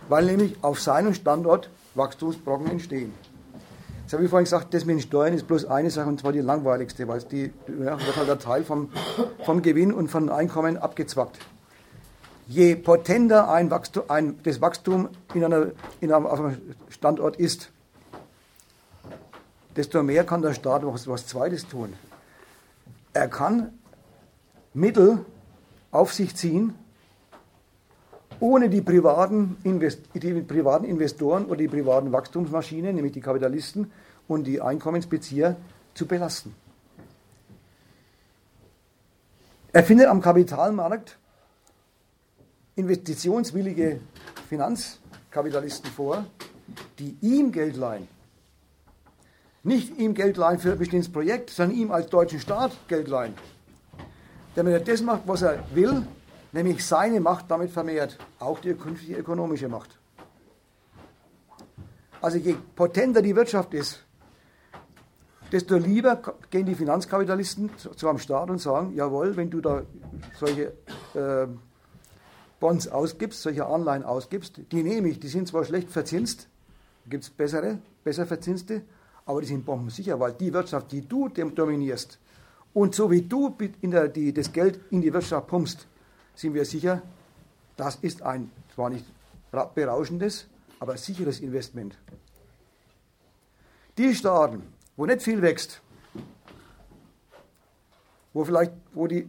weil 0.09 0.27
nämlich 0.27 0.57
auf 0.63 0.81
seinem 0.81 1.15
Standort 1.15 1.71
Wachstumsbrocken 1.95 2.71
entstehen. 2.71 3.13
Jetzt 4.03 4.15
habe 4.15 4.25
ich 4.25 4.31
vorhin 4.31 4.45
gesagt, 4.45 4.73
das 4.73 4.87
mit 4.87 4.97
den 4.97 5.03
Steuern 5.03 5.35
ist 5.35 5.47
bloß 5.47 5.67
eine 5.67 5.91
Sache 5.91 6.09
und 6.09 6.21
zwar 6.21 6.33
die 6.33 6.41
langweiligste, 6.41 7.07
weil 7.09 7.21
die, 7.25 7.53
ja, 7.69 7.99
wird 7.99 8.17
halt 8.17 8.29
der 8.29 8.39
Teil 8.39 8.65
vom, 8.65 8.91
vom 9.45 9.61
Gewinn 9.61 9.93
und 9.93 10.09
von 10.09 10.31
Einkommen 10.31 10.79
abgezwackt. 10.79 11.39
Je 12.47 12.77
potenter 12.77 13.51
ein 13.51 13.71
Wachstum, 13.71 14.05
ein, 14.09 14.39
das 14.45 14.63
Wachstum 14.63 15.11
in, 15.35 15.45
einer, 15.45 15.67
in 16.01 16.11
einem, 16.11 16.25
auf 16.25 16.41
einem 16.41 16.57
Standort 16.99 17.37
ist, 17.37 17.71
desto 19.77 20.03
mehr 20.03 20.25
kann 20.25 20.43
der 20.43 20.53
Staat 20.53 20.85
was, 20.85 21.07
was 21.07 21.29
Zweites 21.29 21.69
tun. 21.69 21.93
Er 23.13 23.29
kann 23.29 23.79
Mittel 24.75 25.25
auf 25.93 26.13
sich 26.13 26.35
ziehen, 26.35 26.75
ohne 28.41 28.69
die 28.69 28.81
privaten, 28.81 29.59
Invest 29.63 30.01
die 30.13 30.43
privaten 30.43 30.85
Investoren 30.85 31.45
oder 31.47 31.59
die 31.59 31.69
privaten 31.69 32.11
Wachstumsmaschinen, 32.11 32.97
nämlich 32.97 33.13
die 33.13 33.21
Kapitalisten 33.21 33.93
und 34.27 34.45
die 34.45 34.61
Einkommensbezieher, 34.61 35.57
zu 35.95 36.05
belasten. 36.07 36.53
Er 39.73 39.85
findet 39.85 40.09
am 40.09 40.21
Kapitalmarkt 40.21 41.17
investitionswillige 42.75 44.01
Finanzkapitalisten 44.49 45.91
vor, 45.91 46.25
die 46.99 47.17
ihm 47.21 47.53
Geld 47.53 47.77
leihen. 47.77 48.09
Nicht 49.63 49.99
ihm 49.99 50.15
Geld 50.15 50.37
leihen 50.37 50.59
für 50.59 50.73
ein 50.73 50.79
bestimmtes 50.79 51.11
Projekt, 51.11 51.51
sondern 51.51 51.77
ihm 51.77 51.91
als 51.91 52.09
deutschen 52.09 52.41
Staat 52.41 52.73
Geld 52.89 53.09
leihen 53.09 53.35
damit 54.59 54.73
er 54.73 54.81
das 54.81 55.03
macht, 55.03 55.23
was 55.27 55.43
er 55.43 55.63
will, 55.73 56.05
nämlich 56.51 56.85
seine 56.85 57.21
Macht 57.21 57.49
damit 57.49 57.71
vermehrt, 57.71 58.19
auch 58.41 58.59
die 58.59 58.75
künftige 58.75 59.17
ökonomische 59.17 59.69
Macht. 59.69 59.97
Also 62.21 62.39
je 62.39 62.57
potenter 62.75 63.23
die 63.23 63.37
Wirtschaft 63.37 63.73
ist, 63.73 64.05
desto 65.53 65.77
lieber 65.77 66.21
gehen 66.51 66.67
die 66.67 66.75
Finanzkapitalisten 66.75 67.71
zu, 67.79 67.91
zu 67.91 68.09
einem 68.09 68.19
Staat 68.19 68.51
und 68.51 68.59
sagen, 68.59 68.95
jawohl, 68.97 69.37
wenn 69.37 69.49
du 69.49 69.61
da 69.61 69.83
solche 70.37 70.73
äh, 71.15 71.47
Bonds 72.59 72.89
ausgibst, 72.89 73.41
solche 73.41 73.65
Anleihen 73.65 74.03
ausgibst, 74.03 74.61
die 74.73 74.83
nehme 74.83 75.09
ich, 75.09 75.21
die 75.21 75.29
sind 75.29 75.47
zwar 75.47 75.65
schlecht 75.65 75.89
verzinst, 75.89 76.49
gibt 77.09 77.25
es 77.25 77.31
bessere, 77.31 77.79
besser 78.05 78.27
verzinste, 78.27 78.83
aber 79.27 79.41
die 79.41 79.47
sind 79.49 79.65
bombensicher, 79.65 80.19
weil 80.19 80.33
die 80.33 80.53
Wirtschaft, 80.53 80.93
die 80.93 81.03
du 81.03 81.29
dominierst, 81.29 82.19
und 82.75 82.95
so 82.95 83.11
wie 83.11 83.23
du 83.23 83.57
der, 83.83 84.09
die, 84.09 84.33
das 84.33 84.53
Geld 84.53 84.81
in 84.91 85.01
die 85.01 85.13
Wirtschaft 85.13 85.47
pumpst, 85.49 85.87
sind 86.35 86.55
wir 86.55 86.65
sicher, 86.65 87.03
das 87.77 87.97
ist 87.97 88.23
ein 88.23 88.51
zwar 88.75 88.91
nicht 88.91 89.05
berauschendes, 89.75 90.47
aber 90.79 90.97
sicheres 90.97 91.41
Investment. 91.41 91.99
Die 93.97 94.15
Staaten, 94.15 94.63
wo 94.97 95.07
nicht 95.07 95.23
viel 95.23 95.43
wächst, 95.43 95.81
wo 98.33 98.45
vielleicht, 98.45 98.73
wo 98.93 99.07
die, 99.07 99.29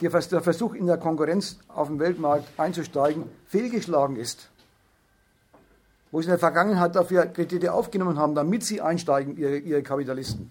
der 0.00 0.10
Versuch 0.10 0.74
in 0.74 0.86
der 0.86 0.96
Konkurrenz 0.96 1.58
auf 1.68 1.88
dem 1.88 1.98
Weltmarkt 1.98 2.48
einzusteigen 2.58 3.24
fehlgeschlagen 3.46 4.16
ist, 4.16 4.48
wo 6.10 6.20
sie 6.20 6.26
in 6.26 6.30
der 6.30 6.38
Vergangenheit 6.38 6.94
dafür 6.96 7.26
Kredite 7.26 7.72
aufgenommen 7.72 8.18
haben, 8.18 8.34
damit 8.34 8.64
sie 8.64 8.80
einsteigen, 8.80 9.36
ihre, 9.36 9.58
ihre 9.58 9.82
Kapitalisten, 9.82 10.50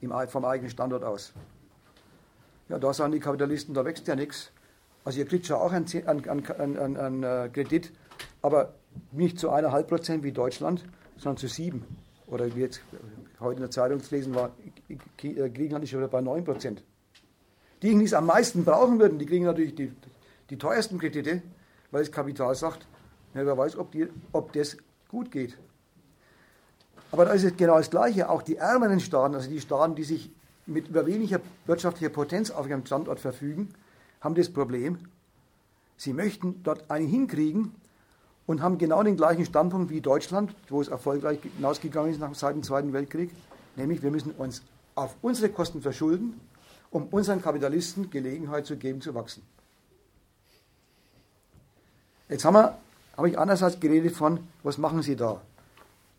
im, 0.00 0.12
vom 0.28 0.44
eigenen 0.44 0.70
Standort 0.70 1.04
aus. 1.04 1.32
Ja, 2.68 2.78
da 2.78 2.92
sagen 2.92 3.12
die 3.12 3.20
Kapitalisten, 3.20 3.74
da 3.74 3.84
wächst 3.84 4.06
ja 4.06 4.14
nichts. 4.14 4.50
Also 5.04 5.20
ihr 5.20 5.26
kriegt 5.26 5.46
schon 5.46 5.56
auch 5.56 5.72
einen, 5.72 5.86
einen, 6.06 6.78
einen, 6.78 6.96
einen 6.96 7.22
äh, 7.22 7.48
Kredit, 7.52 7.92
aber 8.42 8.74
nicht 9.12 9.38
zu 9.38 9.50
eineinhalb 9.50 9.88
Prozent 9.88 10.22
wie 10.22 10.32
Deutschland, 10.32 10.84
sondern 11.16 11.38
zu 11.38 11.48
sieben. 11.48 11.84
Oder 12.26 12.54
wie 12.54 12.60
jetzt 12.60 12.82
heute 13.40 13.54
in 13.54 13.62
der 13.62 13.70
Zeitung 13.70 14.02
zu 14.02 14.14
lesen 14.14 14.34
war, 14.34 14.50
äh, 14.88 14.96
Griechenland 15.48 15.84
ist 15.84 15.90
schon 15.90 16.00
wieder 16.00 16.08
bei 16.08 16.20
neun 16.20 16.44
Prozent. 16.44 16.82
Die, 17.80 17.96
die 17.96 18.04
es 18.04 18.12
am 18.12 18.26
meisten 18.26 18.64
brauchen 18.64 18.98
würden, 18.98 19.18
die 19.18 19.26
kriegen 19.26 19.44
natürlich 19.44 19.74
die, 19.74 19.92
die 20.50 20.58
teuersten 20.58 20.98
Kredite, 20.98 21.42
weil 21.90 22.02
das 22.02 22.12
Kapital 22.12 22.54
sagt, 22.54 22.86
ja, 23.34 23.46
wer 23.46 23.56
weiß, 23.56 23.76
ob, 23.76 23.92
die, 23.92 24.08
ob 24.32 24.52
das 24.52 24.76
gut 25.08 25.30
geht. 25.30 25.56
Aber 27.10 27.24
da 27.24 27.32
ist 27.32 27.44
es 27.44 27.56
genau 27.56 27.76
das 27.76 27.90
Gleiche. 27.90 28.28
Auch 28.28 28.42
die 28.42 28.56
ärmeren 28.56 29.00
Staaten, 29.00 29.34
also 29.34 29.48
die 29.48 29.60
Staaten, 29.60 29.94
die 29.94 30.04
sich 30.04 30.30
mit 30.66 30.88
über 30.88 31.06
weniger 31.06 31.40
wirtschaftlicher 31.66 32.10
Potenz 32.12 32.50
auf 32.50 32.68
ihrem 32.68 32.84
Standort 32.84 33.20
verfügen, 33.20 33.70
haben 34.20 34.34
das 34.34 34.50
Problem, 34.50 34.98
sie 35.96 36.12
möchten 36.12 36.62
dort 36.62 36.90
einen 36.90 37.08
hinkriegen 37.08 37.74
und 38.46 38.62
haben 38.62 38.78
genau 38.78 39.02
den 39.02 39.16
gleichen 39.16 39.44
Standpunkt 39.44 39.90
wie 39.90 40.00
Deutschland, 40.00 40.54
wo 40.68 40.80
es 40.80 40.88
erfolgreich 40.88 41.38
hinausgegangen 41.56 42.12
ist 42.12 42.20
nach 42.20 42.34
seit 42.34 42.54
dem 42.54 42.62
Zweiten 42.62 42.92
Weltkrieg, 42.92 43.30
nämlich 43.76 44.02
wir 44.02 44.10
müssen 44.10 44.32
uns 44.32 44.62
auf 44.94 45.16
unsere 45.22 45.50
Kosten 45.50 45.80
verschulden, 45.80 46.40
um 46.90 47.04
unseren 47.08 47.40
Kapitalisten 47.40 48.10
Gelegenheit 48.10 48.66
zu 48.66 48.76
geben, 48.76 49.00
zu 49.00 49.14
wachsen. 49.14 49.42
Jetzt 52.28 52.44
haben 52.44 52.54
wir, 52.54 52.78
habe 53.18 53.28
ich 53.28 53.38
einerseits 53.38 53.80
geredet 53.80 54.12
von, 54.14 54.40
was 54.62 54.78
machen 54.78 55.02
Sie 55.02 55.16
da? 55.16 55.42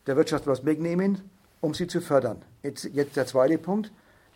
Der 0.06 0.18
Wirtschaft 0.18 0.46
was 0.46 0.66
wegnehmen, 0.66 1.22
um 1.62 1.74
sie 1.74 1.88
zu 1.88 2.02
fördern. 2.02 2.42
Jetzt, 2.62 2.84
jetzt 2.94 3.16
der 3.16 3.26
zweite 3.26 3.58
Punkt, 3.58 3.92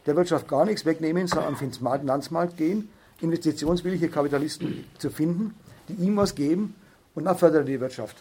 der 0.05 0.15
Wirtschaft 0.15 0.47
gar 0.47 0.65
nichts 0.65 0.85
wegnehmen, 0.85 1.27
sondern 1.27 1.53
auf 1.53 1.59
den 1.59 1.71
Finanzmarkt 1.71 2.57
gehen 2.57 2.89
investitionswillige 3.21 4.09
Kapitalisten 4.09 4.85
zu 4.97 5.09
finden, 5.09 5.55
die 5.87 5.93
ihm 5.93 6.17
was 6.17 6.35
geben 6.35 6.75
und 7.15 7.25
dann 7.25 7.37
fördert 7.37 7.61
er 7.61 7.65
die 7.65 7.79
Wirtschaft. 7.79 8.17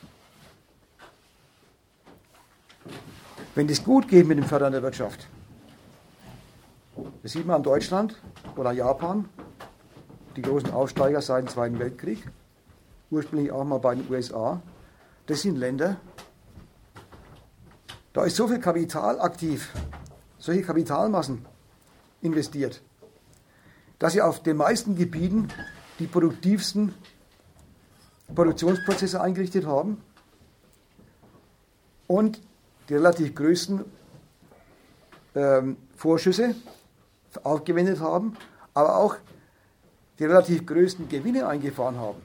Wenn 3.55 3.67
das 3.67 3.83
gut 3.83 4.09
geht 4.09 4.27
mit 4.27 4.39
dem 4.39 4.45
Fördern 4.45 4.73
der 4.73 4.83
Wirtschaft, 4.83 5.27
das 7.23 7.33
sieht 7.33 7.47
man 7.47 7.57
an 7.57 7.63
Deutschland 7.63 8.17
oder 8.57 8.73
Japan, 8.73 9.29
die 10.37 10.43
großen 10.43 10.71
Aufsteiger 10.71 11.21
seit 11.21 11.45
dem 11.45 11.49
Zweiten 11.49 11.79
Weltkrieg, 11.79 12.25
ursprünglich 13.13 13.53
auch 13.53 13.65
mal 13.65 13.79
bei 13.79 13.95
den 13.95 14.11
USA, 14.11 14.61
das 15.27 15.43
sind 15.43 15.57
Länder, 15.57 15.97
da 18.13 18.25
ist 18.25 18.35
so 18.35 18.49
viel 18.49 18.59
Kapital 18.59 19.21
aktiv, 19.21 19.71
solche 20.39 20.63
Kapitalmassen 20.63 21.47
investiert 22.23 22.83
dass 24.03 24.15
sie 24.15 24.21
auf 24.21 24.43
den 24.43 24.57
meisten 24.57 24.97
Gebieten 24.97 25.47
die 26.01 26.09
produktivsten 26.09 26.93
Produktionsprozesse 28.35 29.21
eingerichtet 29.21 29.65
haben 29.65 30.03
und 32.09 32.41
die 32.89 32.95
relativ 32.95 33.33
größten 33.37 33.85
ähm, 35.37 35.77
Vorschüsse 35.95 36.57
aufgewendet 37.45 38.01
haben, 38.01 38.37
aber 38.75 38.97
auch 38.97 39.15
die 40.19 40.25
relativ 40.25 40.67
größten 40.67 41.09
Gewinne 41.09 41.47
eingefahren 41.47 41.97
haben. 41.97 42.21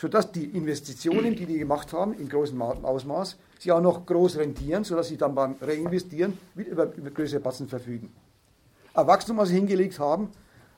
Sodass 0.00 0.32
die 0.32 0.46
Investitionen, 0.46 1.36
die 1.36 1.44
die 1.44 1.58
gemacht 1.58 1.92
haben, 1.92 2.14
in 2.14 2.26
großem 2.26 2.62
Ausmaß, 2.62 3.36
sie 3.58 3.70
auch 3.70 3.82
noch 3.82 4.06
groß 4.06 4.38
rentieren, 4.38 4.82
sodass 4.82 5.08
sie 5.08 5.18
dann 5.18 5.34
beim 5.34 5.56
Reinvestieren 5.60 6.38
wieder 6.54 6.70
über, 6.70 6.94
über 6.94 7.10
größere 7.10 7.40
Batzen 7.40 7.68
verfügen. 7.68 8.10
Ein 8.94 9.06
Wachstum, 9.06 9.36
was 9.36 9.50
sie 9.50 9.56
hingelegt 9.56 9.98
haben, 9.98 10.30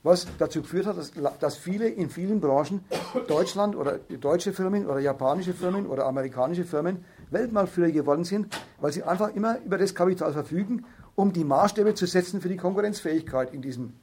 was 0.03 0.27
dazu 0.39 0.63
geführt 0.63 0.87
hat, 0.87 0.99
dass, 0.99 1.13
dass 1.39 1.57
viele 1.57 1.89
in 1.89 2.11
vielen 2.11 2.41
Branchen 2.41 2.85
Deutschland 3.29 3.77
oder 3.77 3.99
deutsche 3.99 4.53
Firmen 4.53 4.87
oder 4.87 4.99
japanische 4.99 5.55
Firmen 5.55 5.87
oder 5.87 6.05
amerikanische 6.07 6.65
Firmen 6.65 7.05
Weltmarktführer 7.31 7.93
geworden 7.93 8.25
sind, 8.25 8.53
weil 8.81 8.91
sie 8.91 9.05
einfach 9.05 9.33
immer 9.37 9.61
über 9.65 9.79
das 9.79 9.95
Kapital 9.95 10.33
verfügen, 10.33 10.85
um 11.15 11.33
die 11.33 11.45
Maßstäbe 11.45 11.95
zu 11.95 12.07
setzen 12.07 12.41
für 12.41 12.49
die 12.49 12.57
Konkurrenzfähigkeit 12.57 13.55
in 13.55 13.63
diesen, 13.63 13.97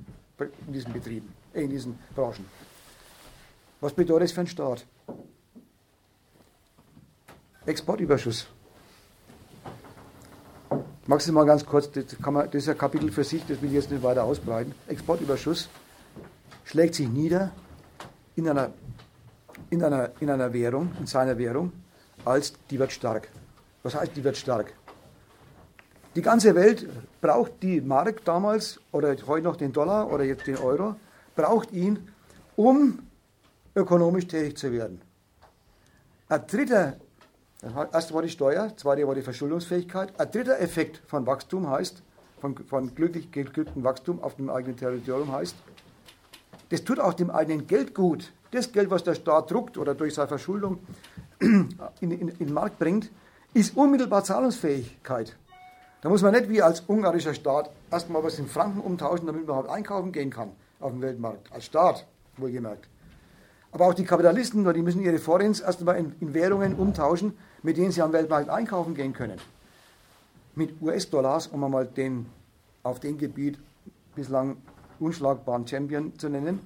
in 0.65 0.71
diesen 0.71 0.93
Betrieben, 0.93 1.27
in 1.53 1.69
diesen 1.69 1.99
Branchen. 2.15 2.45
Was 3.81 3.91
bedeutet 3.91 4.29
das 4.29 4.31
für 4.31 4.39
einen 4.39 4.47
Staat? 4.47 4.85
Exportüberschuss. 7.69 8.47
Maximal 11.05 11.45
ganz 11.45 11.65
kurz, 11.65 11.89
das, 11.91 12.19
man, 12.19 12.45
das 12.45 12.63
ist 12.63 12.69
ein 12.69 12.77
Kapitel 12.77 13.11
für 13.11 13.23
sich, 13.23 13.45
das 13.47 13.61
will 13.61 13.69
ich 13.69 13.75
jetzt 13.75 13.91
nicht 13.91 14.03
weiter 14.03 14.23
ausbreiten. 14.23 14.73
Exportüberschuss 14.87 15.69
schlägt 16.65 16.95
sich 16.95 17.07
nieder 17.07 17.51
in 18.35 18.49
einer, 18.49 18.71
in 19.69 19.83
einer, 19.83 20.11
in 20.19 20.29
einer 20.29 20.51
Währung, 20.51 20.91
in 20.99 21.05
seiner 21.05 21.37
Währung, 21.37 21.71
als 22.25 22.53
die 22.69 22.79
wird 22.79 22.91
stark. 22.91 23.29
Was 23.83 23.95
heißt, 23.95 24.15
die 24.15 24.23
wird 24.23 24.37
stark? 24.37 24.73
Die 26.15 26.21
ganze 26.23 26.55
Welt 26.55 26.87
braucht 27.21 27.61
die 27.61 27.81
Mark 27.81 28.25
damals 28.25 28.79
oder 28.91 29.15
heute 29.27 29.43
noch 29.43 29.55
den 29.55 29.71
Dollar 29.71 30.11
oder 30.11 30.23
jetzt 30.23 30.47
den 30.47 30.57
Euro, 30.57 30.95
braucht 31.35 31.71
ihn, 31.71 32.09
um 32.55 32.99
ökonomisch 33.75 34.27
tätig 34.27 34.57
zu 34.57 34.71
werden. 34.71 35.01
Ein 36.27 36.45
dritter, 36.47 36.97
erst 37.61 38.14
war 38.14 38.22
die 38.22 38.30
Steuer, 38.30 38.76
zweite 38.77 39.07
war 39.07 39.15
die 39.15 39.22
Verschuldungsfähigkeit. 39.22 40.19
Ein 40.19 40.31
dritter 40.31 40.60
Effekt 40.60 41.02
von 41.07 41.26
Wachstum 41.26 41.69
heißt, 41.69 42.02
von, 42.40 42.57
von 42.57 42.95
glücklich 42.95 43.31
geglücktem 43.31 43.84
Wachstum 43.84 44.23
auf 44.23 44.36
dem 44.36 44.49
eigenen 44.49 44.77
Territorium 44.77 45.31
heißt, 45.31 45.56
das 46.69 46.84
tut 46.84 46.99
auch 46.99 47.14
dem 47.14 47.31
eigenen 47.31 47.68
Geld 47.68 47.94
gut. 47.95 48.31
Das 48.52 48.72
Geld, 48.72 48.90
was 48.90 49.03
der 49.03 49.15
Staat 49.15 49.52
druckt 49.52 49.77
oder 49.77 49.95
durch 49.95 50.14
seine 50.14 50.27
Verschuldung 50.27 50.80
in, 51.40 51.69
in, 51.99 52.11
in 52.11 52.38
den 52.38 52.53
Markt 52.53 52.80
bringt, 52.80 53.11
ist 53.53 53.76
unmittelbar 53.76 54.23
Zahlungsfähigkeit. 54.23 55.36
Da 56.02 56.10
muss 56.10 56.22
man 56.22 56.34
nicht 56.34 56.49
wie 56.49 56.61
als 56.61 56.81
ungarischer 56.81 57.34
Staat 57.34 57.72
erstmal 57.91 58.23
was 58.23 58.40
in 58.40 58.48
Franken 58.48 58.80
umtauschen, 58.80 59.26
damit 59.26 59.41
man 59.41 59.44
überhaupt 59.44 59.69
einkaufen 59.69 60.11
gehen 60.11 60.30
kann 60.30 60.52
auf 60.80 60.91
dem 60.91 61.02
Weltmarkt. 61.02 61.52
Als 61.52 61.65
Staat, 61.65 62.06
wohlgemerkt. 62.38 62.88
Aber 63.71 63.87
auch 63.87 63.93
die 63.93 64.05
Kapitalisten, 64.05 64.71
die 64.73 64.81
müssen 64.81 65.01
ihre 65.01 65.19
Forens 65.19 65.59
erstmal 65.59 65.97
in, 65.97 66.15
in 66.19 66.33
Währungen 66.33 66.75
umtauschen, 66.75 67.37
mit 67.61 67.77
denen 67.77 67.91
sie 67.91 68.01
am 68.01 68.13
Weltmarkt 68.13 68.49
einkaufen 68.49 68.95
gehen 68.95 69.13
können. 69.13 69.39
Mit 70.55 70.81
US-Dollars, 70.81 71.47
um 71.47 71.63
einmal 71.63 71.85
den 71.85 72.25
auf 72.83 72.99
dem 72.99 73.17
Gebiet 73.17 73.59
bislang 74.15 74.57
unschlagbaren 74.99 75.67
Champion 75.67 76.17
zu 76.17 76.29
nennen. 76.29 76.59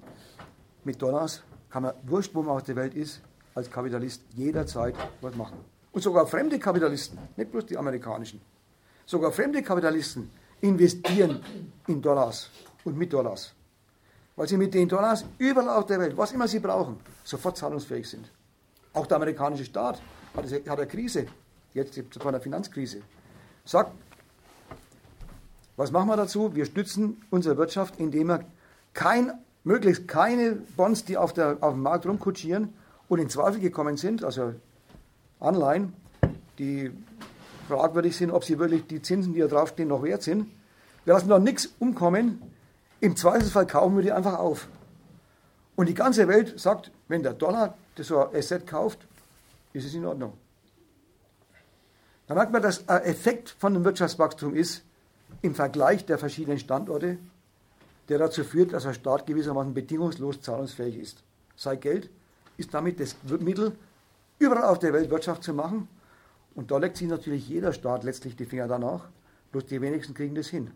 Mit 0.84 1.02
Dollars 1.02 1.44
kann 1.70 1.84
man, 1.84 1.94
wurscht 2.04 2.34
wo 2.34 2.42
man 2.42 2.56
auf 2.56 2.64
der 2.64 2.76
Welt 2.76 2.94
ist, 2.94 3.22
als 3.56 3.70
Kapitalist 3.70 4.22
jederzeit 4.36 4.96
was 5.22 5.36
machen. 5.36 5.58
Und 5.92 6.02
sogar 6.02 6.26
fremde 6.26 6.58
Kapitalisten, 6.58 7.20
nicht 7.36 7.52
bloß 7.52 7.66
die 7.68 7.78
amerikanischen, 7.78 8.42
sogar 9.06 9.32
fremde 9.32 9.62
Kapitalisten 9.62 10.32
investieren 10.62 11.44
in 11.88 12.02
Dollars 12.02 12.50
und 12.84 12.98
mit 12.98 13.12
Dollars. 13.14 13.54
Weil 14.36 14.48
sie 14.48 14.58
mit 14.58 14.74
den 14.74 14.90
Dollars 14.90 15.26
überall 15.38 15.70
auf 15.70 15.86
der 15.86 16.00
Welt, 16.00 16.18
was 16.18 16.32
immer 16.32 16.48
sie 16.48 16.60
brauchen, 16.60 16.98
sofort 17.24 17.58
zahlungsfähig 17.58 18.10
sind. 18.10 18.32
Auch 18.94 19.06
der 19.06 19.18
amerikanische 19.18 19.66
Staat 19.66 20.02
hat, 20.36 20.46
eine 20.68 20.88
Krise, 20.88 21.28
jetzt 21.74 22.00
von 22.20 22.32
der 22.32 22.42
Finanzkrise, 22.42 23.02
sagt, 23.66 23.92
was 25.76 25.92
machen 25.92 26.10
wir 26.10 26.18
dazu? 26.18 26.56
Wir 26.56 26.66
stützen 26.66 27.22
unsere 27.30 27.58
Wirtschaft, 27.58 28.00
indem 28.00 28.28
wir 28.28 28.46
kein, 28.94 29.32
möglichst 29.64 30.08
keine 30.08 30.54
Bonds, 30.78 31.06
die 31.06 31.18
auf, 31.18 31.34
der, 31.34 31.58
auf 31.62 31.74
dem 31.74 31.82
Markt 31.82 32.06
rumkutschieren 32.06 32.74
und 33.08 33.20
in 33.20 33.30
Zweifel 33.30 33.60
gekommen 33.60 33.98
sind, 33.98 34.24
also 34.24 34.54
Anleihen, 35.40 35.94
die 36.60 36.92
fragwürdig 37.68 38.16
sind, 38.16 38.32
ob 38.32 38.44
sie 38.44 38.60
wirklich 38.60 38.86
die 38.88 39.02
Zinsen, 39.02 39.34
die 39.34 39.40
da 39.40 39.48
draufstehen, 39.48 39.90
noch 39.90 40.04
wert 40.04 40.22
sind. 40.22 40.50
Wir 41.06 41.14
lassen 41.14 41.30
da 41.30 41.40
nichts 41.40 41.74
umkommen, 41.80 42.42
Im 43.04 43.18
Zweifelsfall 43.18 43.68
kaufen 43.68 43.98
wir 43.98 44.02
die 44.02 44.14
einfach 44.14 44.40
auf. 44.40 44.70
Und 45.76 45.90
die 45.90 45.94
ganze 45.94 46.30
Welt 46.30 46.58
sagt, 46.58 46.90
wenn 47.10 47.22
der 47.22 47.34
Dollar 47.34 47.78
das 47.96 48.08
so 48.08 48.26
ein 48.26 48.34
Asset 48.34 48.66
kauft, 48.66 49.06
ist 49.74 49.86
es 49.86 49.94
in 49.94 50.06
Ordnung. 50.06 50.32
Da 52.28 52.34
merkt 52.34 52.54
man, 52.54 52.62
dass 52.62 52.88
ein 52.88 53.02
Effekt 53.02 53.58
von 53.60 53.74
dem 53.74 53.84
Wirtschaftswachstum 53.84 54.56
ist, 54.56 54.86
im 55.42 55.54
Vergleich 55.54 56.06
der 56.06 56.18
verschiedenen 56.18 56.60
Standorte, 56.60 57.18
der 58.08 58.20
dazu 58.20 58.46
führt, 58.46 58.72
dass 58.72 58.86
ein 58.86 58.94
Staat 58.94 59.26
gewissermaßen 59.26 59.74
bedingungslos 59.74 60.40
zahlungsfähig 60.40 60.98
ist. 60.98 61.24
Sei 61.58 61.76
Geld 61.76 62.10
ist 62.56 62.74
damit 62.74 63.02
das 63.02 63.18
Mittel, 63.42 63.74
überall 64.40 64.64
auf 64.64 64.80
der 64.80 64.94
Welt 64.94 65.10
Wirtschaft 65.10 65.44
zu 65.44 65.54
machen. 65.54 65.90
Und 66.56 66.72
da 66.72 66.78
legt 66.78 66.96
sich 66.96 67.10
natürlich 67.10 67.50
jeder 67.50 67.74
Staat 67.74 68.06
letztlich 68.06 68.38
die 68.38 68.46
Finger 68.46 68.70
danach, 68.70 69.10
bloß 69.52 69.66
die 69.66 69.82
wenigsten 69.82 70.14
kriegen 70.14 70.36
das 70.36 70.48
hin. 70.48 70.72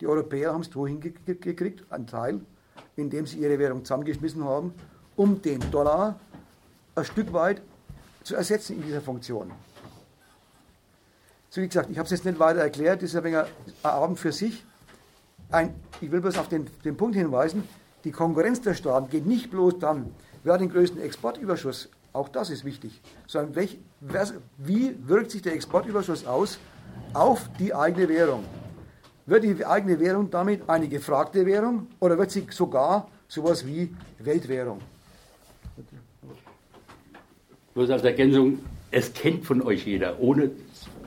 Die 0.00 0.06
Europäer 0.06 0.52
haben 0.52 0.62
es 0.62 0.70
so 0.70 0.86
hingekriegt, 0.86 1.84
ein 1.90 2.06
Teil, 2.06 2.40
indem 2.96 3.26
sie 3.26 3.38
ihre 3.38 3.58
Währung 3.58 3.84
zusammengeschmissen 3.84 4.44
haben, 4.44 4.72
um 5.16 5.42
den 5.42 5.60
Dollar 5.70 6.18
ein 6.94 7.04
Stück 7.04 7.32
weit 7.32 7.60
zu 8.22 8.34
ersetzen 8.34 8.76
in 8.76 8.82
dieser 8.82 9.00
Funktion. 9.00 9.50
So 11.50 11.60
wie 11.60 11.66
gesagt, 11.66 11.90
ich 11.90 11.98
habe 11.98 12.04
es 12.04 12.12
jetzt 12.12 12.24
nicht 12.24 12.38
weiter 12.38 12.60
erklärt, 12.60 13.02
das 13.02 13.12
ist 13.12 13.16
ein 13.16 13.34
ein 13.34 13.46
Abend 13.82 14.18
für 14.18 14.32
sich. 14.32 14.64
Ein, 15.50 15.74
ich 16.00 16.10
will 16.12 16.20
bloß 16.20 16.38
auf 16.38 16.48
den, 16.48 16.66
den 16.84 16.96
Punkt 16.96 17.16
hinweisen, 17.16 17.64
die 18.04 18.12
Konkurrenz 18.12 18.60
der 18.60 18.74
Staaten 18.74 19.10
geht 19.10 19.26
nicht 19.26 19.50
bloß 19.50 19.80
dann, 19.80 20.14
wer 20.44 20.54
hat 20.54 20.60
den 20.60 20.70
größten 20.70 21.02
Exportüberschuss, 21.02 21.88
auch 22.12 22.28
das 22.28 22.50
ist 22.50 22.64
wichtig, 22.64 23.02
sondern 23.26 23.56
welch, 23.56 23.78
wie 24.58 24.96
wirkt 25.08 25.32
sich 25.32 25.42
der 25.42 25.54
Exportüberschuss 25.54 26.24
aus 26.24 26.58
auf 27.12 27.50
die 27.58 27.74
eigene 27.74 28.08
Währung. 28.08 28.44
Wird 29.30 29.44
die 29.44 29.64
eigene 29.64 30.00
Währung 30.00 30.28
damit 30.28 30.68
eine 30.68 30.88
gefragte 30.88 31.46
Währung 31.46 31.86
oder 32.00 32.18
wird 32.18 32.32
sie 32.32 32.44
sogar 32.50 33.06
sowas 33.28 33.64
wie 33.64 33.94
Weltwährung? 34.18 34.80
Bloß 37.72 37.90
als 37.90 38.02
Ergänzung, 38.02 38.58
es 38.90 39.12
kennt 39.12 39.44
von 39.44 39.62
euch 39.62 39.86
jeder, 39.86 40.18
ohne 40.18 40.50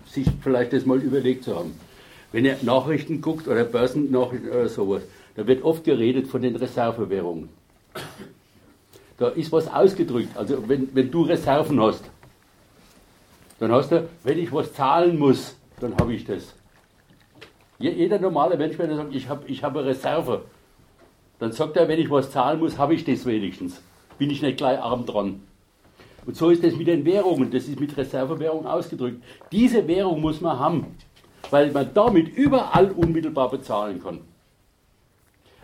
sich 0.10 0.26
vielleicht 0.42 0.72
das 0.72 0.86
mal 0.86 1.02
überlegt 1.02 1.44
zu 1.44 1.54
haben. 1.54 1.78
Wenn 2.32 2.46
ihr 2.46 2.56
Nachrichten 2.62 3.20
guckt 3.20 3.50
oder 3.50 3.66
Börsennachrichten 3.66 4.52
oder 4.52 4.70
sowas, 4.70 5.04
da 5.36 5.46
wird 5.46 5.62
oft 5.66 5.84
geredet 5.84 6.28
von 6.28 6.42
den 6.42 6.56
Reservewährungen. 6.56 7.50
Da 9.18 9.28
ist 9.28 9.52
was 9.52 9.68
ausgedrückt. 9.68 10.38
Also 10.38 10.64
wenn, 10.70 10.96
wenn 10.96 11.12
du 11.12 11.24
Reserven 11.24 11.82
hast, 11.82 12.06
dann 13.60 13.74
hast 13.74 13.92
du, 13.92 14.08
wenn 14.24 14.40
ich 14.40 14.50
was 14.54 14.72
zahlen 14.72 15.20
muss, 15.20 15.58
dann 15.82 15.94
habe 15.98 16.14
ich 16.14 16.24
das. 16.24 16.54
Jeder 17.92 18.18
normale 18.18 18.56
Mensch, 18.56 18.80
wenn 18.80 18.90
er 18.90 18.96
sagt, 18.96 19.14
ich 19.14 19.28
habe 19.28 19.46
ich 19.48 19.62
hab 19.62 19.76
eine 19.76 19.86
Reserve, 19.86 20.46
dann 21.40 21.52
sagt 21.52 21.76
er, 21.76 21.90
wenn 21.90 22.00
ich 22.00 22.10
was 22.10 22.32
zahlen 22.32 22.60
muss, 22.60 22.78
habe 22.78 22.94
ich 22.94 23.04
das 23.04 23.26
wenigstens. 23.26 23.82
Bin 24.18 24.30
ich 24.30 24.42
nicht 24.42 24.56
gleich 24.56 24.80
arm 24.80 25.06
dran. 25.06 25.42
Und 26.26 26.38
so 26.38 26.50
ist 26.50 26.64
das 26.64 26.78
mit 26.78 26.88
den 26.88 27.04
Währungen, 27.04 27.52
das 27.52 27.68
ist 27.68 27.82
mit 27.82 27.98
Reservewährung 27.98 28.66
ausgedrückt. 28.66 29.22
Diese 29.52 29.86
Währung 29.86 30.22
muss 30.22 30.40
man 30.40 30.58
haben, 30.58 30.96
weil 31.52 31.74
man 31.74 31.94
damit 31.94 32.30
überall 32.30 32.92
unmittelbar 32.92 33.52
bezahlen 33.52 34.02
kann. 34.02 34.22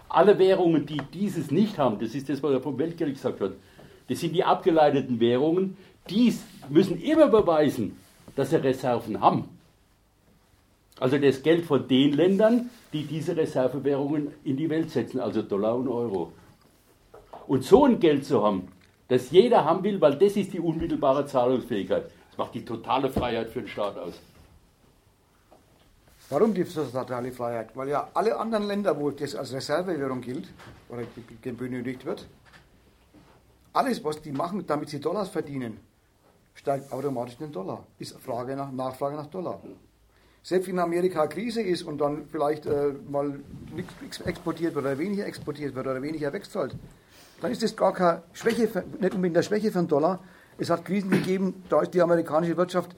Alle 0.10 0.38
Währungen, 0.38 0.86
die 0.86 1.02
dieses 1.14 1.52
nicht 1.52 1.78
haben, 1.78 2.00
das 2.00 2.16
ist 2.16 2.28
das, 2.28 2.44
was 2.44 2.52
er 2.52 2.60
vom 2.60 2.78
Weltgeld 2.78 3.14
gesagt 3.14 3.40
hat, 3.40 3.54
das 4.10 4.20
sind 4.20 4.36
die 4.36 4.44
abgeleiteten 4.44 5.22
Währungen, 5.22 5.78
die 6.10 6.34
müssen 6.68 7.00
immer 7.00 7.30
beweisen, 7.30 7.96
dass 8.36 8.50
sie 8.50 8.62
Reserven 8.62 9.22
haben. 9.22 9.59
Also 11.00 11.18
das 11.18 11.42
Geld 11.42 11.66
von 11.66 11.88
den 11.88 12.14
Ländern, 12.14 12.70
die 12.92 13.04
diese 13.04 13.36
Reservewährungen 13.36 14.34
in 14.44 14.58
die 14.58 14.70
Welt 14.70 14.90
setzen, 14.92 15.20
also 15.20 15.42
Dollar 15.42 15.76
und 15.76 15.88
Euro. 15.88 16.34
Und 17.48 17.64
so 17.64 17.86
ein 17.86 18.00
Geld 18.00 18.26
zu 18.26 18.44
haben, 18.44 18.68
das 19.08 19.32
jeder 19.32 19.66
haben 19.66 19.84
will, 19.84 20.00
weil 20.02 20.18
das 20.18 20.36
ist 20.36 20.54
die 20.54 20.60
unmittelbare 20.60 21.26
Zahlungsfähigkeit. 21.26 22.12
Das 22.30 22.38
macht 22.38 22.54
die 22.54 22.66
totale 22.66 23.10
Freiheit 23.10 23.50
für 23.50 23.62
den 23.62 23.68
Staat 23.68 23.98
aus. 23.98 24.14
Warum 26.30 26.54
gibt 26.54 26.70
es 26.70 26.76
das 26.76 26.92
totale 26.92 27.32
Freiheit? 27.32 27.76
Weil 27.76 27.90
ja 27.90 28.08
alle 28.14 28.38
anderen 28.38 28.68
Länder, 28.68 29.00
wo 29.00 29.10
das 29.10 29.36
als 29.36 29.52
Reservewährung 29.52 30.22
gilt 30.22 30.48
oder 30.90 31.02
benötigt 31.54 32.06
wird, 32.06 32.28
alles, 33.74 34.04
was 34.04 34.22
die 34.22 34.32
machen, 34.32 34.66
damit 34.68 34.90
sie 34.90 35.00
Dollars 35.00 35.30
verdienen, 35.30 35.80
steigt 36.54 36.92
automatisch 36.92 37.38
den 37.38 37.52
Dollar. 37.52 37.84
Ist 37.98 38.20
Frage 38.20 38.56
nach, 38.56 38.72
Nachfrage 38.72 39.16
nach 39.16 39.28
Dollar. 39.28 39.60
Selbst 40.42 40.68
wenn 40.68 40.76
in 40.76 40.80
Amerika 40.80 41.28
Krise 41.28 41.62
ist 41.62 41.84
und 41.84 42.00
dann 42.00 42.26
vielleicht 42.32 42.66
äh, 42.66 42.94
mal 43.10 43.40
nichts 43.76 44.22
exportiert 44.22 44.74
wird 44.74 44.86
oder 44.86 44.98
weniger 44.98 45.26
exportiert 45.26 45.76
wird 45.76 45.86
oder 45.86 46.02
weniger 46.02 46.32
wegzahlt, 46.32 46.76
dann 47.42 47.52
ist 47.52 47.62
das 47.62 47.76
gar 47.76 47.94
keine 47.94 48.24
Schwäche, 48.34 48.68
für, 48.68 48.84
nicht 49.00 49.14
unbedingt 49.14 49.38
eine 49.38 49.44
Schwäche 49.44 49.72
für 49.72 49.80
den 49.80 49.88
Dollar. 49.88 50.20
Es 50.58 50.70
hat 50.70 50.86
Krisen 50.86 51.10
gegeben, 51.10 51.64
da 51.70 51.82
ist 51.82 51.94
die 51.94 52.02
amerikanische 52.02 52.56
Wirtschaft 52.58 52.96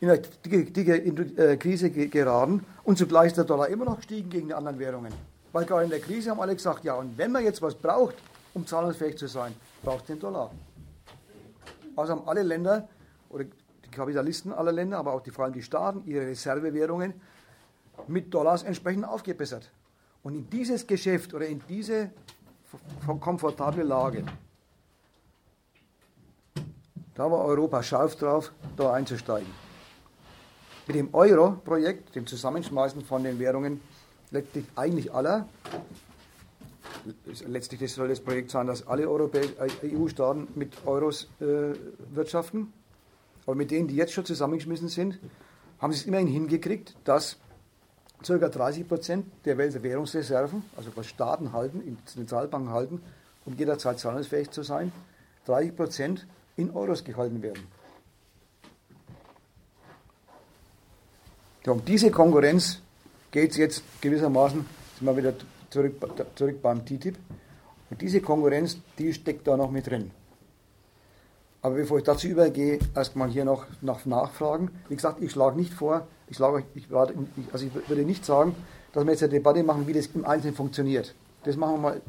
in 0.00 0.10
eine 0.10 0.20
dicke, 0.20 0.64
dicke 0.70 0.96
äh, 1.36 1.56
Krise 1.56 1.90
geraten 1.90 2.64
und 2.84 2.98
zugleich 2.98 3.28
ist 3.28 3.36
der 3.36 3.44
Dollar 3.44 3.68
immer 3.68 3.84
noch 3.84 3.96
gestiegen 3.96 4.30
gegen 4.30 4.48
die 4.48 4.54
anderen 4.54 4.78
Währungen. 4.78 5.12
Weil 5.52 5.64
gerade 5.64 5.84
in 5.84 5.90
der 5.90 6.00
Krise 6.00 6.30
haben 6.30 6.40
alle 6.40 6.54
gesagt, 6.54 6.84
ja, 6.84 6.94
und 6.94 7.18
wenn 7.18 7.32
man 7.32 7.44
jetzt 7.44 7.60
was 7.62 7.74
braucht, 7.74 8.14
um 8.54 8.66
zahlungsfähig 8.66 9.16
zu 9.16 9.26
sein, 9.26 9.52
braucht 9.82 10.08
den 10.08 10.20
Dollar. 10.20 10.52
Also 11.96 12.12
haben 12.12 12.28
alle 12.28 12.42
Länder, 12.42 12.88
oder 13.30 13.44
Kapitalisten 13.98 14.52
aller 14.52 14.72
Länder, 14.72 14.98
aber 14.98 15.12
auch 15.12 15.20
die, 15.20 15.30
vor 15.30 15.44
allem 15.44 15.54
die 15.54 15.62
Staaten, 15.62 16.02
ihre 16.06 16.26
Reservewährungen 16.26 17.14
mit 18.06 18.32
Dollars 18.32 18.62
entsprechend 18.62 19.04
aufgebessert. 19.04 19.70
Und 20.22 20.34
in 20.34 20.50
dieses 20.50 20.86
Geschäft 20.86 21.34
oder 21.34 21.46
in 21.46 21.60
diese 21.68 22.10
komfortable 23.20 23.82
Lage. 23.82 24.24
Da 27.14 27.30
war 27.30 27.44
Europa 27.44 27.82
scharf 27.82 28.14
drauf, 28.16 28.52
da 28.76 28.92
einzusteigen. 28.92 29.48
Mit 30.86 30.96
dem 30.96 31.12
Euro-Projekt, 31.12 32.14
dem 32.14 32.26
Zusammenschmeißen 32.26 33.04
von 33.04 33.24
den 33.24 33.38
Währungen, 33.38 33.80
letztlich 34.30 34.64
eigentlich 34.76 35.12
aller, 35.12 35.48
letztlich 37.46 37.92
soll 37.92 38.08
das 38.08 38.20
Projekt 38.20 38.50
sein, 38.50 38.66
dass 38.66 38.86
alle 38.86 39.08
EU-Staaten 39.08 40.42
äh, 40.44 40.58
mit 40.58 40.86
Euros 40.86 41.28
äh, 41.40 41.74
wirtschaften, 42.14 42.72
aber 43.48 43.54
mit 43.54 43.70
denen, 43.70 43.88
die 43.88 43.96
jetzt 43.96 44.12
schon 44.12 44.26
zusammengeschmissen 44.26 44.88
sind, 44.88 45.18
haben 45.78 45.90
sie 45.94 46.00
es 46.00 46.06
immerhin 46.06 46.26
hingekriegt, 46.26 46.94
dass 47.04 47.38
ca. 48.22 48.36
30 48.36 48.86
Prozent 48.86 49.24
der 49.46 49.56
Währungsreserven, 49.56 50.64
also 50.76 50.90
was 50.96 51.06
Staaten 51.06 51.54
halten, 51.54 51.80
in 51.80 51.96
Zentralbanken 52.04 52.70
halten, 52.70 53.00
um 53.46 53.54
jederzeit 53.54 53.98
zahlungsfähig 53.98 54.50
zu 54.50 54.62
sein, 54.62 54.92
30 55.46 55.74
Prozent 55.74 56.26
in 56.58 56.72
Euros 56.72 57.02
gehalten 57.02 57.40
werden. 57.40 57.66
Um 61.66 61.82
diese 61.86 62.10
Konkurrenz 62.10 62.82
geht 63.30 63.52
es 63.52 63.56
jetzt 63.56 63.82
gewissermaßen, 64.02 64.66
sind 64.98 65.06
wir 65.06 65.16
wieder 65.16 65.32
zurück, 65.70 65.94
zurück 66.34 66.60
beim 66.60 66.84
TTIP, 66.84 67.16
und 67.88 68.02
diese 68.02 68.20
Konkurrenz, 68.20 68.76
die 68.98 69.14
steckt 69.14 69.46
da 69.46 69.56
noch 69.56 69.70
mit 69.70 69.86
drin. 69.86 70.10
Aber 71.60 71.74
bevor 71.74 71.98
ich 71.98 72.04
dazu 72.04 72.28
übergehe, 72.28 72.78
erstmal 72.94 73.28
hier 73.28 73.44
noch 73.44 73.66
nach 73.80 74.06
Nachfragen. 74.06 74.70
Wie 74.88 74.94
gesagt, 74.94 75.20
ich 75.20 75.32
schlage 75.32 75.56
nicht 75.56 75.74
vor, 75.74 76.06
ich, 76.28 76.36
schlage, 76.36 76.64
ich, 76.74 76.86
also 77.52 77.66
ich 77.66 77.88
würde 77.88 78.02
nicht 78.02 78.24
sagen, 78.24 78.54
dass 78.92 79.04
wir 79.04 79.12
jetzt 79.12 79.22
eine 79.22 79.32
Debatte 79.32 79.62
machen, 79.62 79.86
wie 79.86 79.92
das 79.92 80.06
im 80.14 80.24
Einzelnen 80.24 80.54
funktioniert. 80.54 81.14
Das 81.44 81.56
machen 81.56 81.74
wir 81.74 81.78
mal 81.78 82.00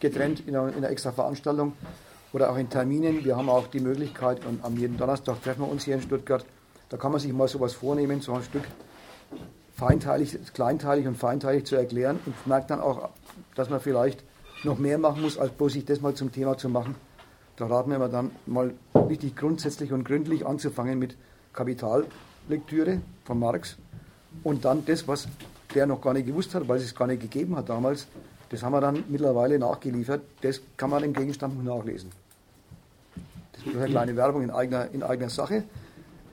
getrennt 0.00 0.46
in 0.46 0.54
einer, 0.54 0.68
in 0.68 0.76
einer 0.76 0.90
extra 0.90 1.12
Veranstaltung 1.12 1.72
oder 2.32 2.50
auch 2.50 2.56
in 2.58 2.68
Terminen. 2.68 3.24
Wir 3.24 3.36
haben 3.36 3.48
auch 3.48 3.66
die 3.66 3.80
Möglichkeit, 3.80 4.44
und 4.44 4.64
am 4.64 4.76
jeden 4.76 4.96
Donnerstag 4.96 5.42
treffen 5.42 5.62
wir 5.62 5.70
uns 5.70 5.84
hier 5.84 5.94
in 5.94 6.02
Stuttgart, 6.02 6.44
da 6.90 6.96
kann 6.96 7.12
man 7.12 7.20
sich 7.20 7.32
mal 7.32 7.48
sowas 7.48 7.74
vornehmen, 7.74 8.20
so 8.20 8.34
ein 8.34 8.42
Stück 8.42 8.64
feinteilig, 9.74 10.38
kleinteilig 10.54 11.06
und 11.06 11.16
feinteilig 11.16 11.64
zu 11.64 11.76
erklären 11.76 12.18
und 12.26 12.46
merkt 12.46 12.70
dann 12.70 12.80
auch, 12.80 13.10
dass 13.54 13.70
man 13.70 13.80
vielleicht 13.80 14.24
noch 14.64 14.78
mehr 14.78 14.98
machen 14.98 15.22
muss, 15.22 15.38
als 15.38 15.52
bloß 15.52 15.74
sich 15.74 15.84
das 15.84 16.00
mal 16.00 16.14
zum 16.14 16.32
Thema 16.32 16.56
zu 16.58 16.68
machen. 16.68 16.94
Da 17.58 17.66
raten 17.66 17.90
wir 17.90 18.08
dann 18.08 18.30
mal 18.46 18.72
richtig 18.94 19.34
grundsätzlich 19.34 19.92
und 19.92 20.04
gründlich 20.04 20.46
anzufangen 20.46 20.98
mit 20.98 21.16
Kapital, 21.52 22.06
Lektüre 22.48 23.00
von 23.24 23.40
Marx 23.40 23.76
und 24.44 24.64
dann 24.64 24.84
das, 24.86 25.08
was 25.08 25.26
der 25.74 25.86
noch 25.86 26.00
gar 26.00 26.14
nicht 26.14 26.26
gewusst 26.26 26.54
hat, 26.54 26.68
weil 26.68 26.78
es 26.78 26.84
es 26.84 26.94
gar 26.94 27.08
nicht 27.08 27.20
gegeben 27.20 27.56
hat 27.56 27.68
damals, 27.68 28.06
das 28.50 28.62
haben 28.62 28.72
wir 28.72 28.80
dann 28.80 29.02
mittlerweile 29.08 29.58
nachgeliefert. 29.58 30.22
Das 30.40 30.60
kann 30.76 30.90
man 30.90 31.02
im 31.02 31.12
Gegenstand 31.12 31.62
nachlesen. 31.64 32.10
Das 33.52 33.66
ist 33.66 33.76
eine 33.76 33.86
kleine 33.86 34.16
Werbung 34.16 34.42
in 34.42 34.50
eigener, 34.50 34.88
in 34.92 35.02
eigener 35.02 35.28
Sache. 35.28 35.64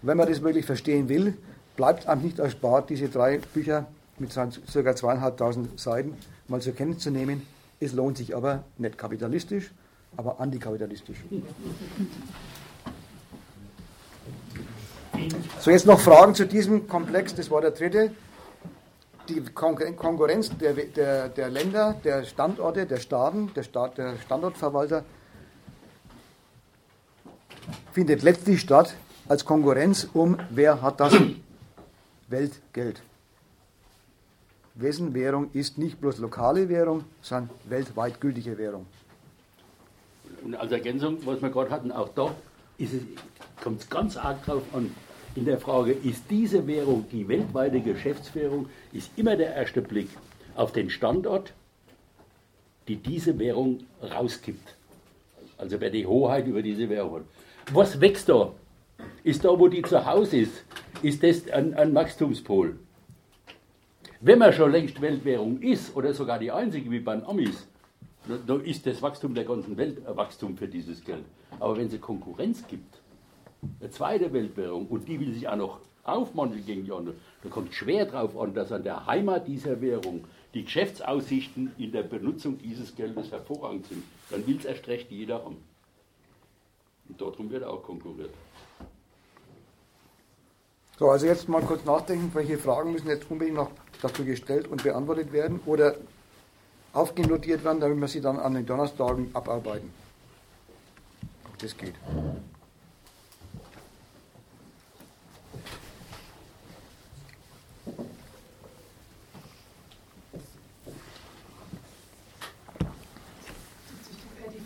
Wenn 0.04 0.18
man 0.18 0.30
das 0.30 0.44
wirklich 0.44 0.66
verstehen 0.66 1.10
will, 1.10 1.34
bleibt 1.76 2.08
einem 2.08 2.22
nicht 2.22 2.38
erspart, 2.38 2.92
diese 2.92 3.10
drei 3.10 3.40
Bücher 3.40 3.88
mit 4.20 4.34
ca. 4.34 4.96
zweieinhalbtausend 4.96 5.80
Seiten 5.80 6.16
mal 6.48 6.62
zur 6.62 6.74
Kenntnis 6.74 7.04
zu 7.04 7.10
nehmen. 7.10 7.42
Es 7.80 7.94
lohnt 7.94 8.18
sich 8.18 8.36
aber 8.36 8.64
nicht 8.78 8.98
kapitalistisch, 8.98 9.72
aber 10.18 10.40
antikapitalistisch. 10.40 11.18
So, 15.60 15.72
jetzt 15.72 15.86
noch 15.86 16.00
Fragen 16.00 16.36
zu 16.36 16.46
diesem 16.46 16.88
Komplex, 16.88 17.34
das 17.36 17.50
war 17.50 17.62
der 17.62 17.72
dritte. 17.72 18.12
die 19.28 19.42
Konkurrenz 19.42 20.56
der, 20.58 20.74
der, 20.74 21.30
der 21.30 21.50
Länder, 21.50 21.96
der 22.04 22.24
Standorte, 22.26 22.86
der 22.86 22.98
Staaten, 22.98 23.52
der, 23.56 23.64
Staat, 23.64 23.98
der 23.98 24.18
Standortverwalter 24.18 25.04
findet 27.92 28.24
letztlich 28.24 28.62
statt 28.62 28.96
als 29.28 29.46
Konkurrenz 29.46 30.08
um, 30.14 30.38
wer 30.50 30.82
hat 30.82 31.00
das 31.00 31.14
Weltgeld. 32.28 33.02
Wessen 34.76 35.14
Währung 35.14 35.50
ist 35.54 35.78
nicht 35.78 36.02
bloß 36.02 36.18
lokale 36.18 36.68
Währung, 36.70 37.06
sondern 37.22 37.50
weltweit 37.66 38.20
gültige 38.20 38.58
Währung. 38.58 38.86
Und 40.46 40.54
als 40.56 40.72
Ergänzung, 40.72 41.18
was 41.26 41.42
wir 41.42 41.50
gerade 41.50 41.72
hatten, 41.72 41.92
auch 41.92 42.10
da 42.10 42.34
kommt 43.64 43.82
es 43.82 43.90
ganz 43.90 44.16
arg 44.16 44.46
drauf 44.46 44.62
an, 44.74 44.92
in 45.34 45.44
der 45.44 45.58
Frage, 45.58 45.92
ist 45.92 46.26
diese 46.30 46.68
Währung 46.68 47.08
die 47.12 47.28
weltweite 47.28 47.82
Geschäftswährung, 47.82 48.70
ist 48.94 49.10
immer 49.18 49.36
der 49.36 49.56
erste 49.56 49.82
Blick 49.82 50.08
auf 50.56 50.72
den 50.72 50.92
Standort, 50.92 51.52
die 52.88 52.96
diese 52.96 53.40
Währung 53.40 53.80
rausgibt. 54.04 54.76
Also 55.58 55.82
wer 55.82 55.90
die 55.90 56.06
Hoheit 56.06 56.46
über 56.46 56.62
diese 56.62 56.90
Währung 56.90 57.16
hat. 57.16 57.24
Was 57.74 58.00
wächst 58.00 58.30
da? 58.30 58.54
Ist 59.24 59.44
da, 59.44 59.50
wo 59.60 59.68
die 59.68 59.82
zu 59.82 60.06
Hause 60.06 60.38
ist, 60.38 60.64
ist 61.02 61.24
das 61.24 61.50
ein, 61.50 61.74
ein 61.74 61.96
Wachstumspol. 61.96 62.78
Wenn 64.22 64.40
man 64.40 64.54
schon 64.54 64.72
längst 64.72 65.02
Weltwährung 65.02 65.60
ist, 65.62 65.96
oder 65.96 66.14
sogar 66.14 66.38
die 66.38 66.52
einzige 66.52 66.92
wie 66.92 67.00
bei 67.00 67.16
den 67.16 67.26
Amis, 67.26 67.68
da 68.28 68.56
ist 68.56 68.86
das 68.86 69.02
Wachstum 69.02 69.34
der 69.36 69.46
ganzen 69.46 69.78
Welt 69.78 70.06
ein 70.06 70.18
Wachstum 70.18 70.58
für 70.58 70.68
dieses 70.68 71.04
Geld. 71.04 71.26
Aber 71.60 71.78
wenn 71.78 71.88
es 71.88 72.02
Konkurrenz 72.02 72.66
gibt, 72.68 73.02
eine 73.80 73.90
zweite 73.90 74.32
Weltwährung, 74.34 74.88
und 74.88 75.08
die 75.08 75.20
will 75.20 75.34
sich 75.34 75.48
auch 75.48 75.56
noch 75.56 75.80
aufmanteln 76.04 76.66
gegen 76.66 76.86
die 76.86 76.92
andere, 76.92 77.16
da 77.44 77.50
kommt 77.50 77.74
schwer 77.74 78.06
darauf 78.06 78.38
an, 78.38 78.54
dass 78.54 78.72
an 78.72 78.84
der 78.84 79.06
Heimat 79.06 79.48
dieser 79.48 79.82
Währung 79.82 80.26
die 80.54 80.64
Geschäftsaussichten 80.64 81.74
in 81.78 81.92
der 81.92 82.04
Benutzung 82.04 82.58
dieses 82.58 82.96
Geldes 82.96 83.32
hervorragend 83.32 83.88
sind. 83.88 84.04
Dann 84.30 84.46
will 84.48 84.58
es 84.58 84.66
erst 84.66 84.88
recht 84.88 85.12
jeder 85.12 85.44
haben. 85.44 85.58
Und 87.10 87.22
darum 87.22 87.50
wird 87.50 87.64
auch 87.64 87.84
konkurriert. 87.84 88.32
So, 90.98 91.10
also 91.10 91.26
jetzt 91.26 91.50
mal 91.50 91.62
kurz 91.62 91.84
nachdenken, 91.84 92.32
welche 92.34 92.58
Fragen 92.58 92.94
müssen 92.94 93.10
jetzt 93.10 93.30
unbedingt 93.30 93.58
noch 93.58 93.70
dazu 94.02 94.24
gestellt 94.24 94.68
und 94.68 94.82
beantwortet 94.82 95.34
werden 95.34 95.60
oder 95.66 95.96
aufgenotiert 96.96 97.64
werden, 97.64 97.80
damit 97.80 98.00
wir 98.00 98.08
sie 98.08 98.22
dann 98.22 98.40
an 98.40 98.54
den 98.54 98.66
Donnerstagen 98.66 99.30
abarbeiten. 99.34 99.92
Das 101.60 101.78
geht. 101.78 101.96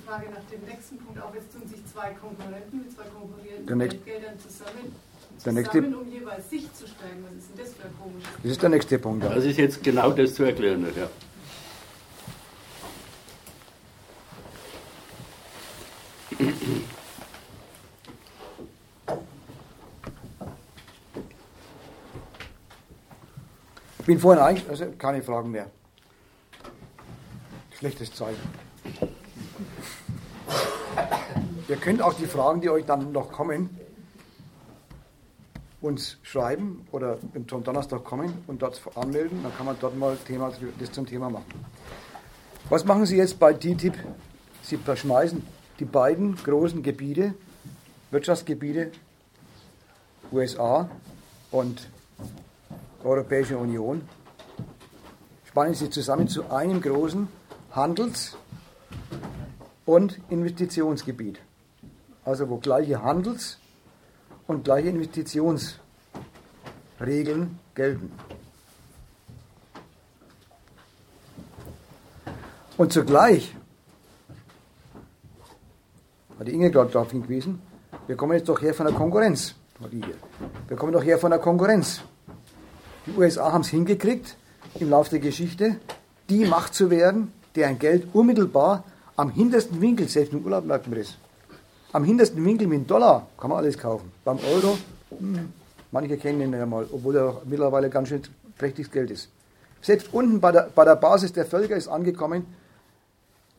Frage 0.05 0.31
nach 0.31 0.43
dem 0.51 0.65
nächsten 0.65 0.97
Punkt 0.97 1.21
auf. 1.21 1.35
Jetzt 1.35 1.53
tun 1.53 1.61
sich 1.67 1.85
zwei 1.85 2.09
Konkurrenten 2.13 2.79
mit 2.79 2.91
zwei 2.91 3.03
konkurrierenden 3.03 3.79
Geldgeldern 3.79 4.39
zusammen, 4.39 4.95
der 5.45 5.53
nächste, 5.53 5.77
zusammen, 5.77 5.95
um 5.95 6.11
jeweils 6.11 6.49
sich 6.49 6.73
zu 6.73 6.87
steigen. 6.87 7.23
Was 7.23 7.37
ist 7.37 7.49
denn 7.55 7.63
das 7.63 7.73
für 7.75 7.83
ein 7.83 7.93
komisches 8.01 8.29
Das 8.41 8.51
ist 8.51 8.63
der 8.63 8.69
nächste 8.69 8.97
Punkt. 8.99 9.23
Ja. 9.23 9.35
Das 9.35 9.45
ist 9.45 9.57
jetzt 9.59 9.83
genau 9.83 10.11
das 10.11 10.33
zu 10.33 10.43
erklären. 10.43 10.83
Ja. 10.97 11.07
Ich 16.39 16.45
bin 24.05 24.17
vorhin 24.19 24.41
eigentlich, 24.41 24.69
also 24.69 24.85
keine 24.97 25.21
Fragen 25.21 25.51
mehr. 25.51 25.69
Schlechtes 27.77 28.13
Zeichen. 28.13 28.39
Ihr 31.67 31.75
könnt 31.75 32.01
auch 32.01 32.13
die 32.13 32.25
Fragen, 32.25 32.61
die 32.61 32.69
euch 32.69 32.85
dann 32.85 33.11
noch 33.11 33.33
kommen, 33.33 33.77
uns 35.81 36.17
schreiben 36.23 36.87
oder 36.93 37.17
zum 37.47 37.65
Donnerstag 37.65 38.05
kommen 38.05 38.45
und 38.47 38.61
dort 38.61 38.81
anmelden. 38.95 39.43
Dann 39.43 39.55
kann 39.57 39.65
man 39.65 39.75
dort 39.79 39.97
mal 39.97 40.15
Thema, 40.25 40.53
das 40.79 40.91
zum 40.93 41.05
Thema 41.05 41.29
machen. 41.29 41.45
Was 42.69 42.85
machen 42.85 43.05
Sie 43.05 43.17
jetzt 43.17 43.37
bei 43.39 43.53
TTIP? 43.53 43.95
Sie 44.63 44.77
verschmeißen 44.77 45.58
die 45.79 45.85
beiden 45.85 46.35
großen 46.35 46.83
Gebiete, 46.83 47.33
Wirtschaftsgebiete, 48.11 48.91
USA 50.31 50.89
und 51.51 51.89
Europäische 53.03 53.57
Union, 53.57 54.01
spannen 55.45 55.73
Sie 55.73 55.89
zusammen 55.89 56.27
zu 56.27 56.51
einem 56.51 56.81
großen 56.81 57.27
Handels- 57.71 58.35
und 59.85 60.19
Investitionsgebiet 60.29 61.39
also 62.29 62.47
wo 62.47 62.57
gleiche 62.57 63.01
Handels- 63.01 63.57
und 64.45 64.63
gleiche 64.63 64.89
Investitionsregeln 64.89 67.59
gelten. 67.73 68.11
Und 72.77 72.93
zugleich 72.93 73.55
hat 76.39 76.47
die 76.47 76.53
Inge 76.53 76.71
gerade 76.71 76.91
darauf 76.91 77.11
hingewiesen, 77.11 77.61
wir 78.07 78.15
kommen 78.15 78.33
jetzt 78.33 78.47
doch 78.47 78.61
her 78.61 78.73
von 78.73 78.85
der 78.85 78.95
Konkurrenz. 78.95 79.55
Wir 80.67 80.77
kommen 80.77 80.93
doch 80.93 81.03
her 81.03 81.17
von 81.17 81.31
der 81.31 81.39
Konkurrenz. 81.39 82.01
Die 83.05 83.11
USA 83.17 83.51
haben 83.51 83.61
es 83.61 83.69
hingekriegt, 83.69 84.35
im 84.79 84.89
Laufe 84.89 85.11
der 85.11 85.19
Geschichte 85.19 85.77
die 86.29 86.45
Macht 86.45 86.73
zu 86.73 86.89
werden, 86.89 87.33
deren 87.55 87.79
Geld 87.79 88.07
unmittelbar 88.13 88.83
am 89.15 89.31
hintersten 89.31 89.81
Winkel, 89.81 90.07
selbst 90.07 90.31
im 90.33 90.45
Urlaub 90.45 90.65
merkt 90.65 90.87
man 90.87 90.99
das, 90.99 91.17
am 91.91 92.03
hintersten 92.03 92.43
Winkel 92.45 92.67
mit 92.67 92.79
dem 92.79 92.87
Dollar 92.87 93.27
kann 93.37 93.49
man 93.49 93.59
alles 93.59 93.77
kaufen. 93.77 94.11
Beim 94.23 94.37
Euro, 94.53 94.77
hm, 95.09 95.51
manche 95.91 96.17
kennen 96.17 96.41
ihn 96.41 96.53
ja 96.53 96.65
mal, 96.65 96.85
obwohl 96.91 97.15
er 97.17 97.41
mittlerweile 97.45 97.89
ganz 97.89 98.09
schön 98.09 98.21
prächtiges 98.57 98.91
Geld 98.91 99.11
ist. 99.11 99.29
Selbst 99.81 100.13
unten 100.13 100.39
bei 100.39 100.51
der, 100.51 100.69
bei 100.73 100.85
der 100.85 100.95
Basis 100.95 101.33
der 101.33 101.45
Völker 101.45 101.75
ist 101.75 101.87
angekommen, 101.87 102.45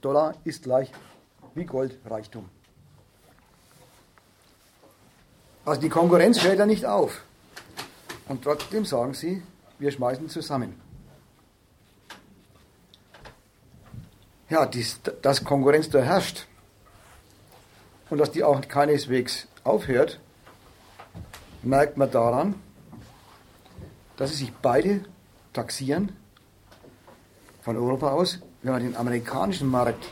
Dollar 0.00 0.34
ist 0.44 0.62
gleich 0.62 0.92
wie 1.54 1.64
Goldreichtum. 1.64 2.44
Also 5.64 5.80
die 5.80 5.88
Konkurrenz 5.88 6.42
hört 6.42 6.58
ja 6.58 6.66
nicht 6.66 6.86
auf. 6.86 7.22
Und 8.28 8.42
trotzdem 8.42 8.84
sagen 8.84 9.14
sie, 9.14 9.42
wir 9.78 9.90
schmeißen 9.90 10.28
zusammen. 10.28 10.80
Ja, 14.48 14.66
dies, 14.66 15.00
dass 15.22 15.44
Konkurrenz 15.44 15.90
da 15.90 16.00
herrscht, 16.00 16.46
und 18.10 18.18
dass 18.18 18.32
die 18.32 18.44
auch 18.44 18.60
keineswegs 18.60 19.46
aufhört, 19.64 20.20
merkt 21.62 21.96
man 21.96 22.10
daran, 22.10 22.54
dass 24.16 24.30
sie 24.30 24.36
sich 24.36 24.52
beide 24.52 25.02
taxieren 25.52 26.12
von 27.62 27.76
Europa 27.76 28.10
aus, 28.10 28.40
wenn 28.62 28.72
man 28.72 28.82
den 28.82 28.96
amerikanischen 28.96 29.68
Markt, 29.68 30.08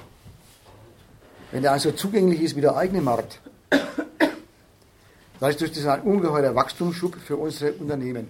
wenn 1.51 1.63
der 1.63 1.73
also 1.73 1.91
zugänglich 1.91 2.41
ist 2.41 2.57
wie 2.57 2.61
der 2.61 2.77
eigene 2.77 3.01
Markt, 3.01 3.41
dann 5.41 5.51
ist 5.51 5.77
das 5.77 5.87
ein 5.87 6.03
ungeheurer 6.03 6.55
Wachstumsschub 6.55 7.17
für 7.17 7.37
unsere 7.37 7.73
Unternehmen. 7.75 8.29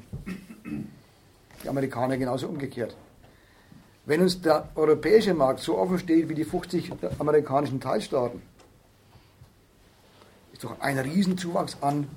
Die 1.62 1.68
Amerikaner 1.68 2.16
genauso 2.16 2.48
umgekehrt. 2.48 2.94
Wenn 4.04 4.22
uns 4.22 4.40
der 4.40 4.68
europäische 4.74 5.34
Markt 5.34 5.60
so 5.60 5.76
offen 5.76 5.98
steht 5.98 6.28
wie 6.28 6.34
die 6.34 6.44
50 6.44 6.92
amerikanischen 7.18 7.80
Teilstaaten, 7.80 8.40
ist 10.52 10.64
doch 10.64 10.80
ein 10.80 10.98
Riesenzuwachs 10.98 11.76
an 11.80 12.08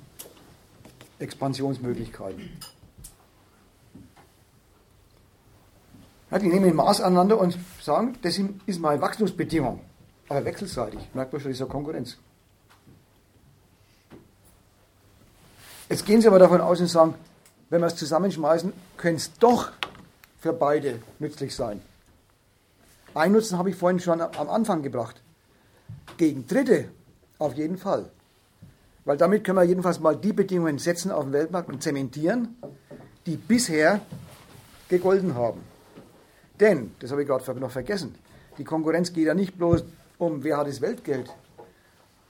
Expansionsmöglichkeiten. 1.18 2.50
Ja, 6.30 6.38
die 6.38 6.48
nehmen 6.48 6.70
ein 6.70 6.74
Maß 6.74 7.02
aneinander 7.02 7.38
und 7.38 7.58
sagen, 7.80 8.16
das 8.22 8.40
ist 8.66 8.80
meine 8.80 9.00
Wachstumsbedingung. 9.02 9.80
Aber 10.28 10.44
wechselseitig, 10.46 11.00
merkt 11.12 11.32
man 11.32 11.42
schon 11.42 11.52
dieser 11.52 11.66
Konkurrenz. 11.66 12.16
Jetzt 15.92 16.06
gehen 16.06 16.22
Sie 16.22 16.26
aber 16.26 16.38
davon 16.38 16.62
aus 16.62 16.80
und 16.80 16.86
sagen, 16.86 17.14
wenn 17.68 17.82
wir 17.82 17.86
es 17.86 17.96
zusammenschmeißen, 17.96 18.72
könnte 18.96 19.18
es 19.18 19.30
doch 19.34 19.72
für 20.38 20.54
beide 20.54 21.00
nützlich 21.18 21.54
sein. 21.54 21.82
Ein 23.12 23.32
Nutzen 23.32 23.58
habe 23.58 23.68
ich 23.68 23.76
vorhin 23.76 24.00
schon 24.00 24.22
am 24.22 24.48
Anfang 24.48 24.80
gebracht. 24.80 25.20
Gegen 26.16 26.46
Dritte 26.46 26.88
auf 27.38 27.52
jeden 27.56 27.76
Fall. 27.76 28.10
Weil 29.04 29.18
damit 29.18 29.44
können 29.44 29.58
wir 29.58 29.64
jedenfalls 29.64 30.00
mal 30.00 30.16
die 30.16 30.32
Bedingungen 30.32 30.78
setzen 30.78 31.10
auf 31.10 31.24
dem 31.24 31.34
Weltmarkt 31.34 31.68
und 31.68 31.82
zementieren, 31.82 32.56
die 33.26 33.36
bisher 33.36 34.00
gegolten 34.88 35.34
haben. 35.34 35.60
Denn, 36.58 36.92
das 37.00 37.10
habe 37.10 37.20
ich 37.20 37.28
gerade 37.28 37.60
noch 37.60 37.70
vergessen, 37.70 38.14
die 38.56 38.64
Konkurrenz 38.64 39.12
geht 39.12 39.26
ja 39.26 39.34
nicht 39.34 39.58
bloß 39.58 39.84
um, 40.16 40.42
wer 40.42 40.56
hat 40.56 40.68
das 40.68 40.80
Weltgeld. 40.80 41.28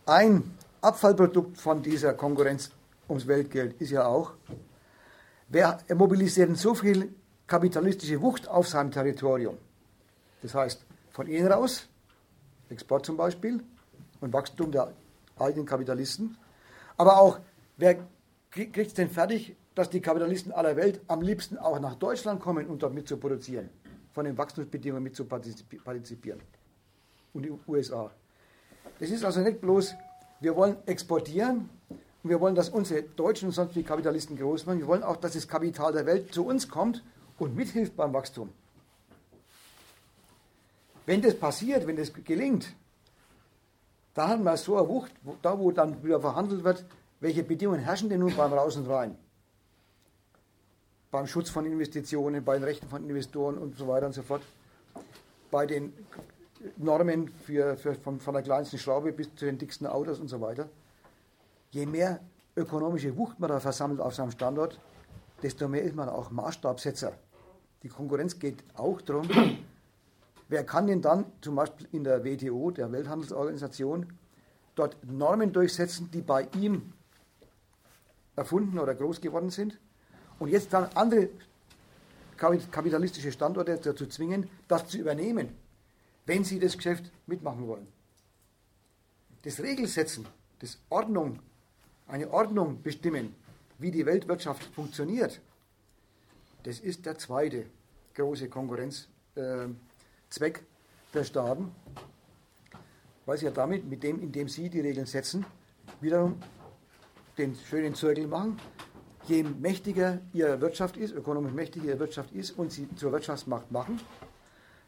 Ein 0.04 0.52
Abfallprodukt 0.80 1.58
von 1.58 1.80
dieser 1.80 2.14
Konkurrenz 2.14 2.72
ums 3.12 3.26
Weltgeld 3.26 3.80
ist 3.80 3.90
ja 3.90 4.06
auch, 4.06 4.32
wer 5.48 5.78
mobilisiert 5.94 6.48
denn 6.48 6.56
so 6.56 6.74
viel 6.74 7.14
kapitalistische 7.46 8.20
Wucht 8.20 8.48
auf 8.48 8.66
seinem 8.68 8.90
Territorium. 8.90 9.58
Das 10.40 10.54
heißt, 10.54 10.84
von 11.10 11.26
innen 11.26 11.52
raus, 11.52 11.88
Export 12.70 13.04
zum 13.04 13.16
Beispiel 13.16 13.62
und 14.20 14.32
Wachstum 14.32 14.72
der 14.72 14.92
eigenen 15.38 15.66
Kapitalisten, 15.66 16.36
aber 16.96 17.18
auch, 17.18 17.38
wer 17.76 17.98
kriegt 18.50 18.76
es 18.76 18.94
denn 18.94 19.10
fertig, 19.10 19.54
dass 19.74 19.90
die 19.90 20.00
Kapitalisten 20.00 20.52
aller 20.52 20.76
Welt 20.76 21.00
am 21.08 21.20
liebsten 21.22 21.58
auch 21.58 21.78
nach 21.80 21.96
Deutschland 21.96 22.40
kommen, 22.40 22.66
um 22.66 22.78
dort 22.78 22.94
mit 22.94 23.08
zu 23.08 23.16
produzieren, 23.16 23.68
von 24.12 24.24
den 24.24 24.36
Wachstumsbedingungen 24.38 25.02
mit 25.02 25.16
zu 25.16 25.24
partizipieren 25.26 26.40
und 27.34 27.42
die 27.44 27.52
USA. 27.66 28.10
Das 28.98 29.10
ist 29.10 29.24
also 29.24 29.40
nicht 29.40 29.60
bloß, 29.60 29.94
wir 30.40 30.56
wollen 30.56 30.76
exportieren 30.86 31.68
und 32.22 32.30
wir 32.30 32.40
wollen, 32.40 32.54
dass 32.54 32.68
unsere 32.68 33.02
Deutschen 33.02 33.48
und 33.48 33.52
sonst 33.52 33.74
die 33.74 33.82
Kapitalisten 33.82 34.36
groß 34.36 34.66
werden. 34.66 34.78
Wir 34.78 34.86
wollen 34.86 35.02
auch, 35.02 35.16
dass 35.16 35.32
das 35.32 35.48
Kapital 35.48 35.92
der 35.92 36.06
Welt 36.06 36.32
zu 36.32 36.46
uns 36.46 36.68
kommt 36.68 37.02
und 37.38 37.56
mithilft 37.56 37.96
beim 37.96 38.12
Wachstum. 38.12 38.50
Wenn 41.04 41.20
das 41.20 41.34
passiert, 41.34 41.86
wenn 41.86 41.96
das 41.96 42.12
gelingt, 42.12 42.72
da 44.14 44.28
haben 44.28 44.44
wir 44.44 44.56
so 44.56 44.76
eine 44.76 44.88
Wucht, 44.88 45.10
da 45.40 45.58
wo 45.58 45.72
dann 45.72 46.02
wieder 46.04 46.20
verhandelt 46.20 46.62
wird, 46.62 46.84
welche 47.18 47.42
Bedingungen 47.42 47.80
herrschen 47.80 48.08
denn 48.08 48.20
nun 48.20 48.36
beim 48.36 48.52
Raus 48.52 48.76
und 48.76 48.88
Rein? 48.88 49.16
Beim 51.10 51.26
Schutz 51.26 51.50
von 51.50 51.66
Investitionen, 51.66 52.44
bei 52.44 52.54
den 52.54 52.64
Rechten 52.64 52.88
von 52.88 53.08
Investoren 53.08 53.58
und 53.58 53.76
so 53.76 53.88
weiter 53.88 54.06
und 54.06 54.12
so 54.12 54.22
fort. 54.22 54.42
Bei 55.50 55.66
den 55.66 55.92
Normen 56.76 57.28
für, 57.28 57.76
für 57.76 57.94
von, 57.94 58.20
von 58.20 58.34
der 58.34 58.42
kleinsten 58.42 58.78
Schraube 58.78 59.12
bis 59.12 59.34
zu 59.34 59.44
den 59.44 59.58
dicksten 59.58 59.86
Autos 59.86 60.20
und 60.20 60.28
so 60.28 60.40
weiter. 60.40 60.68
Je 61.72 61.86
mehr 61.86 62.20
ökonomische 62.54 63.16
Wucht 63.16 63.40
man 63.40 63.48
da 63.48 63.58
versammelt 63.58 64.00
auf 64.00 64.14
seinem 64.14 64.30
Standort, 64.30 64.78
desto 65.42 65.68
mehr 65.68 65.82
ist 65.82 65.96
man 65.96 66.08
auch 66.10 66.30
Maßstabsetzer. 66.30 67.14
Die 67.82 67.88
Konkurrenz 67.88 68.38
geht 68.38 68.62
auch 68.74 69.00
darum, 69.00 69.28
wer 70.48 70.64
kann 70.64 70.86
denn 70.86 71.00
dann 71.00 71.24
zum 71.40 71.54
Beispiel 71.54 71.88
in 71.92 72.04
der 72.04 72.24
WTO, 72.24 72.70
der 72.70 72.92
Welthandelsorganisation, 72.92 74.12
dort 74.74 74.98
Normen 75.04 75.50
durchsetzen, 75.50 76.10
die 76.10 76.20
bei 76.20 76.46
ihm 76.60 76.92
erfunden 78.36 78.78
oder 78.78 78.94
groß 78.94 79.22
geworden 79.22 79.48
sind 79.48 79.78
und 80.38 80.48
jetzt 80.48 80.74
dann 80.74 80.90
andere 80.94 81.30
kapitalistische 82.36 83.32
Standorte 83.32 83.78
dazu 83.78 84.06
zwingen, 84.06 84.50
das 84.68 84.88
zu 84.88 84.98
übernehmen, 84.98 85.56
wenn 86.26 86.44
sie 86.44 86.58
das 86.58 86.76
Geschäft 86.76 87.10
mitmachen 87.26 87.66
wollen. 87.66 87.86
Das 89.42 89.60
Regelsetzen, 89.60 90.26
das 90.58 90.78
Ordnung, 90.90 91.38
eine 92.12 92.30
Ordnung 92.30 92.82
bestimmen, 92.82 93.34
wie 93.78 93.90
die 93.90 94.04
Weltwirtschaft 94.04 94.62
funktioniert, 94.74 95.40
das 96.62 96.78
ist 96.78 97.06
der 97.06 97.16
zweite 97.16 97.64
große 98.14 98.50
Konkurrenzzweck 98.50 99.08
äh, 100.58 100.62
der 101.14 101.24
Staaten, 101.24 101.72
weil 103.24 103.38
sie 103.38 103.46
ja 103.46 103.50
damit, 103.50 103.88
mit 103.88 104.02
dem, 104.02 104.20
indem 104.20 104.46
sie 104.48 104.68
die 104.68 104.80
Regeln 104.80 105.06
setzen, 105.06 105.46
wiederum 106.02 106.36
den 107.38 107.56
schönen 107.56 107.94
Zirkel 107.94 108.26
machen. 108.26 108.60
Je 109.26 109.42
mächtiger 109.42 110.20
ihre 110.34 110.60
Wirtschaft 110.60 110.98
ist, 110.98 111.14
ökonomisch 111.14 111.52
mächtiger 111.52 111.86
ihre 111.86 112.00
Wirtschaft 112.00 112.32
ist 112.32 112.50
und 112.58 112.72
sie 112.72 112.94
zur 112.94 113.12
Wirtschaftsmacht 113.12 113.72
machen, 113.72 113.98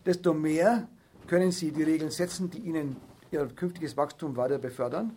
desto 0.04 0.34
mehr 0.34 0.88
können 1.26 1.52
sie 1.52 1.72
die 1.72 1.84
Regeln 1.84 2.10
setzen, 2.10 2.50
die 2.50 2.58
ihnen 2.58 2.96
ihr 3.30 3.46
künftiges 3.46 3.96
Wachstum 3.96 4.36
weiter 4.36 4.58
befördern. 4.58 5.16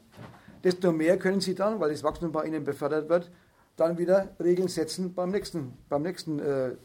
Desto 0.64 0.92
mehr 0.92 1.18
können 1.18 1.42
sie 1.42 1.56
dann, 1.56 1.80
weil 1.80 1.92
das 1.92 2.04
Wachstum 2.04 2.32
bei 2.32 2.46
ihnen 2.46 2.64
befördert 2.64 3.10
wird, 3.10 3.32
dann 3.76 3.98
wieder 3.98 4.30
Regeln 4.40 4.68
setzen 4.68 5.14
beim 5.14 5.30
nächsten, 5.30 5.74
beim 5.88 6.02
nächsten, 6.02 6.40
äh, 6.40 6.70
äh, 6.70 6.76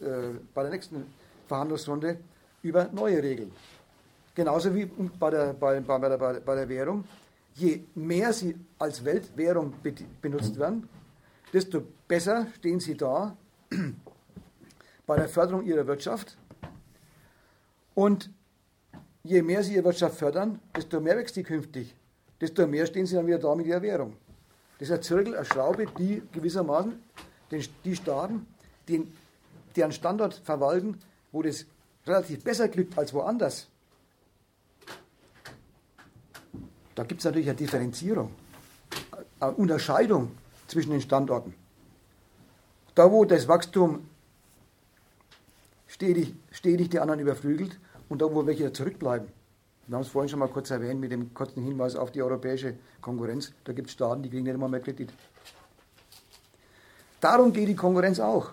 bei 0.54 0.62
der 0.62 0.70
nächsten 0.70 1.06
Verhandlungsrunde 1.48 2.18
über 2.62 2.88
neue 2.92 3.22
Regeln. 3.22 3.50
Genauso 4.34 4.74
wie 4.74 4.86
bei 4.86 5.30
der, 5.30 5.52
bei, 5.54 5.80
bei, 5.80 5.98
der, 5.98 6.18
bei 6.18 6.54
der 6.54 6.68
Währung. 6.68 7.04
Je 7.54 7.80
mehr 7.94 8.32
sie 8.32 8.54
als 8.78 9.04
Weltwährung 9.04 9.74
benutzt 10.22 10.58
werden, 10.58 10.88
desto 11.52 11.82
besser 12.08 12.46
stehen 12.56 12.80
sie 12.80 12.96
da 12.96 13.36
bei 15.06 15.16
der 15.16 15.28
Förderung 15.28 15.64
ihrer 15.64 15.86
Wirtschaft. 15.86 16.38
Und 17.94 18.30
je 19.22 19.42
mehr 19.42 19.62
sie 19.62 19.74
ihre 19.74 19.84
Wirtschaft 19.84 20.16
fördern, 20.16 20.60
desto 20.74 21.00
mehr 21.00 21.16
wächst 21.16 21.34
sie 21.34 21.42
künftig. 21.42 21.94
Desto 22.42 22.66
mehr 22.66 22.86
stehen 22.86 23.06
sie 23.06 23.14
dann 23.14 23.26
wieder 23.26 23.38
da 23.38 23.54
mit 23.54 23.66
ihrer 23.66 23.80
Währung. 23.80 24.16
Das 24.78 24.88
ist 24.88 24.94
ein 24.94 25.02
Zirkel, 25.02 25.36
eine 25.36 25.44
Schraube, 25.44 25.86
die 25.86 26.20
gewissermaßen 26.32 27.00
den, 27.52 27.64
die 27.84 27.94
Staaten, 27.94 28.48
die 28.88 29.84
einen 29.84 29.92
Standort 29.92 30.34
verwalten, 30.34 30.98
wo 31.30 31.40
das 31.42 31.66
relativ 32.04 32.42
besser 32.42 32.66
glückt 32.66 32.98
als 32.98 33.14
woanders, 33.14 33.68
da 36.96 37.04
gibt 37.04 37.20
es 37.20 37.24
natürlich 37.24 37.48
eine 37.48 37.56
Differenzierung, 37.56 38.32
eine 39.38 39.52
Unterscheidung 39.52 40.32
zwischen 40.66 40.90
den 40.90 41.00
Standorten. 41.00 41.54
Da, 42.96 43.10
wo 43.10 43.24
das 43.24 43.46
Wachstum 43.46 44.08
stetig, 45.86 46.34
stetig 46.50 46.90
die 46.90 46.98
anderen 46.98 47.20
überflügelt 47.20 47.78
und 48.08 48.20
da, 48.20 48.26
wo 48.26 48.44
welche 48.46 48.72
zurückbleiben. 48.72 49.28
Wir 49.86 49.96
haben 49.96 50.02
es 50.02 50.08
vorhin 50.08 50.28
schon 50.28 50.38
mal 50.38 50.48
kurz 50.48 50.70
erwähnt 50.70 51.00
mit 51.00 51.10
dem 51.10 51.34
kurzen 51.34 51.64
Hinweis 51.64 51.96
auf 51.96 52.12
die 52.12 52.22
europäische 52.22 52.74
Konkurrenz. 53.00 53.52
Da 53.64 53.72
gibt 53.72 53.88
es 53.88 53.94
Staaten, 53.94 54.22
die 54.22 54.30
kriegen 54.30 54.44
nicht 54.44 54.54
immer 54.54 54.68
mehr 54.68 54.80
Kredit. 54.80 55.12
Darum 57.20 57.52
geht 57.52 57.68
die 57.68 57.76
Konkurrenz 57.76 58.20
auch. 58.20 58.50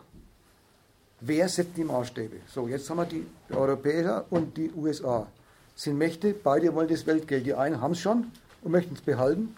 Wer 1.21 1.49
setzt 1.49 1.75
die 1.75 1.83
Maßstäbe? 1.83 2.37
So, 2.47 2.67
jetzt 2.67 2.89
haben 2.89 2.97
wir 2.97 3.05
die 3.05 3.27
Europäer 3.51 4.25
und 4.29 4.55
die 4.57 4.71
USA. 4.71 5.27
Sind 5.75 5.97
Mächte, 5.97 6.33
beide 6.33 6.73
wollen 6.73 6.87
das 6.87 7.05
Weltgeld. 7.05 7.45
Die 7.45 7.53
einen 7.53 7.81
haben 7.81 7.91
es 7.91 7.99
schon 7.99 8.31
und 8.61 8.71
möchten 8.71 8.95
es 8.95 9.01
behalten 9.01 9.55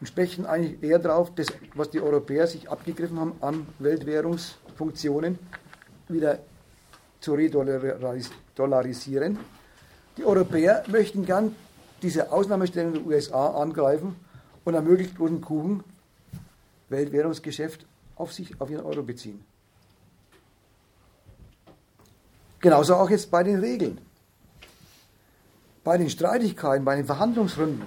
und 0.00 0.06
sprechen 0.06 0.46
eigentlich 0.46 0.82
eher 0.82 0.98
darauf, 0.98 1.34
das, 1.34 1.48
was 1.74 1.90
die 1.90 2.00
Europäer 2.00 2.46
sich 2.46 2.68
abgegriffen 2.68 3.20
haben 3.20 3.34
an 3.40 3.66
Weltwährungsfunktionen, 3.78 5.38
wieder 6.08 6.40
zu 7.20 7.34
redolarisieren. 7.34 9.38
Die 10.16 10.24
Europäer 10.24 10.84
möchten 10.88 11.24
gern 11.24 11.54
diese 12.02 12.32
Ausnahmestellung 12.32 12.94
der 12.94 13.06
USA 13.06 13.48
angreifen 13.48 14.16
und 14.64 14.74
einen 14.74 14.86
möglichst 14.86 15.16
großen 15.16 15.40
Kuchen 15.40 15.82
Weltwährungsgeschäft 16.88 17.86
auf 18.16 18.32
sich, 18.32 18.60
auf 18.60 18.70
ihren 18.70 18.84
Euro 18.84 19.02
beziehen. 19.02 19.44
Genauso 22.60 22.94
auch 22.94 23.10
jetzt 23.10 23.30
bei 23.30 23.42
den 23.42 23.58
Regeln. 23.58 24.00
Bei 25.82 25.98
den 25.98 26.10
Streitigkeiten, 26.10 26.84
bei 26.84 26.94
den 26.94 27.06
Verhandlungsrunden 27.06 27.82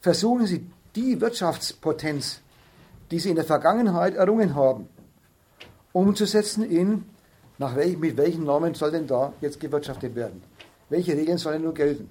versuchen 0.00 0.46
sie 0.46 0.70
die 0.94 1.20
Wirtschaftspotenz, 1.20 2.40
die 3.10 3.18
sie 3.18 3.30
in 3.30 3.36
der 3.36 3.44
Vergangenheit 3.44 4.14
errungen 4.14 4.54
haben, 4.54 4.88
umzusetzen 5.92 6.64
in, 6.64 7.04
nach 7.58 7.76
welch, 7.76 7.98
mit 7.98 8.16
welchen 8.16 8.44
Normen 8.44 8.74
soll 8.74 8.92
denn 8.92 9.06
da 9.06 9.32
jetzt 9.40 9.60
gewirtschaftet 9.60 10.14
werden? 10.14 10.42
Welche 10.88 11.16
Regeln 11.16 11.38
sollen 11.38 11.62
nur 11.62 11.74
gelten? 11.74 12.08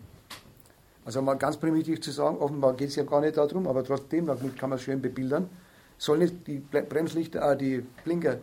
Also 1.06 1.22
mal 1.22 1.36
ganz 1.36 1.58
primitiv 1.58 2.02
zu 2.02 2.12
sagen, 2.12 2.38
offenbar 2.38 2.74
geht 2.74 2.90
es 2.90 2.96
ja 2.96 3.04
gar 3.04 3.22
nicht 3.22 3.38
darum, 3.38 3.68
aber 3.68 3.84
trotzdem, 3.84 4.26
damit 4.26 4.58
kann 4.58 4.70
man 4.70 4.80
es 4.80 4.84
schön 4.84 5.02
bebildern, 5.02 5.50
sollen 5.98 6.44
die 6.46 6.58
Bremslichter, 6.58 7.52
äh, 7.52 7.58
die 7.58 7.86
Blinker 8.04 8.40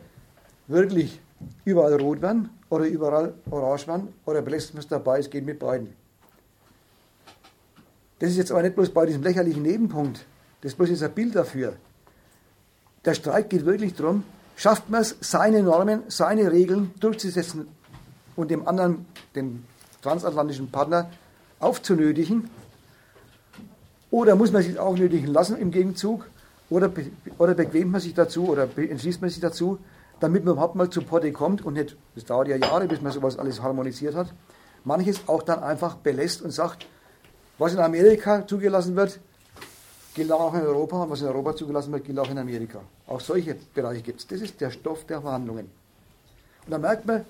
wirklich 0.68 1.20
überall 1.64 2.00
rot 2.00 2.22
werden 2.22 2.50
oder 2.70 2.86
überall 2.86 3.34
orange 3.50 3.88
werden 3.88 4.08
oder 4.24 4.42
belässt 4.42 4.74
man 4.74 4.80
es 4.80 4.88
dabei, 4.88 5.18
es 5.18 5.28
geht 5.28 5.44
mit 5.44 5.58
beiden. 5.58 5.92
Das 8.20 8.30
ist 8.30 8.36
jetzt 8.36 8.52
aber 8.52 8.62
nicht 8.62 8.76
bloß 8.76 8.90
bei 8.90 9.06
diesem 9.06 9.24
lächerlichen 9.24 9.62
Nebenpunkt, 9.62 10.24
das 10.60 10.72
ist 10.72 10.78
bloß 10.78 10.90
jetzt 10.90 11.02
ein 11.02 11.12
Bild 11.12 11.34
dafür. 11.34 11.74
Der 13.04 13.14
Streit 13.14 13.50
geht 13.50 13.66
wirklich 13.66 13.94
darum, 13.94 14.22
schafft 14.54 14.88
man 14.88 15.02
es, 15.02 15.16
seine 15.20 15.64
Normen, 15.64 16.04
seine 16.06 16.52
Regeln 16.52 16.92
durchzusetzen 17.00 17.66
und 18.36 18.52
dem 18.52 18.68
anderen, 18.68 19.04
dem 19.34 19.64
transatlantischen 20.02 20.70
Partner, 20.70 21.10
aufzunötigen? 21.58 22.50
Oder 24.10 24.36
muss 24.36 24.52
man 24.52 24.62
sich 24.62 24.78
auch 24.78 24.96
nötigen 24.96 25.28
lassen 25.28 25.56
im 25.56 25.70
Gegenzug? 25.70 26.26
Oder, 26.68 26.90
oder 27.38 27.54
bequemt 27.54 27.92
man 27.92 28.00
sich 28.00 28.14
dazu 28.14 28.48
oder 28.48 28.68
entschließt 28.76 29.20
man 29.20 29.30
sich 29.30 29.40
dazu, 29.40 29.78
damit 30.20 30.44
man 30.44 30.54
überhaupt 30.54 30.74
mal 30.74 30.88
zu 30.88 31.02
Potte 31.02 31.32
kommt 31.32 31.64
und 31.64 31.74
nicht, 31.74 31.96
das 32.14 32.24
dauert 32.24 32.48
ja 32.48 32.56
Jahre, 32.56 32.86
bis 32.86 33.00
man 33.00 33.12
sowas 33.12 33.38
alles 33.38 33.60
harmonisiert 33.60 34.14
hat, 34.14 34.32
manches 34.84 35.20
auch 35.26 35.42
dann 35.42 35.62
einfach 35.62 35.96
belässt 35.96 36.42
und 36.42 36.50
sagt, 36.50 36.86
was 37.58 37.74
in 37.74 37.80
Amerika 37.80 38.46
zugelassen 38.46 38.96
wird, 38.96 39.20
gilt 40.14 40.32
auch 40.32 40.54
in 40.54 40.62
Europa 40.62 41.02
und 41.02 41.10
was 41.10 41.20
in 41.20 41.28
Europa 41.28 41.56
zugelassen 41.56 41.92
wird, 41.92 42.04
gilt 42.04 42.18
auch 42.18 42.30
in 42.30 42.38
Amerika. 42.38 42.80
Auch 43.06 43.20
solche 43.20 43.56
Bereiche 43.74 44.02
gibt 44.02 44.20
es. 44.20 44.26
Das 44.26 44.40
ist 44.40 44.60
der 44.60 44.70
Stoff 44.70 45.04
der 45.04 45.20
Verhandlungen. 45.20 45.70
Und 46.64 46.70
da 46.70 46.78
merkt 46.78 47.06
man, 47.06 47.24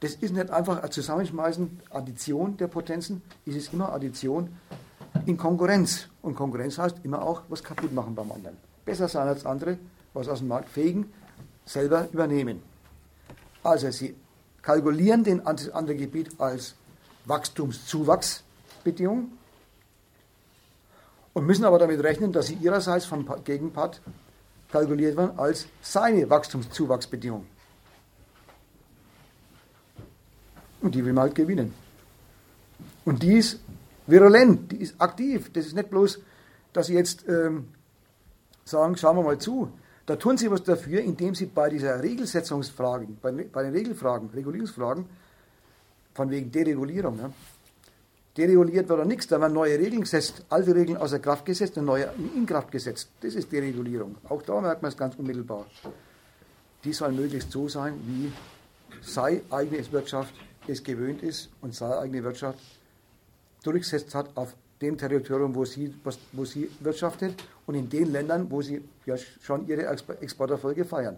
das 0.00 0.14
ist 0.14 0.32
nicht 0.32 0.50
einfach 0.50 0.82
ein 0.82 0.90
Zusammenschmeißen, 0.90 1.80
Addition 1.90 2.56
der 2.56 2.68
Potenzen, 2.68 3.22
es 3.46 3.56
ist 3.56 3.72
immer 3.72 3.92
Addition 3.92 4.56
in 5.26 5.36
Konkurrenz. 5.36 6.08
Und 6.22 6.36
Konkurrenz 6.36 6.78
heißt 6.78 6.98
immer 7.02 7.22
auch 7.22 7.42
was 7.48 7.64
kaputt 7.64 7.92
machen 7.92 8.14
beim 8.14 8.30
anderen. 8.30 8.56
Besser 8.84 9.08
sein 9.08 9.26
als 9.26 9.44
andere, 9.44 9.78
was 10.14 10.28
aus 10.28 10.38
dem 10.38 10.48
Markt 10.48 10.68
fegen, 10.68 11.12
selber 11.64 12.08
übernehmen. 12.12 12.62
Also 13.62 13.90
sie 13.90 14.14
kalkulieren 14.62 15.24
den 15.24 15.44
andere 15.46 15.96
Gebiet 15.96 16.40
als 16.40 16.74
Wachstumszuwachsbedingung 17.26 19.32
und 21.32 21.46
müssen 21.46 21.64
aber 21.64 21.78
damit 21.78 22.02
rechnen, 22.02 22.32
dass 22.32 22.46
sie 22.46 22.54
ihrerseits 22.54 23.04
vom 23.04 23.26
Gegenpart 23.44 24.00
kalkuliert 24.70 25.16
werden 25.16 25.38
als 25.38 25.66
seine 25.82 26.30
Wachstumszuwachsbedingung. 26.30 27.46
Und 30.80 30.94
die 30.94 31.04
will 31.04 31.12
man 31.12 31.24
halt 31.24 31.34
gewinnen. 31.34 31.74
Und 33.04 33.22
die 33.22 33.38
ist 33.38 33.60
virulent, 34.06 34.72
die 34.72 34.76
ist 34.76 35.00
aktiv. 35.00 35.50
Das 35.52 35.66
ist 35.66 35.74
nicht 35.74 35.90
bloß, 35.90 36.20
dass 36.72 36.86
sie 36.86 36.94
jetzt 36.94 37.26
ähm, 37.28 37.68
sagen, 38.64 38.96
schauen 38.96 39.16
wir 39.16 39.22
mal 39.22 39.38
zu. 39.38 39.70
Da 40.06 40.16
tun 40.16 40.38
sie 40.38 40.50
was 40.50 40.62
dafür, 40.62 41.00
indem 41.00 41.34
sie 41.34 41.46
bei 41.46 41.68
dieser 41.68 42.02
Regelsetzungsfrage, 42.02 43.06
bei, 43.20 43.32
bei 43.32 43.62
den 43.62 43.72
Regelfragen, 43.72 44.30
Regulierungsfragen, 44.30 45.04
von 46.14 46.30
wegen 46.30 46.50
Deregulierung, 46.50 47.16
ne? 47.16 47.32
dereguliert 48.38 48.88
wird 48.88 49.00
doch 49.00 49.04
nichts, 49.04 49.26
da 49.26 49.40
werden 49.40 49.52
neue 49.52 49.78
Regeln 49.78 50.02
gesetzt, 50.02 50.44
alte 50.48 50.74
Regeln 50.74 50.96
außer 50.96 51.18
Kraft 51.18 51.44
gesetzt 51.44 51.76
und 51.76 51.84
neue 51.84 52.08
in 52.34 52.46
Kraft 52.46 52.70
gesetzt. 52.70 53.10
Das 53.20 53.34
ist 53.34 53.50
Deregulierung. 53.50 54.16
Auch 54.28 54.42
da 54.42 54.60
merkt 54.60 54.80
man 54.80 54.90
es 54.90 54.96
ganz 54.96 55.16
unmittelbar. 55.16 55.66
Die 56.84 56.92
soll 56.92 57.12
möglichst 57.12 57.50
so 57.50 57.68
sein, 57.68 57.94
wie 58.06 58.32
sei 59.02 59.42
eigene 59.50 59.92
Wirtschaft 59.92 60.32
es 60.68 60.82
gewöhnt 60.82 61.22
ist 61.22 61.50
und 61.60 61.74
seine 61.74 61.98
eigene 61.98 62.22
Wirtschaft 62.24 62.58
durchgesetzt 63.62 64.14
hat 64.14 64.36
auf 64.36 64.54
dem 64.80 64.96
Territorium, 64.96 65.54
wo 65.54 65.64
sie, 65.64 65.92
wo 66.32 66.44
sie 66.44 66.70
wirtschaftet 66.80 67.34
und 67.66 67.74
in 67.74 67.88
den 67.88 68.12
Ländern, 68.12 68.50
wo 68.50 68.62
sie 68.62 68.82
ja 69.06 69.16
schon 69.16 69.66
ihre 69.66 69.86
Exporterfolge 70.20 70.84
feiern. 70.84 71.16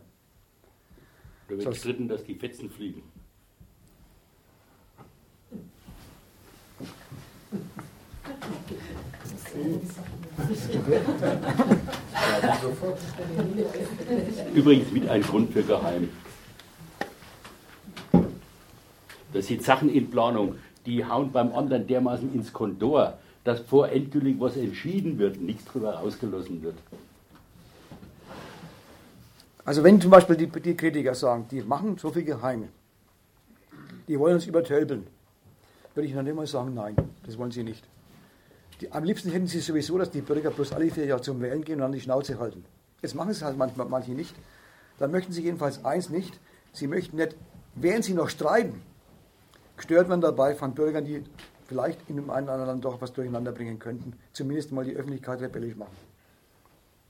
Da 1.48 1.56
wird 1.56 1.68
gestritten, 1.68 2.08
dass 2.08 2.24
die 2.24 2.34
Fetzen 2.34 2.70
fliegen. 2.70 3.02
Übrigens 14.54 14.90
mit 14.92 15.08
ein 15.08 15.22
Grund 15.22 15.52
für 15.52 15.62
geheim. 15.62 16.08
Das 19.32 19.46
sind 19.46 19.62
Sachen 19.62 19.88
in 19.88 20.10
Planung, 20.10 20.56
die 20.86 21.04
hauen 21.04 21.30
beim 21.30 21.52
anderen 21.52 21.86
dermaßen 21.86 22.32
ins 22.34 22.52
Kontor, 22.52 23.18
dass 23.44 23.60
vor 23.60 23.88
endgültig 23.88 24.38
was 24.38 24.56
entschieden 24.56 25.18
wird, 25.18 25.40
nichts 25.40 25.64
darüber 25.66 25.94
rausgelassen 25.94 26.62
wird. 26.62 26.76
Also 29.64 29.84
wenn 29.84 30.00
zum 30.00 30.10
Beispiel 30.10 30.36
die, 30.36 30.46
die 30.46 30.76
Kritiker 30.76 31.14
sagen, 31.14 31.46
die 31.50 31.62
machen 31.62 31.96
so 31.98 32.10
viel 32.10 32.24
Geheime, 32.24 32.68
die 34.08 34.18
wollen 34.18 34.34
uns 34.34 34.46
übertölpeln, 34.46 35.06
würde 35.94 36.08
ich 36.08 36.14
dann 36.14 36.26
immer 36.26 36.46
sagen, 36.46 36.74
nein, 36.74 36.96
das 37.24 37.38
wollen 37.38 37.50
sie 37.50 37.62
nicht. 37.62 37.84
Die, 38.80 38.90
am 38.90 39.04
liebsten 39.04 39.30
hätten 39.30 39.46
sie 39.46 39.60
sowieso, 39.60 39.98
dass 39.98 40.10
die 40.10 40.22
Bürger 40.22 40.50
bloß 40.50 40.72
alle 40.72 40.90
vier 40.90 41.04
Jahre 41.04 41.20
zum 41.20 41.40
Wählen 41.40 41.62
gehen 41.62 41.76
und 41.76 41.82
dann 41.82 41.92
die 41.92 42.00
Schnauze 42.00 42.38
halten. 42.38 42.64
Jetzt 43.02 43.14
machen 43.14 43.30
es 43.30 43.42
halt 43.42 43.56
manchmal, 43.56 43.86
manche 43.88 44.12
nicht. 44.12 44.34
Dann 44.98 45.10
möchten 45.10 45.32
sie 45.32 45.42
jedenfalls 45.42 45.84
eins 45.84 46.10
nicht, 46.10 46.38
sie 46.72 46.86
möchten 46.86 47.16
nicht, 47.16 47.36
während 47.74 48.04
sie 48.04 48.14
noch 48.14 48.28
streiten, 48.28 48.82
gestört 49.80 50.10
werden 50.10 50.20
dabei 50.20 50.54
von 50.54 50.74
Bürgern, 50.74 51.06
die 51.06 51.22
vielleicht 51.66 51.98
in 52.08 52.16
dem 52.16 52.28
einen 52.28 52.48
oder 52.48 52.58
anderen 52.58 52.80
doch 52.82 53.00
was 53.00 53.12
durcheinander 53.14 53.52
bringen 53.52 53.78
könnten, 53.78 54.12
zumindest 54.32 54.72
mal 54.72 54.84
die 54.84 54.94
Öffentlichkeit 54.94 55.40
rebellisch 55.40 55.74
machen. 55.74 55.96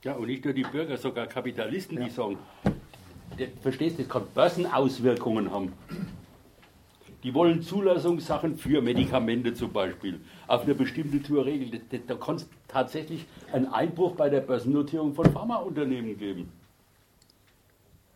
Ja, 0.03 0.13
und 0.13 0.27
nicht 0.27 0.45
nur 0.45 0.53
die 0.53 0.63
Bürger, 0.63 0.97
sogar 0.97 1.27
Kapitalisten, 1.27 1.97
ja. 1.97 2.05
die 2.05 2.09
sagen, 2.09 2.37
verstehst 3.61 3.99
du, 3.99 4.03
das 4.03 4.11
kann 4.11 4.23
Börsenauswirkungen 4.33 5.51
haben. 5.51 5.73
Die 7.23 7.33
wollen 7.33 7.61
Zulassungssachen 7.61 8.57
für 8.57 8.81
Medikamente 8.81 9.53
zum 9.53 9.73
Beispiel 9.73 10.21
auf 10.47 10.63
eine 10.63 10.73
bestimmte 10.73 11.21
Tour 11.21 11.45
regeln. 11.45 11.81
Da, 11.91 11.97
da 12.07 12.15
kann 12.15 12.37
es 12.37 12.49
tatsächlich 12.67 13.25
einen 13.51 13.67
Einbruch 13.67 14.15
bei 14.15 14.29
der 14.29 14.39
Börsennotierung 14.39 15.13
von 15.13 15.31
Pharmaunternehmen 15.31 16.17
geben. 16.17 16.51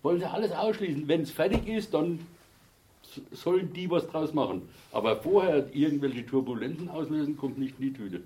Wollen 0.01 0.19
sie 0.19 0.25
alles 0.25 0.51
ausschließen. 0.51 1.07
Wenn 1.07 1.21
es 1.21 1.29
fertig 1.29 1.67
ist, 1.67 1.93
dann 1.93 2.19
sollen 3.31 3.71
die 3.73 3.89
was 3.89 4.07
draus 4.07 4.33
machen. 4.33 4.63
Aber 4.91 5.17
vorher 5.17 5.65
irgendwelche 5.73 6.25
Turbulenzen 6.25 6.89
auslösen, 6.89 7.37
kommt 7.37 7.57
nicht 7.57 7.79
in 7.79 7.87
die 7.87 7.93
Tüte. 7.93 8.21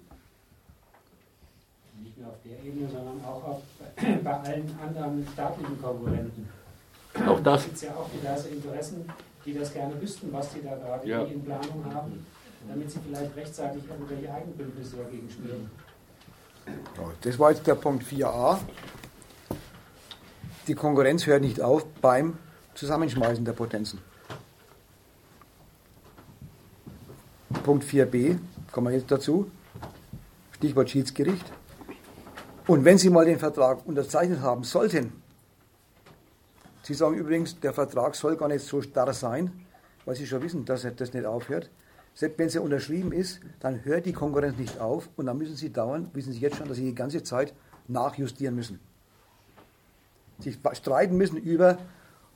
Nicht 2.02 2.18
nur 2.18 2.30
auf 2.30 2.38
der 2.46 2.64
Ebene, 2.64 2.90
sondern 2.90 3.24
auch 3.24 3.44
auf, 3.44 3.62
bei 4.24 4.34
allen 4.34 4.80
anderen 4.82 5.28
staatlichen 5.34 5.82
Konkurrenten. 5.82 6.48
Auch 7.28 7.40
das. 7.42 7.62
Es 7.62 7.68
gibt 7.68 7.82
ja 7.82 7.96
auch 7.96 8.10
diverse 8.10 8.50
Interessen, 8.50 9.10
die 9.46 9.54
das 9.54 9.74
gerne 9.74 10.00
wüssten, 10.02 10.32
was 10.32 10.54
die 10.54 10.62
da 10.62 10.76
gerade 10.76 11.08
ja. 11.08 11.24
in 11.24 11.44
Planung 11.44 11.86
haben, 11.94 12.26
damit 12.68 12.92
sie 12.92 13.00
vielleicht 13.06 13.36
rechtzeitig 13.36 13.84
irgendwelche 13.90 14.32
Eigenbündnisse 14.32 14.98
dagegen 14.98 15.30
spielen. 15.30 15.70
Das 17.22 17.40
war 17.40 17.52
jetzt 17.52 17.66
der 17.66 17.76
Punkt 17.76 18.04
4a. 18.04 18.60
Die 20.68 20.76
Konkurrenz 20.76 21.26
hört 21.26 21.42
nicht 21.42 21.62
auf 21.62 21.86
beim 22.02 22.38
Zusammenschmeißen 22.76 23.44
der 23.44 23.54
Potenzen. 23.54 24.00
Punkt 27.64 27.84
4b, 27.84 28.38
kommen 28.72 28.88
wir 28.88 28.98
jetzt 28.98 29.12
dazu, 29.12 29.50
Stichwort 30.56 30.90
Schiedsgericht. 30.90 31.46
Und 32.68 32.86
wenn 32.86 32.98
Sie 32.98 33.10
mal 33.10 33.26
den 33.26 33.40
Vertrag 33.40 33.86
unterzeichnet 33.86 34.42
haben 34.42 34.64
sollten, 34.64 35.12
Sie 36.84 36.94
sagen 36.94 37.16
übrigens, 37.16 37.60
der 37.60 37.74
Vertrag 37.74 38.16
soll 38.16 38.36
gar 38.36 38.48
nicht 38.48 38.66
so 38.66 38.82
starr 38.82 39.14
sein, 39.14 39.52
weil 40.06 40.16
Sie 40.16 40.26
schon 40.26 40.42
wissen, 40.42 40.66
dass 40.66 40.88
das 40.96 41.14
nicht 41.14 41.26
aufhört. 41.26 41.70
Selbst 42.16 42.40
wenn 42.40 42.48
es 42.48 42.56
unterschrieben 42.56 43.12
ist, 43.12 43.40
dann 43.60 43.84
hört 43.86 44.06
die 44.06 44.14
Konkurrenz 44.14 44.58
nicht 44.58 44.80
auf 44.80 45.10
und 45.16 45.28
dann 45.28 45.38
müssen 45.38 45.56
Sie 45.56 45.72
dauern, 45.72 46.10
wissen 46.14 46.34
Sie 46.34 46.40
jetzt 46.40 46.58
schon, 46.58 46.68
dass 46.68 46.78
Sie 46.78 46.86
die 46.86 46.96
ganze 46.96 47.24
Zeit 47.24 47.54
nachjustieren 47.88 48.56
müssen. 48.56 48.80
Sie 50.40 50.56
streiten 50.74 51.18
müssen 51.18 51.38
über, 51.38 51.78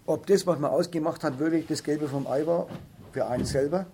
ob 0.05 0.27
das, 0.27 0.45
was 0.45 0.59
man 0.59 0.71
ausgemacht 0.71 1.23
hat, 1.23 1.39
wirklich 1.39 1.65
das 1.67 1.83
Gelbe 1.83 2.07
vom 2.07 2.27
Ei 2.27 2.45
war, 2.45 2.67
für 3.11 3.27
einen 3.27 3.45
selber, 3.45 3.85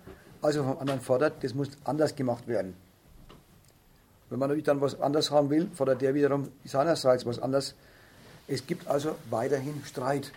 also 0.41 0.64
vom 0.64 0.78
anderen 0.78 1.02
fordert, 1.02 1.44
das 1.44 1.53
muss 1.53 1.70
anders 1.84 2.16
gemacht 2.16 2.48
werden. 2.48 2.76
Wenn 4.30 4.40
man 4.40 4.49
natürlich 4.49 4.66
dann 4.66 4.80
was 4.82 4.99
anders 4.99 5.32
haben 5.32 5.49
will, 5.49 5.70
fordert 5.74 6.02
der 6.02 6.14
wiederum 6.14 6.49
seinerseits 6.64 7.26
was 7.26 7.40
anders. 7.40 7.76
Es 8.48 8.66
gibt 8.66 8.88
also 8.88 9.16
weiterhin 9.30 9.82
Streit. 9.86 10.32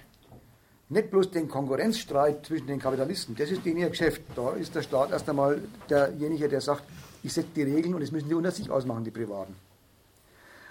Nicht 0.88 1.10
bloß 1.10 1.30
den 1.30 1.48
Konkurrenzstreit 1.48 2.44
zwischen 2.44 2.66
den 2.66 2.78
Kapitalisten, 2.78 3.34
das 3.36 3.50
ist 3.50 3.64
denen 3.64 3.78
ihr 3.78 3.90
Geschäft. 3.90 4.22
Da 4.36 4.52
ist 4.52 4.74
der 4.74 4.82
Staat 4.82 5.10
erst 5.10 5.28
einmal 5.28 5.60
derjenige, 5.88 6.48
der 6.48 6.60
sagt, 6.60 6.84
ich 7.22 7.32
setze 7.32 7.48
die 7.54 7.62
Regeln 7.62 7.94
und 7.94 8.00
das 8.00 8.12
müssen 8.12 8.28
die 8.28 8.34
unter 8.34 8.50
sich 8.50 8.70
ausmachen, 8.70 9.04
die 9.04 9.10
Privaten. 9.10 9.54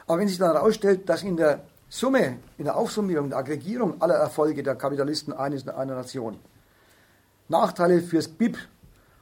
Aber 0.08 0.20
wenn 0.20 0.28
sich 0.28 0.38
dann 0.38 0.54
herausstellt, 0.54 1.08
dass 1.08 1.24
in 1.24 1.38
der 1.38 1.62
Summe, 1.90 2.38
in 2.58 2.66
der 2.66 2.76
Aufsummierung, 2.76 3.30
der 3.30 3.40
Aggregierung 3.40 4.02
aller 4.02 4.16
Erfolge 4.16 4.62
der 4.64 4.76
Kapitalisten 4.76 5.34
eines, 5.34 5.68
einer 5.68 5.96
Nation 5.96 6.40
Nachteile 7.50 8.02
fürs 8.02 8.28
BIP 8.28 8.58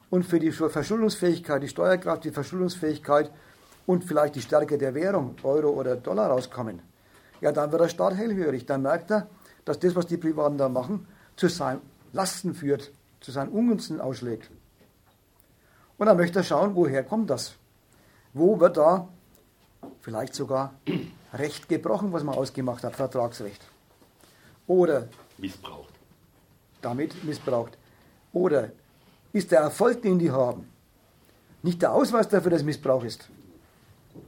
und 0.10 0.26
für 0.26 0.40
die 0.40 0.52
Verschuldungsfähigkeit, 0.52 1.62
die 1.62 1.68
Steuerkraft, 1.68 2.24
die 2.24 2.32
Verschuldungsfähigkeit 2.32 3.32
und 3.86 4.04
vielleicht 4.04 4.36
die 4.36 4.42
Stärke 4.42 4.78
der 4.78 4.94
Währung, 4.94 5.36
Euro 5.44 5.70
oder 5.70 5.96
Dollar 5.96 6.30
rauskommen, 6.30 6.82
ja, 7.42 7.52
dann 7.52 7.72
wird 7.72 7.82
der 7.82 7.90
Staat 7.90 8.16
hellhörig. 8.16 8.66
Dann 8.66 8.82
merkt 8.82 9.12
er, 9.12 9.28
dass 9.66 9.80
das, 9.80 9.96
was 9.96 10.08
die 10.08 10.18
Privaten 10.18 10.58
da 10.58 10.68
machen, 10.68 11.08
zu 11.36 11.48
seinen 11.48 11.82
Lasten 12.12 12.54
führt, 12.54 12.92
zu 13.22 13.32
seinen 13.32 13.50
Ungunsten 13.50 14.02
ausschlägt. 14.02 14.50
Und 15.98 16.06
dann 16.08 16.18
möchte 16.18 16.40
er 16.40 16.44
schauen, 16.44 16.76
woher 16.76 17.04
kommt 17.04 17.30
das? 17.30 17.56
Wo 18.34 18.60
wird 18.60 18.78
da 18.78 19.08
vielleicht 20.02 20.36
sogar 20.36 20.74
Recht 21.34 21.70
gebrochen, 21.70 22.12
was 22.12 22.24
man 22.24 22.36
ausgemacht 22.36 22.84
hat, 22.84 22.96
Vertragsrecht? 22.96 23.62
Oder 24.68 25.08
missbraucht. 25.38 25.94
Damit 26.82 27.24
missbraucht. 27.24 27.78
Oder 28.34 28.72
ist 29.34 29.52
der 29.52 29.62
Erfolg, 29.62 30.02
den 30.02 30.20
die 30.20 30.32
haben, 30.32 30.68
nicht 31.62 31.82
der 31.82 31.94
Ausweis 31.94 32.28
dafür, 32.28 32.52
dass 32.52 32.64
Missbrauch 32.64 33.04
ist. 33.04 33.30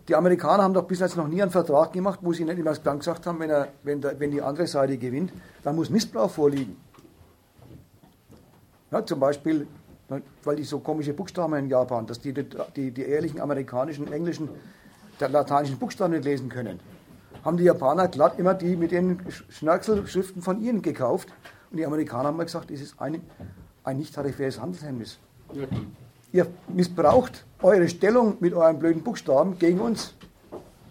Die 0.07 0.15
Amerikaner 0.15 0.63
haben 0.63 0.73
doch 0.73 0.83
bis 0.83 0.99
jetzt 0.99 1.17
noch 1.17 1.27
nie 1.27 1.41
einen 1.41 1.51
Vertrag 1.51 1.93
gemacht, 1.93 2.19
wo 2.21 2.33
sie 2.33 2.43
nicht 2.43 2.59
immer 2.59 2.73
ganz 2.73 2.99
gesagt 2.99 3.25
haben, 3.25 3.39
wenn, 3.39 3.49
er, 3.49 3.69
wenn, 3.83 4.01
der, 4.01 4.19
wenn 4.19 4.31
die 4.31 4.41
andere 4.41 4.67
Seite 4.67 4.97
gewinnt, 4.97 5.31
dann 5.63 5.75
muss 5.75 5.89
Missbrauch 5.89 6.29
vorliegen. 6.29 6.77
Ja, 8.91 9.05
zum 9.05 9.19
Beispiel, 9.19 9.67
weil 10.43 10.55
die 10.55 10.63
so 10.63 10.79
komische 10.79 11.13
Buchstaben 11.13 11.53
in 11.55 11.69
Japan, 11.69 12.05
dass 12.05 12.19
die 12.19 12.33
die, 12.33 12.91
die 12.91 13.01
ehrlichen 13.01 13.39
amerikanischen, 13.39 14.11
englischen, 14.11 14.49
der 15.19 15.29
lateinischen 15.29 15.77
Buchstaben 15.77 16.13
nicht 16.13 16.25
lesen 16.25 16.49
können, 16.49 16.79
haben 17.43 17.57
die 17.57 17.63
Japaner 17.63 18.07
glatt 18.07 18.37
immer 18.37 18.53
die 18.53 18.75
mit 18.75 18.91
den 18.91 19.19
Schnörkelschriften 19.49 20.41
von 20.41 20.61
ihnen 20.61 20.81
gekauft. 20.81 21.29
Und 21.71 21.77
die 21.77 21.85
Amerikaner 21.85 22.25
haben 22.25 22.37
mal 22.37 22.43
gesagt, 22.43 22.69
es 22.69 22.81
ist 22.81 22.99
ein, 22.99 23.21
ein 23.83 23.97
nicht 23.97 24.13
tarifäres 24.13 24.59
Handelshemmnis. 24.59 25.17
Ja, 25.53 25.65
Ihr 26.33 26.47
missbraucht 26.69 27.45
eure 27.61 27.89
Stellung 27.89 28.37
mit 28.39 28.53
euren 28.53 28.79
blöden 28.79 29.03
Buchstaben 29.03 29.59
gegen 29.59 29.79
uns. 29.79 30.13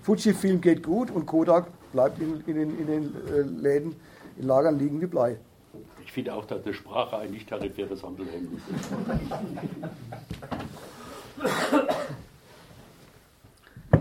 Fujifilm 0.02 0.60
geht 0.60 0.82
gut 0.82 1.10
und 1.10 1.26
Kodak 1.26 1.68
bleibt 1.92 2.20
in, 2.20 2.42
in, 2.46 2.54
den, 2.54 2.78
in 2.78 2.86
den 2.86 3.14
äh, 3.26 3.40
Läden, 3.40 3.96
in 4.38 4.46
Lagern 4.46 4.78
liegen 4.78 5.00
wie 5.00 5.06
Blei. 5.06 5.38
Ich 6.04 6.12
finde 6.12 6.34
auch, 6.34 6.44
dass 6.44 6.62
die 6.62 6.74
Sprache 6.74 7.18
ein 7.18 7.30
nicht 7.30 7.48
tarifäres 7.48 8.02
Handelhemmnis 8.02 8.60
ist. 8.74 8.90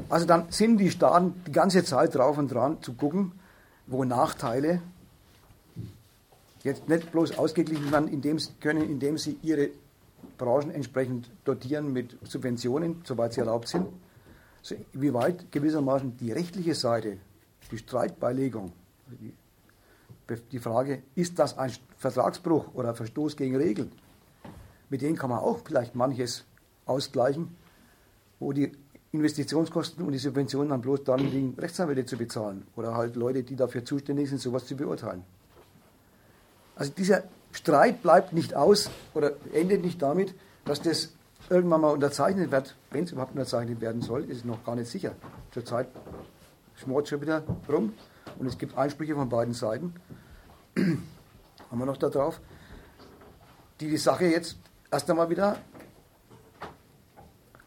Also 0.10 0.26
dann 0.26 0.48
sind 0.50 0.78
die 0.78 0.90
Staaten 0.90 1.44
die 1.46 1.52
ganze 1.52 1.84
Zeit 1.84 2.16
drauf 2.16 2.38
und 2.38 2.52
dran 2.52 2.82
zu 2.82 2.94
gucken, 2.94 3.34
wo 3.86 4.04
Nachteile 4.04 4.82
jetzt 6.64 6.88
nicht 6.90 7.12
bloß 7.12 7.38
ausgeglichen 7.38 7.92
werden, 7.92 8.08
indem 8.08 8.40
sie, 8.40 8.52
können, 8.60 8.84
indem 8.90 9.18
sie 9.18 9.38
ihre 9.42 9.70
Branchen 10.38 10.72
entsprechend 10.72 11.30
dotieren 11.46 11.94
mit 11.94 12.18
Subventionen, 12.24 13.02
soweit 13.06 13.34
sie 13.34 13.40
erlaubt 13.42 13.68
sind, 13.68 13.88
so, 14.62 14.76
wie 14.94 15.14
weit 15.14 15.52
gewissermaßen 15.52 16.18
die 16.18 16.32
rechtliche 16.32 16.76
Seite, 16.76 17.18
die 17.72 17.78
Streitbeilegung, 17.78 18.74
die, 19.08 19.34
die 20.52 20.60
Frage, 20.60 21.04
ist 21.16 21.40
das 21.40 21.58
ein 21.58 21.72
Vertragsbruch 21.98 22.74
oder 22.74 22.94
Verstoß 22.94 23.38
gegen 23.38 23.56
Regeln, 23.56 23.92
mit 24.90 25.02
denen 25.02 25.16
kann 25.16 25.30
man 25.30 25.40
auch 25.40 25.60
vielleicht 25.64 25.96
manches 25.96 26.46
ausgleichen, 26.86 27.56
wo 28.40 28.52
die 28.52 28.72
Investitionskosten 29.12 30.06
und 30.06 30.12
die 30.12 30.20
Subventionen 30.20 30.70
dann 30.70 30.82
bloß 30.82 31.04
dann 31.04 31.20
liegen, 31.20 31.56
Rechtsanwälte 31.58 32.06
zu 32.06 32.18
bezahlen 32.18 32.68
oder 32.76 32.96
halt 32.96 33.16
Leute, 33.16 33.44
die 33.44 33.56
dafür 33.56 33.84
zuständig 33.84 34.30
sind, 34.30 34.40
sowas 34.40 34.66
zu 34.66 34.76
beurteilen. 34.76 35.24
Also 36.80 36.94
dieser 36.94 37.24
Streit 37.52 38.02
bleibt 38.02 38.32
nicht 38.32 38.56
aus 38.56 38.90
oder 39.14 39.34
endet 39.52 39.84
nicht 39.84 40.02
damit, 40.02 40.34
dass 40.64 40.82
das 40.82 41.10
irgendwann 41.50 41.82
mal 41.82 41.92
unterzeichnet 41.92 42.52
wird. 42.52 42.74
Wenn 42.90 43.04
es 43.04 43.12
überhaupt 43.12 43.34
unterzeichnet 43.34 43.82
werden 43.82 44.02
soll, 44.02 44.24
ist 44.24 44.38
es 44.38 44.46
noch 44.46 44.64
gar 44.64 44.78
nicht 44.78 44.90
sicher. 44.90 45.12
Zurzeit 45.52 45.90
schmort 46.78 47.10
schon 47.10 47.20
wieder 47.20 47.44
rum 47.68 47.92
und 48.40 48.48
es 48.48 48.58
gibt 48.58 48.78
Einsprüche 48.78 49.14
von 49.14 49.28
beiden 49.28 49.54
Seiten. 49.54 49.94
Haben 50.78 51.80
wir 51.80 51.86
noch 51.86 51.98
da 51.98 52.08
drauf, 52.08 52.40
die 53.82 53.90
die 53.90 53.98
Sache 53.98 54.28
jetzt 54.28 54.56
erst 54.90 55.10
einmal 55.10 55.30
wieder 55.30 55.58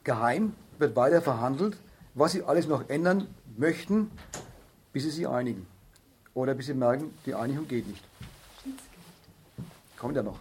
geheim 0.04 0.54
wird 0.78 0.96
weiter 0.96 1.20
verhandelt, 1.20 1.76
was 2.14 2.32
sie 2.32 2.44
alles 2.44 2.66
noch 2.66 2.88
ändern 2.88 3.26
möchten, 3.58 4.10
bis 4.94 5.02
sie 5.02 5.10
sich 5.10 5.28
einigen. 5.28 5.66
Oder 6.32 6.54
bis 6.54 6.66
sie 6.66 6.74
merken, 6.74 7.12
die 7.26 7.34
Einigung 7.34 7.68
geht 7.68 7.86
nicht. 7.86 8.02
Kommt 10.02 10.16
ja 10.16 10.22
noch. 10.24 10.40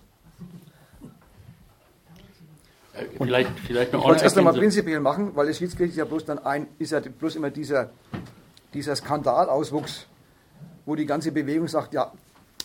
Äh, 2.96 3.06
vielleicht, 3.16 3.60
vielleicht 3.60 3.94
noch 3.94 4.00
ich 4.00 4.06
wollte 4.06 4.18
es 4.18 4.24
erst 4.24 4.38
einmal 4.40 4.54
prinzipiell 4.54 5.00
machen, 5.00 5.36
weil 5.36 5.46
das 5.46 5.60
Schiedsgericht 5.60 5.92
ist 5.92 5.98
ja 5.98 6.06
bloß 6.06 6.26
dann 6.26 6.40
ein, 6.40 6.66
ist 6.80 6.92
ja 6.92 7.00
bloß 7.00 7.36
immer 7.36 7.52
dieser, 7.52 7.92
dieser 8.74 8.96
Skandalauswuchs, 8.96 10.08
wo 10.88 10.96
die 10.96 11.06
ganze 11.06 11.32
Bewegung 11.32 11.68
sagt, 11.68 11.94
ja, 11.94 12.12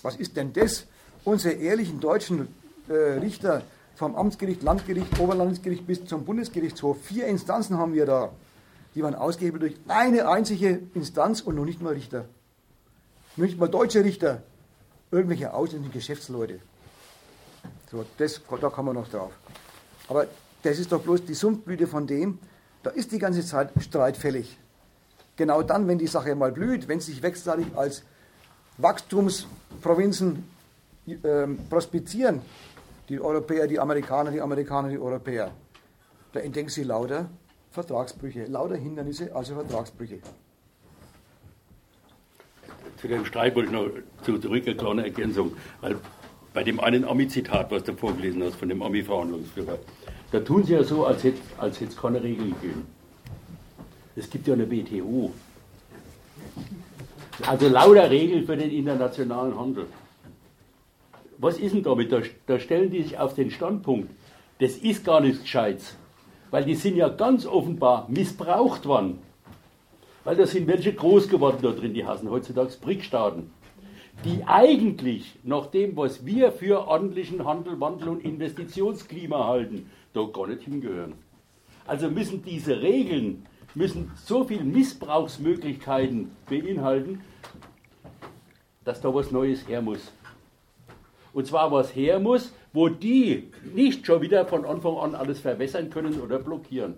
was 0.01 0.17
ist 0.17 0.39
denn 0.39 0.55
das? 0.55 0.87
Unsere 1.25 1.53
ehrlichen 1.53 2.01
deutschen 2.01 2.49
äh, 2.89 2.95
Richter 2.95 3.61
vom 3.95 4.17
Amtsgericht, 4.17 4.63
Landgericht, 4.63 5.21
Oberlandesgericht 5.21 5.87
bis 5.87 6.03
zum 6.07 6.25
Bundesgerichtshof. 6.25 6.97
Vier 7.03 7.27
Instanzen 7.27 7.77
haben 7.77 7.93
wir 7.93 8.07
da. 8.07 8.31
Die 8.95 9.03
waren 9.03 9.15
ausgehebelt 9.15 9.63
durch 9.63 9.77
eine 9.87 10.29
einzige 10.31 10.81
Instanz 10.95 11.43
und 11.43 11.57
noch 11.57 11.67
nicht 11.67 11.83
mal 11.83 11.93
Richter. 11.93 12.25
Nicht 13.37 13.59
mal 13.59 13.69
deutsche 13.69 14.03
Richter. 14.03 14.43
Irgendwelche 15.11 15.53
ausländischen 15.53 15.93
Geschäftsleute. 15.93 16.59
So, 17.91 18.05
das, 18.19 18.41
da 18.61 18.69
kommen 18.69 18.89
wir 18.89 18.95
noch 18.95 19.09
drauf. 19.09 19.33
Aber 20.09 20.27
das 20.63 20.79
ist 20.79 20.91
doch 20.91 21.01
bloß 21.01 21.25
die 21.25 21.35
Sumpfblüte 21.35 21.87
von 21.87 22.07
dem, 22.07 22.39
da 22.83 22.91
ist 22.91 23.13
die 23.13 23.19
ganze 23.19 23.45
Zeit 23.45 23.71
streitfällig. 23.81 24.59
Genau 25.37 25.63
dann, 25.63 25.87
wenn 25.87 25.99
die 25.99 26.07
Sache 26.07 26.35
mal 26.35 26.53
blüht, 26.53 26.89
wenn 26.89 27.01
sie 27.01 27.13
sich 27.13 27.23
wechselseitig 27.23 27.67
als 27.77 28.03
Wachstumsprovinzen 28.79 30.45
äh, 31.07 31.47
prospizieren, 31.69 32.41
die 33.09 33.21
Europäer, 33.21 33.67
die 33.67 33.79
Amerikaner, 33.79 34.31
die 34.31 34.41
Amerikaner, 34.41 34.89
die 34.89 34.99
Europäer. 34.99 35.51
Da 36.33 36.41
entdecken 36.41 36.69
sie 36.69 36.83
lauter 36.83 37.29
Vertragsbrüche, 37.71 38.47
lauter 38.47 38.77
Hindernisse, 38.77 39.35
also 39.35 39.55
Vertragsbrüche. 39.55 40.21
Zu 43.01 43.09
dem 43.09 43.25
Streit 43.25 43.55
wollte 43.55 43.69
ich 43.69 43.73
noch 44.25 44.41
zurück 44.41 44.67
eine 44.67 44.77
kleine 44.77 45.05
Ergänzung. 45.05 45.57
Weil 45.81 45.97
bei 46.57 46.65
dem 46.65 46.81
einen 46.81 47.05
Ami-Zitat, 47.05 47.71
was 47.71 47.85
du 47.85 47.93
vorgelesen 47.93 48.43
hast, 48.43 48.57
von 48.57 48.69
dem 48.69 48.83
Ami-Verhandlungsführer, 48.83 49.79
da 50.33 50.41
tun 50.41 50.65
sie 50.65 50.73
ja 50.73 50.83
so, 50.83 51.07
als 51.07 51.23
hätte 51.23 51.39
als 51.59 51.81
es 51.81 51.97
keine 51.97 52.21
Regeln 52.21 52.55
gegeben. 52.61 52.87
Es 54.17 54.29
gibt 54.29 54.49
ja 54.49 54.55
eine 54.55 54.69
WTO. 54.69 55.33
Also 57.47 57.69
lauter 57.69 58.11
Regeln 58.11 58.45
für 58.45 58.57
den 58.57 58.71
internationalen 58.71 59.57
Handel 59.57 59.87
was 61.39 61.59
ist 61.59 61.75
denn 61.75 61.83
damit? 61.83 62.13
Da, 62.13 62.21
da 62.47 62.59
stellen 62.59 62.91
die 62.91 63.03
sich 63.03 63.19
auf 63.19 63.35
den 63.35 63.51
Standpunkt, 63.51 64.11
das 64.59 64.77
ist 64.77 65.05
gar 65.05 65.21
nichts 65.21 65.43
Gescheites. 65.43 65.97
Weil 66.51 66.65
die 66.65 66.75
sind 66.75 66.97
ja 66.97 67.09
ganz 67.09 67.47
offenbar 67.47 68.07
missbraucht 68.09 68.87
worden. 68.87 69.19
Weil 70.25 70.37
da 70.37 70.47
sind 70.47 70.67
welche 70.67 70.93
groß 70.93 71.29
geworden 71.29 71.59
da 71.63 71.71
drin, 71.71 71.95
die 71.95 72.05
hassen 72.05 72.31
heutzutage 72.31 72.73
BRIC-Staaten. 72.81 73.51
Die 74.27 74.43
eigentlich 74.45 75.39
nach 75.45 75.67
dem, 75.67 75.97
was 75.97 76.27
wir 76.27 76.51
für 76.51 76.89
ordentlichen 76.89 77.45
Handel, 77.45 77.79
Wandel 77.79 78.09
und 78.09 78.25
Investitionsklima 78.25 79.47
halten, 79.47 79.89
da 80.15 80.25
gar 80.25 80.49
nicht 80.49 80.63
hingehören. 80.63 81.15
Also 81.87 82.11
müssen 82.11 82.43
diese 82.43 82.83
Regeln 82.83 83.47
müssen 83.77 84.11
so 84.17 84.43
viele 84.43 84.65
Missbrauchsmöglichkeiten 84.65 86.33
beinhalten, 86.51 87.23
dass 88.85 89.01
da 89.01 89.15
was 89.15 89.31
Neues 89.31 89.69
her 89.69 89.81
muss. 89.81 90.13
Und 91.33 91.47
zwar 91.47 91.71
was 91.71 91.95
her 91.95 92.19
muss, 92.19 92.53
wo 92.73 92.89
die 92.89 93.53
nicht 93.75 94.07
schon 94.07 94.23
wieder 94.23 94.45
von 94.47 94.65
Anfang 94.65 94.97
an 94.97 95.15
alles 95.15 95.39
verwässern 95.39 95.89
können 95.89 96.21
oder 96.21 96.41
blockieren. 96.41 96.95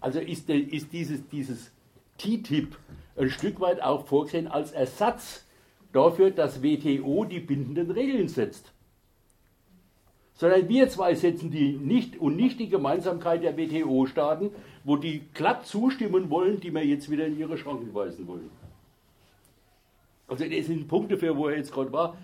Also 0.00 0.18
ist, 0.18 0.50
ist 0.50 0.92
dieses, 0.92 1.26
dieses 1.28 1.70
TTIP 2.18 2.76
ein 3.16 3.30
Stück 3.30 3.58
weit 3.60 3.80
auch 3.80 4.04
vorgesehen 4.04 4.48
als 4.48 4.72
Ersatz 4.72 5.46
dafür, 5.92 6.30
dass 6.30 6.62
WTO 6.62 7.24
die 7.24 7.40
bindenden 7.40 7.90
Regeln 7.90 8.28
setzt. 8.28 8.72
Sondern 10.34 10.68
wir 10.68 10.88
zwei 10.88 11.14
setzen 11.14 11.50
die 11.50 11.72
nicht 11.72 12.18
und 12.18 12.36
nicht 12.36 12.58
die 12.58 12.68
Gemeinsamkeit 12.68 13.42
der 13.42 13.56
WTO-Staaten, 13.56 14.50
wo 14.84 14.96
die 14.96 15.22
glatt 15.34 15.66
zustimmen 15.66 16.30
wollen, 16.30 16.60
die 16.60 16.72
wir 16.72 16.84
jetzt 16.84 17.10
wieder 17.10 17.26
in 17.26 17.38
ihre 17.38 17.58
Schranken 17.58 17.94
weisen 17.94 18.26
wollen. 18.26 18.50
Also 20.26 20.44
das 20.44 20.66
sind 20.66 20.88
Punkte, 20.88 21.18
für 21.18 21.36
wo 21.36 21.48
er 21.48 21.58
jetzt 21.58 21.72
gerade 21.72 21.92
war 21.92 22.16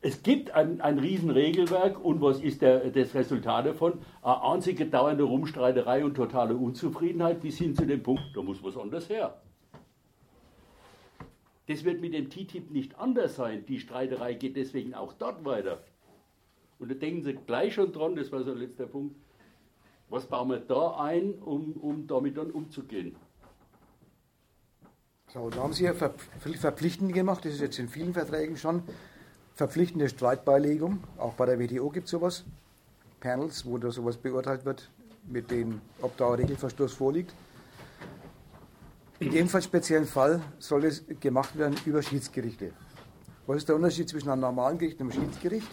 es 0.00 0.22
gibt 0.22 0.52
ein, 0.52 0.80
ein 0.80 0.98
Riesenregelwerk 0.98 2.02
und 2.04 2.20
was 2.20 2.40
ist 2.40 2.62
der, 2.62 2.90
das 2.90 3.14
Resultat 3.14 3.66
davon? 3.66 3.94
Eine 4.22 4.42
einzige 4.42 4.86
dauernde 4.86 5.24
Rumstreiterei 5.24 6.04
und 6.04 6.14
totale 6.14 6.54
Unzufriedenheit 6.54 7.40
bis 7.40 7.58
hin 7.58 7.74
zu 7.74 7.84
dem 7.84 8.02
Punkt, 8.02 8.22
da 8.34 8.42
muss 8.42 8.62
was 8.62 8.76
anderes 8.76 9.08
her. 9.08 9.34
Das 11.68 11.84
wird 11.84 12.00
mit 12.00 12.14
dem 12.14 12.30
TTIP 12.30 12.70
nicht 12.70 12.98
anders 12.98 13.36
sein. 13.36 13.64
Die 13.66 13.78
Streiterei 13.78 14.32
geht 14.32 14.56
deswegen 14.56 14.94
auch 14.94 15.12
dort 15.12 15.44
weiter. 15.44 15.84
Und 16.78 16.90
da 16.90 16.94
denken 16.94 17.22
Sie 17.22 17.34
gleich 17.34 17.74
schon 17.74 17.92
dran, 17.92 18.16
das 18.16 18.32
war 18.32 18.42
so 18.42 18.52
ein 18.52 18.58
letzter 18.58 18.86
Punkt, 18.86 19.14
was 20.08 20.26
bauen 20.26 20.48
wir 20.48 20.60
da 20.60 20.96
ein, 20.96 21.34
um, 21.34 21.72
um 21.72 22.06
damit 22.06 22.38
dann 22.38 22.50
umzugehen? 22.50 23.16
So, 25.34 25.50
da 25.50 25.62
haben 25.62 25.74
Sie 25.74 25.84
ja 25.84 25.92
verpflichtend 25.92 27.12
gemacht, 27.12 27.44
das 27.44 27.52
ist 27.52 27.60
jetzt 27.60 27.78
in 27.78 27.88
vielen 27.88 28.14
Verträgen 28.14 28.56
schon 28.56 28.82
verpflichtende 29.54 30.08
Streitbeilegung. 30.08 31.04
Auch 31.18 31.34
bei 31.34 31.44
der 31.44 31.58
WTO 31.58 31.90
gibt 31.90 32.06
es 32.06 32.12
sowas. 32.12 32.44
Panels, 33.20 33.66
wo 33.66 33.76
da 33.76 33.90
sowas 33.90 34.16
beurteilt 34.16 34.64
wird, 34.64 34.90
mit 35.26 35.50
denen, 35.50 35.82
ob 36.00 36.16
da 36.16 36.28
ein 36.28 36.36
Regelverstoß 36.36 36.94
vorliegt. 36.94 37.34
In 39.20 39.32
dem 39.32 39.48
Fall, 39.48 39.62
speziellen 39.62 40.06
Fall 40.06 40.40
soll 40.60 40.84
es 40.84 41.04
gemacht 41.18 41.58
werden 41.58 41.76
über 41.84 42.00
Schiedsgerichte. 42.02 42.70
Was 43.48 43.56
ist 43.56 43.68
der 43.68 43.74
Unterschied 43.74 44.08
zwischen 44.08 44.30
einem 44.30 44.42
normalen 44.42 44.78
Gericht 44.78 45.00
und 45.00 45.10
einem 45.10 45.20
Schiedsgericht? 45.20 45.66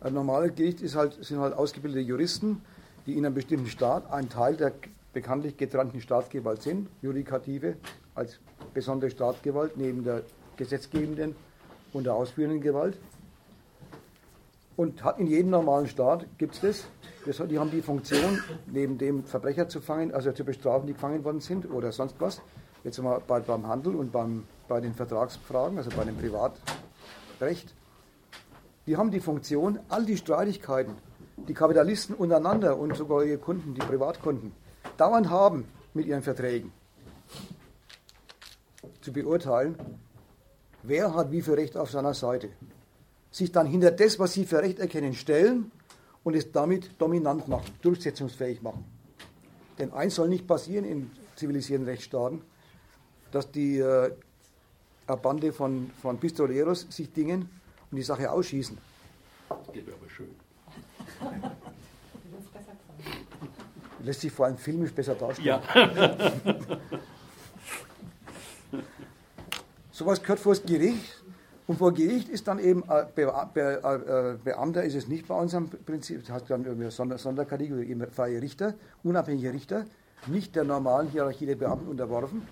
Ein 0.00 0.14
normales 0.14 0.56
Gericht 0.56 0.82
halt, 0.96 1.24
sind 1.24 1.38
halt 1.38 1.54
ausgebildete 1.54 2.00
Juristen, 2.00 2.62
die 3.06 3.16
in 3.16 3.24
einem 3.24 3.36
bestimmten 3.36 3.68
Staat 3.68 4.10
ein 4.10 4.28
Teil 4.28 4.56
der 4.56 4.72
bekanntlich 5.12 5.56
getrennten 5.56 6.00
Staatsgewalt 6.00 6.62
sind, 6.62 6.88
Judikative 7.00 7.76
als 8.16 8.40
besondere 8.74 9.10
Staatsgewalt 9.10 9.76
neben 9.76 10.02
der 10.02 10.24
gesetzgebenden 10.56 11.36
und 11.92 12.04
der 12.04 12.14
ausführenden 12.14 12.60
Gewalt. 12.60 12.98
Und 14.80 15.02
in 15.18 15.26
jedem 15.26 15.50
normalen 15.50 15.86
Staat 15.88 16.24
gibt 16.38 16.54
es 16.54 16.60
das. 16.62 16.84
das. 17.26 17.46
Die 17.46 17.58
haben 17.58 17.70
die 17.70 17.82
Funktion, 17.82 18.42
neben 18.64 18.96
dem 18.96 19.24
Verbrecher 19.24 19.68
zu 19.68 19.82
fangen, 19.82 20.14
also 20.14 20.32
zu 20.32 20.42
bestrafen, 20.42 20.86
die 20.86 20.94
gefangen 20.94 21.22
worden 21.22 21.42
sind 21.42 21.70
oder 21.70 21.92
sonst 21.92 22.16
was. 22.18 22.40
Jetzt 22.82 22.98
mal 23.02 23.20
bei, 23.26 23.40
beim 23.40 23.66
Handel 23.66 23.94
und 23.94 24.10
beim, 24.10 24.44
bei 24.68 24.80
den 24.80 24.94
Vertragsfragen, 24.94 25.76
also 25.76 25.90
bei 25.94 26.04
dem 26.04 26.16
Privatrecht. 26.16 27.74
Die 28.86 28.96
haben 28.96 29.10
die 29.10 29.20
Funktion, 29.20 29.78
all 29.90 30.06
die 30.06 30.16
Streitigkeiten, 30.16 30.94
die 31.36 31.52
Kapitalisten 31.52 32.14
untereinander 32.14 32.78
und 32.78 32.96
sogar 32.96 33.22
ihre 33.22 33.36
Kunden, 33.36 33.74
die 33.74 33.82
Privatkunden, 33.82 34.52
dauernd 34.96 35.28
haben 35.28 35.66
mit 35.92 36.06
ihren 36.06 36.22
Verträgen, 36.22 36.72
zu 39.02 39.12
beurteilen 39.12 39.74
wer 40.82 41.14
hat 41.14 41.30
wie 41.30 41.42
viel 41.42 41.52
Recht 41.52 41.76
auf 41.76 41.90
seiner 41.90 42.14
Seite. 42.14 42.48
Sich 43.30 43.52
dann 43.52 43.66
hinter 43.66 43.90
das, 43.90 44.18
was 44.18 44.32
sie 44.32 44.44
für 44.44 44.58
Recht 44.58 44.78
erkennen, 44.78 45.14
stellen 45.14 45.70
und 46.24 46.34
es 46.34 46.50
damit 46.52 46.90
dominant 46.98 47.48
machen, 47.48 47.72
durchsetzungsfähig 47.82 48.62
machen. 48.62 48.84
Denn 49.78 49.92
eins 49.92 50.16
soll 50.16 50.28
nicht 50.28 50.46
passieren 50.46 50.84
in 50.84 51.10
zivilisierten 51.36 51.86
Rechtsstaaten, 51.86 52.42
dass 53.30 53.50
die 53.50 53.78
äh, 53.78 54.10
Bande 55.22 55.52
von, 55.52 55.90
von 56.00 56.18
Pistoleros 56.18 56.86
sich 56.90 57.12
dingen 57.12 57.48
und 57.90 57.96
die 57.96 58.02
Sache 58.02 58.30
ausschießen. 58.30 58.76
Das 59.48 59.74
wäre 59.74 59.92
aber 59.92 60.10
schön. 60.10 60.30
Lässt 64.04 64.20
sich 64.20 64.32
vor 64.32 64.46
allem 64.46 64.56
filmisch 64.56 64.92
besser 64.92 65.14
darstellen. 65.14 65.60
Ja. 65.62 65.62
Sowas 69.92 70.22
gehört 70.22 70.40
vor 70.40 70.54
das 70.54 70.64
Gericht 70.64 71.19
und 71.70 71.76
vor 71.76 71.94
Gericht 71.94 72.28
ist 72.28 72.48
dann 72.48 72.58
eben 72.58 72.82
äh, 72.88 73.06
Be 73.14 73.32
Be 73.54 73.80
äh, 73.80 74.42
Beamter 74.42 74.82
ist 74.82 74.96
es 74.96 75.06
nicht 75.06 75.28
bei 75.28 75.36
unserem 75.36 75.68
Prinzip, 75.70 76.26
das 76.26 76.30
hat 76.30 76.50
dann 76.50 76.64
irgendwie 76.64 76.90
Sonder 76.90 77.16
Sonderkategorie, 77.16 77.96
freie 78.10 78.42
Richter, 78.42 78.74
unabhängige 79.04 79.52
Richter, 79.52 79.84
nicht 80.26 80.56
der 80.56 80.64
normalen 80.64 81.06
Hierarchie 81.10 81.46
der 81.46 81.54
Beamten 81.54 81.86
unterworfen. 81.86 82.42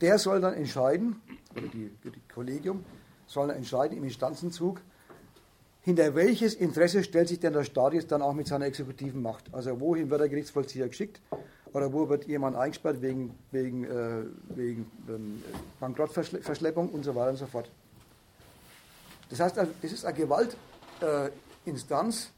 Der 0.00 0.16
soll 0.16 0.40
dann 0.40 0.54
entscheiden, 0.54 1.20
oder 1.54 1.66
die, 1.66 1.90
die 2.02 2.32
Kollegium 2.32 2.82
soll 3.26 3.48
dann 3.48 3.58
entscheiden 3.58 3.98
im 3.98 4.04
Instanzenzug, 4.04 4.80
hinter 5.82 6.14
welches 6.14 6.54
Interesse 6.54 7.04
stellt 7.04 7.28
sich 7.28 7.40
denn 7.40 7.52
der 7.52 7.64
Staat 7.64 7.92
jetzt 7.92 8.10
dann 8.10 8.22
auch 8.22 8.32
mit 8.32 8.46
seiner 8.46 8.64
exekutiven 8.64 9.20
Macht? 9.20 9.52
Also 9.52 9.78
wohin 9.80 10.08
wird 10.08 10.22
der 10.22 10.30
Gerichtsvollzieher 10.30 10.88
geschickt? 10.88 11.20
Oder 11.74 11.92
wo 11.92 12.08
wird 12.08 12.24
jemand 12.24 12.56
eingesperrt 12.56 13.02
wegen, 13.02 13.34
wegen, 13.50 13.84
äh, 13.84 14.24
wegen 14.56 14.90
ähm, 15.10 15.42
Bankrottverschleppung 15.78 16.88
und 16.88 17.04
so 17.04 17.14
weiter 17.14 17.32
und 17.32 17.36
so 17.36 17.46
fort. 17.46 17.70
Das 19.32 19.40
heißt, 19.40 19.58
es 19.80 19.92
ist 19.92 20.04
eine 20.04 20.14
Gewaltinstanz, 20.14 22.30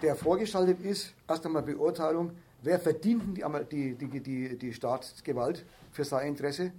der 0.00 0.16
vorgeschaltet 0.16 0.80
ist, 0.80 1.12
erst 1.28 1.44
einmal 1.44 1.62
Beurteilung, 1.62 2.30
wer 2.62 2.80
verdient 2.80 3.36
die, 3.70 3.94
die, 3.94 4.20
die, 4.20 4.56
die, 4.56 4.72
Staatsgewalt 4.72 5.66
für 5.92 6.02
sein 6.02 6.28
Interesse 6.28 6.72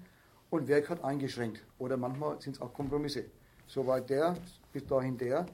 und 0.50 0.68
wer 0.68 0.82
gehört 0.82 1.04
eingeschränkt. 1.04 1.62
Oder 1.78 1.96
manchmal 1.96 2.42
sind 2.42 2.56
es 2.56 2.62
auch 2.62 2.74
Kompromisse. 2.74 3.26
Soweit 3.68 4.10
der, 4.10 4.36
bis 4.74 4.84
dahin 4.88 5.16
der. 5.16 5.46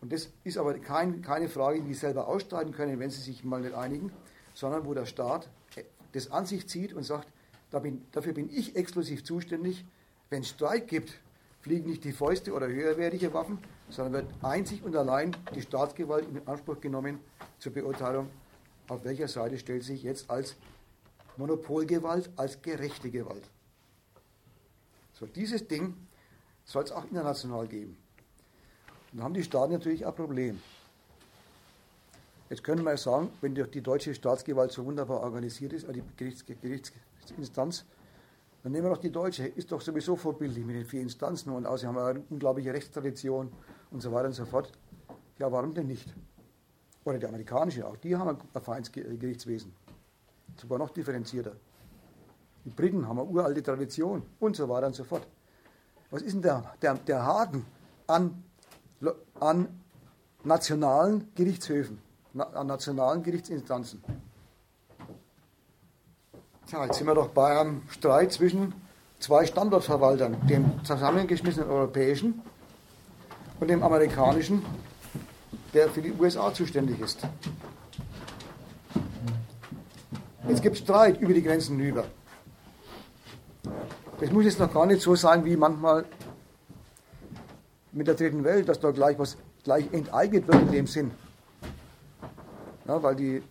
Und 0.00 0.12
das 0.12 0.30
ist 0.42 0.58
aber 0.58 0.76
kein, 0.80 1.22
keine 1.22 1.48
Frage, 1.48 1.80
die 1.80 1.94
sie 1.94 2.00
selber 2.00 2.26
ausstreiten 2.26 2.72
können, 2.72 2.98
wenn 2.98 3.10
sie 3.10 3.20
sich 3.20 3.44
mal 3.44 3.60
nicht 3.60 3.76
einigen, 3.76 4.10
sondern 4.54 4.84
wo 4.84 4.92
der 4.92 5.06
Staat 5.06 5.48
das 6.10 6.32
an 6.32 6.46
sich 6.46 6.68
zieht 6.68 6.94
und 6.94 7.04
sagt, 7.04 7.28
dafür 7.70 8.32
bin 8.32 8.50
ich 8.50 8.74
exklusiv 8.74 9.22
zuständig. 9.22 9.84
Wenn 10.30 10.42
es 10.42 10.48
Streik 10.48 10.88
gibt, 10.88 11.20
fliegen 11.68 11.90
nicht 11.90 12.04
die 12.04 12.12
Fäuste 12.12 12.54
oder 12.54 12.66
höherwertige 12.66 13.34
Waffen, 13.34 13.58
sondern 13.90 14.24
wird 14.24 14.26
einzig 14.42 14.82
und 14.82 14.96
allein 14.96 15.36
die 15.54 15.60
Staatsgewalt 15.60 16.26
in 16.26 16.48
Anspruch 16.48 16.80
genommen 16.80 17.20
zur 17.58 17.72
Beurteilung, 17.72 18.30
auf 18.88 19.04
welcher 19.04 19.28
Seite 19.28 19.58
stellt 19.58 19.84
sich 19.84 20.02
jetzt 20.02 20.30
als 20.30 20.56
Monopolgewalt, 21.36 22.30
als 22.36 22.62
gerechte 22.62 23.10
Gewalt. 23.10 23.42
So, 25.12 25.26
dieses 25.26 25.68
Ding 25.68 25.94
soll 26.64 26.84
es 26.84 26.92
auch 26.92 27.04
international 27.04 27.66
geben. 27.66 27.98
Und 29.12 29.18
da 29.18 29.24
haben 29.24 29.34
die 29.34 29.44
Staaten 29.44 29.74
natürlich 29.74 30.06
ein 30.06 30.14
Problem. 30.14 30.62
Jetzt 32.48 32.64
können 32.64 32.82
wir 32.82 32.96
sagen, 32.96 33.28
wenn 33.42 33.54
die 33.54 33.82
deutsche 33.82 34.14
Staatsgewalt 34.14 34.72
so 34.72 34.86
wunderbar 34.86 35.20
organisiert 35.20 35.74
ist, 35.74 35.86
also 35.86 36.00
die 36.00 36.16
Gerichts 36.16 36.46
Gerichtsinstanz, 36.46 37.84
dann 38.62 38.72
nehmen 38.72 38.86
wir 38.86 38.90
doch 38.90 39.00
die 39.00 39.12
deutsche, 39.12 39.46
ist 39.46 39.70
doch 39.70 39.80
sowieso 39.80 40.16
vorbildlich 40.16 40.64
mit 40.64 40.76
den 40.76 40.84
vier 40.84 41.00
Instanzen 41.00 41.52
und 41.52 41.66
außerdem 41.66 41.94
haben 41.94 42.02
wir 42.02 42.08
eine 42.08 42.22
unglaubliche 42.30 42.72
Rechtstradition 42.72 43.52
und 43.90 44.02
so 44.02 44.12
weiter 44.12 44.26
und 44.26 44.34
so 44.34 44.44
fort. 44.44 44.72
Ja, 45.38 45.50
warum 45.52 45.72
denn 45.74 45.86
nicht? 45.86 46.12
Oder 47.04 47.18
die 47.18 47.26
amerikanische, 47.26 47.86
auch 47.86 47.96
die 47.96 48.16
haben 48.16 48.36
ein 48.52 48.60
Vereinsgerichtswesen. 48.62 49.72
Sogar 50.56 50.78
noch 50.78 50.90
differenzierter. 50.90 51.52
Die 52.64 52.70
Briten 52.70 53.06
haben 53.06 53.20
eine 53.20 53.28
uralte 53.28 53.62
Tradition 53.62 54.22
und 54.40 54.56
so 54.56 54.68
weiter 54.68 54.88
und 54.88 54.96
so 54.96 55.04
fort. 55.04 55.26
Was 56.10 56.22
ist 56.22 56.34
denn 56.34 56.42
der, 56.42 56.74
der, 56.82 56.94
der 56.94 57.24
Haken 57.24 57.64
an, 58.06 58.42
an 59.38 59.68
nationalen 60.42 61.32
Gerichtshöfen, 61.34 61.98
an 62.34 62.66
nationalen 62.66 63.22
Gerichtsinstanzen? 63.22 64.02
Tja, 66.68 66.84
jetzt 66.84 66.98
sind 66.98 67.06
wir 67.06 67.14
doch 67.14 67.28
bei 67.28 67.58
einem 67.58 67.80
Streit 67.88 68.30
zwischen 68.30 68.74
zwei 69.20 69.46
Standortverwaltern, 69.46 70.36
dem 70.48 70.84
zusammengeschmissenen 70.84 71.70
europäischen 71.70 72.42
und 73.58 73.70
dem 73.70 73.82
amerikanischen, 73.82 74.62
der 75.72 75.88
für 75.88 76.02
die 76.02 76.12
USA 76.12 76.52
zuständig 76.52 77.00
ist. 77.00 77.26
Jetzt 80.46 80.60
gibt 80.60 80.76
es 80.76 80.82
Streit 80.82 81.18
über 81.22 81.32
die 81.32 81.42
Grenzen 81.42 81.78
hinüber. 81.78 82.04
Das 84.20 84.30
muss 84.30 84.44
jetzt 84.44 84.58
noch 84.58 84.70
gar 84.70 84.84
nicht 84.84 85.00
so 85.00 85.14
sein 85.14 85.46
wie 85.46 85.56
manchmal 85.56 86.04
mit 87.92 88.08
der 88.08 88.14
dritten 88.14 88.44
Welt, 88.44 88.68
dass 88.68 88.78
da 88.78 88.90
gleich 88.90 89.18
was 89.18 89.38
gleich 89.64 89.90
enteignet 89.90 90.46
wird 90.46 90.60
in 90.60 90.72
dem 90.72 90.86
Sinn. 90.86 91.12
Ja, 92.86 93.02
weil 93.02 93.16
die 93.16 93.42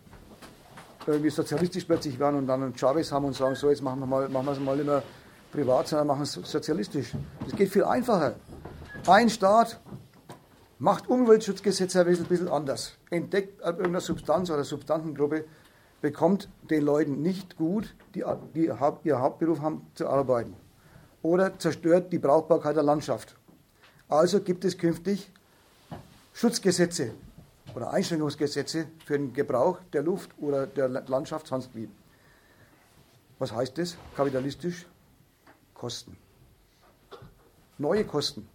irgendwie 1.07 1.29
sozialistisch 1.29 1.85
plötzlich 1.85 2.19
werden 2.19 2.37
und 2.37 2.47
dann 2.47 2.63
einen 2.63 2.77
Chavez 2.77 3.11
haben 3.11 3.25
und 3.25 3.35
sagen, 3.35 3.55
so 3.55 3.69
jetzt 3.69 3.81
machen 3.81 3.99
wir, 3.99 4.05
mal, 4.05 4.29
machen 4.29 4.45
wir 4.45 4.51
es 4.51 4.59
mal 4.59 4.75
nicht 4.75 4.85
mehr 4.85 5.03
privat, 5.51 5.87
sondern 5.87 6.07
machen 6.07 6.23
es 6.23 6.33
sozialistisch. 6.33 7.13
Das 7.45 7.55
geht 7.55 7.69
viel 7.69 7.83
einfacher. 7.83 8.35
Ein 9.07 9.29
Staat 9.29 9.79
macht 10.79 11.07
Umweltschutzgesetze 11.07 12.01
ein 12.01 12.05
bisschen 12.05 12.49
anders, 12.49 12.93
entdeckt 13.09 13.61
irgendeine 13.61 14.01
Substanz 14.01 14.49
oder 14.49 14.63
Substanzengruppe, 14.63 15.45
bekommt 16.01 16.49
den 16.69 16.83
Leuten 16.83 17.21
nicht 17.21 17.57
gut, 17.57 17.95
die, 18.13 18.23
die 18.53 18.65
ihr 18.65 18.79
Hauptberuf 18.79 19.61
haben, 19.61 19.87
zu 19.95 20.07
arbeiten. 20.07 20.55
Oder 21.23 21.57
zerstört 21.57 22.11
die 22.13 22.19
Brauchbarkeit 22.19 22.75
der 22.75 22.83
Landschaft. 22.83 23.35
Also 24.07 24.41
gibt 24.41 24.63
es 24.63 24.77
künftig 24.77 25.31
Schutzgesetze 26.33 27.13
oder 27.77 27.93
Einschränkungsgesetze 27.93 28.87
für 29.05 29.19
den 29.19 29.33
Gebrauch 29.33 29.77
der 29.93 30.01
Luft 30.01 30.31
oder 30.39 30.65
der 30.65 30.89
Landschaft 30.89 31.45
sonst 31.45 31.75
wie. 31.75 31.87
Was 33.37 33.53
heißt 33.53 33.77
das? 33.77 33.95
Kapitalistisch? 34.15 34.87
Kosten. 35.75 36.17
Neue 37.77 38.03
Kosten. 38.03 38.49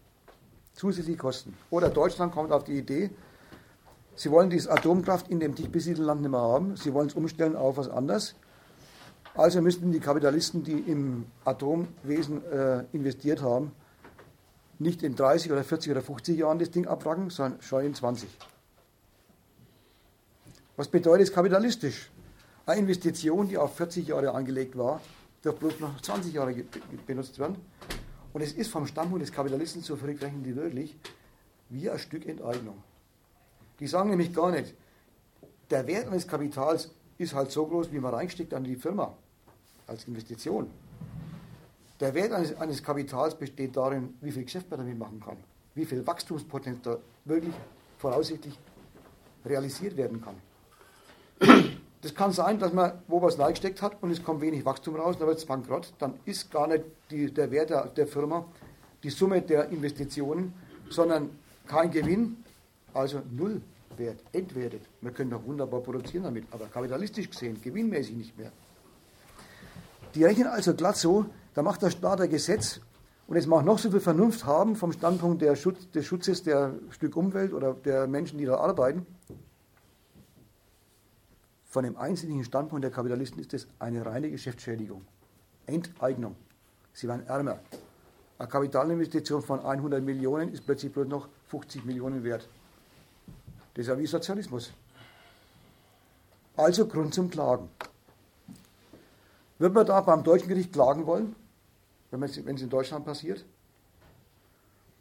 Zusätzliche 0.73 1.19
Kosten. 1.19 1.57
Oder 1.71 1.89
Deutschland 1.89 2.33
kommt 2.33 2.51
auf 2.51 2.65
die 2.65 2.77
Idee, 2.77 3.11
sie 4.17 4.29
wollen 4.33 4.51
diese 4.51 4.73
Atomkraft 4.73 5.29
in 5.29 5.39
dem 5.39 5.55
dicht 5.55 5.71
besiedelten 5.71 6.05
Land 6.05 6.23
nicht 6.23 6.31
mehr 6.33 6.41
haben, 6.41 6.75
sie 6.75 6.93
wollen 6.93 7.07
es 7.07 7.15
umstellen 7.15 7.55
auf 7.55 7.77
was 7.77 7.89
anderes. 7.89 8.35
Also 9.37 9.63
müssten 9.63 9.93
die 9.93 10.01
Kapitalisten, 10.01 10.65
die 10.65 10.81
im 10.81 11.27
Atomwesen 11.45 12.45
äh, 12.51 12.85
investiert 12.93 13.41
haben, 13.41 13.71
nicht 14.81 15.05
in 15.05 15.15
30 15.15 15.53
oder 15.53 15.63
40 15.63 15.93
oder 15.93 16.03
50 16.03 16.39
Jahren 16.39 16.59
das 16.59 16.73
Ding 16.73 16.89
abwracken, 16.89 17.31
sondern 17.31 17.63
schon 17.63 17.85
in 17.85 17.95
20. 17.95 18.29
Was 20.77 20.89
bedeutet 20.89 21.29
es 21.29 21.33
kapitalistisch? 21.33 22.11
Eine 22.65 22.81
Investition, 22.81 23.49
die 23.49 23.59
auf 23.59 23.77
40 23.77 24.09
Jahre 24.09 24.33
angelegt 24.33 24.77
war, 24.77 25.01
darf 25.43 25.57
bloß 25.57 25.81
noch 25.81 26.01
20 26.01 26.33
Jahre 26.33 26.55
benutzt 27.07 27.39
werden. 27.39 27.57
Und 28.33 28.41
es 28.41 28.53
ist 28.53 28.71
vom 28.71 28.87
Standpunkt 28.87 29.23
des 29.23 29.33
Kapitalisten, 29.33 29.83
so 29.83 29.97
verrückt 29.97 30.23
rechnen 30.23 30.43
die 30.43 30.57
wirklich, 30.57 30.97
wie 31.69 31.91
ein 31.91 31.99
Stück 31.99 32.27
Enteignung. 32.27 32.83
Die 33.81 33.87
sagen 33.87 34.11
nämlich 34.11 34.33
gar 34.33 34.51
nicht, 34.51 34.75
der 35.71 35.87
Wert 35.87 36.09
eines 36.09 36.27
Kapitals 36.27 36.91
ist 37.19 37.35
halt 37.35 37.51
so 37.51 37.67
groß, 37.67 37.93
wie 37.93 37.99
man 37.99 38.15
reingesteckt 38.15 38.55
an 38.55 38.65
die 38.65 38.77
Firma 38.77 39.15
als 39.87 40.05
Investition. 40.07 40.71
Der 42.01 42.15
Wert 42.15 42.33
eines, 42.33 42.57
eines 42.57 42.83
Kapitals 42.83 43.35
besteht 43.35 43.77
darin, 43.77 44.15
wie 44.21 44.33
viel 44.33 44.45
Geschäft 44.45 44.71
man 44.71 44.81
damit 44.81 44.99
machen 44.99 45.21
kann, 45.21 45.37
wie 45.75 45.85
viel 45.85 46.07
Wachstumspotenzial 46.07 46.99
wirklich 47.25 47.55
voraussichtlich 47.99 48.59
realisiert 49.45 49.97
werden 49.97 50.21
kann. 50.21 50.37
Das 52.03 52.15
kann 52.15 52.33
sein, 52.33 52.59
dass 52.59 52.73
man 52.73 52.93
wo 53.07 53.23
was 53.23 53.39
reingesteckt 53.39 53.81
hat 53.81 54.03
und 54.03 54.11
es 54.11 54.23
kommt 54.23 54.41
wenig 54.41 54.65
Wachstum 54.65 54.97
raus, 54.97 55.17
dann 55.19 55.29
wird 55.29 55.39
es 55.39 55.47
bankrott. 55.47 55.95
Dann 55.99 56.15
ist 56.25 56.51
gar 56.51 56.67
nicht 56.67 56.85
die, 57.11 57.33
der 57.33 57.51
Wert 57.51 57.71
der, 57.71 57.87
der 57.87 58.07
Firma 58.07 58.45
die 59.03 59.11
Summe 59.11 59.43
der 59.43 59.69
Investitionen, 59.71 60.53
sondern 60.89 61.31
kein 61.67 61.91
Gewinn, 61.91 62.37
also 62.95 63.23
null 63.31 63.61
Wert, 63.97 64.21
entwertet. 64.33 64.83
Wir 65.01 65.11
können 65.11 65.31
doch 65.31 65.45
wunderbar 65.45 65.81
produzieren 65.81 66.25
damit, 66.25 66.45
aber 66.51 66.67
kapitalistisch 66.67 67.29
gesehen, 67.29 67.61
gewinnmäßig 67.61 68.17
nicht 68.17 68.39
mehr. 68.39 68.51
Die 70.15 70.25
rechnen 70.25 70.47
also 70.47 70.75
glatt 70.75 70.97
so, 70.97 71.27
da 71.55 71.63
macht 71.63 71.83
der 71.83 71.91
Staat 71.91 72.21
ein 72.21 72.31
Gesetz 72.31 72.81
und 73.27 73.37
es 73.37 73.47
mag 73.47 73.65
noch 73.65 73.79
so 73.79 73.91
viel 73.91 74.01
Vernunft 74.01 74.45
haben 74.45 74.77
vom 74.77 74.93
Standpunkt 74.93 75.45
Schutz, 75.59 75.91
des 75.91 76.07
Schutzes 76.07 76.43
der 76.43 76.75
Stück 76.91 77.17
Umwelt 77.17 77.53
oder 77.53 77.75
der 77.75 78.07
Menschen, 78.07 78.39
die 78.39 78.45
da 78.45 78.57
arbeiten. 78.57 79.07
Von 81.73 81.85
dem 81.85 81.97
einzelnen 81.97 82.45
Standpunkt 82.45 82.85
der 82.85 82.91
Kapitalisten 82.91 83.41
ist 83.41 83.55
es 83.55 83.67
eine 83.79 84.05
reine 84.05 84.31
Geschäftsschädigung. 84.31 85.07
Enteignung. 85.65 86.37
Sie 86.93 87.09
werden 87.09 87.27
ärmer. 87.27 87.61
Eine 88.39 88.47
Kapitalinvestition 88.47 89.41
von 89.41 89.59
100 89.61 90.03
Millionen 90.03 90.53
ist 90.53 90.67
plötzlich 90.67 90.93
bloß 90.93 91.09
noch 91.09 91.31
50 91.47 91.87
Millionen 91.87 92.25
wert. 92.25 92.47
Das 93.73 93.85
ist 93.85 93.89
ja 93.89 93.99
wie 93.99 94.07
Sozialismus. 94.07 94.75
Also 96.59 96.87
Grund 96.87 97.15
zum 97.15 97.31
Klagen. 97.31 97.71
Wird 99.59 99.73
man 99.73 99.87
da 99.87 100.03
beim 100.03 100.23
deutschen 100.23 100.49
Gericht 100.49 100.75
klagen 100.75 101.07
wollen, 101.07 101.35
wenn 102.11 102.23
es 102.23 102.37
in 102.37 102.69
Deutschland 102.69 103.07
passiert? 103.07 103.47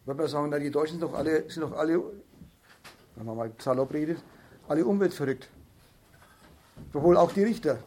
Wird 0.06 0.18
man 0.18 0.28
sagen, 0.30 0.48
na, 0.50 0.58
die 0.58 0.72
Deutschen 0.72 1.00
sind 1.00 1.04
doch 1.04 1.16
alle, 1.16 1.50
sind 1.50 1.64
doch 1.64 1.74
alle 1.74 2.02
wenn 3.18 3.26
man 3.26 3.36
mal 3.36 3.52
salopp 3.58 3.94
redet, 3.94 4.24
alle 4.70 4.86
umweltverrückt. 4.86 5.50
Sowohl 6.94 7.18
auch 7.18 7.32
die 7.32 7.44
Richter. 7.44 7.80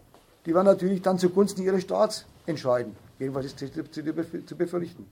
Die 0.47 0.55
werden 0.55 0.66
natürlich 0.66 1.02
dann 1.02 1.18
zugunsten 1.18 1.62
ihres 1.62 1.82
Staats 1.82 2.26
entscheiden. 2.47 2.97
Jedenfalls 3.18 3.47
ist 3.47 3.59
zu 3.59 4.56
befürchten. 4.56 5.06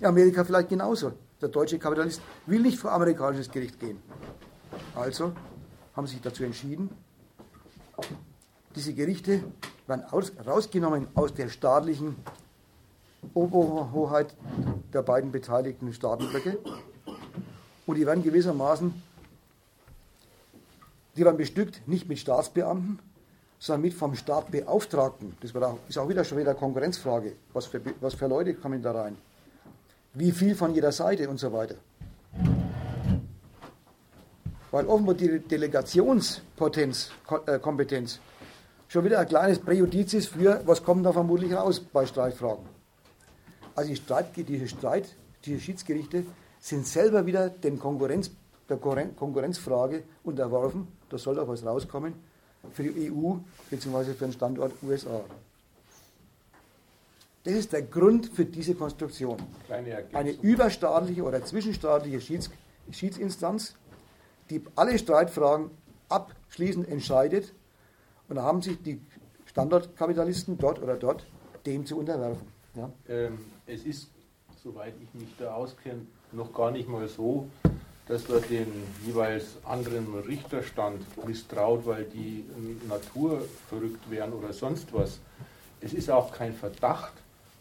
In 0.00 0.06
Amerika 0.06 0.44
vielleicht 0.44 0.68
genauso. 0.68 1.12
Der 1.40 1.48
deutsche 1.48 1.78
Kapitalist 1.78 2.20
will 2.46 2.60
nicht 2.60 2.78
vor 2.78 2.92
amerikanisches 2.92 3.50
Gericht 3.50 3.78
gehen. 3.78 4.00
Also 4.94 5.32
haben 5.94 6.06
sie 6.06 6.14
sich 6.14 6.22
dazu 6.22 6.44
entschieden, 6.44 6.90
diese 8.74 8.92
Gerichte 8.92 9.42
werden 9.86 10.04
aus, 10.10 10.32
rausgenommen 10.46 11.08
aus 11.14 11.34
der 11.34 11.48
staatlichen 11.48 12.16
Oberhoheit 13.34 14.34
der 14.92 15.02
beiden 15.02 15.32
beteiligten 15.32 15.92
Staatenblöcke 15.92 16.58
und 17.86 17.96
die 17.96 18.06
werden 18.06 18.22
gewissermaßen 18.22 19.02
die 21.18 21.24
waren 21.24 21.36
bestückt 21.36 21.82
nicht 21.88 22.08
mit 22.08 22.20
Staatsbeamten, 22.20 23.00
sondern 23.58 23.82
mit 23.82 23.94
vom 23.94 24.14
Staat 24.14 24.50
Beauftragten. 24.50 25.36
Das 25.40 25.52
ist 25.88 25.98
auch 25.98 26.08
wieder 26.08 26.24
schon 26.24 26.38
wieder 26.38 26.54
Konkurrenzfrage. 26.54 27.32
Was 27.52 27.66
für, 27.66 27.80
was 28.00 28.14
für 28.14 28.26
Leute 28.26 28.54
kommen 28.54 28.82
da 28.82 28.92
rein? 28.92 29.16
Wie 30.14 30.32
viel 30.32 30.54
von 30.54 30.74
jeder 30.74 30.92
Seite 30.92 31.28
und 31.28 31.38
so 31.38 31.52
weiter. 31.52 31.76
Weil 34.70 34.86
offenbar 34.86 35.14
die 35.14 35.40
Delegationspotenz, 35.40 37.10
äh, 37.46 37.58
Kompetenz, 37.58 38.20
schon 38.86 39.04
wieder 39.04 39.18
ein 39.18 39.26
kleines 39.26 39.58
Präjudiz 39.58 40.14
ist 40.14 40.28
für, 40.28 40.60
was 40.66 40.82
kommt 40.82 41.04
da 41.06 41.12
vermutlich 41.12 41.52
raus 41.54 41.80
bei 41.80 42.04
Streitfragen. 42.06 42.64
Also 43.74 43.90
die 43.90 43.96
Streit, 43.96 44.26
diese 44.36 44.68
Streit, 44.68 45.14
diese 45.44 45.60
Schiedsgerichte 45.60 46.24
sind 46.60 46.86
selber 46.86 47.24
wieder 47.24 47.48
den 47.48 47.78
Konkurrenz, 47.78 48.30
der 48.68 48.76
Konkurrenzfrage 48.76 50.02
unterworfen 50.22 50.88
da 51.08 51.16
soll 51.16 51.36
doch 51.36 51.48
was 51.48 51.64
rauskommen 51.64 52.14
für 52.72 52.84
die 52.84 53.10
EU 53.10 53.34
bzw. 53.70 54.14
für 54.14 54.24
den 54.26 54.32
Standort 54.32 54.72
USA. 54.82 55.20
Das 57.44 57.54
ist 57.54 57.72
der 57.72 57.82
Grund 57.82 58.26
für 58.26 58.44
diese 58.44 58.74
Konstruktion. 58.74 59.38
Eine 60.12 60.32
überstaatliche 60.32 61.22
oder 61.22 61.44
zwischenstaatliche 61.44 62.20
Schieds 62.20 62.50
Schiedsinstanz, 62.90 63.74
die 64.50 64.62
alle 64.74 64.98
Streitfragen 64.98 65.70
abschließend 66.08 66.88
entscheidet. 66.88 67.52
Und 68.28 68.36
da 68.36 68.42
haben 68.42 68.62
sich 68.62 68.82
die 68.82 69.00
Standortkapitalisten 69.46 70.58
dort 70.58 70.80
oder 70.82 70.96
dort 70.96 71.26
dem 71.66 71.86
zu 71.86 71.98
unterwerfen. 71.98 72.46
Ja? 72.74 72.90
Ähm, 73.08 73.38
es 73.66 73.84
ist, 73.84 74.10
soweit 74.62 74.94
ich 75.02 75.12
mich 75.20 75.34
da 75.38 75.54
auskenne, 75.54 76.06
noch 76.32 76.52
gar 76.52 76.70
nicht 76.70 76.88
mal 76.88 77.08
so, 77.08 77.48
dass 78.08 78.26
man 78.28 78.42
den 78.48 78.66
jeweils 79.06 79.58
anderen 79.64 80.18
Richterstand 80.20 81.04
misstraut, 81.26 81.84
weil 81.84 82.04
die 82.04 82.44
Natur 82.88 83.44
verrückt 83.68 84.10
wären 84.10 84.32
oder 84.32 84.52
sonst 84.52 84.92
was. 84.92 85.20
Es 85.80 85.92
ist 85.92 86.10
auch 86.10 86.32
kein 86.32 86.54
Verdacht, 86.54 87.12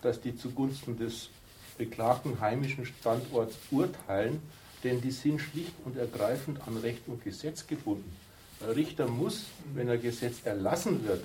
dass 0.01 0.21
die 0.21 0.35
zugunsten 0.35 0.97
des 0.97 1.29
beklagten 1.77 2.39
heimischen 2.39 2.85
Standorts 2.85 3.57
urteilen, 3.71 4.41
denn 4.83 5.01
die 5.01 5.11
sind 5.11 5.39
schlicht 5.39 5.73
und 5.83 5.97
ergreifend 5.97 6.59
an 6.65 6.77
Recht 6.77 7.01
und 7.07 7.23
Gesetz 7.23 7.67
gebunden. 7.67 8.15
Der 8.61 8.75
Richter 8.75 9.07
muss, 9.07 9.45
wenn 9.75 9.87
er 9.89 9.97
Gesetz 9.97 10.37
erlassen 10.45 11.05
wird, 11.05 11.23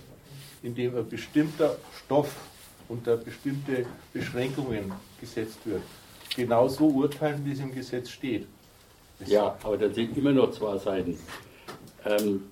indem 0.63 0.97
ein 0.97 1.09
bestimmter 1.09 1.77
Stoff 2.05 2.35
unter 2.89 3.17
bestimmte 3.17 3.87
Beschränkungen 4.13 4.93
gesetzt 5.21 5.59
wird, 5.65 5.83
genauso 6.35 6.89
urteilen, 6.89 7.45
wie 7.45 7.53
es 7.53 7.61
im 7.61 7.73
Gesetz 7.73 8.11
steht. 8.11 8.47
Ja, 9.27 9.57
aber 9.63 9.77
da 9.77 9.89
sind 9.91 10.17
immer 10.17 10.33
noch 10.33 10.51
zwei 10.51 10.77
Seiten. 10.79 11.19
Ähm, 12.05 12.43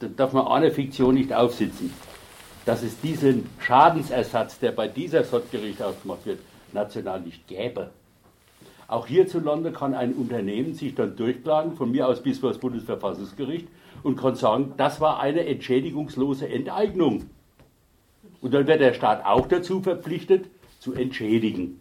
da 0.00 0.08
darf 0.08 0.32
man 0.32 0.46
eine 0.46 0.70
Fiktion 0.70 1.14
nicht 1.14 1.32
aufsitzen. 1.32 1.92
Dass 2.64 2.82
es 2.82 3.00
diesen 3.00 3.48
Schadensersatz, 3.58 4.58
der 4.58 4.72
bei 4.72 4.88
dieser 4.88 5.24
Sortgericht 5.24 5.82
ausgemacht 5.82 6.24
wird, 6.26 6.38
national 6.72 7.20
nicht 7.20 7.46
gäbe. 7.48 7.90
Auch 8.88 9.06
hierzulande 9.06 9.72
kann 9.72 9.94
ein 9.94 10.12
Unternehmen 10.12 10.74
sich 10.74 10.94
dann 10.94 11.16
durchklagen, 11.16 11.76
von 11.76 11.90
mir 11.90 12.06
aus 12.06 12.22
bis 12.22 12.38
vor 12.38 12.50
das 12.50 12.58
Bundesverfassungsgericht, 12.58 13.66
und 14.02 14.16
kann 14.16 14.34
sagen, 14.34 14.74
das 14.76 15.00
war 15.00 15.20
eine 15.20 15.46
entschädigungslose 15.46 16.48
Enteignung. 16.48 17.30
Und 18.40 18.52
dann 18.54 18.66
wird 18.66 18.80
der 18.80 18.94
Staat 18.94 19.24
auch 19.24 19.46
dazu 19.46 19.80
verpflichtet, 19.80 20.46
zu 20.80 20.94
entschädigen. 20.94 21.80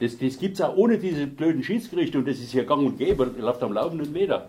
Das, 0.00 0.16
das 0.16 0.38
gibt 0.38 0.54
es 0.54 0.60
auch 0.62 0.76
ohne 0.76 0.98
diese 0.98 1.26
blöden 1.26 1.62
Schiedsgerichte 1.62 2.18
und 2.18 2.26
das 2.26 2.38
ist 2.38 2.52
ja 2.54 2.64
gang 2.64 2.86
und 2.86 2.96
gäbe, 2.96 3.26
das 3.26 3.36
läuft 3.36 3.62
am 3.62 3.74
laufenden 3.74 4.10
Meter. 4.12 4.48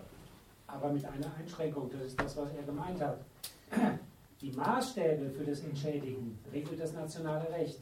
Aber 0.66 0.90
mit 0.90 1.04
einer 1.04 1.30
Einschränkung, 1.38 1.90
das 1.92 2.06
ist 2.08 2.20
das, 2.20 2.36
was 2.38 2.48
er 2.54 2.62
gemeint 2.62 3.00
hat. 3.00 3.18
Die 4.40 4.50
Maßstäbe 4.50 5.30
für 5.30 5.44
das 5.44 5.60
Entschädigen 5.60 6.38
regelt 6.52 6.80
das 6.80 6.94
nationale 6.94 7.46
Recht. 7.52 7.78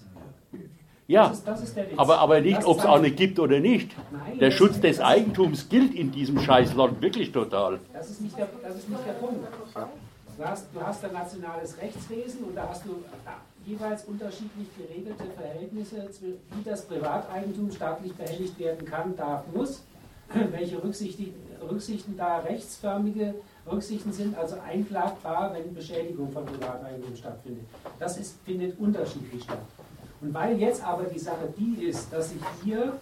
Ja, 1.07 1.29
das 1.29 1.39
ist, 1.39 1.49
das 1.49 1.63
ist 1.63 1.99
aber, 1.99 2.19
aber 2.19 2.41
nicht, 2.41 2.65
ob 2.65 2.79
es 2.79 2.85
auch 2.85 3.01
nicht 3.01 3.17
gibt 3.17 3.39
oder 3.39 3.59
nicht. 3.59 3.97
Nein, 4.13 4.39
der 4.39 4.51
Schutz 4.51 4.81
des 4.81 5.01
Eigentums 5.01 5.69
gilt 5.69 5.95
in 5.95 6.13
diesem 6.13 6.39
Scheißland 6.39 7.01
wirklich 7.01 7.33
total. 7.33 7.81
Das 7.93 8.11
ist 8.11 8.21
nicht 8.21 8.37
der, 8.37 8.49
das 8.63 8.77
ist 8.77 8.89
nicht 8.89 9.07
der 9.07 9.13
Punkt. 9.15 9.45
Du 10.37 10.45
hast, 10.45 10.67
du 10.73 10.81
hast 10.81 11.05
ein 11.05 11.13
nationales 11.13 11.77
Rechtswesen 11.81 12.45
und 12.45 12.55
da 12.55 12.69
hast 12.69 12.85
du 12.85 13.03
jeweils 13.67 14.05
unterschiedlich 14.05 14.69
geregelte 14.77 15.25
Verhältnisse, 15.37 16.09
wie 16.21 16.63
das 16.65 16.85
Privateigentum 16.87 17.71
staatlich 17.71 18.15
behelligt 18.15 18.59
werden 18.59 18.85
kann, 18.85 19.17
darf, 19.17 19.45
muss, 19.55 19.83
welche 20.51 20.83
Rücksichten, 20.83 22.17
da 22.17 22.39
rechtsförmige 22.39 23.35
Rücksichten 23.71 24.13
sind, 24.13 24.37
also 24.37 24.57
einklagbar, 24.61 25.53
wenn 25.55 25.75
Beschädigung 25.75 26.31
von 26.33 26.45
Privateigentum 26.47 27.15
stattfindet. 27.17 27.65
Das 27.99 28.17
ist, 28.19 28.37
findet 28.45 28.79
unterschiedlich 28.79 29.43
statt. 29.43 29.59
Und 30.21 30.35
weil 30.35 30.59
jetzt 30.59 30.85
aber 30.85 31.05
die 31.05 31.19
Sache 31.19 31.53
die 31.57 31.85
ist, 31.85 32.13
dass 32.13 32.31
sich 32.31 32.41
hier 32.63 32.99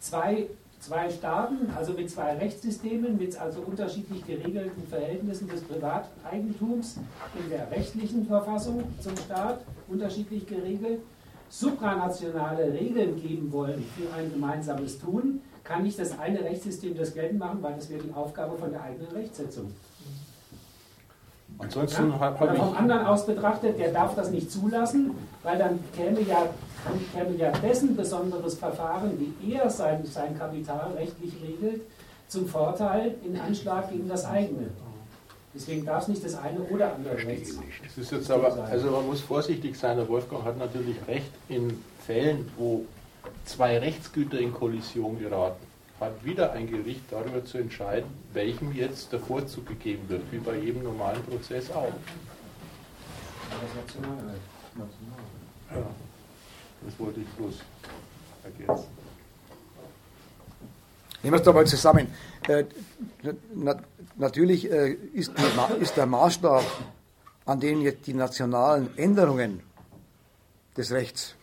zwei 0.00 0.48
zwei 0.82 1.08
Staaten, 1.08 1.70
also 1.76 1.92
mit 1.92 2.10
zwei 2.10 2.36
Rechtssystemen, 2.36 3.16
mit 3.16 3.40
also 3.40 3.60
unterschiedlich 3.60 4.26
geregelten 4.26 4.82
Verhältnissen 4.88 5.48
des 5.48 5.62
Privateigentums 5.62 6.96
in 7.38 7.50
der 7.50 7.70
rechtlichen 7.70 8.26
Verfassung 8.26 8.82
zum 9.00 9.16
Staat, 9.16 9.60
unterschiedlich 9.92 10.46
geregelt, 10.46 11.00
supranationale 11.48 12.72
Regeln 12.72 13.20
geben 13.20 13.52
wollen 13.52 13.84
für 13.96 14.12
ein 14.14 14.32
gemeinsames 14.32 14.98
Tun, 14.98 15.40
kann 15.64 15.82
nicht 15.82 15.98
das 15.98 16.18
eine 16.18 16.42
Rechtssystem 16.42 16.96
das 16.96 17.14
geltend 17.14 17.38
machen, 17.38 17.58
weil 17.62 17.74
das 17.74 17.88
wäre 17.90 18.02
die 18.02 18.12
Aufgabe 18.12 18.56
von 18.56 18.70
der 18.70 18.82
eigenen 18.82 19.10
Rechtsetzung. 19.12 19.72
Ansonsten 21.58 22.10
ja? 22.10 22.18
habe 22.18 22.54
ich. 22.54 22.58
Vom 22.60 22.76
anderen 22.76 23.06
aus 23.06 23.26
betrachtet, 23.26 23.78
der 23.78 23.92
darf 23.92 24.14
das 24.14 24.30
nicht 24.30 24.50
zulassen, 24.50 25.12
weil 25.42 25.58
dann 25.58 25.78
käme 25.94 26.20
ja, 26.22 26.46
käme 27.14 27.36
ja 27.36 27.52
dessen 27.52 27.94
besonderes 27.94 28.54
Verfahren, 28.54 29.12
wie 29.40 29.52
er 29.52 29.68
sein, 29.70 30.04
sein 30.04 30.36
Kapital 30.36 30.92
rechtlich 30.96 31.34
regelt, 31.42 31.82
zum 32.28 32.46
Vorteil 32.48 33.14
in 33.24 33.38
Anschlag 33.38 33.90
gegen 33.90 34.08
das 34.08 34.24
eigene. 34.24 34.70
Deswegen 35.54 35.84
darf 35.84 36.02
es 36.02 36.08
nicht 36.08 36.24
das 36.24 36.34
eine 36.34 36.60
oder 36.60 36.94
andere 36.94 37.16
Rechts. 37.16 37.58
Das 37.84 37.98
ist 37.98 38.10
jetzt 38.10 38.30
aber, 38.30 38.64
also 38.64 38.90
man 38.90 39.06
muss 39.06 39.20
vorsichtig 39.20 39.76
sein. 39.76 39.98
Der 39.98 40.08
Wolfgang 40.08 40.44
hat 40.44 40.58
natürlich 40.58 40.96
recht 41.06 41.30
in 41.48 41.82
Fällen, 42.06 42.50
wo 42.56 42.86
zwei 43.44 43.78
Rechtsgüter 43.78 44.38
in 44.38 44.52
Kollision 44.52 45.18
geraten 45.18 45.72
hat 46.02 46.24
wieder 46.24 46.52
ein 46.52 46.68
Gericht 46.68 47.02
darüber 47.10 47.44
zu 47.44 47.58
entscheiden, 47.58 48.10
welchem 48.32 48.72
jetzt 48.72 49.12
der 49.12 49.20
Vorzug 49.20 49.66
gegeben 49.66 50.08
wird, 50.08 50.22
wie 50.30 50.38
bei 50.38 50.56
jedem 50.56 50.82
normalen 50.82 51.22
Prozess 51.22 51.70
auch. 51.70 51.92
Das 53.50 53.70
Ja, 55.70 55.86
das 56.84 56.98
wollte 56.98 57.20
ich 57.20 57.28
bloß 57.28 57.54
ergänzen. 58.42 58.86
Nehmen 61.22 61.34
wir 61.34 61.38
es 61.38 61.44
doch 61.44 61.54
mal 61.54 61.66
zusammen. 61.66 62.08
Na, 64.16 64.26
natürlich 64.26 64.70
äh, 64.70 64.92
ist, 64.92 65.32
ist 65.80 65.96
der 65.96 66.06
Maßstab, 66.06 66.64
an 67.44 67.60
dem 67.60 67.80
jetzt 67.80 68.06
die 68.06 68.14
nationalen 68.14 68.96
Änderungen 68.96 69.62
des 70.76 70.90
Rechts 70.90 71.34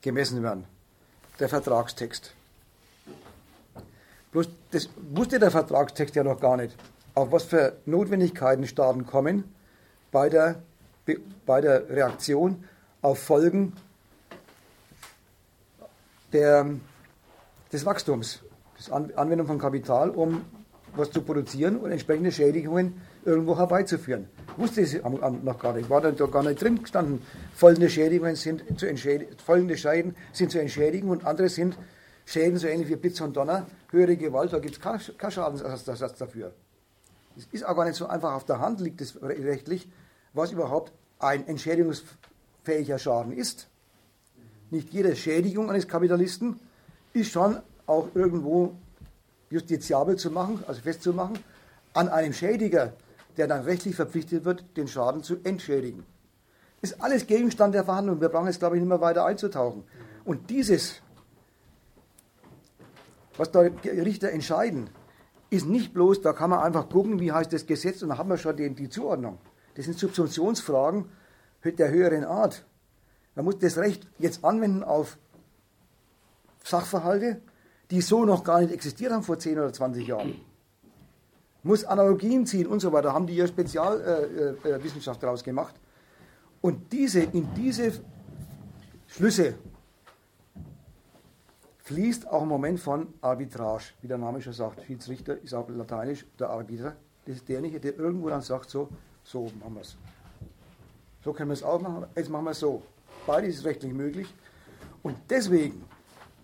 gemessen 0.00 0.42
werden, 0.42 0.64
der 1.38 1.48
Vertragstext. 1.48 2.34
Bloß 4.32 4.48
das 4.70 4.88
wusste 5.10 5.38
der 5.38 5.50
Vertragstext 5.50 6.14
ja 6.14 6.24
noch 6.24 6.40
gar 6.40 6.56
nicht, 6.56 6.76
auf 7.14 7.30
was 7.30 7.44
für 7.44 7.76
Notwendigkeiten 7.84 8.66
Staaten 8.66 9.06
kommen 9.06 9.44
bei 10.10 10.28
der, 10.28 10.62
bei 11.44 11.60
der 11.60 11.88
Reaktion 11.90 12.64
auf 13.02 13.18
Folgen 13.18 13.74
der, 16.32 16.66
des 17.70 17.84
Wachstums, 17.84 18.40
des 18.78 18.90
Anwendung 18.90 19.46
von 19.46 19.58
Kapital, 19.58 20.10
um 20.10 20.44
was 20.94 21.10
zu 21.10 21.22
produzieren 21.22 21.76
und 21.78 21.90
entsprechende 21.90 22.30
Schädigungen 22.32 23.00
irgendwo 23.24 23.56
herbeizuführen. 23.56 24.28
Ich 24.52 24.58
wusste 24.58 24.82
es 24.82 24.94
noch 25.42 25.58
gar 25.58 25.72
nicht, 25.72 25.88
war 25.88 26.00
da 26.00 26.10
gar 26.10 26.42
nicht 26.42 26.62
drin 26.62 26.80
gestanden. 26.82 27.22
Folgende 27.54 27.88
Schädigungen 27.88 28.36
sind 28.36 28.62
zu 28.78 28.86
entschädigen, 28.86 29.36
folgende 29.38 29.76
Schäden 29.76 30.14
sind 30.32 30.50
zu 30.50 30.60
entschädigen 30.60 31.08
und 31.08 31.24
andere 31.24 31.48
sind 31.48 31.78
Schäden 32.24 32.58
so 32.58 32.66
ähnlich 32.66 32.88
wie 32.88 32.96
Blitz 32.96 33.20
und 33.20 33.36
Donner, 33.36 33.66
höhere 33.90 34.16
Gewalt, 34.16 34.52
da 34.52 34.58
gibt 34.58 34.76
es 34.76 34.80
keinen 35.18 35.32
Schadensersatz 35.32 36.18
dafür. 36.18 36.52
Es 37.36 37.46
ist 37.50 37.64
auch 37.66 37.74
gar 37.74 37.84
nicht 37.84 37.96
so 37.96 38.06
einfach 38.06 38.34
auf 38.34 38.44
der 38.44 38.60
Hand, 38.60 38.80
liegt 38.80 39.00
es 39.00 39.20
rechtlich, 39.22 39.88
was 40.34 40.52
überhaupt 40.52 40.92
ein 41.18 41.46
entschädigungsfähiger 41.46 42.98
Schaden 42.98 43.32
ist. 43.32 43.68
Nicht 44.70 44.92
jede 44.92 45.16
Schädigung 45.16 45.70
eines 45.70 45.88
Kapitalisten 45.88 46.60
ist 47.12 47.30
schon 47.30 47.58
auch 47.86 48.08
irgendwo 48.14 48.74
justiziabel 49.52 50.16
zu 50.16 50.30
machen, 50.30 50.64
also 50.66 50.80
festzumachen, 50.80 51.38
an 51.92 52.08
einem 52.08 52.32
Schädiger, 52.32 52.94
der 53.36 53.46
dann 53.46 53.64
rechtlich 53.64 53.94
verpflichtet 53.94 54.44
wird, 54.44 54.64
den 54.76 54.88
Schaden 54.88 55.22
zu 55.22 55.36
entschädigen. 55.44 56.04
Ist 56.80 57.00
alles 57.02 57.26
Gegenstand 57.26 57.74
der 57.74 57.84
Verhandlung. 57.84 58.20
Wir 58.20 58.28
brauchen 58.28 58.46
jetzt, 58.46 58.58
glaube 58.58 58.76
ich, 58.76 58.80
nicht 58.80 58.88
mehr 58.88 59.00
weiter 59.00 59.24
einzutauchen. 59.24 59.84
Und 60.24 60.50
dieses, 60.50 61.00
was 63.36 63.52
da 63.52 63.60
Richter 63.60 64.30
entscheiden, 64.30 64.90
ist 65.50 65.66
nicht 65.66 65.92
bloß, 65.92 66.22
da 66.22 66.32
kann 66.32 66.50
man 66.50 66.60
einfach 66.60 66.88
gucken, 66.88 67.20
wie 67.20 67.30
heißt 67.30 67.52
das 67.52 67.66
Gesetz 67.66 68.02
und 68.02 68.08
dann 68.08 68.18
haben 68.18 68.30
wir 68.30 68.38
schon 68.38 68.56
die, 68.56 68.74
die 68.74 68.88
Zuordnung. 68.88 69.38
Das 69.74 69.84
sind 69.84 69.98
Subsumptionsfragen 69.98 71.04
der 71.64 71.90
höheren 71.90 72.24
Art. 72.24 72.64
Man 73.34 73.44
muss 73.44 73.58
das 73.58 73.76
Recht 73.76 74.08
jetzt 74.18 74.44
anwenden 74.44 74.82
auf 74.82 75.18
Sachverhalte, 76.64 77.40
die 77.92 78.00
so 78.00 78.24
noch 78.24 78.42
gar 78.42 78.62
nicht 78.62 78.72
existiert 78.72 79.12
haben 79.12 79.22
vor 79.22 79.38
10 79.38 79.58
oder 79.58 79.70
20 79.70 80.06
Jahren. 80.06 80.40
Muss 81.62 81.84
Analogien 81.84 82.46
ziehen 82.46 82.66
und 82.66 82.80
so 82.80 82.90
weiter, 82.90 83.12
haben 83.12 83.26
die 83.26 83.36
ja 83.36 83.46
Spezialwissenschaft 83.46 85.18
äh, 85.18 85.20
äh, 85.20 85.20
daraus 85.20 85.44
gemacht. 85.44 85.74
Und 86.62 86.90
diese, 86.90 87.20
in 87.20 87.52
diese 87.54 87.92
Schlüsse 89.08 89.56
fließt 91.84 92.28
auch 92.28 92.42
ein 92.42 92.48
Moment 92.48 92.80
von 92.80 93.12
Arbitrage, 93.20 93.84
wie 94.00 94.08
der 94.08 94.16
Name 94.16 94.40
schon 94.40 94.54
sagt. 94.54 94.82
Schiedsrichter 94.84 95.36
ist 95.42 95.52
auch 95.52 95.68
lateinisch 95.68 96.24
der 96.38 96.48
Arbiter. 96.48 96.96
Das 97.26 97.36
ist 97.36 97.48
derjenige, 97.48 97.78
der 97.78 97.98
irgendwo 97.98 98.30
dann 98.30 98.40
sagt, 98.40 98.70
so, 98.70 98.88
so 99.22 99.52
machen 99.60 99.74
wir 99.74 99.82
es. 99.82 99.98
So 101.22 101.34
können 101.34 101.50
wir 101.50 101.54
es 101.54 101.62
auch 101.62 101.80
machen, 101.80 102.06
jetzt 102.16 102.30
machen 102.30 102.46
wir 102.46 102.52
es 102.52 102.60
so. 102.60 102.82
Beides 103.26 103.56
ist 103.56 103.66
rechtlich 103.66 103.92
möglich. 103.92 104.34
Und 105.02 105.16
deswegen 105.28 105.84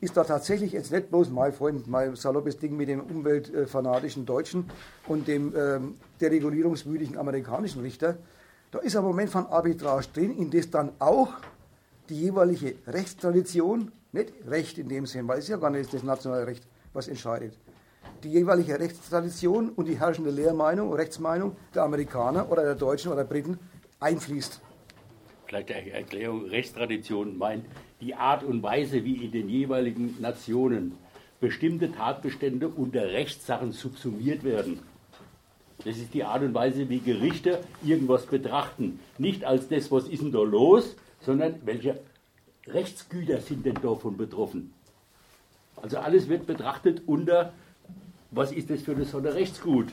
ist 0.00 0.16
da 0.16 0.24
tatsächlich 0.24 0.72
jetzt 0.72 0.92
nicht 0.92 1.10
bloß 1.10 1.30
mein 1.30 1.52
Freund, 1.52 1.86
mein 1.88 2.14
saloppes 2.14 2.58
Ding 2.58 2.76
mit 2.76 2.88
dem 2.88 3.00
umweltfanatischen 3.00 4.26
Deutschen 4.26 4.70
und 5.06 5.26
dem 5.26 5.54
ähm, 5.56 5.94
deregulierungswütigen 6.20 7.16
amerikanischen 7.16 7.82
Richter. 7.82 8.16
Da 8.70 8.78
ist 8.78 8.96
ein 8.96 9.02
Moment 9.02 9.30
von 9.30 9.46
Arbitrage 9.46 10.06
drin, 10.12 10.36
in 10.36 10.50
das 10.50 10.70
dann 10.70 10.92
auch 10.98 11.32
die 12.08 12.20
jeweilige 12.20 12.74
Rechtstradition, 12.86 13.92
nicht 14.12 14.32
Recht 14.46 14.78
in 14.78 14.88
dem 14.88 15.06
Sinn, 15.06 15.26
weil 15.26 15.40
es 15.40 15.48
ja 15.48 15.56
gar 15.56 15.70
nicht 15.70 15.92
das 15.92 16.02
nationale 16.02 16.46
Recht, 16.46 16.64
was 16.92 17.08
entscheidet, 17.08 17.54
die 18.22 18.30
jeweilige 18.30 18.78
Rechtstradition 18.78 19.70
und 19.70 19.86
die 19.86 19.98
herrschende 19.98 20.30
Lehrmeinung, 20.30 20.92
Rechtsmeinung 20.92 21.56
der 21.74 21.82
Amerikaner 21.82 22.50
oder 22.50 22.62
der 22.62 22.74
Deutschen 22.74 23.08
oder 23.12 23.24
der 23.24 23.28
Briten 23.28 23.58
einfließt. 24.00 24.60
Vielleicht 25.46 25.72
eine 25.72 25.90
Erklärung, 25.90 26.46
Rechtstradition 26.46 27.36
meint 27.36 27.64
die 28.00 28.14
Art 28.14 28.44
und 28.44 28.62
Weise, 28.62 29.04
wie 29.04 29.24
in 29.24 29.32
den 29.32 29.48
jeweiligen 29.48 30.20
Nationen 30.20 30.96
bestimmte 31.40 31.92
Tatbestände 31.92 32.68
unter 32.68 33.02
Rechtssachen 33.02 33.72
subsumiert 33.72 34.44
werden. 34.44 34.80
Das 35.84 35.96
ist 35.96 36.12
die 36.12 36.24
Art 36.24 36.42
und 36.42 36.54
Weise, 36.54 36.88
wie 36.88 36.98
Gerichte 36.98 37.60
irgendwas 37.84 38.26
betrachten. 38.26 38.98
Nicht 39.16 39.44
als 39.44 39.68
das, 39.68 39.92
was 39.92 40.08
ist 40.08 40.22
denn 40.22 40.32
da 40.32 40.42
los, 40.42 40.96
sondern 41.20 41.54
welche 41.64 42.00
Rechtsgüter 42.66 43.40
sind 43.40 43.64
denn 43.64 43.74
davon 43.74 44.16
betroffen. 44.16 44.72
Also 45.76 45.98
alles 45.98 46.28
wird 46.28 46.46
betrachtet 46.46 47.02
unter, 47.06 47.52
was 48.30 48.50
ist 48.50 48.70
das 48.70 48.82
für 48.82 48.92
eine 48.92 49.04
Sonne 49.04 49.34
Rechtsgut. 49.34 49.86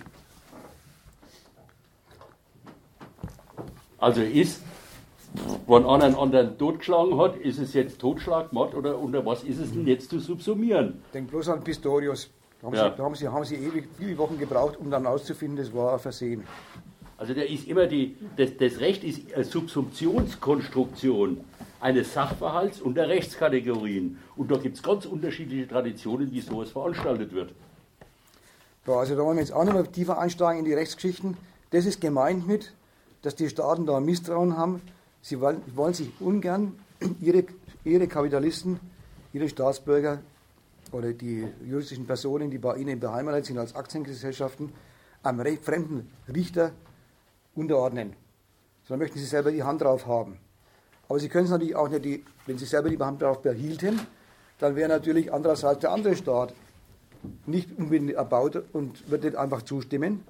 Also 4.00 4.22
ist 4.22 4.62
wenn 5.68 5.86
einer 5.86 6.04
einen 6.06 6.16
anderen 6.16 6.58
totgeschlagen 6.58 7.18
hat, 7.18 7.36
ist 7.38 7.60
es 7.60 7.74
jetzt 7.74 8.00
Totschlag, 8.00 8.54
Mord 8.54 8.76
oder 8.76 8.98
unter 9.00 9.26
was 9.26 9.44
ist 9.44 9.60
es 9.60 9.72
denn 9.72 9.88
jetzt 9.88 10.10
zu 10.10 10.20
subsumieren? 10.20 11.02
Denk 11.14 11.30
bloß 11.30 11.50
an 11.50 11.64
Pistorius. 11.64 12.30
Da 12.62 12.68
haben, 12.68 12.76
ja. 12.76 12.90
sie, 12.90 12.98
da 12.98 13.04
haben, 13.04 13.16
sie, 13.16 13.28
haben 13.28 13.46
sie 13.46 13.56
ewig 13.56 13.88
viele 13.98 14.18
Wochen 14.18 14.38
gebraucht, 14.38 14.78
um 14.78 14.90
dann 14.90 15.06
auszufinden, 15.06 15.58
das 15.58 15.74
war 15.74 15.94
ein 15.94 16.00
Versehen. 16.00 16.44
Also 17.18 17.34
der 17.34 17.50
ist 17.50 17.68
immer 17.68 17.88
die, 17.88 18.18
das, 18.36 18.58
das 18.58 18.80
Recht 18.80 19.04
ist 19.04 19.34
eine 19.34 19.44
Subsumptionskonstruktion 19.44 21.42
eines 21.80 22.14
Sachverhalts 22.14 22.82
und 22.82 22.96
der 22.96 23.08
Rechtskategorien. 23.08 24.18
Und 24.36 24.52
da 24.52 24.58
gibt 24.58 24.76
es 24.76 24.84
ganz 24.84 25.06
unterschiedliche 25.06 25.68
Traditionen, 25.68 26.32
wie 26.32 26.42
sowas 26.42 26.72
veranstaltet 26.72 27.34
wird. 27.34 27.54
Ja, 28.88 28.96
also 28.96 29.16
da 29.16 29.24
wollen 29.24 29.38
wir 29.38 29.44
jetzt 29.44 29.54
auch 29.54 29.64
mehr 29.64 29.92
tiefer 29.92 30.20
einsteigen 30.20 30.60
in 30.60 30.66
die 30.66 30.74
Rechtsgeschichten. 30.74 31.38
Das 31.72 31.86
ist 31.86 32.02
gemeint 32.02 32.48
mit, 32.48 32.74
dass 33.22 33.36
die 33.36 33.50
Staaten 33.50 33.86
da 33.86 34.00
Misstrauen 34.00 34.58
haben, 34.58 34.82
Sie 35.26 35.42
wollen, 35.42 35.64
wollen 35.76 35.96
sich 35.96 36.12
ungern 36.20 36.78
ihre, 37.20 37.46
ihre 37.84 38.08
Kapitalisten, 38.08 38.80
ihre 39.34 39.50
Staatsbürger 39.50 40.20
oder 40.92 41.14
die 41.14 41.48
juristischen 41.68 42.06
Personen, 42.06 42.52
die 42.52 42.60
bei 42.60 42.76
ihnen 42.76 43.00
beheimatet 43.00 43.46
sind 43.46 43.58
als 43.58 43.76
Aktiengesellschaften, 43.76 44.72
einem 45.24 45.58
fremden 45.58 46.12
Richter 46.32 46.74
unterordnen. 47.56 48.14
Sondern 48.84 49.00
möchten 49.00 49.18
sie 49.18 49.26
selber 49.26 49.52
die 49.52 49.64
Hand 49.64 49.82
drauf 49.82 50.06
haben. 50.06 50.38
Aber 51.10 51.20
sie 51.20 51.28
können 51.28 51.46
es 51.46 51.50
natürlich 51.50 51.76
auch 51.76 51.90
nicht, 51.90 52.06
die, 52.06 52.24
wenn 52.46 52.60
sie 52.60 52.66
selber 52.66 52.92
die 52.92 53.00
Hand 53.00 53.24
drauf 53.24 53.42
behielten, 53.42 54.00
dann 54.60 54.76
wäre 54.76 54.90
natürlich 54.90 55.34
andererseits 55.34 55.80
der 55.80 55.92
andere 55.92 56.16
Staat 56.16 56.54
nicht 57.48 57.76
unbedingt 57.80 58.12
erbaut 58.12 58.62
und 58.74 59.10
würde 59.10 59.26
nicht 59.26 59.38
einfach 59.38 59.64
zustimmen. 59.64 60.24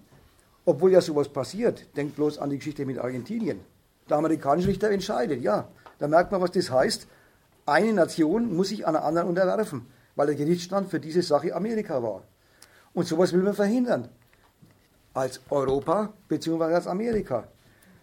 Obwohl 0.64 0.94
ja 0.94 1.02
sowas 1.02 1.28
passiert. 1.28 1.86
Denkt 1.98 2.16
bloß 2.16 2.38
an 2.38 2.50
die 2.50 2.60
Geschichte 2.60 2.86
mit 2.86 2.98
Argentinien. 2.98 3.60
Der 4.10 4.18
amerikanische 4.18 4.68
Richter 4.68 4.92
entscheidet, 4.92 5.42
ja. 5.42 5.68
Da 6.00 6.08
merkt 6.08 6.32
man, 6.32 6.42
was 6.42 6.52
das 6.52 6.70
heißt. 6.70 7.08
Eine 7.66 7.94
Nation 7.94 8.56
muss 8.56 8.70
sich 8.70 8.86
einer 8.86 9.04
anderen 9.04 9.28
unterwerfen, 9.28 9.88
weil 10.16 10.28
der 10.28 10.36
Gerichtsstand 10.36 10.90
für 10.90 11.00
diese 11.00 11.24
Sache 11.24 11.56
Amerika 11.56 12.04
war. 12.04 12.22
Und 12.94 13.08
sowas 13.08 13.34
will 13.34 13.42
man 13.42 13.56
verhindern. 13.56 14.10
Als 15.14 15.42
Europa 15.50 16.14
bzw. 16.28 16.64
als 16.64 16.88
Amerika. 16.88 17.48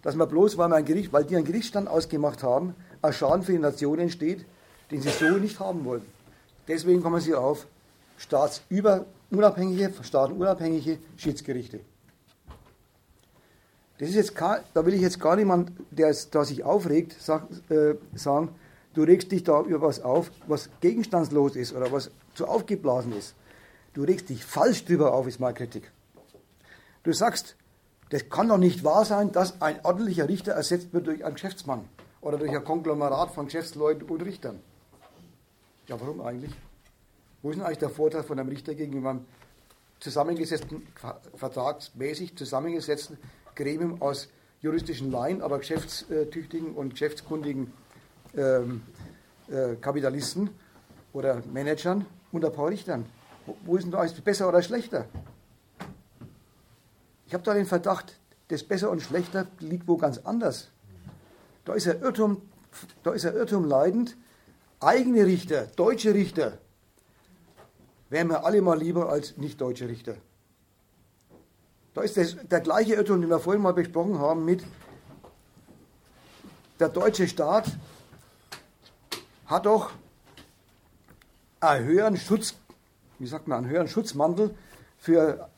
Dass 0.03 0.16
man 0.16 0.29
bloß, 0.29 0.59
weil, 0.59 0.69
man 0.69 0.79
ein 0.79 0.85
Gericht, 0.85 1.12
weil 1.12 1.24
die 1.24 1.37
einen 1.37 1.45
Gerichtsstand 1.45 1.89
ausgemacht 1.89 2.43
haben, 2.43 2.74
ein 3.03 3.12
Schaden 3.12 3.43
für 3.43 3.53
die 3.53 3.59
Nation 3.59 4.01
entsteht, 4.01 4.45
den 4.91 5.01
sie 5.01 5.11
so 5.11 5.39
nicht 5.39 5.61
haben 5.61 5.85
wollen. 5.85 6.03
Deswegen 6.66 7.03
kommen 7.03 7.20
sie 7.20 7.35
auf 7.35 7.66
staatsüberunabhängige, 8.16 9.93
staatenunabhängige 10.03 10.99
Schiedsgerichte. 11.16 11.81
Das 13.98 14.09
ist 14.09 14.14
jetzt, 14.14 14.35
da 14.40 14.86
will 14.86 14.94
ich 14.94 15.01
jetzt 15.01 15.20
gar 15.20 15.36
niemand, 15.36 15.73
der 15.90 16.14
da 16.31 16.44
sich 16.44 16.64
aufregt, 16.64 17.16
sag, 17.20 17.47
äh, 17.70 17.94
sagen, 18.14 18.48
du 18.94 19.02
regst 19.02 19.31
dich 19.31 19.44
da 19.44 19.60
über 19.62 19.82
was 19.82 20.01
auf, 20.01 20.31
was 20.47 20.70
gegenstandslos 20.81 21.56
ist 21.56 21.74
oder 21.74 21.93
was 21.93 22.10
zu 22.35 22.47
aufgeblasen 22.47 23.16
ist. 23.16 23.35
Du 23.94 24.02
regst 24.02 24.28
dich 24.28 24.44
falsch 24.44 24.85
drüber 24.85 25.12
auf, 25.12 25.27
ist 25.27 25.40
meine 25.40 25.55
Kritik. 25.55 25.93
Du 27.02 27.12
sagst, 27.12 27.56
das 28.10 28.28
kann 28.28 28.48
doch 28.48 28.59
nicht 28.59 28.85
wahr 28.85 29.05
sein, 29.05 29.32
dass 29.32 29.60
ein 29.60 29.85
ordentlicher 29.85 30.28
Richter 30.28 30.52
ersetzt 30.52 30.93
wird 30.93 31.06
durch 31.06 31.24
einen 31.24 31.35
Geschäftsmann 31.35 31.89
oder 32.20 32.39
durch 32.39 32.51
ein 32.51 32.64
Konglomerat 32.64 33.32
von 33.32 33.47
Geschäftsleuten 33.47 34.09
und 34.09 34.23
Richtern. 34.23 34.60
Ja, 35.89 36.01
warum 36.01 36.20
eigentlich? 36.20 36.52
Wo 37.43 37.51
ist 37.51 37.56
denn 37.56 37.64
eigentlich 37.64 37.78
der 37.78 37.90
Vorteil 37.90 38.23
von 38.23 38.39
einem 38.39 38.48
Richter 38.48 38.74
gegenüber 38.74 39.10
einem 39.10 39.27
zusammengesetzten, 39.98 40.86
vertragsmäßig 41.35 42.36
zusammengesetzten 42.36 43.19
Gremium 43.63 44.03
aus 44.03 44.29
juristischen 44.61 45.11
Laien, 45.11 45.43
aber 45.43 45.59
geschäftstüchtigen 45.59 46.75
und 46.75 46.91
geschäftskundigen 46.91 47.73
ähm, 48.37 48.83
äh, 49.49 49.77
Kapitalisten 49.77 50.51
oder 51.13 51.43
Managern 51.53 52.07
und 52.33 52.45
ein 52.45 52.53
paar 52.53 52.69
Richtern. 52.69 53.07
Wo, 53.47 53.57
wo 53.65 53.77
ist 53.77 53.85
denn 53.85 53.93
da 53.93 53.99
alles 53.99 54.21
besser 54.21 54.49
oder 54.49 54.63
schlechter? 54.63 55.07
Ich 57.27 57.35
habe 57.35 57.45
da 57.45 57.55
den 57.55 57.67
Verdacht, 57.67 58.19
das 58.49 58.63
Besser 58.63 58.91
und 58.91 59.01
Schlechter 59.01 59.47
liegt 59.61 59.89
wo 59.89 59.97
ganz 59.97 60.19
anders. 60.19 60.69
Da 61.65 61.75
ist 61.75 61.89
ein 61.89 62.03
Irrtum, 62.03 62.43
da 63.03 63.13
ist 63.13 63.25
ein 63.25 63.35
Irrtum 63.35 63.65
leidend. 63.65 64.17
Eigene 64.81 65.25
Richter, 65.25 65.67
deutsche 65.77 66.13
Richter, 66.13 66.59
wären 68.11 68.29
mir 68.29 68.45
alle 68.45 68.61
mal 68.61 68.79
lieber 68.79 69.09
als 69.09 69.37
nicht 69.39 69.61
deutsche 69.61 69.89
Richter. 69.89 70.17
Da 71.94 72.02
ist 72.02 72.16
das, 72.16 72.36
der 72.51 72.60
gleiche 72.60 72.94
Irrtum, 72.94 73.20
den 73.20 73.31
wir 73.31 73.39
vorhin 73.39 73.62
mal 73.62 73.74
besprochen 73.74 74.19
haben, 74.19 74.44
mit 74.44 74.64
der 76.81 76.89
deutsche 76.89 77.28
Staat 77.28 77.66
hat 79.47 79.66
doch 79.66 79.90
einen 81.60 81.85
höheren 81.85 82.16
Schutz, 82.16 82.55
wie 83.19 83.27
sagt 83.27 83.47
man, 83.47 83.59
einen 83.59 83.69
höheren 83.69 83.89
Schutzmantel 83.89 84.55
für 84.98 85.48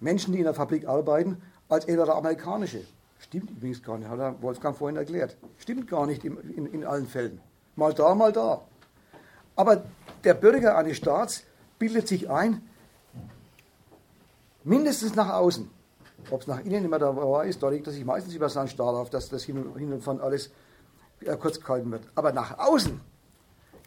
Menschen, 0.00 0.32
die 0.32 0.38
in 0.38 0.44
der 0.44 0.54
Fabrik 0.54 0.86
arbeiten, 0.86 1.42
als 1.68 1.86
etwa 1.86 2.04
der 2.04 2.14
amerikanische. 2.14 2.84
Stimmt 3.18 3.50
übrigens 3.50 3.82
gar 3.82 3.98
nicht, 3.98 4.08
hat 4.08 4.20
er 4.20 4.40
Wolfgang 4.42 4.76
vorhin 4.76 4.96
erklärt. 4.96 5.36
Stimmt 5.58 5.88
gar 5.88 6.06
nicht 6.06 6.24
in, 6.24 6.36
in, 6.56 6.66
in 6.66 6.84
allen 6.84 7.06
Fällen. 7.06 7.40
Mal 7.74 7.92
da, 7.92 8.14
mal 8.14 8.32
da. 8.32 8.62
Aber 9.56 9.82
der 10.22 10.34
Bürger 10.34 10.76
eines 10.76 10.96
Staats 10.96 11.42
bildet 11.78 12.06
sich 12.06 12.30
ein, 12.30 12.62
mindestens 14.66 15.14
nach 15.14 15.32
außen. 15.32 15.70
Ob 16.30 16.40
es 16.42 16.46
nach 16.46 16.60
innen 16.60 16.84
immer 16.84 16.98
da 16.98 17.42
ist, 17.42 17.62
da 17.62 17.68
legt 17.68 17.86
er 17.86 17.92
sich 17.92 18.04
meistens 18.04 18.34
über 18.34 18.48
seinen 18.48 18.68
Staat 18.68 18.94
auf, 18.94 19.10
dass 19.10 19.28
das 19.28 19.44
hin 19.44 19.64
und, 19.64 19.78
hin 19.78 19.92
und 19.92 20.02
von 20.02 20.20
alles 20.20 20.50
äh, 21.20 21.36
kurz 21.36 21.60
gehalten 21.60 21.90
wird. 21.92 22.02
Aber 22.14 22.32
nach 22.32 22.58
außen 22.58 23.00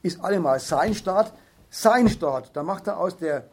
ist 0.02 0.24
allemal 0.24 0.60
sein 0.60 0.94
Staat, 0.94 1.34
sein 1.70 2.08
Staat. 2.08 2.56
Da 2.56 2.64
macht 2.64 2.88
er 2.88 2.98
aus 2.98 3.18
der, 3.18 3.50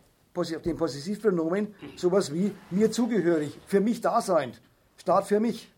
dem 0.64 0.76
Possessivpronomen 0.76 1.74
sowas 1.96 2.32
wie 2.32 2.54
mir 2.70 2.90
zugehörig, 2.92 3.58
für 3.66 3.80
mich 3.80 4.00
da 4.00 4.20
sein. 4.20 4.52
Staat 4.96 5.26
für 5.26 5.40
mich. 5.40 5.72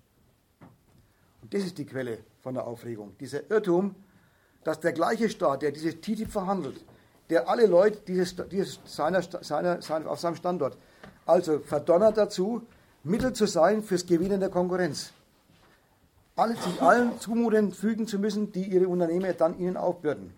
Und 1.40 1.54
das 1.54 1.62
ist 1.62 1.78
die 1.78 1.86
Quelle 1.86 2.18
von 2.42 2.54
der 2.54 2.66
Aufregung. 2.66 3.16
Dieser 3.18 3.50
Irrtum, 3.50 3.94
dass 4.64 4.80
der 4.80 4.92
gleiche 4.92 5.30
Staat, 5.30 5.62
der 5.62 5.72
dieses 5.72 6.00
TTIP 6.00 6.30
verhandelt, 6.30 6.84
der 7.30 7.48
alle 7.48 7.66
Leute 7.66 8.00
dieses, 8.06 8.36
dieses 8.50 8.80
seiner, 8.84 9.22
seiner, 9.22 9.80
seiner, 9.80 10.10
auf 10.10 10.20
seinem 10.20 10.36
Standort, 10.36 10.76
also 11.28 11.58
verdonnert 11.58 12.16
dazu, 12.16 12.62
Mittel 13.04 13.32
zu 13.32 13.46
sein 13.46 13.82
fürs 13.82 14.06
Gewinnen 14.06 14.40
der 14.40 14.48
Konkurrenz. 14.48 15.12
Alle, 16.36 16.56
sich 16.56 16.80
allen 16.80 17.18
Zumutungen 17.20 17.72
fügen 17.72 18.06
zu 18.06 18.18
müssen, 18.18 18.52
die 18.52 18.64
ihre 18.64 18.88
Unternehmer 18.88 19.32
dann 19.32 19.58
ihnen 19.58 19.76
aufbürden. 19.76 20.32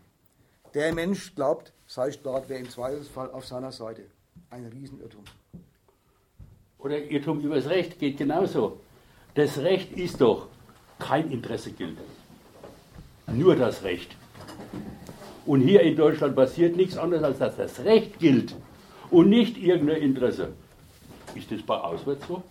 Der 0.75 0.93
Mensch 0.95 1.35
glaubt, 1.35 1.73
sei 1.87 2.11
Staat 2.11 2.49
wäre 2.49 2.61
im 2.61 2.71
Zweifelsfall 2.71 3.31
auf 3.31 3.47
seiner 3.47 3.73
Seite. 3.73 4.03
Ein 4.51 4.67
Riesenirrtum. 4.67 5.25
Oder 6.79 6.99
Irrtum 6.99 7.41
übers 7.41 7.69
Recht 7.69 7.99
geht 7.99 8.17
genauso. 8.17 8.81
Das 9.35 9.59
Recht 9.59 9.93
ist 9.93 10.21
doch, 10.21 10.49
kein 10.99 11.31
Interesse 11.31 11.71
gilt. 11.73 11.99
Nur 13.27 13.55
das 13.55 13.83
Recht. 13.85 14.17
Und 15.47 15.61
hier 15.61 15.83
in 15.83 15.97
Deutschland 15.97 16.35
passiert 16.35 16.77
nichts 16.77 16.97
anderes, 16.97 17.23
als 17.23 17.39
dass 17.39 17.57
das 17.57 17.85
Recht 17.85 18.19
gilt 18.19 18.57
und 19.11 19.29
nicht 19.29 19.57
irgendein 19.57 20.03
Interesse. 20.03 20.53
Ist 21.35 21.51
das 21.51 21.63
bei 21.63 21.77
auswärts 21.77 22.27
so? 22.27 22.43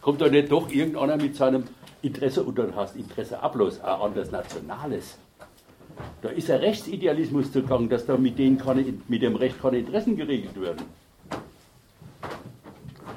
Kommt 0.00 0.20
da 0.20 0.28
nicht 0.28 0.50
doch 0.52 0.70
irgendeiner 0.70 1.16
mit 1.16 1.34
seinem 1.36 1.64
Interesse, 2.02 2.42
und 2.42 2.58
dann 2.58 2.76
hast 2.76 2.96
Interesse 2.96 3.42
ablos, 3.42 3.80
auch 3.80 4.04
an 4.04 4.14
das 4.14 4.30
Nationales. 4.30 5.18
Da 6.20 6.28
ist 6.28 6.50
ein 6.50 6.60
Rechtsidealismus 6.60 7.52
zugang, 7.52 7.88
dass 7.88 8.04
da 8.04 8.16
mit, 8.16 8.38
denen 8.38 8.58
keine, 8.58 8.84
mit 9.08 9.22
dem 9.22 9.36
Recht 9.36 9.60
keine 9.60 9.78
Interessen 9.78 10.16
geregelt 10.16 10.60
werden. 10.60 10.84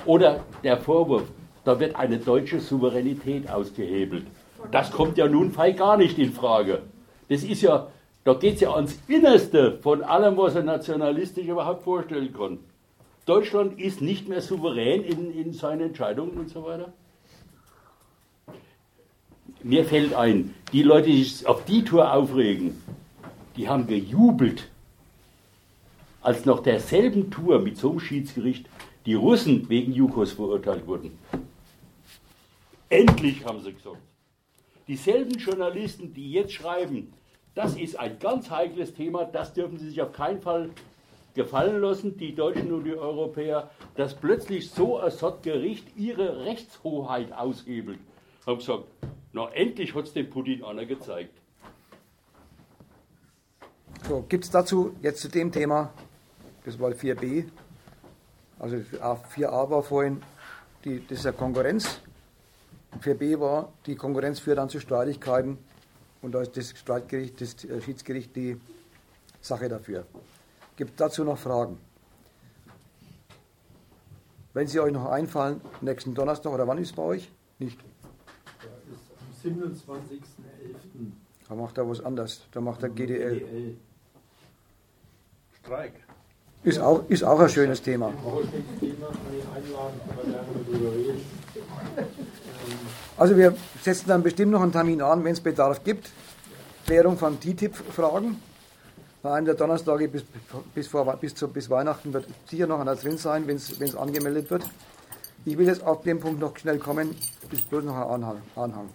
Oder 0.06 0.46
der 0.64 0.78
Vorwurf, 0.78 1.24
da 1.66 1.80
wird 1.80 1.96
eine 1.98 2.18
deutsche 2.18 2.62
Souveränität 2.62 3.50
ausgehebelt. 3.50 4.26
Das 4.72 4.92
kommt 4.92 5.18
ja 5.18 5.28
nun 5.28 5.52
fei 5.52 5.72
gar 5.72 5.98
nicht 5.98 6.18
in 6.18 6.32
Frage. 6.32 6.84
Das 7.28 7.44
ist 7.44 7.62
ja, 7.62 7.88
da 8.24 8.34
geht 8.34 8.56
es 8.56 8.62
ja 8.62 8.74
ans 8.74 8.98
Innerste 9.08 9.78
von 9.82 10.04
allem, 10.04 10.38
was 10.38 10.56
er 10.56 10.64
nationalistisch 10.64 11.48
überhaupt 11.48 11.84
vorstellen 11.84 12.34
kann. 12.34 12.60
Deutschland 13.28 13.78
ist 13.78 14.02
nicht 14.02 14.30
mehr 14.30 14.42
souverän 14.42 15.04
in, 15.04 15.38
in 15.38 15.52
seinen 15.52 15.90
Entscheidungen 15.90 16.38
und 16.38 16.50
so 16.50 16.64
weiter. 16.64 16.94
Mir 19.62 19.84
fällt 19.84 20.14
ein, 20.14 20.54
die 20.72 20.82
Leute, 20.82 21.08
die 21.10 21.24
sich 21.24 21.46
auf 21.46 21.66
die 21.66 21.84
Tour 21.84 22.14
aufregen, 22.14 22.82
die 23.58 23.68
haben 23.68 23.86
gejubelt, 23.86 24.70
als 26.22 26.46
nach 26.46 26.62
derselben 26.62 27.30
Tour 27.30 27.60
mit 27.60 27.78
so 27.78 27.90
einem 27.90 28.00
Schiedsgericht 28.00 28.66
die 29.06 29.16
Russen 29.16 29.68
wegen 29.68 29.92
Jukos 29.92 30.32
verurteilt 30.32 30.88
wurden. 30.88 31.18
Endlich 32.88 33.44
haben 33.44 33.62
sie 33.62 33.74
gesagt. 33.74 33.98
Dieselben 34.88 35.38
Journalisten, 35.38 36.14
die 36.14 36.32
jetzt 36.32 36.54
schreiben, 36.54 37.12
das 37.56 37.76
ist 37.76 38.00
ein 38.00 38.20
ganz 38.20 38.50
heikles 38.50 38.94
Thema, 38.94 39.26
das 39.26 39.54
dürfen 39.54 39.78
sie 39.80 39.90
sich 39.90 40.02
auf 40.02 40.14
keinen 40.14 40.40
Fall 40.40 40.70
gefallen 41.38 41.80
lassen, 41.80 42.18
die 42.18 42.36
Deutschen 42.36 42.74
und 42.74 42.84
die 42.84 42.96
Europäer, 42.96 43.70
dass 43.96 44.14
plötzlich 44.14 44.70
so 44.70 44.98
ein 44.98 45.14
Gericht 45.42 45.88
ihre 45.96 46.46
Rechtshoheit 46.46 47.32
aushebelt. 47.32 48.00
Haben 48.46 48.58
gesagt, 48.58 48.84
na 49.32 49.48
endlich 49.54 49.96
hat 49.96 50.06
es 50.06 50.14
dem 50.14 50.30
Putin 50.30 50.66
einer 50.66 50.86
gezeigt. 50.86 51.34
So, 54.08 54.26
gibt 54.28 54.44
es 54.44 54.52
dazu 54.52 54.96
jetzt 55.02 55.22
zu 55.22 55.30
dem 55.30 55.52
Thema, 55.52 55.94
das 56.66 56.80
war 56.80 56.92
4b, 56.92 57.46
also 58.60 58.78
4a 58.78 59.70
war 59.70 59.84
vorhin, 59.84 60.22
die, 60.84 61.06
das 61.08 61.20
ist 61.20 61.26
ja 61.26 61.32
Konkurrenz. 61.32 62.02
4b 63.02 63.40
war, 63.40 63.72
die 63.86 63.96
Konkurrenz 63.96 64.40
führt 64.40 64.58
dann 64.58 64.70
zu 64.70 64.80
Streitigkeiten 64.80 65.58
und 66.22 66.32
da 66.34 66.42
ist 66.42 66.58
das 66.58 66.70
Streitgericht, 66.70 67.40
das 67.42 67.56
Schiedsgericht 67.84 68.36
die 68.36 68.58
Sache 69.42 69.70
dafür. 69.70 70.06
Gibt 70.78 70.92
es 70.92 70.96
dazu 70.96 71.24
noch 71.24 71.40
Fragen? 71.40 71.80
Wenn 74.54 74.68
sie 74.68 74.80
euch 74.80 74.94
noch 74.94 75.10
einfallen, 75.10 75.60
nächsten 75.82 76.14
Donnerstag 76.14 76.54
oder 76.54 76.68
wann 76.68 76.78
ist 76.78 76.92
es 76.92 76.96
bei 76.96 77.04
euch? 77.04 77.32
Nicht. 77.60 77.80
Ja, 78.62 78.70
ist 78.94 79.54
am 79.54 79.96
27.11. 79.98 79.98
Da 81.50 81.56
macht 81.56 81.78
er 81.78 81.90
was 81.90 82.04
anders. 82.04 82.42
Da 82.52 82.62
macht 82.62 82.84
er 82.84 82.90
GDL. 82.90 83.40
GDL. 83.40 83.78
Streik. 85.60 85.94
Ist 86.64 86.80
auch, 86.80 87.08
ist 87.10 87.24
auch 87.24 87.40
ein 87.40 87.50
schönes 87.50 87.82
Thema. 87.82 88.14
Also 93.18 93.38
wir 93.38 93.56
setzen 93.82 94.08
dann 94.08 94.22
bestimmt 94.22 94.52
noch 94.52 94.62
einen 94.62 94.72
Termin 94.72 95.02
an, 95.02 95.24
wenn 95.24 95.34
es 95.34 95.42
Bedarf 95.42 95.84
gibt. 95.84 96.12
Klärung 96.86 97.18
von 97.18 97.40
TTIP-Fragen. 97.40 98.42
Einem 99.34 99.46
der 99.46 99.56
Donnerstage 99.56 100.08
bis, 100.08 100.24
bis, 100.74 100.88
vor, 100.88 101.06
bis, 101.18 101.36
zu, 101.36 101.48
bis 101.48 101.70
Weihnachten 101.70 102.14
wird 102.14 102.28
sicher 102.50 102.68
noch 102.68 102.80
einer 102.80 102.96
drin 102.96 103.18
sein, 103.18 103.48
wenn 103.48 103.58
es 103.58 103.96
angemeldet 103.96 104.50
wird. 104.50 104.64
Ich 105.46 105.58
will 105.58 105.68
jetzt 105.68 105.84
auf 105.84 106.04
den 106.04 106.20
Punkt 106.20 106.40
noch 106.40 106.58
schnell 106.58 106.78
kommen, 106.78 107.16
bis 107.50 107.62
bloß 107.62 107.84
noch 107.84 107.96
ein 107.96 108.04
Anhang. 108.04 108.42
Anhang. 108.56 108.90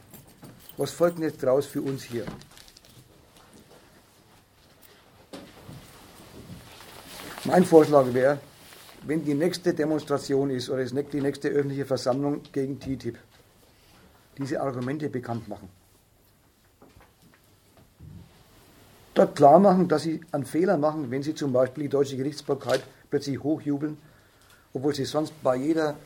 Was 0.77 0.91
folgt 0.93 1.19
denn 1.19 1.25
jetzt 1.25 1.43
draus 1.43 1.67
für 1.67 1.83
uns 1.83 2.03
hier? 2.03 2.25
Mein 7.45 7.65
Vorschlag 7.65 8.13
wäre, 8.13 8.39
wenn 9.05 9.25
die 9.25 9.35
nächste 9.35 9.75
Demonstration 9.75 10.51
ist 10.51 10.71
oder 10.71 10.85
die 10.85 11.21
nächste 11.21 11.49
öffentliche 11.49 11.85
Versammlung 11.85 12.43
gegen 12.53 12.79
TTIP, 12.79 13.19
diese 14.39 14.61
Argumente 14.61 15.09
bekannt 15.09 15.49
machen. 15.49 15.82
Dort 19.15 19.37
klar 19.37 19.59
machen, 19.59 19.89
dass 19.89 20.03
sie 20.03 20.21
einen 20.33 20.47
Fehler 20.47 20.79
machen, 20.79 21.11
wenn 21.11 21.23
sie 21.23 21.35
zum 21.35 21.53
Beispiel 21.53 21.85
die 21.85 21.91
deutsche 21.91 22.17
Gerichtsbarkeit 22.17 22.83
plötzlich 23.11 23.43
hochjubeln, 23.43 23.99
obwohl 24.73 24.95
sie 24.95 25.05
sonst 25.05 25.35
bei, 25.43 25.57
jeder, 25.57 25.97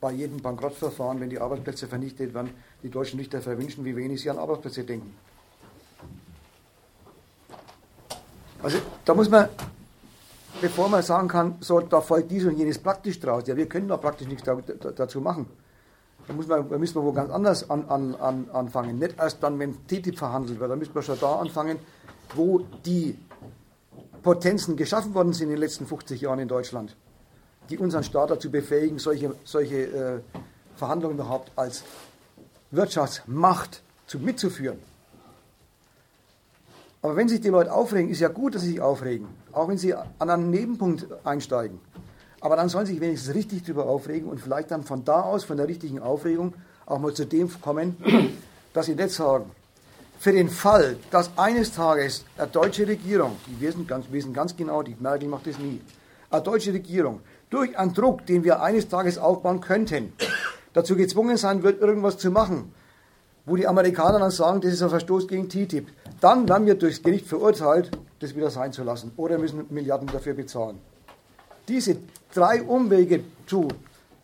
bei 0.00 0.12
jedem 0.12 0.40
Bankrottverfahren, 0.40 1.20
wenn 1.20 1.30
die 1.30 1.40
Arbeitsplätze 1.40 1.88
vernichtet 1.88 2.34
werden, 2.34 2.50
die 2.82 2.90
deutschen 2.90 3.18
Richter 3.18 3.40
verwünschen, 3.40 3.84
wie 3.84 3.96
wenig 3.96 4.22
sie 4.22 4.30
an 4.30 4.38
Arbeitsplätze 4.38 4.84
denken. 4.84 5.12
Also 8.62 8.78
da 9.04 9.14
muss 9.14 9.28
man 9.28 9.48
bevor 10.62 10.88
man 10.88 11.02
sagen 11.02 11.28
kann, 11.28 11.56
so, 11.60 11.80
da 11.80 12.00
folgt 12.00 12.30
dies 12.30 12.44
und 12.44 12.56
jenes 12.56 12.78
praktisch 12.78 13.20
draus. 13.20 13.42
Ja, 13.46 13.56
wir 13.56 13.68
können 13.68 13.88
doch 13.88 14.00
praktisch 14.00 14.28
nichts 14.28 14.44
da, 14.44 14.54
da, 14.54 14.92
dazu 14.92 15.20
machen. 15.20 15.46
Da, 16.28 16.34
muss 16.34 16.46
man, 16.46 16.68
da 16.68 16.78
müssen 16.78 16.94
wir 16.94 17.04
wo 17.04 17.12
ganz 17.12 17.30
anders 17.30 17.68
an, 17.68 17.84
an, 17.88 18.14
an, 18.14 18.48
anfangen. 18.52 18.98
Nicht 18.98 19.18
erst 19.18 19.42
dann, 19.42 19.58
wenn 19.58 19.74
TTIP 19.86 20.18
verhandelt 20.18 20.60
wird. 20.60 20.70
Da 20.70 20.76
müssen 20.76 20.94
wir 20.94 21.02
schon 21.02 21.18
da 21.20 21.36
anfangen, 21.36 21.78
wo 22.34 22.60
die 22.84 23.18
Potenzen 24.22 24.76
geschaffen 24.76 25.14
worden 25.14 25.32
sind 25.32 25.48
in 25.48 25.54
den 25.54 25.58
letzten 25.58 25.86
50 25.86 26.20
Jahren 26.20 26.38
in 26.38 26.48
Deutschland, 26.48 26.96
die 27.70 27.78
unseren 27.78 28.04
Staat 28.04 28.30
dazu 28.30 28.50
befähigen, 28.50 28.98
solche, 28.98 29.34
solche 29.44 29.76
äh, 29.76 30.20
Verhandlungen 30.76 31.16
überhaupt 31.16 31.50
als 31.56 31.82
Wirtschaftsmacht 32.70 33.82
zu, 34.06 34.18
mitzuführen. 34.18 34.78
Aber 37.02 37.16
wenn 37.16 37.28
sich 37.28 37.40
die 37.40 37.48
Leute 37.48 37.72
aufregen, 37.72 38.10
ist 38.10 38.20
ja 38.20 38.28
gut, 38.28 38.54
dass 38.54 38.62
sie 38.62 38.68
sich 38.68 38.80
aufregen, 38.80 39.26
auch 39.50 39.68
wenn 39.68 39.76
sie 39.76 39.92
an 39.94 40.06
einen 40.20 40.50
Nebenpunkt 40.50 41.06
einsteigen. 41.24 41.80
Aber 42.42 42.56
dann 42.56 42.68
sollen 42.68 42.86
sie 42.86 42.94
sich 42.94 43.00
wenigstens 43.00 43.34
richtig 43.36 43.62
darüber 43.62 43.86
aufregen 43.86 44.28
und 44.28 44.40
vielleicht 44.40 44.72
dann 44.72 44.82
von 44.82 45.04
da 45.04 45.22
aus, 45.22 45.44
von 45.44 45.56
der 45.56 45.68
richtigen 45.68 46.00
Aufregung, 46.00 46.54
auch 46.86 46.98
mal 46.98 47.14
zu 47.14 47.24
dem 47.24 47.48
kommen, 47.60 47.96
dass 48.74 48.86
sie 48.86 48.96
nicht 48.96 49.10
sagen, 49.10 49.44
für 50.18 50.32
den 50.32 50.48
Fall, 50.48 50.96
dass 51.12 51.30
eines 51.36 51.72
Tages 51.72 52.24
eine 52.36 52.48
deutsche 52.48 52.86
Regierung, 52.86 53.36
die 53.46 53.60
wissen 53.60 53.86
ganz, 53.86 54.06
wissen 54.10 54.32
ganz 54.32 54.56
genau, 54.56 54.82
die 54.82 54.96
Merkel 54.98 55.28
macht 55.28 55.46
das 55.46 55.58
nie, 55.58 55.80
eine 56.30 56.42
deutsche 56.42 56.72
Regierung 56.72 57.20
durch 57.48 57.78
einen 57.78 57.94
Druck, 57.94 58.26
den 58.26 58.42
wir 58.42 58.60
eines 58.60 58.88
Tages 58.88 59.18
aufbauen 59.18 59.60
könnten, 59.60 60.12
dazu 60.72 60.96
gezwungen 60.96 61.36
sein 61.36 61.62
wird, 61.62 61.80
irgendwas 61.80 62.18
zu 62.18 62.32
machen, 62.32 62.74
wo 63.46 63.54
die 63.54 63.68
Amerikaner 63.68 64.18
dann 64.18 64.32
sagen, 64.32 64.60
das 64.60 64.72
ist 64.72 64.82
ein 64.82 64.90
Verstoß 64.90 65.28
gegen 65.28 65.48
TTIP, 65.48 65.86
dann 66.20 66.48
werden 66.48 66.66
wir 66.66 66.74
durchs 66.74 67.04
Gericht 67.04 67.28
verurteilt, 67.28 67.92
das 68.18 68.34
wieder 68.34 68.50
sein 68.50 68.72
zu 68.72 68.82
lassen 68.82 69.12
oder 69.16 69.38
müssen 69.38 69.64
Milliarden 69.70 70.08
dafür 70.08 70.34
bezahlen. 70.34 70.80
Diese 71.68 71.96
drei 72.34 72.62
Umwege 72.62 73.22
zu, 73.46 73.68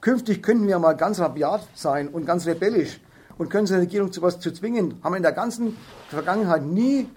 künftig 0.01 0.43
könnten 0.43 0.67
wir 0.67 0.79
mal 0.79 0.95
ganz 0.95 1.21
rabiat 1.21 1.67
sein 1.75 2.09
und 2.09 2.27
ganz 2.27 2.47
rebellisch 2.47 3.01
und 3.39 3.49
können 3.49 3.67
seine 3.67 3.83
Regierung 3.83 4.13
zu 4.13 4.23
was 4.23 4.41
zu 4.41 4.53
zwingen, 4.53 4.99
haben 5.03 5.15
in 5.15 5.23
der 5.23 5.33
ganzen 5.33 5.77
Vergangenheit 6.09 6.65
nie 6.65 7.09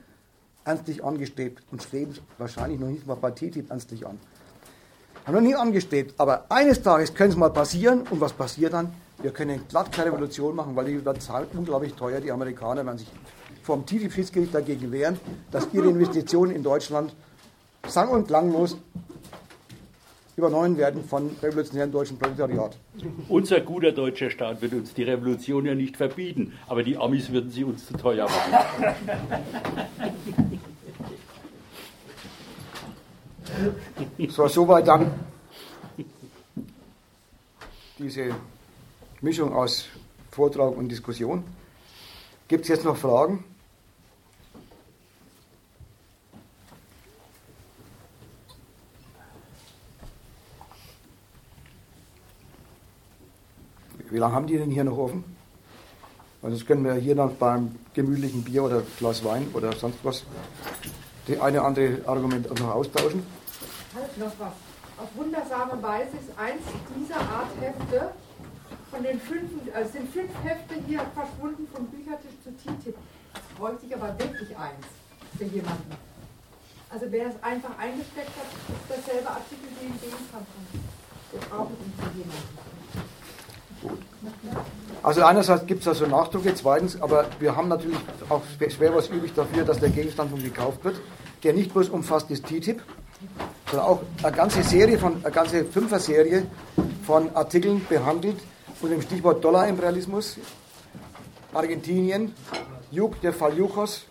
ernstlich 0.63 1.03
angestrebt 1.03 1.63
und 1.71 1.81
streben 1.81 2.13
wahrscheinlich 2.37 2.79
noch 2.79 2.87
nicht 2.87 3.07
mal 3.07 3.15
bei 3.15 3.31
TTIP 3.31 3.69
ernstlich 3.69 4.05
an. 4.05 4.19
Haben 5.25 5.35
noch 5.35 5.41
nie 5.41 5.55
angestrebt, 5.55 6.13
aber 6.19 6.45
eines 6.49 6.81
Tages 6.81 7.13
könnte 7.13 7.33
es 7.33 7.37
mal 7.37 7.49
passieren 7.49 8.01
und 8.09 8.21
was 8.21 8.33
passiert 8.33 8.73
dann? 8.73 8.93
Wir 9.21 9.31
können 9.31 9.61
glatt 9.67 9.91
keine 9.91 10.07
Revolution 10.11 10.55
machen, 10.55 10.75
weil 10.75 10.85
die 10.85 11.05
wird 11.05 11.19
unglaublich 11.55 11.93
teuer. 11.93 12.21
Die 12.21 12.31
Amerikaner 12.31 12.85
werden 12.85 12.97
sich 12.97 13.11
vom 13.61 13.85
TTIP-Schiedsgericht 13.85 14.53
dagegen 14.53 14.91
wehren, 14.91 15.19
dass 15.51 15.67
ihre 15.73 15.89
Investitionen 15.89 16.55
in 16.55 16.63
Deutschland 16.63 17.15
sang- 17.87 18.09
und 18.09 18.27
klanglos 18.27 18.77
übernommen 20.35 20.77
werden 20.77 21.03
von 21.03 21.29
revolutionären 21.41 21.91
deutschen 21.91 22.17
Proletariat. 22.17 22.77
Unser 23.27 23.61
guter 23.61 23.91
deutscher 23.91 24.29
Staat 24.29 24.61
wird 24.61 24.73
uns 24.73 24.93
die 24.93 25.03
Revolution 25.03 25.65
ja 25.65 25.75
nicht 25.75 25.97
verbieten, 25.97 26.53
aber 26.67 26.83
die 26.83 26.97
Amis 26.97 27.31
würden 27.31 27.51
sie 27.51 27.63
uns 27.63 27.87
zu 27.87 27.93
teuer 27.93 28.27
machen. 28.27 28.95
So, 34.29 34.47
soweit 34.47 34.87
dann 34.87 35.11
diese 37.99 38.33
Mischung 39.21 39.53
aus 39.53 39.85
Vortrag 40.31 40.75
und 40.75 40.89
Diskussion. 40.89 41.43
Gibt 42.47 42.63
es 42.63 42.69
jetzt 42.69 42.85
noch 42.85 42.97
Fragen? 42.97 43.43
Wie 54.11 54.17
lange 54.17 54.35
haben 54.35 54.45
die 54.45 54.57
denn 54.57 54.69
hier 54.69 54.83
noch 54.83 54.97
offen? 54.97 55.23
Also 56.41 56.57
das 56.57 56.65
können 56.65 56.83
wir 56.83 56.95
hier 56.95 57.15
noch 57.15 57.31
beim 57.31 57.75
gemütlichen 57.93 58.43
Bier 58.43 58.63
oder 58.63 58.83
Glas 58.99 59.23
Wein 59.23 59.47
oder 59.53 59.71
sonst 59.73 59.99
was 60.03 60.25
die 61.27 61.39
eine 61.39 61.59
oder 61.59 61.67
andere 61.67 62.05
Argument 62.05 62.59
noch 62.59 62.75
austauschen. 62.75 63.23
Halt 63.95 64.17
noch 64.17 64.33
was. 64.37 64.51
Auf 64.97 65.15
wundersame 65.15 65.81
Weise 65.81 66.17
ist 66.19 66.37
eins 66.37 66.61
dieser 66.99 67.21
Art 67.21 67.49
Hefte 67.61 68.11
von 68.91 69.01
den 69.01 69.19
fünf, 69.21 69.49
also 69.73 69.91
sind 69.91 70.11
fünf 70.11 70.31
Hefte 70.43 70.75
hier 70.85 70.99
verschwunden 71.15 71.67
vom 71.73 71.85
Büchertisch 71.87 72.35
zu 72.43 72.51
TTIP. 72.51 72.95
Es 73.33 73.57
bräuchte 73.57 73.85
ich 73.85 73.95
aber 73.95 74.09
wirklich 74.19 74.57
eins 74.57 74.85
für 75.37 75.45
jemanden. 75.45 75.95
Also 76.89 77.05
wer 77.09 77.27
es 77.27 77.41
einfach 77.41 77.77
eingesteckt 77.79 78.35
hat, 78.35 78.51
ist 78.75 78.89
derselbe 78.89 79.29
Artikel 79.29 79.69
wie 79.79 79.85
in 79.85 79.93
dem 79.93 80.19
Fall. 80.27 80.45
Wir 81.31 81.39
brauchen 81.39 81.75
ihn 81.79 81.93
für 81.97 82.17
jemanden. 82.17 82.80
Also 85.03 85.23
einerseits 85.23 85.65
gibt 85.65 85.81
es 85.81 85.87
also 85.87 86.05
Nachdrucke, 86.05 86.53
zweitens, 86.53 87.01
aber 87.01 87.25
wir 87.39 87.55
haben 87.55 87.67
natürlich 87.67 87.97
auch 88.29 88.41
schwer 88.69 88.95
was 88.95 89.07
übrig 89.07 89.33
dafür, 89.33 89.63
dass 89.63 89.79
der 89.79 89.89
Gegenstand 89.89 90.29
von 90.29 90.41
gekauft 90.43 90.83
wird, 90.83 90.97
der 91.43 91.53
nicht 91.53 91.73
bloß 91.73 91.89
umfasst 91.89 92.29
das 92.29 92.41
TTIP, 92.41 92.81
sondern 93.69 93.87
auch 93.87 94.01
eine 94.21 94.35
ganze 94.35 94.61
Serie 94.61 94.99
von, 94.99 95.23
eine 95.23 95.31
ganze 95.33 95.65
Fünfer-Serie 95.65 96.45
von 97.05 97.35
Artikeln 97.35 97.85
behandelt 97.89 98.37
unter 98.81 98.95
dem 98.95 99.01
Stichwort 99.01 99.43
Dollarimperialismus, 99.43 100.37
Argentinien, 101.53 102.33
Juk, 102.91 103.19
der 103.21 103.33
Fall 103.33 103.57
Jukos, 103.57 104.05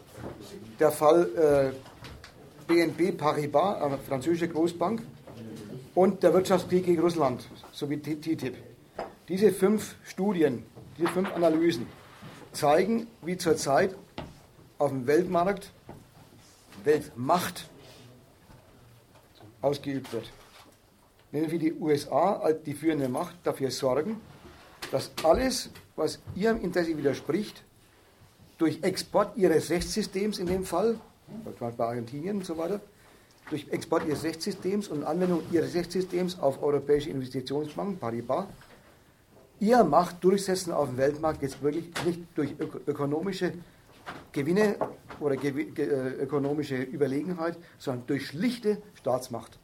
der 0.78 0.90
Fall 0.90 1.72
äh, 2.66 2.72
BNP 2.72 3.12
Paribas, 3.12 3.82
eine 3.82 3.98
französische 3.98 4.48
Großbank, 4.48 5.02
und 5.94 6.22
der 6.22 6.32
Wirtschaftskrieg 6.32 6.86
gegen 6.86 7.00
Russland 7.00 7.48
sowie 7.72 7.98
TTIP. 7.98 8.69
Diese 9.30 9.52
fünf 9.52 9.94
Studien, 10.04 10.64
diese 10.98 11.06
fünf 11.06 11.32
Analysen 11.32 11.86
zeigen, 12.50 13.06
wie 13.22 13.36
zurzeit 13.36 13.94
auf 14.76 14.90
dem 14.90 15.06
Weltmarkt 15.06 15.70
Weltmacht 16.82 17.70
ausgeübt 19.62 20.12
wird. 20.12 20.32
Nennen 21.30 21.48
wir 21.48 21.60
die 21.60 21.72
USA 21.74 22.40
als 22.40 22.64
die 22.64 22.74
führende 22.74 23.08
Macht 23.08 23.36
dafür 23.44 23.70
sorgen, 23.70 24.20
dass 24.90 25.12
alles, 25.22 25.70
was 25.94 26.18
ihrem 26.34 26.60
Interesse 26.60 26.96
widerspricht, 26.96 27.62
durch 28.58 28.82
Export 28.82 29.36
ihres 29.36 29.70
Rechtssystems 29.70 30.40
in 30.40 30.46
dem 30.46 30.64
Fall, 30.64 30.98
bei 31.60 31.84
Argentinien 31.84 32.38
und 32.38 32.46
so 32.46 32.58
weiter, 32.58 32.80
durch 33.48 33.68
Export 33.70 34.08
ihres 34.08 34.24
Rechtssystems 34.24 34.88
und 34.88 35.04
Anwendung 35.04 35.44
ihres 35.52 35.72
Rechtssystems 35.74 36.40
auf 36.40 36.60
europäische 36.60 37.10
Investitionsbanken, 37.10 37.96
Paribas, 37.96 38.46
ihr 39.60 39.84
Macht 39.84 40.24
durchsetzen 40.24 40.72
auf 40.72 40.88
dem 40.88 40.98
Weltmarkt 40.98 41.42
jetzt 41.42 41.62
wirklich 41.62 41.90
nicht 42.04 42.20
durch 42.34 42.54
ökonomische 42.86 43.52
Gewinne 44.32 44.76
oder 45.20 45.36
gew 45.36 45.58
äh, 45.58 46.22
ökonomische 46.22 46.76
Überlegenheit, 46.82 47.56
sondern 47.78 48.06
durch 48.06 48.28
schlichte 48.28 48.82
Staatsmacht. 48.94 49.58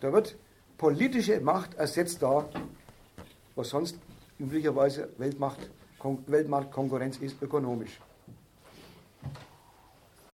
Da 0.00 0.12
wird 0.12 0.36
politische 0.76 1.40
Macht 1.40 1.74
ersetzt 1.74 2.22
da, 2.22 2.48
was 3.54 3.70
sonst 3.70 3.98
üblicherweise 4.38 5.08
Weltmacht, 5.16 5.70
Weltmarktkonkurrenz 6.26 7.16
ist, 7.18 7.40
ökonomisch. 7.40 7.98